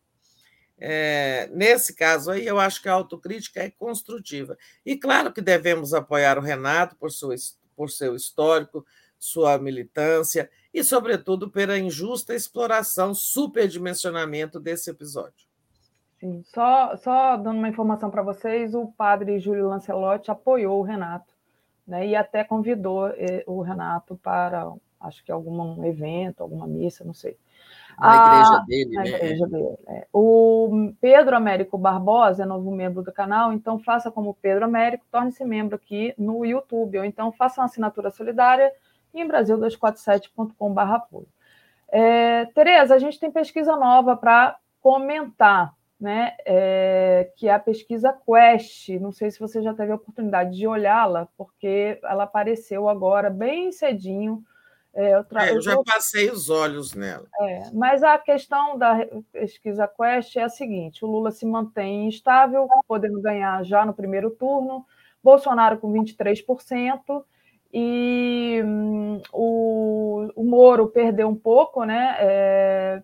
[0.78, 4.56] É, nesse caso aí, eu acho que a autocrítica é construtiva.
[4.86, 7.34] E claro que devemos apoiar o Renato por, sua,
[7.74, 8.86] por seu histórico,
[9.24, 15.46] sua militância e, sobretudo, pela injusta exploração, superdimensionamento desse episódio.
[16.20, 21.32] Sim, só, só dando uma informação para vocês, o padre Júlio Lancelotti apoiou o Renato,
[21.86, 24.70] né, e até convidou eh, o Renato para,
[25.00, 27.36] acho que algum evento, alguma missa, não sei.
[27.98, 29.08] Na igreja ah, dele, na né?
[29.08, 30.06] Igreja dele, é.
[30.12, 35.44] O Pedro Américo Barbosa é novo membro do canal, então faça como Pedro Américo, torne-se
[35.44, 38.72] membro aqui no YouTube, ou então faça uma assinatura solidária
[39.20, 41.28] em brasil247.com.br apoio.
[41.88, 48.12] É, Tereza, a gente tem pesquisa nova para comentar né, é, que é a pesquisa
[48.12, 48.90] Quest.
[49.00, 53.72] Não sei se você já teve a oportunidade de olhá-la, porque ela apareceu agora bem
[53.72, 54.44] cedinho.
[54.92, 55.46] É, eu, tra...
[55.46, 57.26] é, eu já passei os olhos nela.
[57.40, 62.68] É, mas a questão da pesquisa Quest é a seguinte: o Lula se mantém instável,
[62.86, 64.84] podendo ganhar já no primeiro turno,
[65.22, 67.24] Bolsonaro com 23%.
[67.76, 72.14] E hum, o, o Moro perdeu um pouco, né?
[72.20, 73.02] É,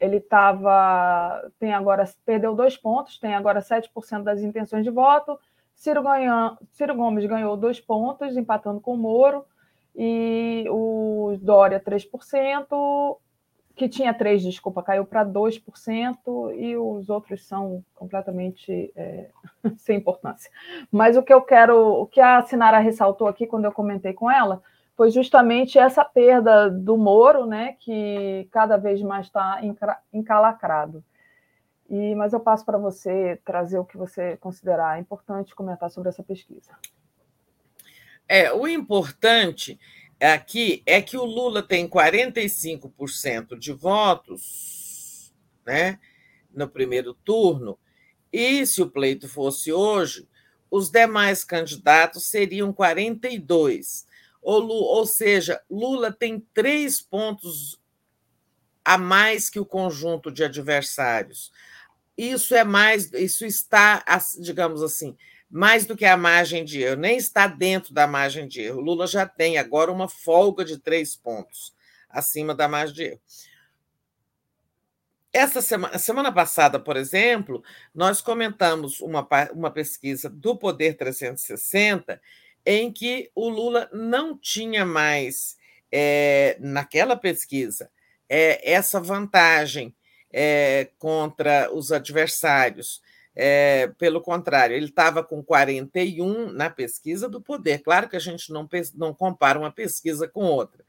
[0.00, 1.50] ele estava.
[1.58, 5.36] tem agora, perdeu dois pontos, tem agora 7% das intenções de voto.
[5.74, 9.44] Ciro, ganha, Ciro Gomes ganhou dois pontos, empatando com o Moro,
[9.96, 13.18] e o Dória 3%,
[13.78, 19.30] que tinha 3%, desculpa, caiu para 2%, e os outros são completamente é,
[19.78, 20.50] sem importância.
[20.90, 24.30] Mas o que eu quero, o que a Sinara ressaltou aqui quando eu comentei com
[24.30, 24.60] ela,
[24.96, 29.60] foi justamente essa perda do Moro, né, que cada vez mais está
[30.12, 31.04] encalacrado.
[31.88, 36.22] E, mas eu passo para você trazer o que você considerar importante comentar sobre essa
[36.22, 36.72] pesquisa.
[38.28, 39.78] É, o importante
[40.20, 45.32] aqui é que o Lula tem 45% de votos
[45.64, 45.98] né,
[46.52, 47.78] no primeiro turno,
[48.32, 50.28] e se o pleito fosse hoje,
[50.70, 54.06] os demais candidatos seriam 42%.
[54.40, 57.80] Ou, ou seja, Lula tem três pontos
[58.84, 61.52] a mais que o conjunto de adversários.
[62.16, 64.02] Isso é mais, isso está,
[64.40, 65.16] digamos assim,
[65.50, 68.80] mais do que a margem de erro, nem está dentro da margem de erro.
[68.80, 71.74] Lula já tem agora uma folga de três pontos
[72.08, 73.20] acima da margem de erro.
[75.32, 77.62] Essa semana, semana passada, por exemplo,
[77.94, 82.20] nós comentamos uma, uma pesquisa do Poder 360
[82.64, 85.56] em que o Lula não tinha mais,
[85.92, 87.90] é, naquela pesquisa,
[88.28, 89.94] é, essa vantagem
[90.32, 93.02] é, contra os adversários.
[93.96, 97.80] Pelo contrário, ele estava com 41 na pesquisa do poder.
[97.80, 100.84] Claro que a gente não, não compara uma pesquisa com outra.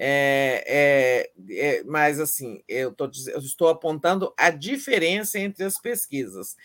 [0.00, 6.56] É, é, é, mas assim, eu, tô, eu, estou apontando a diferença entre as pesquisas.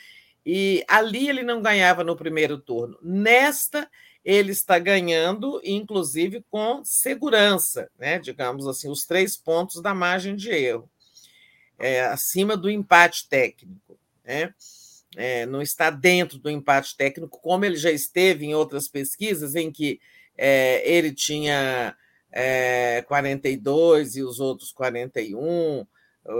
[0.45, 2.97] E ali ele não ganhava no primeiro turno.
[3.01, 3.89] Nesta,
[4.23, 8.19] ele está ganhando, inclusive com segurança, né?
[8.19, 10.89] digamos assim, os três pontos da margem de erro,
[11.79, 13.97] é, acima do empate técnico.
[14.23, 14.53] Né?
[15.15, 19.71] É, não está dentro do empate técnico, como ele já esteve em outras pesquisas, em
[19.71, 19.99] que
[20.37, 21.95] é, ele tinha
[22.31, 25.85] é, 42 e os outros 41,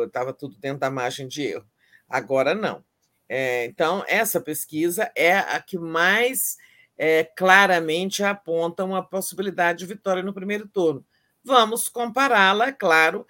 [0.05, 1.65] estava tudo dentro da margem de erro.
[2.09, 2.83] Agora não.
[3.29, 6.57] É, então, essa pesquisa é a que mais
[6.97, 11.05] é, claramente aponta uma possibilidade de vitória no primeiro turno.
[11.43, 13.27] Vamos compará-la, é claro,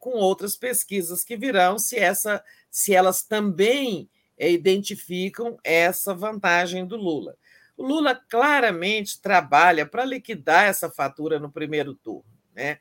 [0.00, 7.36] com outras pesquisas que virão, se, essa, se elas também identificam essa vantagem do Lula.
[7.76, 12.24] O Lula claramente trabalha para liquidar essa fatura no primeiro turno.
[12.54, 12.78] Né?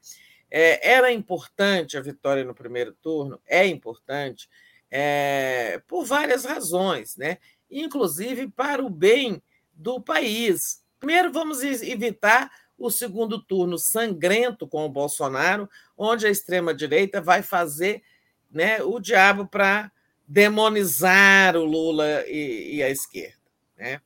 [0.49, 4.49] É, era importante a vitória no primeiro turno, é importante,
[4.89, 7.37] é, por várias razões, né?
[7.69, 9.41] inclusive para o bem
[9.73, 10.83] do país.
[10.99, 18.03] Primeiro, vamos evitar o segundo turno sangrento com o Bolsonaro, onde a extrema-direita vai fazer
[18.49, 19.91] né, o diabo para
[20.27, 23.37] demonizar o Lula e, e a esquerda.
[23.77, 24.01] Né?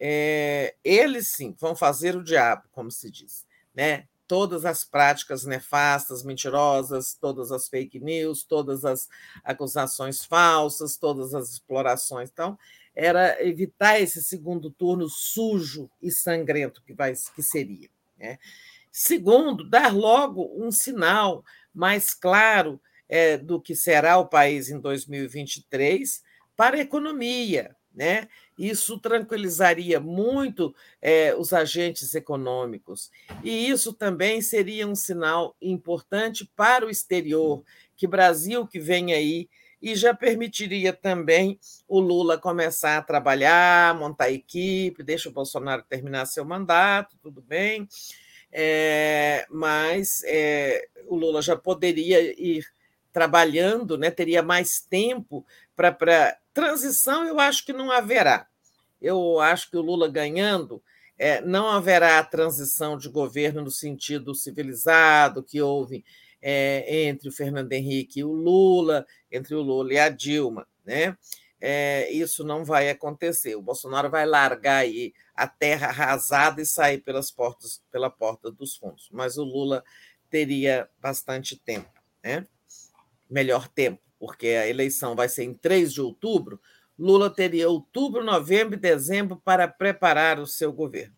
[0.00, 3.46] É, eles sim vão fazer o diabo, como se diz.
[3.74, 4.06] Né?
[4.26, 9.08] Todas as práticas nefastas, mentirosas, todas as fake news, todas as
[9.44, 12.30] acusações falsas, todas as explorações.
[12.32, 12.58] Então,
[12.94, 17.90] era evitar esse segundo turno sujo e sangrento que, vai, que seria.
[18.18, 18.38] Né?
[18.90, 26.22] Segundo, dar logo um sinal mais claro é, do que será o país em 2023
[26.56, 27.76] para a economia.
[27.94, 28.28] Né?
[28.58, 33.10] Isso tranquilizaria muito é, os agentes econômicos.
[33.42, 37.64] E isso também seria um sinal importante para o exterior,
[37.96, 39.48] que Brasil que vem aí
[39.80, 46.26] e já permitiria também o Lula começar a trabalhar, montar equipe, deixa o Bolsonaro terminar
[46.26, 47.86] seu mandato, tudo bem,
[48.50, 52.66] é, mas é, o Lula já poderia ir
[53.16, 55.42] trabalhando, né, teria mais tempo
[55.74, 58.46] para transição, eu acho que não haverá.
[59.00, 60.82] Eu acho que o Lula ganhando,
[61.16, 66.04] é, não haverá transição de governo no sentido civilizado que houve
[66.42, 71.16] é, entre o Fernando Henrique e o Lula, entre o Lula e a Dilma, né?
[71.58, 73.56] É, isso não vai acontecer.
[73.56, 78.76] O Bolsonaro vai largar aí a terra arrasada e sair pelas portas, pela porta dos
[78.76, 79.08] fundos.
[79.10, 79.82] Mas o Lula
[80.28, 81.88] teria bastante tempo,
[82.22, 82.46] né?
[83.28, 86.60] Melhor tempo, porque a eleição vai ser em 3 de outubro.
[86.98, 91.14] Lula teria outubro, novembro e dezembro para preparar o seu governo.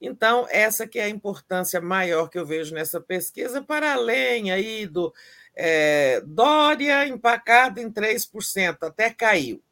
[0.00, 4.84] Então, essa que é a importância maior que eu vejo nessa pesquisa, para além aí
[4.84, 5.14] do
[5.54, 9.62] é, Dória empacado em 3%, até caiu.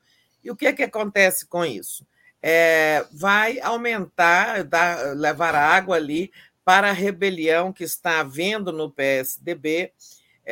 [0.42, 2.06] E o que, é que acontece com isso?
[2.40, 6.30] É, vai aumentar, dar, levar água ali
[6.64, 9.92] para a rebelião que está havendo no PSDB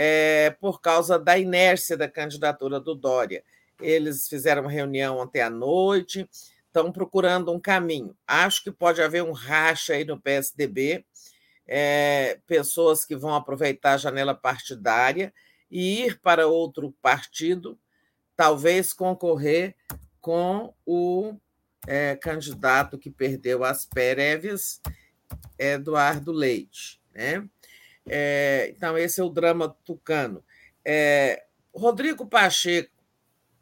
[0.01, 3.43] é, por causa da inércia da candidatura do Dória.
[3.81, 6.31] Eles fizeram uma reunião ontem à noite,
[6.69, 8.17] estão procurando um caminho.
[8.25, 11.05] Acho que pode haver um racha aí no PSDB,
[11.67, 15.35] é, pessoas que vão aproveitar a janela partidária
[15.69, 17.77] e ir para outro partido,
[18.37, 19.75] talvez concorrer
[20.21, 21.35] com o
[21.89, 24.81] é, candidato que perdeu as prévias,
[25.59, 27.01] Eduardo Leite.
[27.13, 27.45] Né?
[28.09, 30.45] É, então, esse é o drama tucano.
[30.85, 32.91] É, Rodrigo Pacheco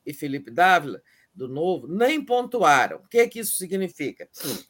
[0.05, 1.02] e Felipe Dávila
[1.34, 2.99] do Novo nem pontuaram.
[2.99, 4.28] O que, é que isso significa?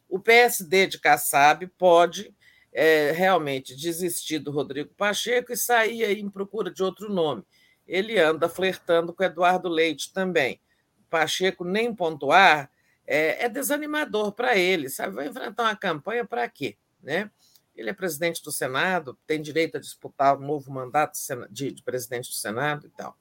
[0.09, 2.35] O PSD de Kassab pode
[2.73, 7.45] é, realmente desistir do Rodrigo Pacheco e sair aí em procura de outro nome.
[7.87, 10.61] Ele anda flertando com Eduardo Leite também.
[11.09, 12.71] Pacheco nem pontuar
[13.07, 15.15] é, é desanimador para ele, sabe?
[15.15, 16.77] Vai enfrentar uma campanha para quê?
[17.01, 17.31] Né?
[17.77, 21.19] Ele é presidente do Senado, tem direito a disputar um novo mandato
[21.51, 23.17] de, de presidente do Senado e tal.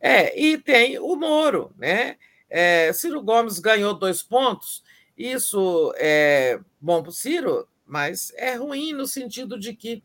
[0.00, 2.16] É, e tem o Moro, né?
[2.48, 4.82] É, Ciro Gomes ganhou dois pontos,
[5.16, 10.02] isso é bom para o Ciro, mas é ruim no sentido de que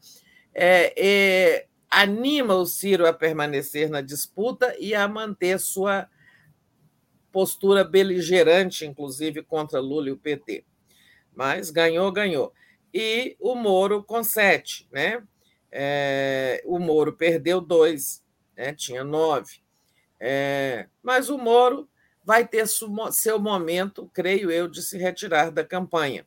[0.53, 6.07] é, é, anima o Ciro a permanecer na disputa e a manter sua
[7.31, 10.65] postura beligerante, inclusive contra Lula e o PT.
[11.35, 12.53] Mas ganhou, ganhou.
[12.93, 15.23] E o Moro com sete, né?
[15.71, 18.23] É, o Moro perdeu dois,
[18.55, 18.73] né?
[18.73, 19.61] tinha nove.
[20.19, 21.89] É, mas o Moro
[22.23, 26.25] vai ter seu momento, creio eu, de se retirar da campanha,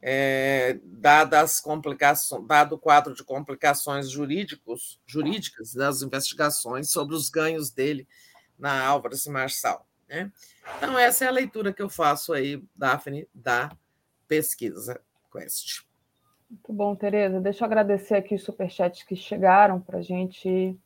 [0.00, 7.70] é, dadas complicações, dado o quadro de complicações jurídicos, jurídicas das investigações sobre os ganhos
[7.70, 8.08] dele
[8.58, 9.86] na Álvares Marçal.
[10.08, 10.32] Né?
[10.76, 13.76] Então, essa é a leitura que eu faço aí, Daphne, da
[14.26, 15.00] pesquisa
[15.30, 15.84] Quest.
[16.50, 17.40] Muito bom, Tereza.
[17.40, 20.76] Deixa eu agradecer aqui os superchats que chegaram para a gente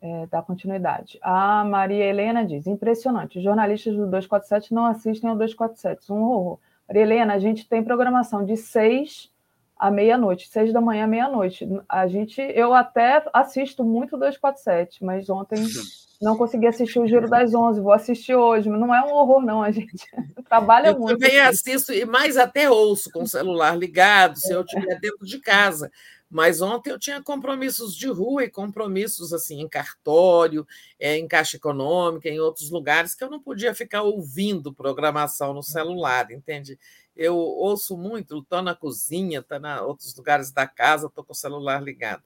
[0.00, 1.18] é, dar continuidade.
[1.20, 6.58] A Maria Helena diz: impressionante, os jornalistas do 247 não assistem ao 247, um horror.
[6.86, 9.32] Maria Helena, a gente tem programação de 6
[9.76, 11.68] à meia-noite, seis da manhã à meia-noite.
[11.88, 15.56] A gente, eu até assisto muito 247, mas ontem
[16.20, 19.42] não consegui assistir o Giro das Onze, vou assistir hoje, mas não é um horror,
[19.42, 20.06] não, a gente
[20.48, 21.12] trabalha eu muito.
[21.12, 25.26] Eu também assisto, e mais até ouço com o celular ligado, se eu estiver dentro
[25.26, 25.90] de casa.
[26.30, 30.66] Mas ontem eu tinha compromissos de rua e compromissos assim em cartório,
[30.98, 35.62] é, em caixa econômica, em outros lugares que eu não podia ficar ouvindo programação no
[35.62, 36.76] celular, entende?
[37.14, 41.36] Eu ouço muito, estou na cozinha, estou em outros lugares da casa, estou com o
[41.36, 42.24] celular ligado.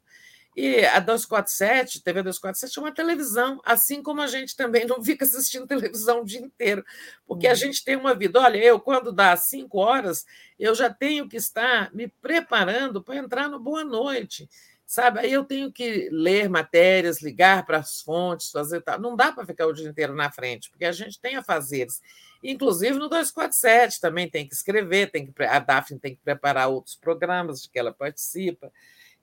[0.60, 5.24] E a 247, TV 247 é uma televisão, assim como a gente também não fica
[5.24, 6.84] assistindo televisão o dia inteiro,
[7.28, 7.56] porque a uhum.
[7.56, 8.40] gente tem uma vida.
[8.40, 10.26] Olha, eu, quando dá cinco horas,
[10.58, 14.50] eu já tenho que estar me preparando para entrar no Boa Noite,
[14.84, 15.20] sabe?
[15.20, 19.00] Aí eu tenho que ler matérias, ligar para as fontes, fazer tal.
[19.00, 22.02] Não dá para ficar o dia inteiro na frente, porque a gente tem a fazeres.
[22.42, 26.96] Inclusive no 247 também tem que escrever, tem que, a Daphne tem que preparar outros
[26.96, 28.72] programas de que ela participa.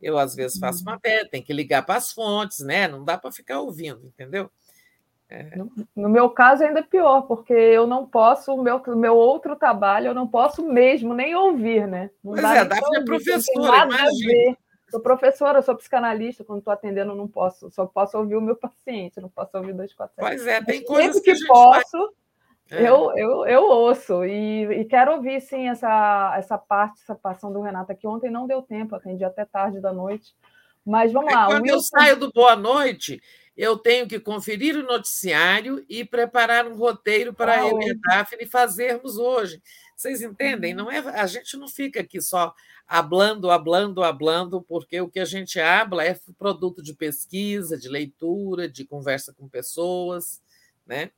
[0.02, 0.92] Eu, às vezes, faço uhum.
[0.92, 2.88] matéria, tem que ligar para as fontes, né?
[2.88, 4.50] Não dá para ficar ouvindo, entendeu?
[5.28, 5.56] É.
[5.56, 9.56] No, no, meu caso, ainda é pior, porque eu não posso, o meu, meu outro
[9.56, 12.12] trabalho, eu não posso mesmo nem ouvir, né?
[12.24, 14.58] Não pois é, a Daphne é professora, imagina.
[14.92, 19.20] Sou professora, sou psicanalista, quando estou atendendo, não posso, só posso ouvir o meu paciente,
[19.20, 20.16] não posso ouvir dois quatro.
[20.18, 22.14] Pois é, tem coisas que, que posso.
[22.70, 22.82] É.
[22.82, 27.62] Eu, eu, eu ouço e, e, quero ouvir sim essa, essa parte, essa passão do
[27.62, 28.08] Renato aqui.
[28.08, 30.36] Ontem não deu tempo, atendi até tarde da noite.
[30.84, 31.46] Mas vamos é lá.
[31.46, 31.76] Quando Wilson...
[31.76, 33.22] eu saio do Boa Noite,
[33.56, 37.94] eu tenho que conferir o noticiário e preparar um roteiro para ah, eu e a
[37.94, 39.62] Daphne fazermos hoje.
[39.96, 40.74] Vocês entendem?
[40.74, 40.86] Uhum.
[40.86, 42.54] Não é, a gente não fica aqui só
[42.88, 48.68] hablando, hablando, hablando, porque o que a gente habla é produto de pesquisa, de leitura,
[48.68, 50.44] de conversa com pessoas
[50.86, 51.10] né?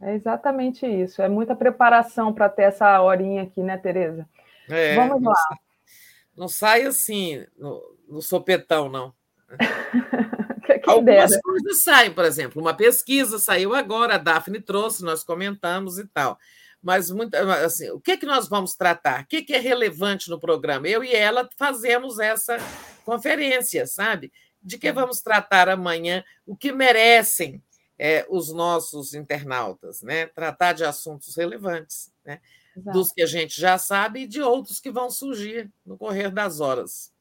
[0.00, 1.20] É, é exatamente isso.
[1.20, 4.26] É muita preparação para ter essa horinha aqui, né, Tereza?
[4.68, 5.34] É, Vamos lá.
[5.50, 9.12] Não, não sai assim no, no sopetão, não.
[10.86, 11.42] Algumas dera.
[11.42, 16.38] coisas saem, por exemplo, uma pesquisa saiu agora, a Daphne trouxe, nós comentamos e tal.
[16.82, 19.22] Mas muito, assim, o que, é que nós vamos tratar?
[19.22, 20.88] O que, é que é relevante no programa?
[20.88, 22.56] Eu e ela fazemos essa
[23.04, 24.32] conferência, sabe?
[24.62, 27.62] De que vamos tratar amanhã, o que merecem
[28.02, 30.24] é, os nossos internautas, né?
[30.28, 32.40] tratar de assuntos relevantes, né?
[32.74, 36.60] dos que a gente já sabe e de outros que vão surgir no correr das
[36.60, 37.12] horas.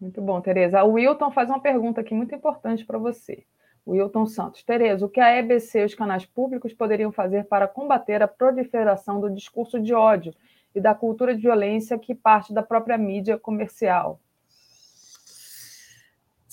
[0.00, 0.82] Muito bom, Tereza.
[0.82, 3.44] O Wilton faz uma pergunta aqui muito importante para você.
[3.86, 4.64] O Wilton Santos.
[4.64, 9.20] Tereza, o que a EBC e os canais públicos poderiam fazer para combater a proliferação
[9.20, 10.34] do discurso de ódio
[10.74, 14.20] e da cultura de violência que parte da própria mídia comercial?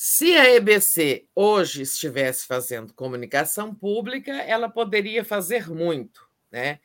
[0.01, 6.25] Se a EBC hoje estivesse fazendo comunicação pública, ela poderia fazer muito.
[6.49, 6.79] Né?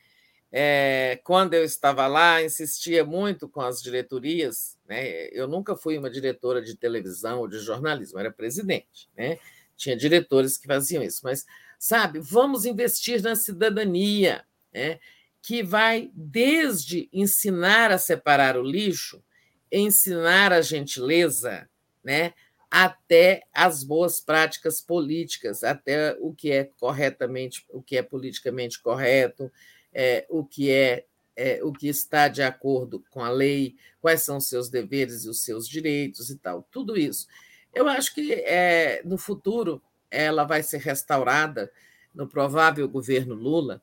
[0.51, 4.77] É, quando eu estava lá, insistia muito com as diretorias.
[4.85, 5.29] Né?
[5.29, 9.07] Eu nunca fui uma diretora de televisão ou de jornalismo, era presidente.
[9.15, 9.39] Né?
[9.77, 11.45] Tinha diretores que faziam isso, mas,
[11.79, 14.99] sabe, vamos investir na cidadania, né?
[15.41, 19.23] que vai desde ensinar a separar o lixo,
[19.71, 21.69] ensinar a gentileza,
[22.03, 22.33] né?
[22.77, 29.49] Até as boas práticas políticas, até o que é corretamente, o que é politicamente correto,
[29.93, 31.05] é, o que é,
[31.37, 35.29] é, o que está de acordo com a lei, quais são os seus deveres e
[35.29, 37.27] os seus direitos e tal, tudo isso.
[37.73, 39.81] Eu acho que é, no futuro
[40.11, 41.71] ela vai ser restaurada
[42.13, 43.81] no provável governo Lula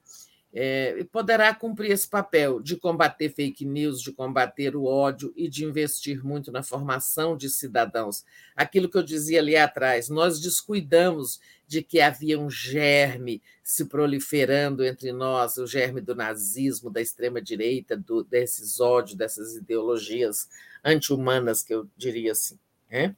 [0.54, 5.64] é, poderá cumprir esse papel de combater fake news, de combater o ódio e de
[5.64, 8.24] investir muito na formação de cidadãos.
[8.54, 14.84] Aquilo que eu dizia ali atrás, nós descuidamos de que havia um germe se proliferando
[14.84, 20.50] entre nós, o germe do nazismo, da extrema-direita, desses ódios, dessas ideologias
[20.84, 22.58] anti-humanas, que eu diria assim.
[22.90, 23.16] Né?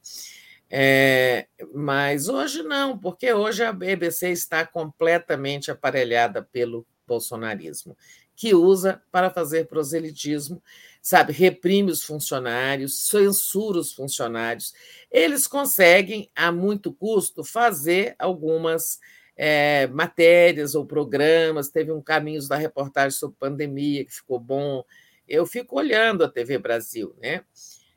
[0.69, 7.97] É, mas hoje não, porque hoje a BBC está completamente aparelhada pelo bolsonarismo,
[8.35, 10.61] que usa para fazer proselitismo,
[11.01, 14.73] sabe, reprime os funcionários, censura os funcionários.
[15.09, 18.99] Eles conseguem, a muito custo, fazer algumas
[19.35, 21.69] é, matérias ou programas.
[21.69, 24.83] Teve um Caminhos da Reportagem sobre pandemia, que ficou bom.
[25.27, 27.43] Eu fico olhando a TV Brasil, né?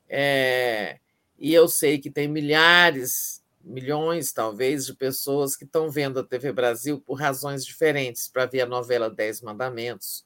[0.08, 0.98] É,
[1.38, 6.52] e eu sei que tem milhares milhões, talvez, de pessoas que estão vendo a TV
[6.52, 10.24] Brasil por razões diferentes, para ver a novela Dez Mandamentos.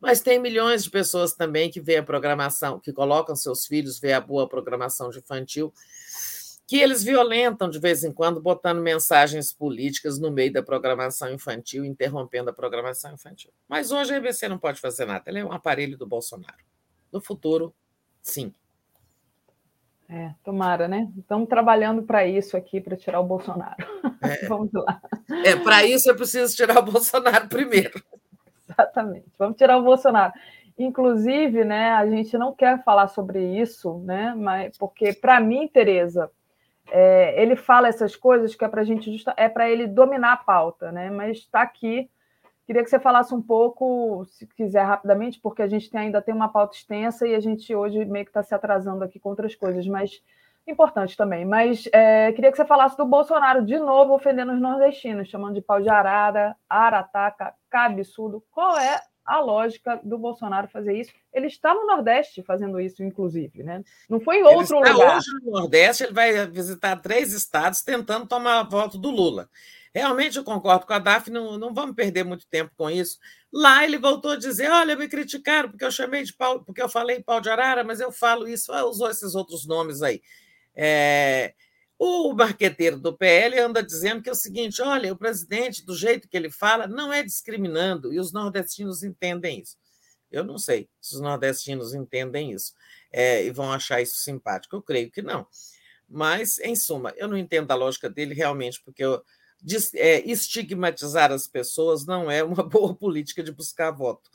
[0.00, 4.12] Mas tem milhões de pessoas também que vê a programação, que colocam seus filhos ver
[4.12, 5.72] a boa programação infantil,
[6.66, 11.84] que eles violentam de vez em quando, botando mensagens políticas no meio da programação infantil,
[11.84, 13.50] interrompendo a programação infantil.
[13.66, 16.58] Mas hoje a EBC não pode fazer nada, ela é um aparelho do Bolsonaro.
[17.10, 17.74] No futuro,
[18.22, 18.54] sim.
[20.10, 21.06] É, tomara, né?
[21.18, 23.76] Estamos trabalhando para isso aqui, para tirar o Bolsonaro.
[24.22, 24.46] É.
[24.48, 25.00] Vamos lá.
[25.44, 28.02] É, para isso é preciso tirar o Bolsonaro primeiro.
[28.68, 29.26] Exatamente.
[29.38, 30.32] Vamos tirar o Bolsonaro.
[30.78, 34.34] Inclusive, né, a gente não quer falar sobre isso, né?
[34.34, 36.30] Mas porque para mim, Tereza,
[36.90, 40.32] é, ele fala essas coisas que é para a gente justa, é para ele dominar
[40.32, 41.10] a pauta, né?
[41.10, 42.08] Mas está aqui
[42.68, 46.34] Queria que você falasse um pouco, se quiser rapidamente, porque a gente tem, ainda tem
[46.34, 49.54] uma pauta extensa e a gente hoje meio que está se atrasando aqui com outras
[49.54, 50.22] coisas, mas
[50.66, 51.46] importante também.
[51.46, 55.62] Mas é, queria que você falasse do Bolsonaro de novo ofendendo os nordestinos, chamando de
[55.62, 58.44] pau de arara, arataca, cabeçudo.
[58.50, 61.10] Qual é a lógica do Bolsonaro fazer isso?
[61.32, 63.82] Ele está no Nordeste fazendo isso, inclusive, né?
[64.10, 65.16] Não foi em outro ele está lugar.
[65.16, 69.48] Hoje no Nordeste, ele vai visitar três estados tentando tomar a volta do Lula.
[69.98, 73.18] Realmente eu concordo com a Daphne, não, não vamos perder muito tempo com isso.
[73.52, 76.88] Lá ele voltou a dizer: olha, me criticaram porque eu chamei de pau, porque eu
[76.88, 80.22] falei pau de arara, mas eu falo isso, ah, usou esses outros nomes aí.
[80.72, 81.52] É,
[81.98, 86.28] o marqueteiro do PL anda dizendo que é o seguinte: olha, o presidente, do jeito
[86.28, 89.76] que ele fala, não é discriminando, e os nordestinos entendem isso.
[90.30, 92.72] Eu não sei se os nordestinos entendem isso
[93.12, 94.76] é, e vão achar isso simpático.
[94.76, 95.44] Eu creio que não.
[96.08, 99.22] Mas, em suma, eu não entendo a lógica dele realmente, porque eu,
[99.64, 104.30] estigmatizar as pessoas não é uma boa política de buscar voto.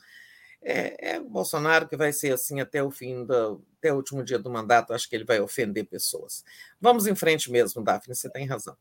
[0.62, 4.24] É, é, o Bolsonaro que vai ser assim até o fim do, até o último
[4.24, 6.42] dia do mandato, acho que ele vai ofender pessoas.
[6.80, 8.74] Vamos em frente mesmo, Daphne, você tem razão.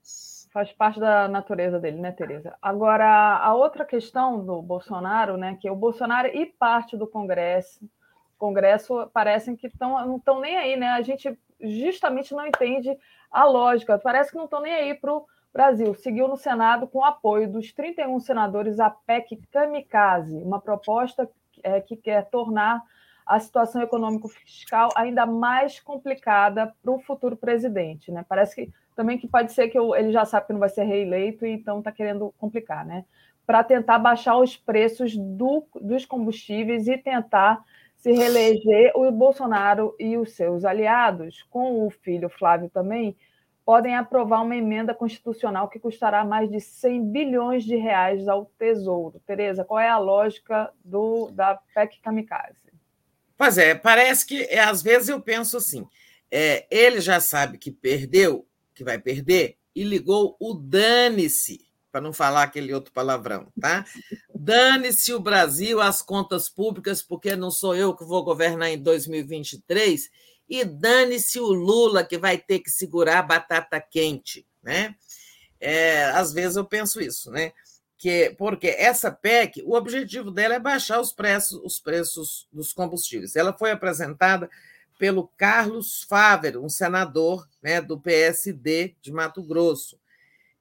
[0.53, 2.55] Faz parte da natureza dele, né, Tereza?
[2.61, 7.81] Agora, a outra questão do Bolsonaro, né, que o Bolsonaro e parte do Congresso,
[8.37, 10.89] Congresso parecem que tão, não estão nem aí, né?
[10.89, 12.95] A gente justamente não entende
[13.31, 17.05] a lógica, parece que não estão nem aí para o Brasil seguiu no Senado com
[17.05, 21.29] apoio dos 31 senadores a PEC Kamikaze, uma proposta
[21.61, 22.81] é, que quer tornar
[23.25, 28.11] a situação econômico-fiscal ainda mais complicada para o futuro presidente.
[28.11, 28.25] Né?
[28.27, 31.45] Parece que também que pode ser que ele já sabe que não vai ser reeleito
[31.45, 33.05] e então está querendo complicar, né?
[33.45, 37.63] Para tentar baixar os preços do, dos combustíveis e tentar
[37.97, 43.15] se reeleger o Bolsonaro e os seus aliados, com o filho Flávio também,
[43.65, 49.21] podem aprovar uma emenda constitucional que custará mais de 100 bilhões de reais ao Tesouro.
[49.25, 52.73] Tereza, qual é a lógica do, da PEC Kamikaze?
[53.37, 55.87] Pois é, parece que é, às vezes eu penso assim:
[56.29, 62.13] é, ele já sabe que perdeu, que vai perder, e ligou o dane-se, para não
[62.13, 63.85] falar aquele outro palavrão, tá?
[64.35, 70.09] Dane-se o Brasil, as contas públicas, porque não sou eu que vou governar em 2023
[70.49, 74.95] e dane-se o Lula que vai ter que segurar a batata quente, né?
[75.59, 77.53] É, às vezes eu penso isso, né?
[77.97, 83.35] Que, porque essa PEC, o objetivo dela é baixar os preços, os preços dos combustíveis.
[83.35, 84.49] Ela foi apresentada
[84.99, 89.97] pelo Carlos Fávero, um senador né, do PSD de Mato Grosso.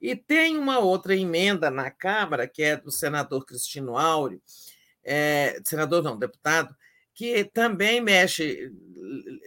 [0.01, 4.41] E tem uma outra emenda na Câmara, que é do senador Cristino Áureo,
[5.03, 6.75] é, senador não, deputado,
[7.13, 8.71] que também mexe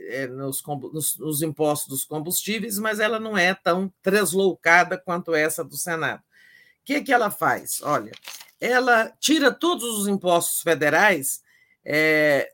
[0.09, 0.63] eh, nos,
[0.93, 6.21] nos, nos, impostos dos combustíveis, mas ela não é tão tresloucada quanto essa do Senado.
[6.21, 7.81] O que, que ela faz?
[7.83, 8.13] Olha,
[8.61, 11.43] ela tira todos os impostos federais
[11.85, 12.53] é,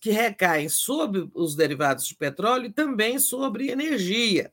[0.00, 4.52] que recaem sobre os derivados de petróleo e também sobre energia.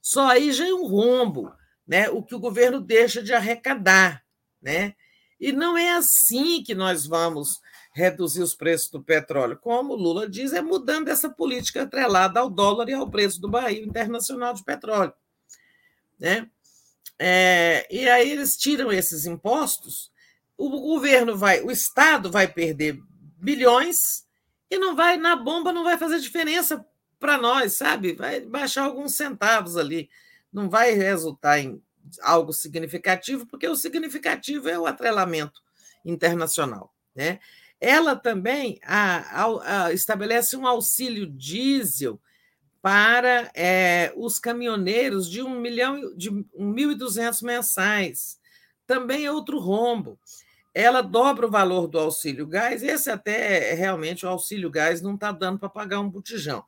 [0.00, 1.52] Só aí já é um rombo,
[1.86, 2.08] né?
[2.08, 4.24] o que o governo deixa de arrecadar.
[4.60, 4.94] Né?
[5.38, 7.60] E não é assim que nós vamos
[7.92, 9.58] reduzir os preços do petróleo.
[9.58, 13.84] Como Lula diz, é mudando essa política atrelada ao dólar e ao preço do barril
[13.84, 15.12] internacional de petróleo.
[16.18, 16.48] Né?
[17.18, 20.10] É, e aí eles tiram esses impostos,
[20.56, 23.00] o governo vai, o Estado vai perder
[23.36, 24.26] bilhões
[24.70, 26.84] e não vai, na bomba não vai fazer diferença
[27.22, 28.14] para nós, sabe?
[28.14, 30.10] Vai baixar alguns centavos ali.
[30.52, 31.80] Não vai resultar em
[32.20, 35.62] algo significativo, porque o significativo é o atrelamento
[36.04, 36.92] internacional.
[37.14, 37.38] Né?
[37.84, 42.20] Ela também a, a, a, estabelece um auxílio diesel
[42.80, 48.38] para é, os caminhoneiros de um milhão de 1.200 mensais.
[48.86, 50.16] Também é outro rombo.
[50.72, 55.32] Ela dobra o valor do auxílio gás, esse até realmente o auxílio gás não está
[55.32, 56.64] dando para pagar um botijão.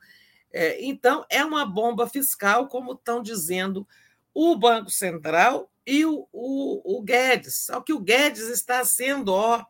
[0.52, 3.86] É, então, é uma bomba fiscal, como estão dizendo
[4.34, 7.67] o Banco Central e o, o, o Guedes.
[7.67, 9.65] Só que o Guedes está sendo ó,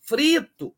[0.00, 0.74] frito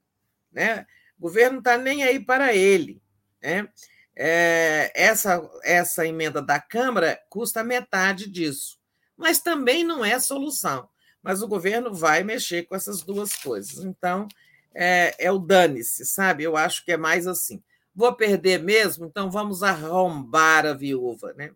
[0.52, 0.86] né?
[1.18, 3.02] O governo não está nem aí para ele.
[3.42, 3.68] Né?
[4.16, 8.78] É, essa, essa emenda da Câmara custa metade disso,
[9.16, 10.88] mas também não é solução.
[11.22, 13.84] Mas o governo vai mexer com essas duas coisas.
[13.84, 14.26] Então,
[14.74, 16.44] é, é o dane-se, sabe?
[16.44, 17.62] Eu acho que é mais assim.
[17.94, 21.52] vou perder mesmo, então vamos arrombar a viúva, né?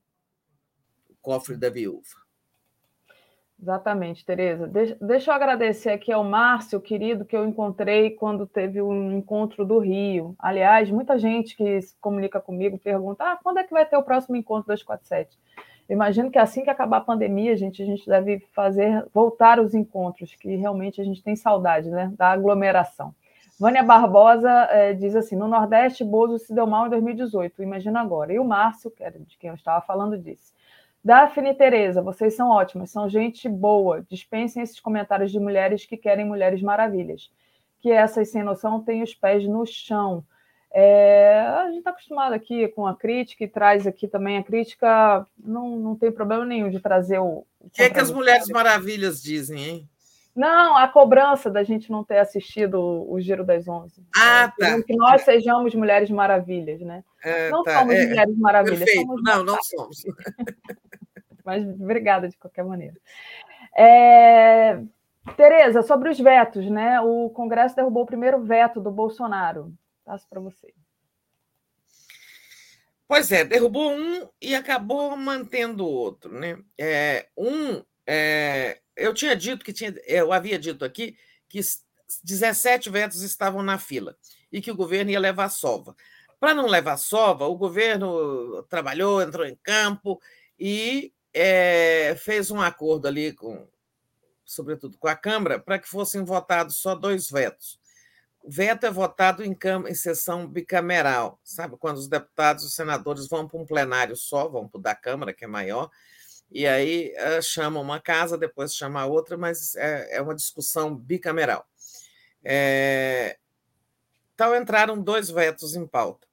[1.08, 2.23] O cofre da viúva.
[3.64, 4.70] Exatamente, Tereza.
[5.00, 9.78] Deixa, eu agradecer aqui ao Márcio, querido, que eu encontrei quando teve um encontro do
[9.78, 10.34] Rio.
[10.38, 14.02] Aliás, muita gente que se comunica comigo pergunta: ah, quando é que vai ter o
[14.02, 15.38] próximo encontro das 47?
[15.88, 19.72] Eu imagino que assim que acabar a pandemia, gente, a gente deve fazer voltar os
[19.72, 23.14] encontros, que realmente a gente tem saudade né, da aglomeração.
[23.58, 28.30] Vânia Barbosa é, diz assim: no Nordeste, Bozo se deu mal em 2018, imagina agora.
[28.30, 30.52] E o Márcio, que era de quem eu estava falando, disse:
[31.04, 34.04] Daphne e Tereza, vocês são ótimas, são gente boa.
[34.08, 37.30] Dispensem esses comentários de mulheres que querem mulheres maravilhas.
[37.80, 40.24] Que essas sem noção têm os pés no chão.
[40.72, 45.24] É, a gente está acostumado aqui com a crítica e traz aqui também a crítica,
[45.38, 47.46] não, não tem problema nenhum de trazer o.
[47.60, 49.88] O que é que as Mulheres Maravilhas dizem, hein?
[50.34, 54.04] Não, a cobrança da gente não ter assistido o Giro das Onze.
[54.16, 54.82] Ah, é, tá.
[54.82, 57.04] Que nós sejamos Mulheres Maravilhas, né?
[57.22, 57.78] É, não tá.
[57.78, 58.78] somos é, Mulheres Maravilhas.
[58.80, 59.06] Perfeito.
[59.06, 60.02] Somos não, não somos.
[61.44, 62.96] Mas obrigada de qualquer maneira.
[63.76, 64.80] É...
[65.36, 67.00] Tereza, sobre os vetos, né?
[67.00, 69.72] O Congresso derrubou o primeiro veto do Bolsonaro.
[70.04, 70.72] Passo para você.
[73.06, 76.58] Pois é, derrubou um e acabou mantendo o outro, né?
[76.78, 81.16] É, um, é, eu tinha dito que tinha, eu havia dito aqui
[81.48, 81.60] que
[82.22, 84.16] 17 vetos estavam na fila
[84.52, 85.96] e que o governo ia levar sova.
[86.38, 90.20] Para não levar sova, o governo trabalhou, entrou em campo
[90.58, 93.66] e é, fez um acordo ali com,
[94.44, 97.80] sobretudo com a Câmara, para que fossem votados só dois vetos.
[98.42, 99.56] O veto é votado em,
[99.88, 101.78] em sessão bicameral, sabe?
[101.78, 104.94] Quando os deputados e os senadores vão para um plenário só, vão para o da
[104.94, 105.90] Câmara, que é maior,
[106.54, 111.66] e aí chama uma casa, depois chama a outra, mas é, é uma discussão bicameral.
[112.44, 113.36] É...
[114.34, 116.26] Então entraram dois vetos em pauta.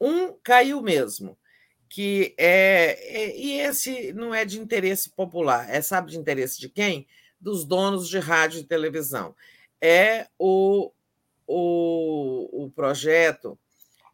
[0.00, 1.38] Um caiu mesmo,
[1.88, 6.70] que é, é, e esse não é de interesse popular, é sabe de interesse de
[6.70, 7.06] quem?
[7.38, 9.36] Dos donos de rádio e televisão.
[9.80, 10.90] É o
[11.52, 13.58] o, o projeto,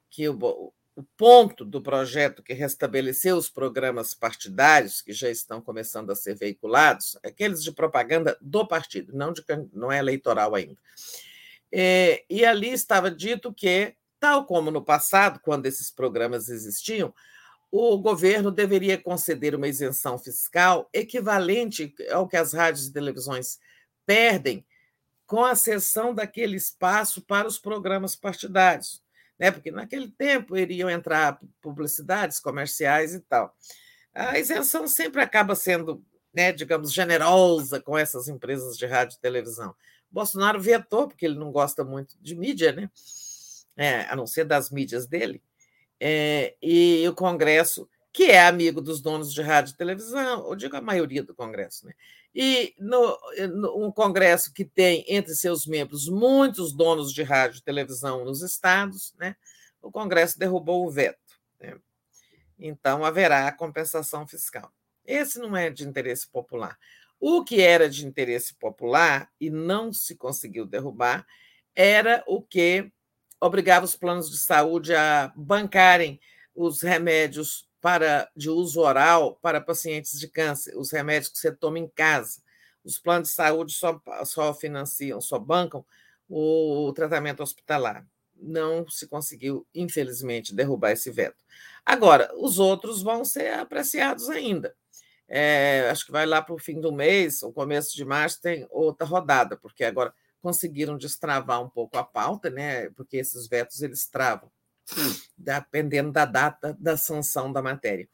[0.08, 6.10] que o, o ponto do projeto que restabeleceu os programas partidários, que já estão começando
[6.10, 9.44] a ser veiculados, aqueles de propaganda do partido, não, de,
[9.74, 10.78] não é eleitoral ainda.
[11.70, 17.12] É, e ali estava dito que, tal como no passado, quando esses programas existiam,
[17.70, 23.58] o governo deveria conceder uma isenção fiscal equivalente ao que as rádios e televisões
[24.06, 24.64] perdem
[25.26, 29.02] com a cessão daquele espaço para os programas partidários,
[29.38, 29.50] né?
[29.50, 33.54] porque naquele tempo iriam entrar publicidades comerciais e tal.
[34.14, 39.74] A isenção sempre acaba sendo, né, digamos, generosa com essas empresas de rádio e televisão.
[40.10, 42.90] Bolsonaro vetou, porque ele não gosta muito de mídia, né?
[43.76, 45.42] É, a não ser das mídias dele.
[46.00, 50.74] É, e o Congresso, que é amigo dos donos de rádio e televisão, ou digo
[50.76, 51.92] a maioria do Congresso, né?
[52.38, 57.62] E no, no, um Congresso que tem entre seus membros muitos donos de rádio e
[57.62, 59.34] televisão nos estados, né,
[59.80, 61.40] o Congresso derrubou o veto.
[61.58, 61.78] Né?
[62.58, 64.70] Então, haverá compensação fiscal.
[65.06, 66.78] Esse não é de interesse popular.
[67.18, 71.26] O que era de interesse popular e não se conseguiu derrubar
[71.74, 72.92] era o que
[73.40, 76.20] obrigava os planos de saúde a bancarem
[76.54, 81.78] os remédios para de uso oral para pacientes de câncer, os remédios que você toma
[81.78, 82.42] em casa.
[82.84, 85.86] Os planos de saúde só, só financiam, só bancam
[86.28, 88.04] o tratamento hospitalar.
[88.34, 91.36] Não se conseguiu, infelizmente, derrubar esse veto.
[91.84, 94.74] Agora, os outros vão ser apreciados ainda.
[95.28, 98.66] É, acho que vai lá para o fim do mês, o começo de março, tem
[98.68, 102.90] outra rodada, porque agora conseguiram destravar um pouco a pauta, né?
[102.96, 104.50] Porque esses vetos eles travam
[105.36, 108.08] dependendo da data da sanção da matéria.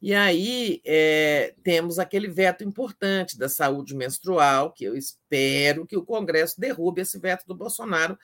[0.00, 6.04] E aí é, temos aquele veto importante da saúde menstrual, que eu espero que o
[6.04, 8.18] Congresso derrube esse veto do Bolsonaro,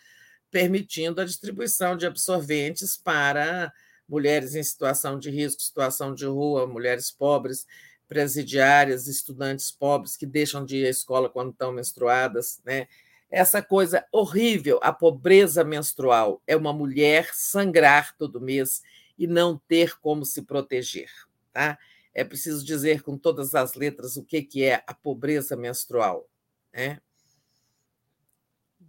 [0.51, 3.73] permitindo a distribuição de absorventes para
[4.07, 7.67] mulheres em situação de risco, situação de rua, mulheres pobres,
[8.09, 12.89] presidiárias, estudantes pobres que deixam de ir à escola quando estão menstruadas, né?
[13.31, 18.83] Essa coisa horrível, a pobreza menstrual, é uma mulher sangrar todo mês
[19.17, 21.10] e não ter como se proteger.
[21.52, 21.78] Tá?
[22.12, 26.28] É preciso dizer com todas as letras o que, que é a pobreza menstrual.
[26.73, 27.00] Né?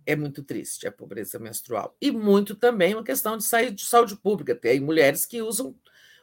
[0.06, 1.96] É muito triste a pobreza menstrual.
[2.02, 4.56] E muito também uma questão de saúde, de saúde pública.
[4.56, 5.76] Tem mulheres que usam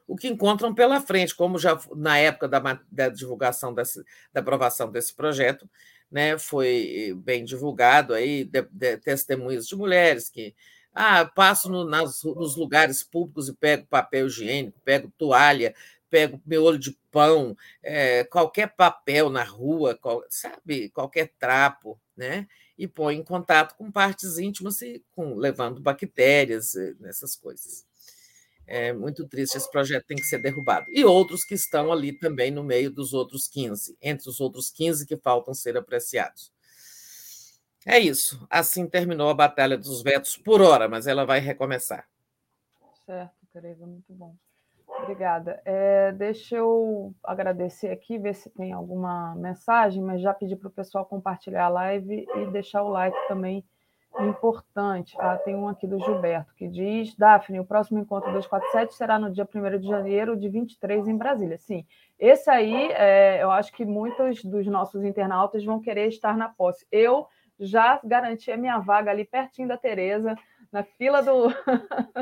[0.08, 4.90] o que encontram pela frente, como já na época da, da divulgação desse, da aprovação
[4.90, 5.68] desse projeto,
[6.10, 10.54] né, foi bem divulgado aí de, de, testemunhos de mulheres que
[10.94, 15.74] Ah, passo no, nas, nos lugares públicos e pego papel higiênico, pego toalha,
[16.10, 22.46] pego miolo de pão, é, qualquer papel na rua, qual, sabe, qualquer trapo, né?
[22.76, 27.87] E põe em contato com partes íntimas e com, levando bactérias, essas coisas.
[28.70, 30.86] É muito triste, esse projeto tem que ser derrubado.
[30.90, 35.06] E outros que estão ali também no meio dos outros 15, entre os outros 15
[35.06, 36.52] que faltam ser apreciados.
[37.86, 38.46] É isso.
[38.50, 42.06] Assim terminou a Batalha dos Vetos por hora, mas ela vai recomeçar.
[43.06, 44.36] Certo, Tereza, muito bom.
[45.02, 45.62] Obrigada.
[45.64, 50.72] É, deixa eu agradecer aqui, ver se tem alguma mensagem, mas já pedi para o
[50.72, 53.64] pessoal compartilhar a live e deixar o like também
[54.20, 55.14] importante.
[55.18, 59.30] Ah, tem um aqui do Gilberto que diz: Daphne, o próximo encontro 247 será no
[59.30, 61.58] dia 1 de janeiro de 23 em Brasília.
[61.58, 61.86] Sim,
[62.18, 66.86] esse aí é, eu acho que muitos dos nossos internautas vão querer estar na posse.
[66.90, 67.26] Eu
[67.58, 70.36] já garanti a minha vaga ali pertinho da Tereza
[70.70, 71.50] na fila do.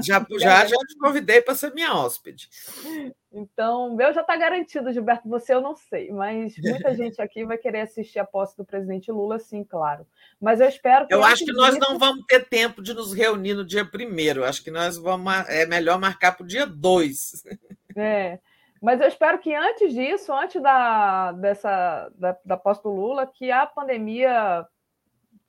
[0.03, 2.49] Já, já, já te convidei para ser minha hóspede.
[3.37, 5.29] Então, meu já está garantido, Gilberto.
[5.29, 9.13] Você eu não sei, mas muita gente aqui vai querer assistir a posse do presidente
[9.13, 10.07] Lula, sim, claro.
[10.41, 11.13] Mas eu espero que.
[11.13, 11.87] Eu acho que nós disso...
[11.87, 14.43] não vamos ter tempo de nos reunir no dia primeiro.
[14.43, 15.31] Acho que nós vamos.
[15.49, 17.45] É melhor marcar para o dia 2.
[17.99, 18.39] É.
[18.83, 23.51] Mas eu espero que antes disso, antes da, dessa, da, da posse do Lula, que
[23.51, 24.67] a pandemia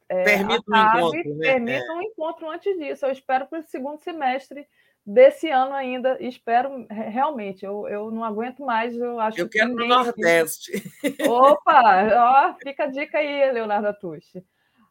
[0.08, 1.36] é, permita um encontro.
[1.36, 1.52] Né?
[1.52, 1.92] Permita é.
[1.92, 3.06] um encontro antes disso.
[3.06, 4.66] Eu espero para o segundo semestre
[5.08, 6.18] desse ano ainda.
[6.20, 7.66] Espero realmente.
[7.66, 8.96] Eu, eu não aguento mais.
[8.96, 9.40] Eu acho.
[9.40, 10.84] Eu quero no Nordeste.
[11.26, 14.44] Opa, ó, fica a dica aí, Leonardo Atushi.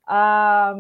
[0.09, 0.73] A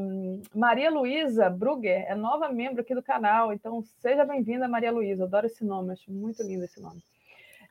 [0.55, 5.25] Maria Luísa Brugger é nova membro aqui do canal, então seja bem-vinda, Maria Luísa.
[5.25, 7.03] Adoro esse nome, acho muito lindo esse nome.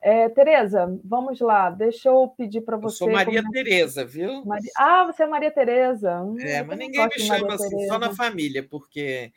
[0.02, 3.04] É, Tereza, vamos lá, deixa eu pedir para você.
[3.04, 3.52] Eu sou Maria como...
[3.52, 4.44] Tereza, viu?
[4.44, 4.70] Maria...
[4.76, 6.20] Ah, você é Maria Tereza.
[6.20, 7.88] Hum, é, mas ninguém me chama assim, Tereza.
[7.88, 9.32] só na família, porque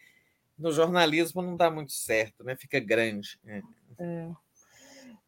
[0.59, 2.55] no jornalismo não dá muito certo, né?
[2.55, 3.39] Fica grande.
[3.45, 3.61] É.
[3.99, 4.29] É.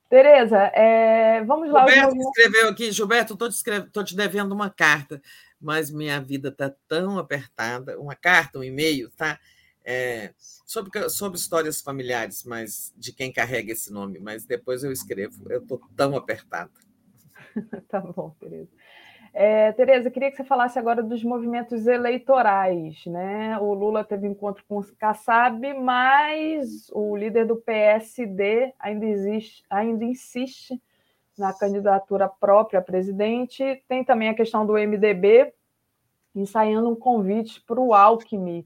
[0.10, 1.44] Tereza, é...
[1.46, 1.88] vamos lá.
[1.88, 3.90] Gilberto escreveu aqui, Gilberto, estou te, escreve...
[3.90, 5.22] te devendo uma carta,
[5.60, 8.00] mas minha vida está tão apertada.
[8.00, 9.40] Uma carta, um e-mail, tá?
[9.84, 10.34] é,
[10.66, 15.52] sobre, sobre histórias familiares, mas de quem carrega esse nome, mas depois eu escrevo.
[15.52, 16.72] Eu estou tão apertada.
[17.90, 18.70] tá bom, Tereza.
[19.34, 23.06] É, Tereza, queria que você falasse agora dos movimentos eleitorais.
[23.06, 23.58] Né?
[23.60, 30.04] O Lula teve encontro com o Kassab, mas o líder do PSD ainda, existe, ainda
[30.04, 30.82] insiste
[31.38, 33.84] na candidatura própria a presidente.
[33.88, 35.54] Tem também a questão do MDB,
[36.36, 38.66] ensaiando um convite para o Alckmin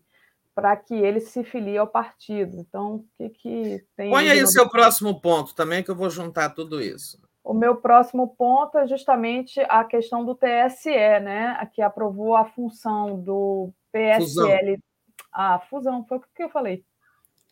[0.55, 2.57] para que ele se filie ao partido.
[2.57, 4.09] Então, o que, que tem.
[4.09, 7.21] Põe aí o seu próximo ponto também, que eu vou juntar tudo isso.
[7.45, 10.89] O meu próximo ponto é justamente a questão do TSE,
[11.21, 11.63] né?
[11.71, 14.23] Que aprovou a função do PSL.
[14.25, 14.83] Fusão.
[15.31, 16.83] A fusão, foi o que eu falei?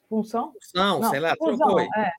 [0.10, 0.52] Função?
[0.54, 2.12] Função, Não, sei lá, fusão, é.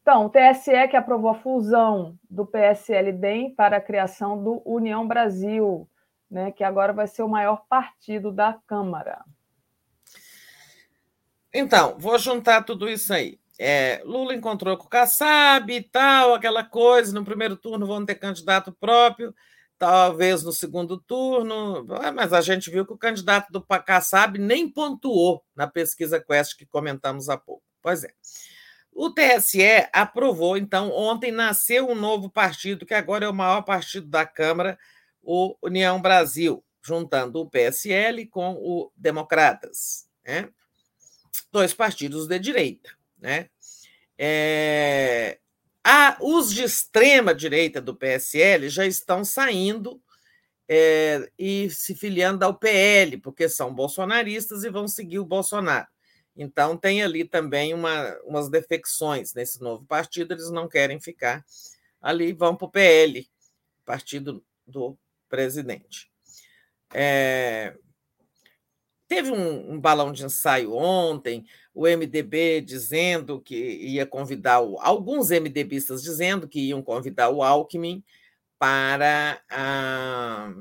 [0.00, 5.90] Então, o TSE que aprovou a fusão do PSL-DEM para a criação do União Brasil,
[6.30, 9.24] né, que agora vai ser o maior partido da Câmara.
[11.52, 13.40] Então, vou juntar tudo isso aí.
[13.58, 17.12] É, Lula encontrou com o Kassab e tal, aquela coisa.
[17.12, 19.34] No primeiro turno vão ter candidato próprio,
[19.78, 24.68] talvez no segundo turno, ah, mas a gente viu que o candidato do Kassab nem
[24.70, 27.62] pontuou na pesquisa Quest que comentamos há pouco.
[27.82, 28.12] Pois é.
[28.92, 34.08] O TSE aprovou, então, ontem nasceu um novo partido, que agora é o maior partido
[34.08, 34.78] da Câmara,
[35.22, 40.08] o União Brasil, juntando o PSL com o Democratas.
[40.26, 40.48] Né?
[41.52, 42.97] dois partidos de direita.
[43.20, 43.48] Né?
[44.16, 45.38] É,
[45.84, 50.00] a, os de extrema direita do PSL já estão saindo
[50.68, 55.86] é, e se filiando ao PL, porque são bolsonaristas e vão seguir o Bolsonaro.
[56.36, 61.44] Então, tem ali também uma, umas defecções nesse novo partido, eles não querem ficar
[62.00, 63.28] ali, vão para o PL,
[63.84, 64.96] partido do
[65.28, 66.10] presidente.
[66.92, 67.74] É,
[69.08, 71.46] Teve um, um, balão de ensaio ontem,
[71.78, 78.02] o MDB dizendo que ia convidar, o, alguns MDBistas dizendo que iam convidar o Alckmin
[78.58, 80.52] para, a,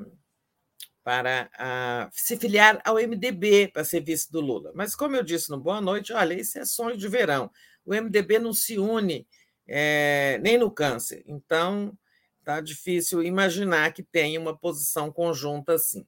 [1.04, 4.72] para a, se filiar ao MDB, para ser vice do Lula.
[4.76, 7.50] Mas, como eu disse no Boa Noite, olha, isso é sonho de verão.
[7.84, 9.28] O MDB não se une
[9.68, 11.24] é, nem no câncer.
[11.26, 11.98] Então,
[12.42, 16.06] está difícil imaginar que tenha uma posição conjunta assim.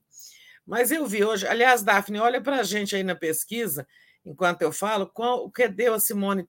[0.64, 3.84] Mas eu vi hoje, aliás, Daphne, olha para a gente aí na pesquisa,
[4.24, 6.48] enquanto eu falo, qual, o que deu a Simone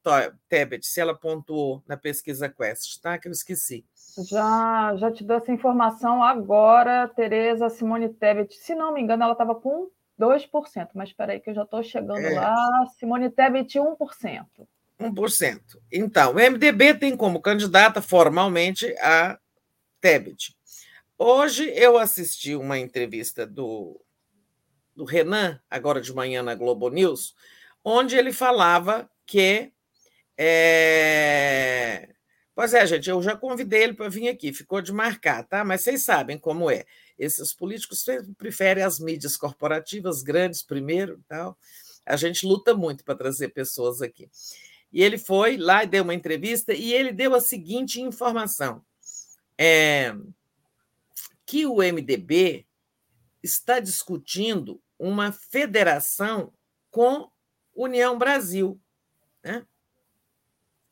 [0.50, 3.18] Tebet, se ela pontuou na pesquisa Quest, tá?
[3.18, 3.86] Que eu esqueci.
[4.30, 8.56] Já, já te dou essa informação agora, Tereza Simone Tebet.
[8.56, 10.90] Se não me engano, ela estava com 2%.
[10.94, 12.36] Mas espera aí que eu já estou chegando é.
[12.36, 12.86] lá.
[12.98, 14.46] Simone Tebet, 1%.
[15.00, 15.62] 1%.
[15.92, 19.40] Então, o MDB tem como candidata formalmente a
[20.00, 20.56] Tebet.
[21.18, 24.00] Hoje eu assisti uma entrevista do,
[24.96, 27.36] do Renan, agora de manhã na Globo News,
[27.84, 29.72] onde ele falava que.
[30.38, 32.10] É...
[32.54, 35.64] Pois é, gente, eu já convidei ele para vir aqui, ficou de marcar, tá?
[35.64, 36.86] Mas vocês sabem como é.
[37.18, 38.06] Esses políticos
[38.38, 41.58] preferem as mídias corporativas grandes primeiro, tal.
[42.06, 44.30] A gente luta muito para trazer pessoas aqui.
[44.92, 48.84] E ele foi lá e deu uma entrevista e ele deu a seguinte informação:
[49.58, 50.14] é,
[51.46, 52.66] que o MDB
[53.42, 56.54] está discutindo uma federação
[56.90, 57.32] com
[57.84, 58.80] União Brasil.
[59.44, 59.66] Né?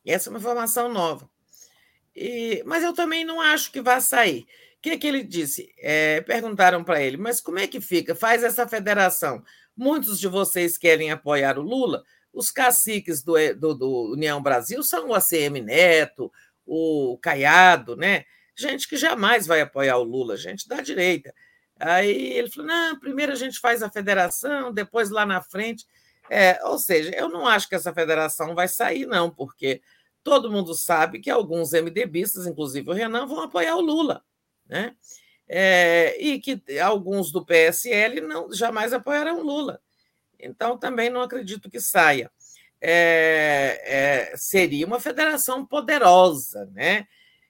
[0.05, 1.29] Essa é uma informação nova.
[2.15, 4.47] E, mas eu também não acho que vai sair.
[4.77, 5.73] O que, que ele disse?
[5.77, 8.15] É, perguntaram para ele, mas como é que fica?
[8.15, 9.43] Faz essa federação.
[9.75, 12.03] Muitos de vocês querem apoiar o Lula.
[12.33, 16.31] Os caciques do, do, do União Brasil são o ACM Neto,
[16.65, 18.25] o Caiado, né?
[18.55, 21.33] Gente que jamais vai apoiar o Lula, gente da direita.
[21.79, 25.85] Aí ele falou: não, primeiro a gente faz a federação, depois lá na frente.
[26.29, 29.81] É, ou seja, eu não acho que essa federação vai sair, não, porque
[30.23, 34.23] todo mundo sabe que alguns MDBistas, inclusive o Renan, vão apoiar o Lula,
[34.67, 34.95] né?
[35.47, 39.81] É, e que alguns do PSL não jamais apoiarão o Lula.
[40.39, 42.31] Então, também não acredito que saia.
[42.79, 47.07] É, é, seria uma federação poderosa, né?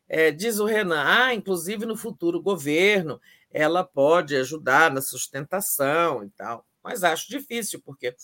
[0.07, 6.29] É, diz o Renan, ah, inclusive no futuro governo, ela pode ajudar na sustentação e
[6.31, 8.15] tal, mas acho difícil, porque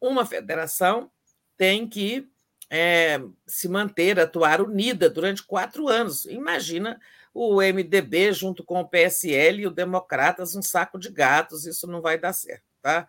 [0.00, 1.10] uma federação
[1.56, 2.28] tem que
[2.70, 6.26] é, se manter, atuar unida durante quatro anos.
[6.26, 7.00] Imagina
[7.32, 12.00] o MDB junto com o PSL e o Democratas, um saco de gatos, isso não
[12.00, 13.08] vai dar certo, tá?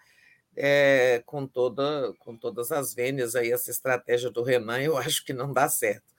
[0.55, 5.33] É, com, toda, com todas as vênias aí, essa estratégia do Renan, eu acho que
[5.33, 6.09] não dá certo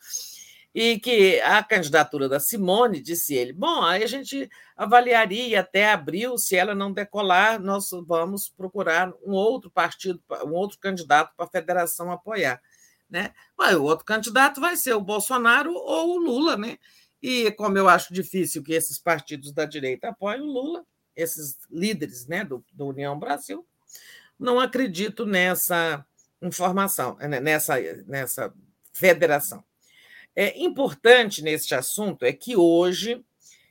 [0.74, 6.38] e que a candidatura da Simone, disse ele, bom, aí a gente avaliaria até abril,
[6.38, 11.50] se ela não decolar, nós vamos procurar um outro partido, um outro candidato para a
[11.50, 12.60] federação apoiar.
[13.08, 13.32] Né?
[13.58, 16.78] Mas o outro candidato vai ser o Bolsonaro ou o Lula, né?
[17.20, 22.26] E como eu acho difícil que esses partidos da direita apoiem o Lula, esses líderes
[22.26, 23.66] né, do, do União Brasil,
[24.38, 26.06] não acredito nessa
[26.40, 27.74] informação, né, nessa,
[28.06, 28.54] nessa
[28.92, 29.62] federação.
[30.34, 33.24] É importante neste assunto é que hoje,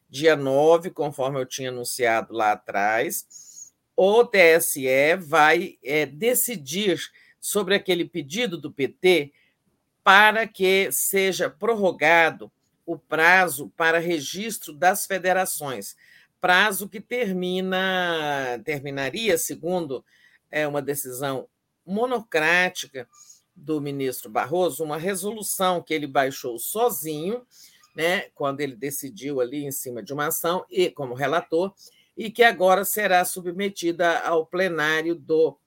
[0.09, 6.99] dia 9, conforme eu tinha anunciado lá atrás, o TSE vai é, decidir
[7.39, 9.31] sobre aquele pedido do PT
[10.03, 12.51] para que seja prorrogado
[12.85, 15.95] o prazo para registro das federações,
[16.41, 20.03] prazo que termina terminaria, segundo
[20.49, 21.47] é, uma decisão
[21.85, 23.07] monocrática
[23.59, 27.45] do ministro Barroso uma resolução que ele baixou sozinho,
[27.95, 31.73] né, quando ele decidiu ali em cima de uma ação e como relator,
[32.15, 35.57] e que agora será submetida ao plenário do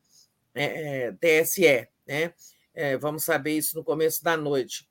[0.55, 1.89] é, é TSE.
[2.07, 2.33] Né?
[2.75, 4.87] É, vamos saber isso no começo da noite.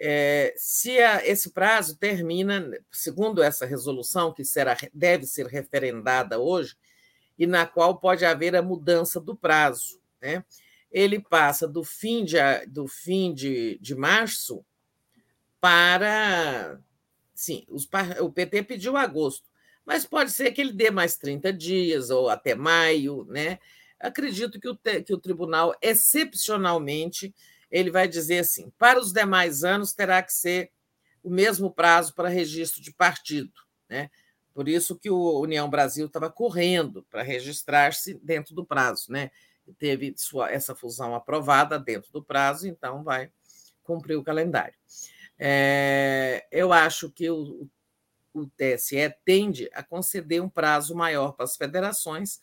[0.00, 6.76] É, se a, esse prazo termina, segundo essa resolução, que será, deve ser referendada hoje,
[7.38, 10.00] e na qual pode haver a mudança do prazo.
[10.20, 10.44] Né?
[10.90, 12.36] Ele passa do fim de,
[12.66, 14.64] do fim de, de março
[15.60, 16.80] para.
[17.34, 17.88] Sim, os,
[18.20, 19.48] o PT pediu agosto,
[19.84, 23.58] mas pode ser que ele dê mais 30 dias ou até maio, né?
[24.00, 27.34] Acredito que o, que o tribunal, excepcionalmente,
[27.70, 30.70] ele vai dizer assim: para os demais anos terá que ser
[31.22, 33.52] o mesmo prazo para registro de partido,
[33.88, 34.10] né?
[34.54, 39.30] Por isso que o União Brasil estava correndo para registrar-se dentro do prazo, né?
[39.74, 43.30] Teve sua, essa fusão aprovada dentro do prazo, então vai
[43.82, 44.74] cumprir o calendário.
[45.38, 47.68] É, eu acho que o,
[48.34, 52.40] o TSE tende a conceder um prazo maior para as federações.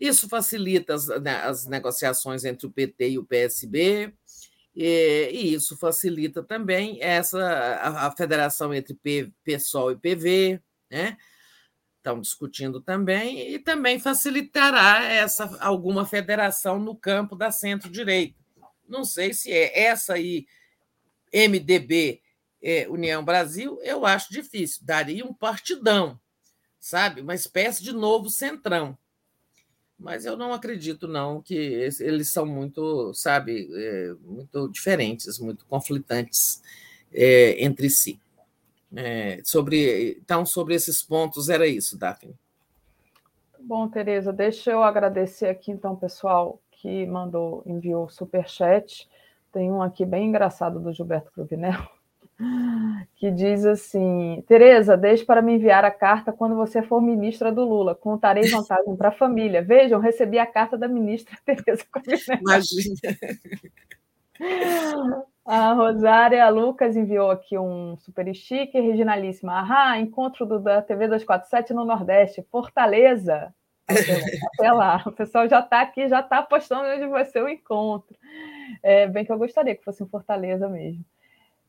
[0.00, 4.12] Isso facilita as, né, as negociações entre o PT e o PSB,
[4.74, 10.60] e, e isso facilita também essa a, a federação entre P, PSOL e PV,
[10.90, 11.16] né?
[12.02, 18.34] Estão discutindo também, e também facilitará essa alguma federação no campo da centro-direita.
[18.88, 20.44] Não sei se é essa aí,
[21.32, 22.20] MDB,
[22.60, 24.84] é, União Brasil, eu acho difícil.
[24.84, 26.18] Daria um partidão,
[26.78, 27.20] sabe?
[27.20, 28.98] Uma espécie de novo centrão.
[29.96, 36.60] Mas eu não acredito, não, que eles são muito, sabe, é, muito diferentes, muito conflitantes
[37.12, 38.20] é, entre si.
[38.94, 42.34] É, sobre, então, sobre esses pontos, era isso, Daphne.
[43.60, 49.08] Bom, Tereza, deixa eu agradecer aqui, então, pessoal que mandou, enviou super chat.
[49.52, 51.80] Tem um aqui bem engraçado do Gilberto Cruvinel,
[53.16, 57.64] que diz assim: Tereza, deixe para me enviar a carta quando você for ministra do
[57.64, 57.94] Lula.
[57.94, 59.62] Contarei vantagem para a família.
[59.62, 62.40] Vejam, recebi a carta da ministra Tereza Cruvinel.
[62.40, 62.96] Imagina.
[65.44, 69.54] A Rosária Lucas enviou aqui um super sticker, Reginalíssima.
[69.54, 73.52] Ahá, encontro do, da TV 247 no Nordeste, Fortaleza.
[73.88, 78.16] Até lá, o pessoal já está aqui, já está apostando onde vai ser o encontro.
[78.82, 81.04] É, bem que eu gostaria que fosse em Fortaleza mesmo.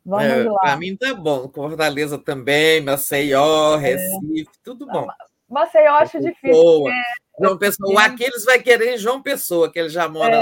[0.06, 0.60] Vamos é, lá.
[0.60, 1.50] Para mim tá bom.
[1.50, 3.80] Fortaleza também, Maceió, é.
[3.80, 4.60] Recife, é.
[4.64, 5.08] tudo bom.
[5.50, 6.62] Maceió acho difícil.
[6.62, 6.92] Boa.
[7.40, 10.38] João Pessoa, o Aquiles vai querer João Pessoa, que ele já mora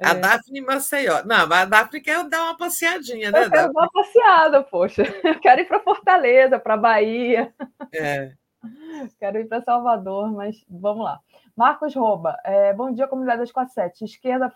[0.00, 0.06] é.
[0.06, 0.14] A é.
[0.14, 1.22] Daphne Maceió.
[1.24, 3.44] Não, a Daphne quer dar uma passeadinha, né?
[3.44, 5.02] Eu quero dar uma passeada, poxa.
[5.22, 7.52] Eu quero ir para Fortaleza, para Bahia.
[7.94, 8.32] É.
[9.18, 11.18] Quero ir para Salvador, mas vamos lá.
[11.56, 12.38] Marcos Rouba.
[12.44, 14.04] É, bom dia, comunidade 247.
[14.04, 14.52] Esquerda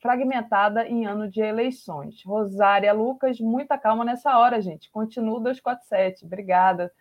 [0.00, 2.22] fragmentada em ano de eleições.
[2.24, 4.90] Rosária Lucas, muita calma nessa hora, gente.
[4.90, 6.24] Continua 247.
[6.24, 6.92] Obrigada,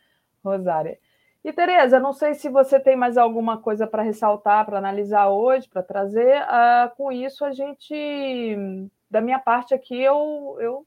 [0.44, 1.00] Rosária.
[1.48, 5.66] E, Tereza, não sei se você tem mais alguma coisa para ressaltar, para analisar hoje,
[5.70, 6.42] para trazer.
[6.42, 7.96] Uh, com isso, a gente,
[9.10, 10.86] da minha parte aqui, eu, eu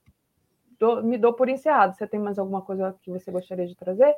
[0.78, 1.96] dou, me dou por encerrado.
[1.96, 4.14] Você tem mais alguma coisa que você gostaria de trazer?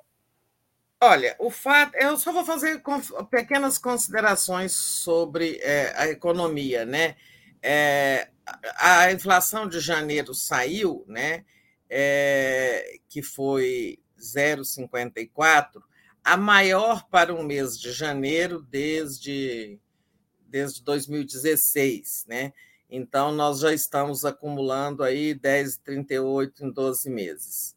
[1.00, 2.82] Olha, o fato, eu só vou fazer
[3.30, 7.14] pequenas considerações sobre é, a economia, né?
[7.62, 8.30] É,
[8.78, 11.44] a inflação de janeiro saiu, né?
[11.88, 15.80] É, que foi 0,54
[16.24, 19.78] a maior para um mês de janeiro desde,
[20.46, 22.52] desde 2016, né?
[22.88, 27.74] Então, nós já estamos acumulando aí 10,38 em 12 meses.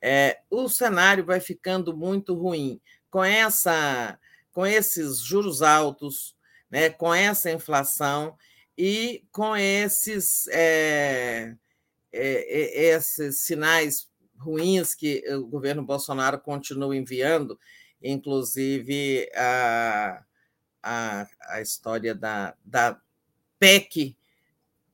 [0.00, 2.80] É, o cenário vai ficando muito ruim
[3.10, 4.18] com essa,
[4.52, 6.36] com esses juros altos,
[6.70, 8.36] né, com essa inflação
[8.78, 11.54] e com esses, é,
[12.12, 17.58] é, é esses sinais ruins que o governo Bolsonaro continua enviando,
[18.02, 20.22] inclusive a,
[20.82, 23.00] a, a história da, da
[23.58, 24.16] PEC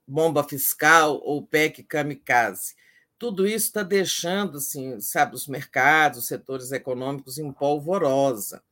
[0.07, 2.75] bomba fiscal ou PEC kamikaze.
[3.19, 8.63] Tudo isso está deixando, assim, sabe, os mercados, os setores econômicos em polvorosa.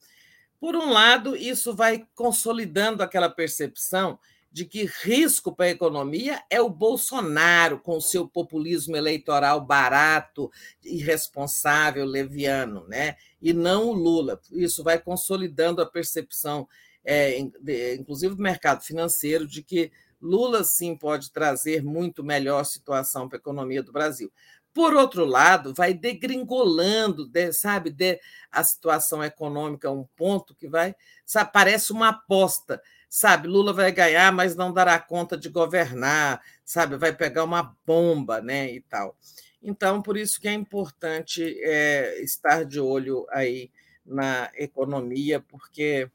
[0.59, 4.19] Por um lado, isso vai consolidando aquela percepção
[4.59, 10.51] de que risco para a economia é o Bolsonaro, com o seu populismo eleitoral barato,
[10.85, 13.15] irresponsável, leviano, né?
[13.41, 14.41] e não o Lula.
[14.51, 16.69] Isso vai consolidando a percepção,
[17.05, 23.39] é, inclusive do mercado financeiro, de que Lula sim pode trazer muito melhor situação para
[23.39, 24.33] a economia do Brasil.
[24.75, 28.19] Por outro lado, vai degringolando, sabe, de,
[28.51, 33.49] a situação econômica a um ponto que vai, sabe, parece uma aposta sabe?
[33.49, 36.97] Lula vai ganhar, mas não dará conta de governar, sabe?
[36.97, 38.71] Vai pegar uma bomba, né?
[38.73, 39.17] E tal.
[39.63, 43.71] Então, por isso que é importante é, estar de olho aí
[44.05, 46.11] na economia, porque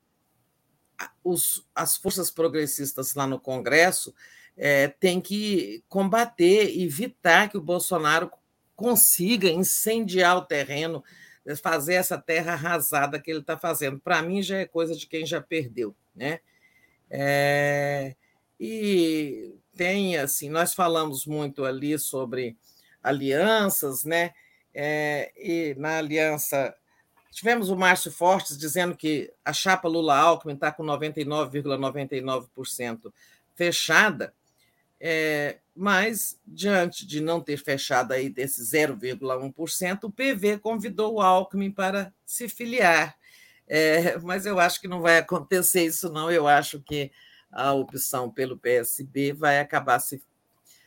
[1.24, 4.14] os, as forças progressistas lá no Congresso
[4.56, 8.32] é, têm que combater, evitar que o Bolsonaro
[8.76, 11.04] consiga incendiar o terreno,
[11.62, 14.00] fazer essa terra arrasada que ele está fazendo.
[14.00, 16.40] Para mim, já é coisa de quem já perdeu, né?
[17.16, 18.16] É,
[18.59, 22.58] e tem, assim, nós falamos muito ali sobre
[23.03, 24.33] alianças, né?
[24.74, 26.74] É, e na aliança
[27.32, 33.14] tivemos o Márcio Fortes dizendo que a chapa Lula-Alckmin está com 99,99% ,99
[33.53, 34.33] fechada,
[35.00, 41.69] é, mas diante de não ter fechado aí desse 0,1%, o PV convidou o Alckmin
[41.69, 43.16] para se filiar.
[43.67, 46.32] É, mas eu acho que não vai acontecer isso, não.
[46.32, 47.11] Eu acho que
[47.51, 50.22] a opção pelo PSB vai acabar se,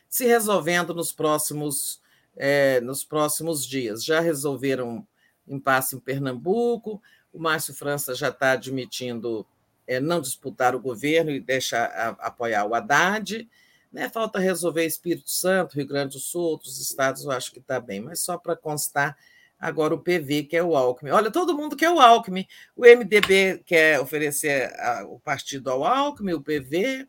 [0.09, 2.01] se resolvendo nos próximos,
[2.35, 4.03] é, nos próximos dias.
[4.03, 5.07] Já resolveram
[5.47, 9.45] impasse em Pernambuco, o Márcio França já está admitindo
[9.85, 13.47] é, não disputar o governo e deixar a, apoiar o Haddad.
[13.91, 14.09] Né?
[14.09, 18.01] Falta resolver Espírito Santo, Rio Grande do Sul, outros estados, eu acho que está bem,
[18.01, 19.17] mas só para constar
[19.59, 21.11] agora o PV, que é o Alckmin.
[21.11, 22.45] Olha, todo mundo quer o Alckmin.
[22.75, 27.07] O MDB quer oferecer a, o partido ao Alckmin, o PV,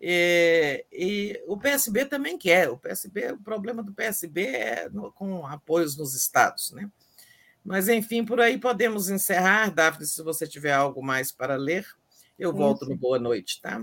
[0.00, 2.68] e, e, o PSB também quer.
[2.68, 6.90] O PSB, o problema do PSB é no, com apoios nos estados, né?
[7.64, 9.70] Mas, enfim, por aí podemos encerrar.
[9.72, 11.86] Daphne, se você tiver algo mais para ler,
[12.38, 13.82] eu volto no Boa Noite, tá?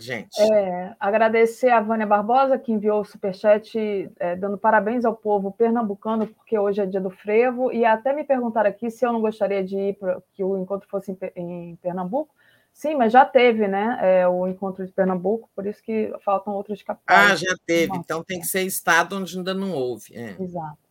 [0.00, 0.40] Gente.
[0.40, 6.26] É, agradecer a Vânia Barbosa, que enviou o superchat é, dando parabéns ao povo pernambucano,
[6.26, 9.62] porque hoje é dia do frevo, e até me perguntaram aqui se eu não gostaria
[9.62, 12.34] de ir para que o encontro fosse em, Pernambuco.
[12.72, 13.98] Sim, mas já teve, né?
[14.02, 17.30] É, o encontro de Pernambuco, por isso que faltam outros capitais.
[17.30, 20.14] Ah, já teve, então tem que ser estado onde ainda não houve.
[20.16, 20.34] É.
[20.42, 20.83] Exato.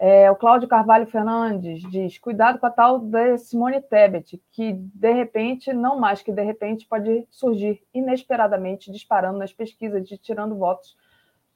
[0.00, 5.12] É, o Cláudio Carvalho Fernandes diz: cuidado com a tal da Simone Tebet, que de
[5.12, 10.96] repente, não mais que de repente, pode surgir inesperadamente disparando nas pesquisas e tirando votos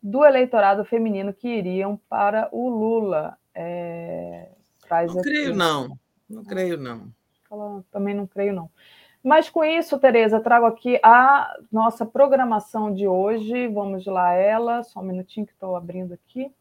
[0.02, 3.38] do eleitorado feminino que iriam para o Lula.
[3.54, 4.48] É,
[4.90, 5.98] não creio, não.
[6.28, 7.12] Não creio, não.
[7.92, 8.68] Também não creio, não.
[9.22, 13.68] Mas com isso, Tereza, trago aqui a nossa programação de hoje.
[13.68, 14.82] Vamos lá, ela.
[14.82, 16.52] Só um minutinho que estou abrindo aqui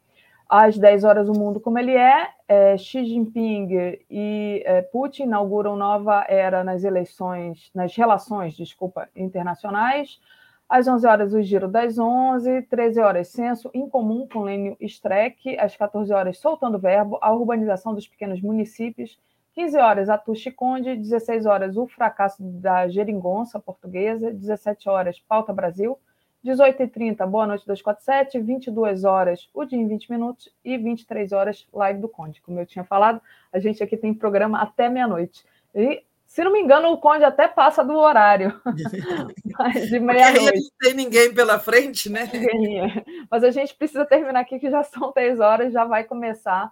[0.51, 3.69] às 10 horas o mundo como ele é, é Xi Jinping
[4.09, 10.19] e é, Putin inauguram nova era nas eleições, nas relações, desculpa, internacionais.
[10.67, 15.57] Às 11 horas o giro das 11, 13 horas censo em comum com Lênio Streck,
[15.57, 19.17] às 14 horas soltando verbo, a urbanização dos pequenos municípios,
[19.53, 25.53] 15 horas a Tuxi Conde, 16 horas o fracasso da geringonça portuguesa, 17 horas pauta
[25.53, 25.97] Brasil,
[26.45, 31.99] 18h30, Boa Noite 247, 22 horas, o dia em 20 minutos e 23 horas, live
[31.99, 32.41] do Conde.
[32.41, 33.21] Como eu tinha falado,
[33.53, 35.45] a gente aqui tem programa até meia-noite.
[35.75, 38.59] E, se não me engano, o Conde até passa do horário.
[39.57, 40.59] Mas de meia-noite.
[40.59, 42.27] Não tem ninguém pela frente, né?
[42.33, 43.03] Ninguém.
[43.29, 46.71] Mas a gente precisa terminar aqui, que já são 10 horas, já vai começar.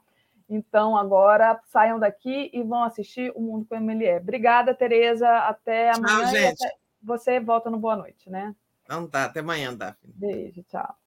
[0.49, 4.17] Então, agora, saiam daqui e vão assistir o Mundo com MLE.
[4.17, 5.29] Obrigada, Tereza.
[5.29, 6.23] Até amanhã.
[6.23, 6.67] Tchau, gente.
[7.03, 8.55] Você volta no Boa Noite, né?
[8.89, 10.15] Então tá, até amanhã, Daphne.
[10.15, 10.97] Beijo, tchau.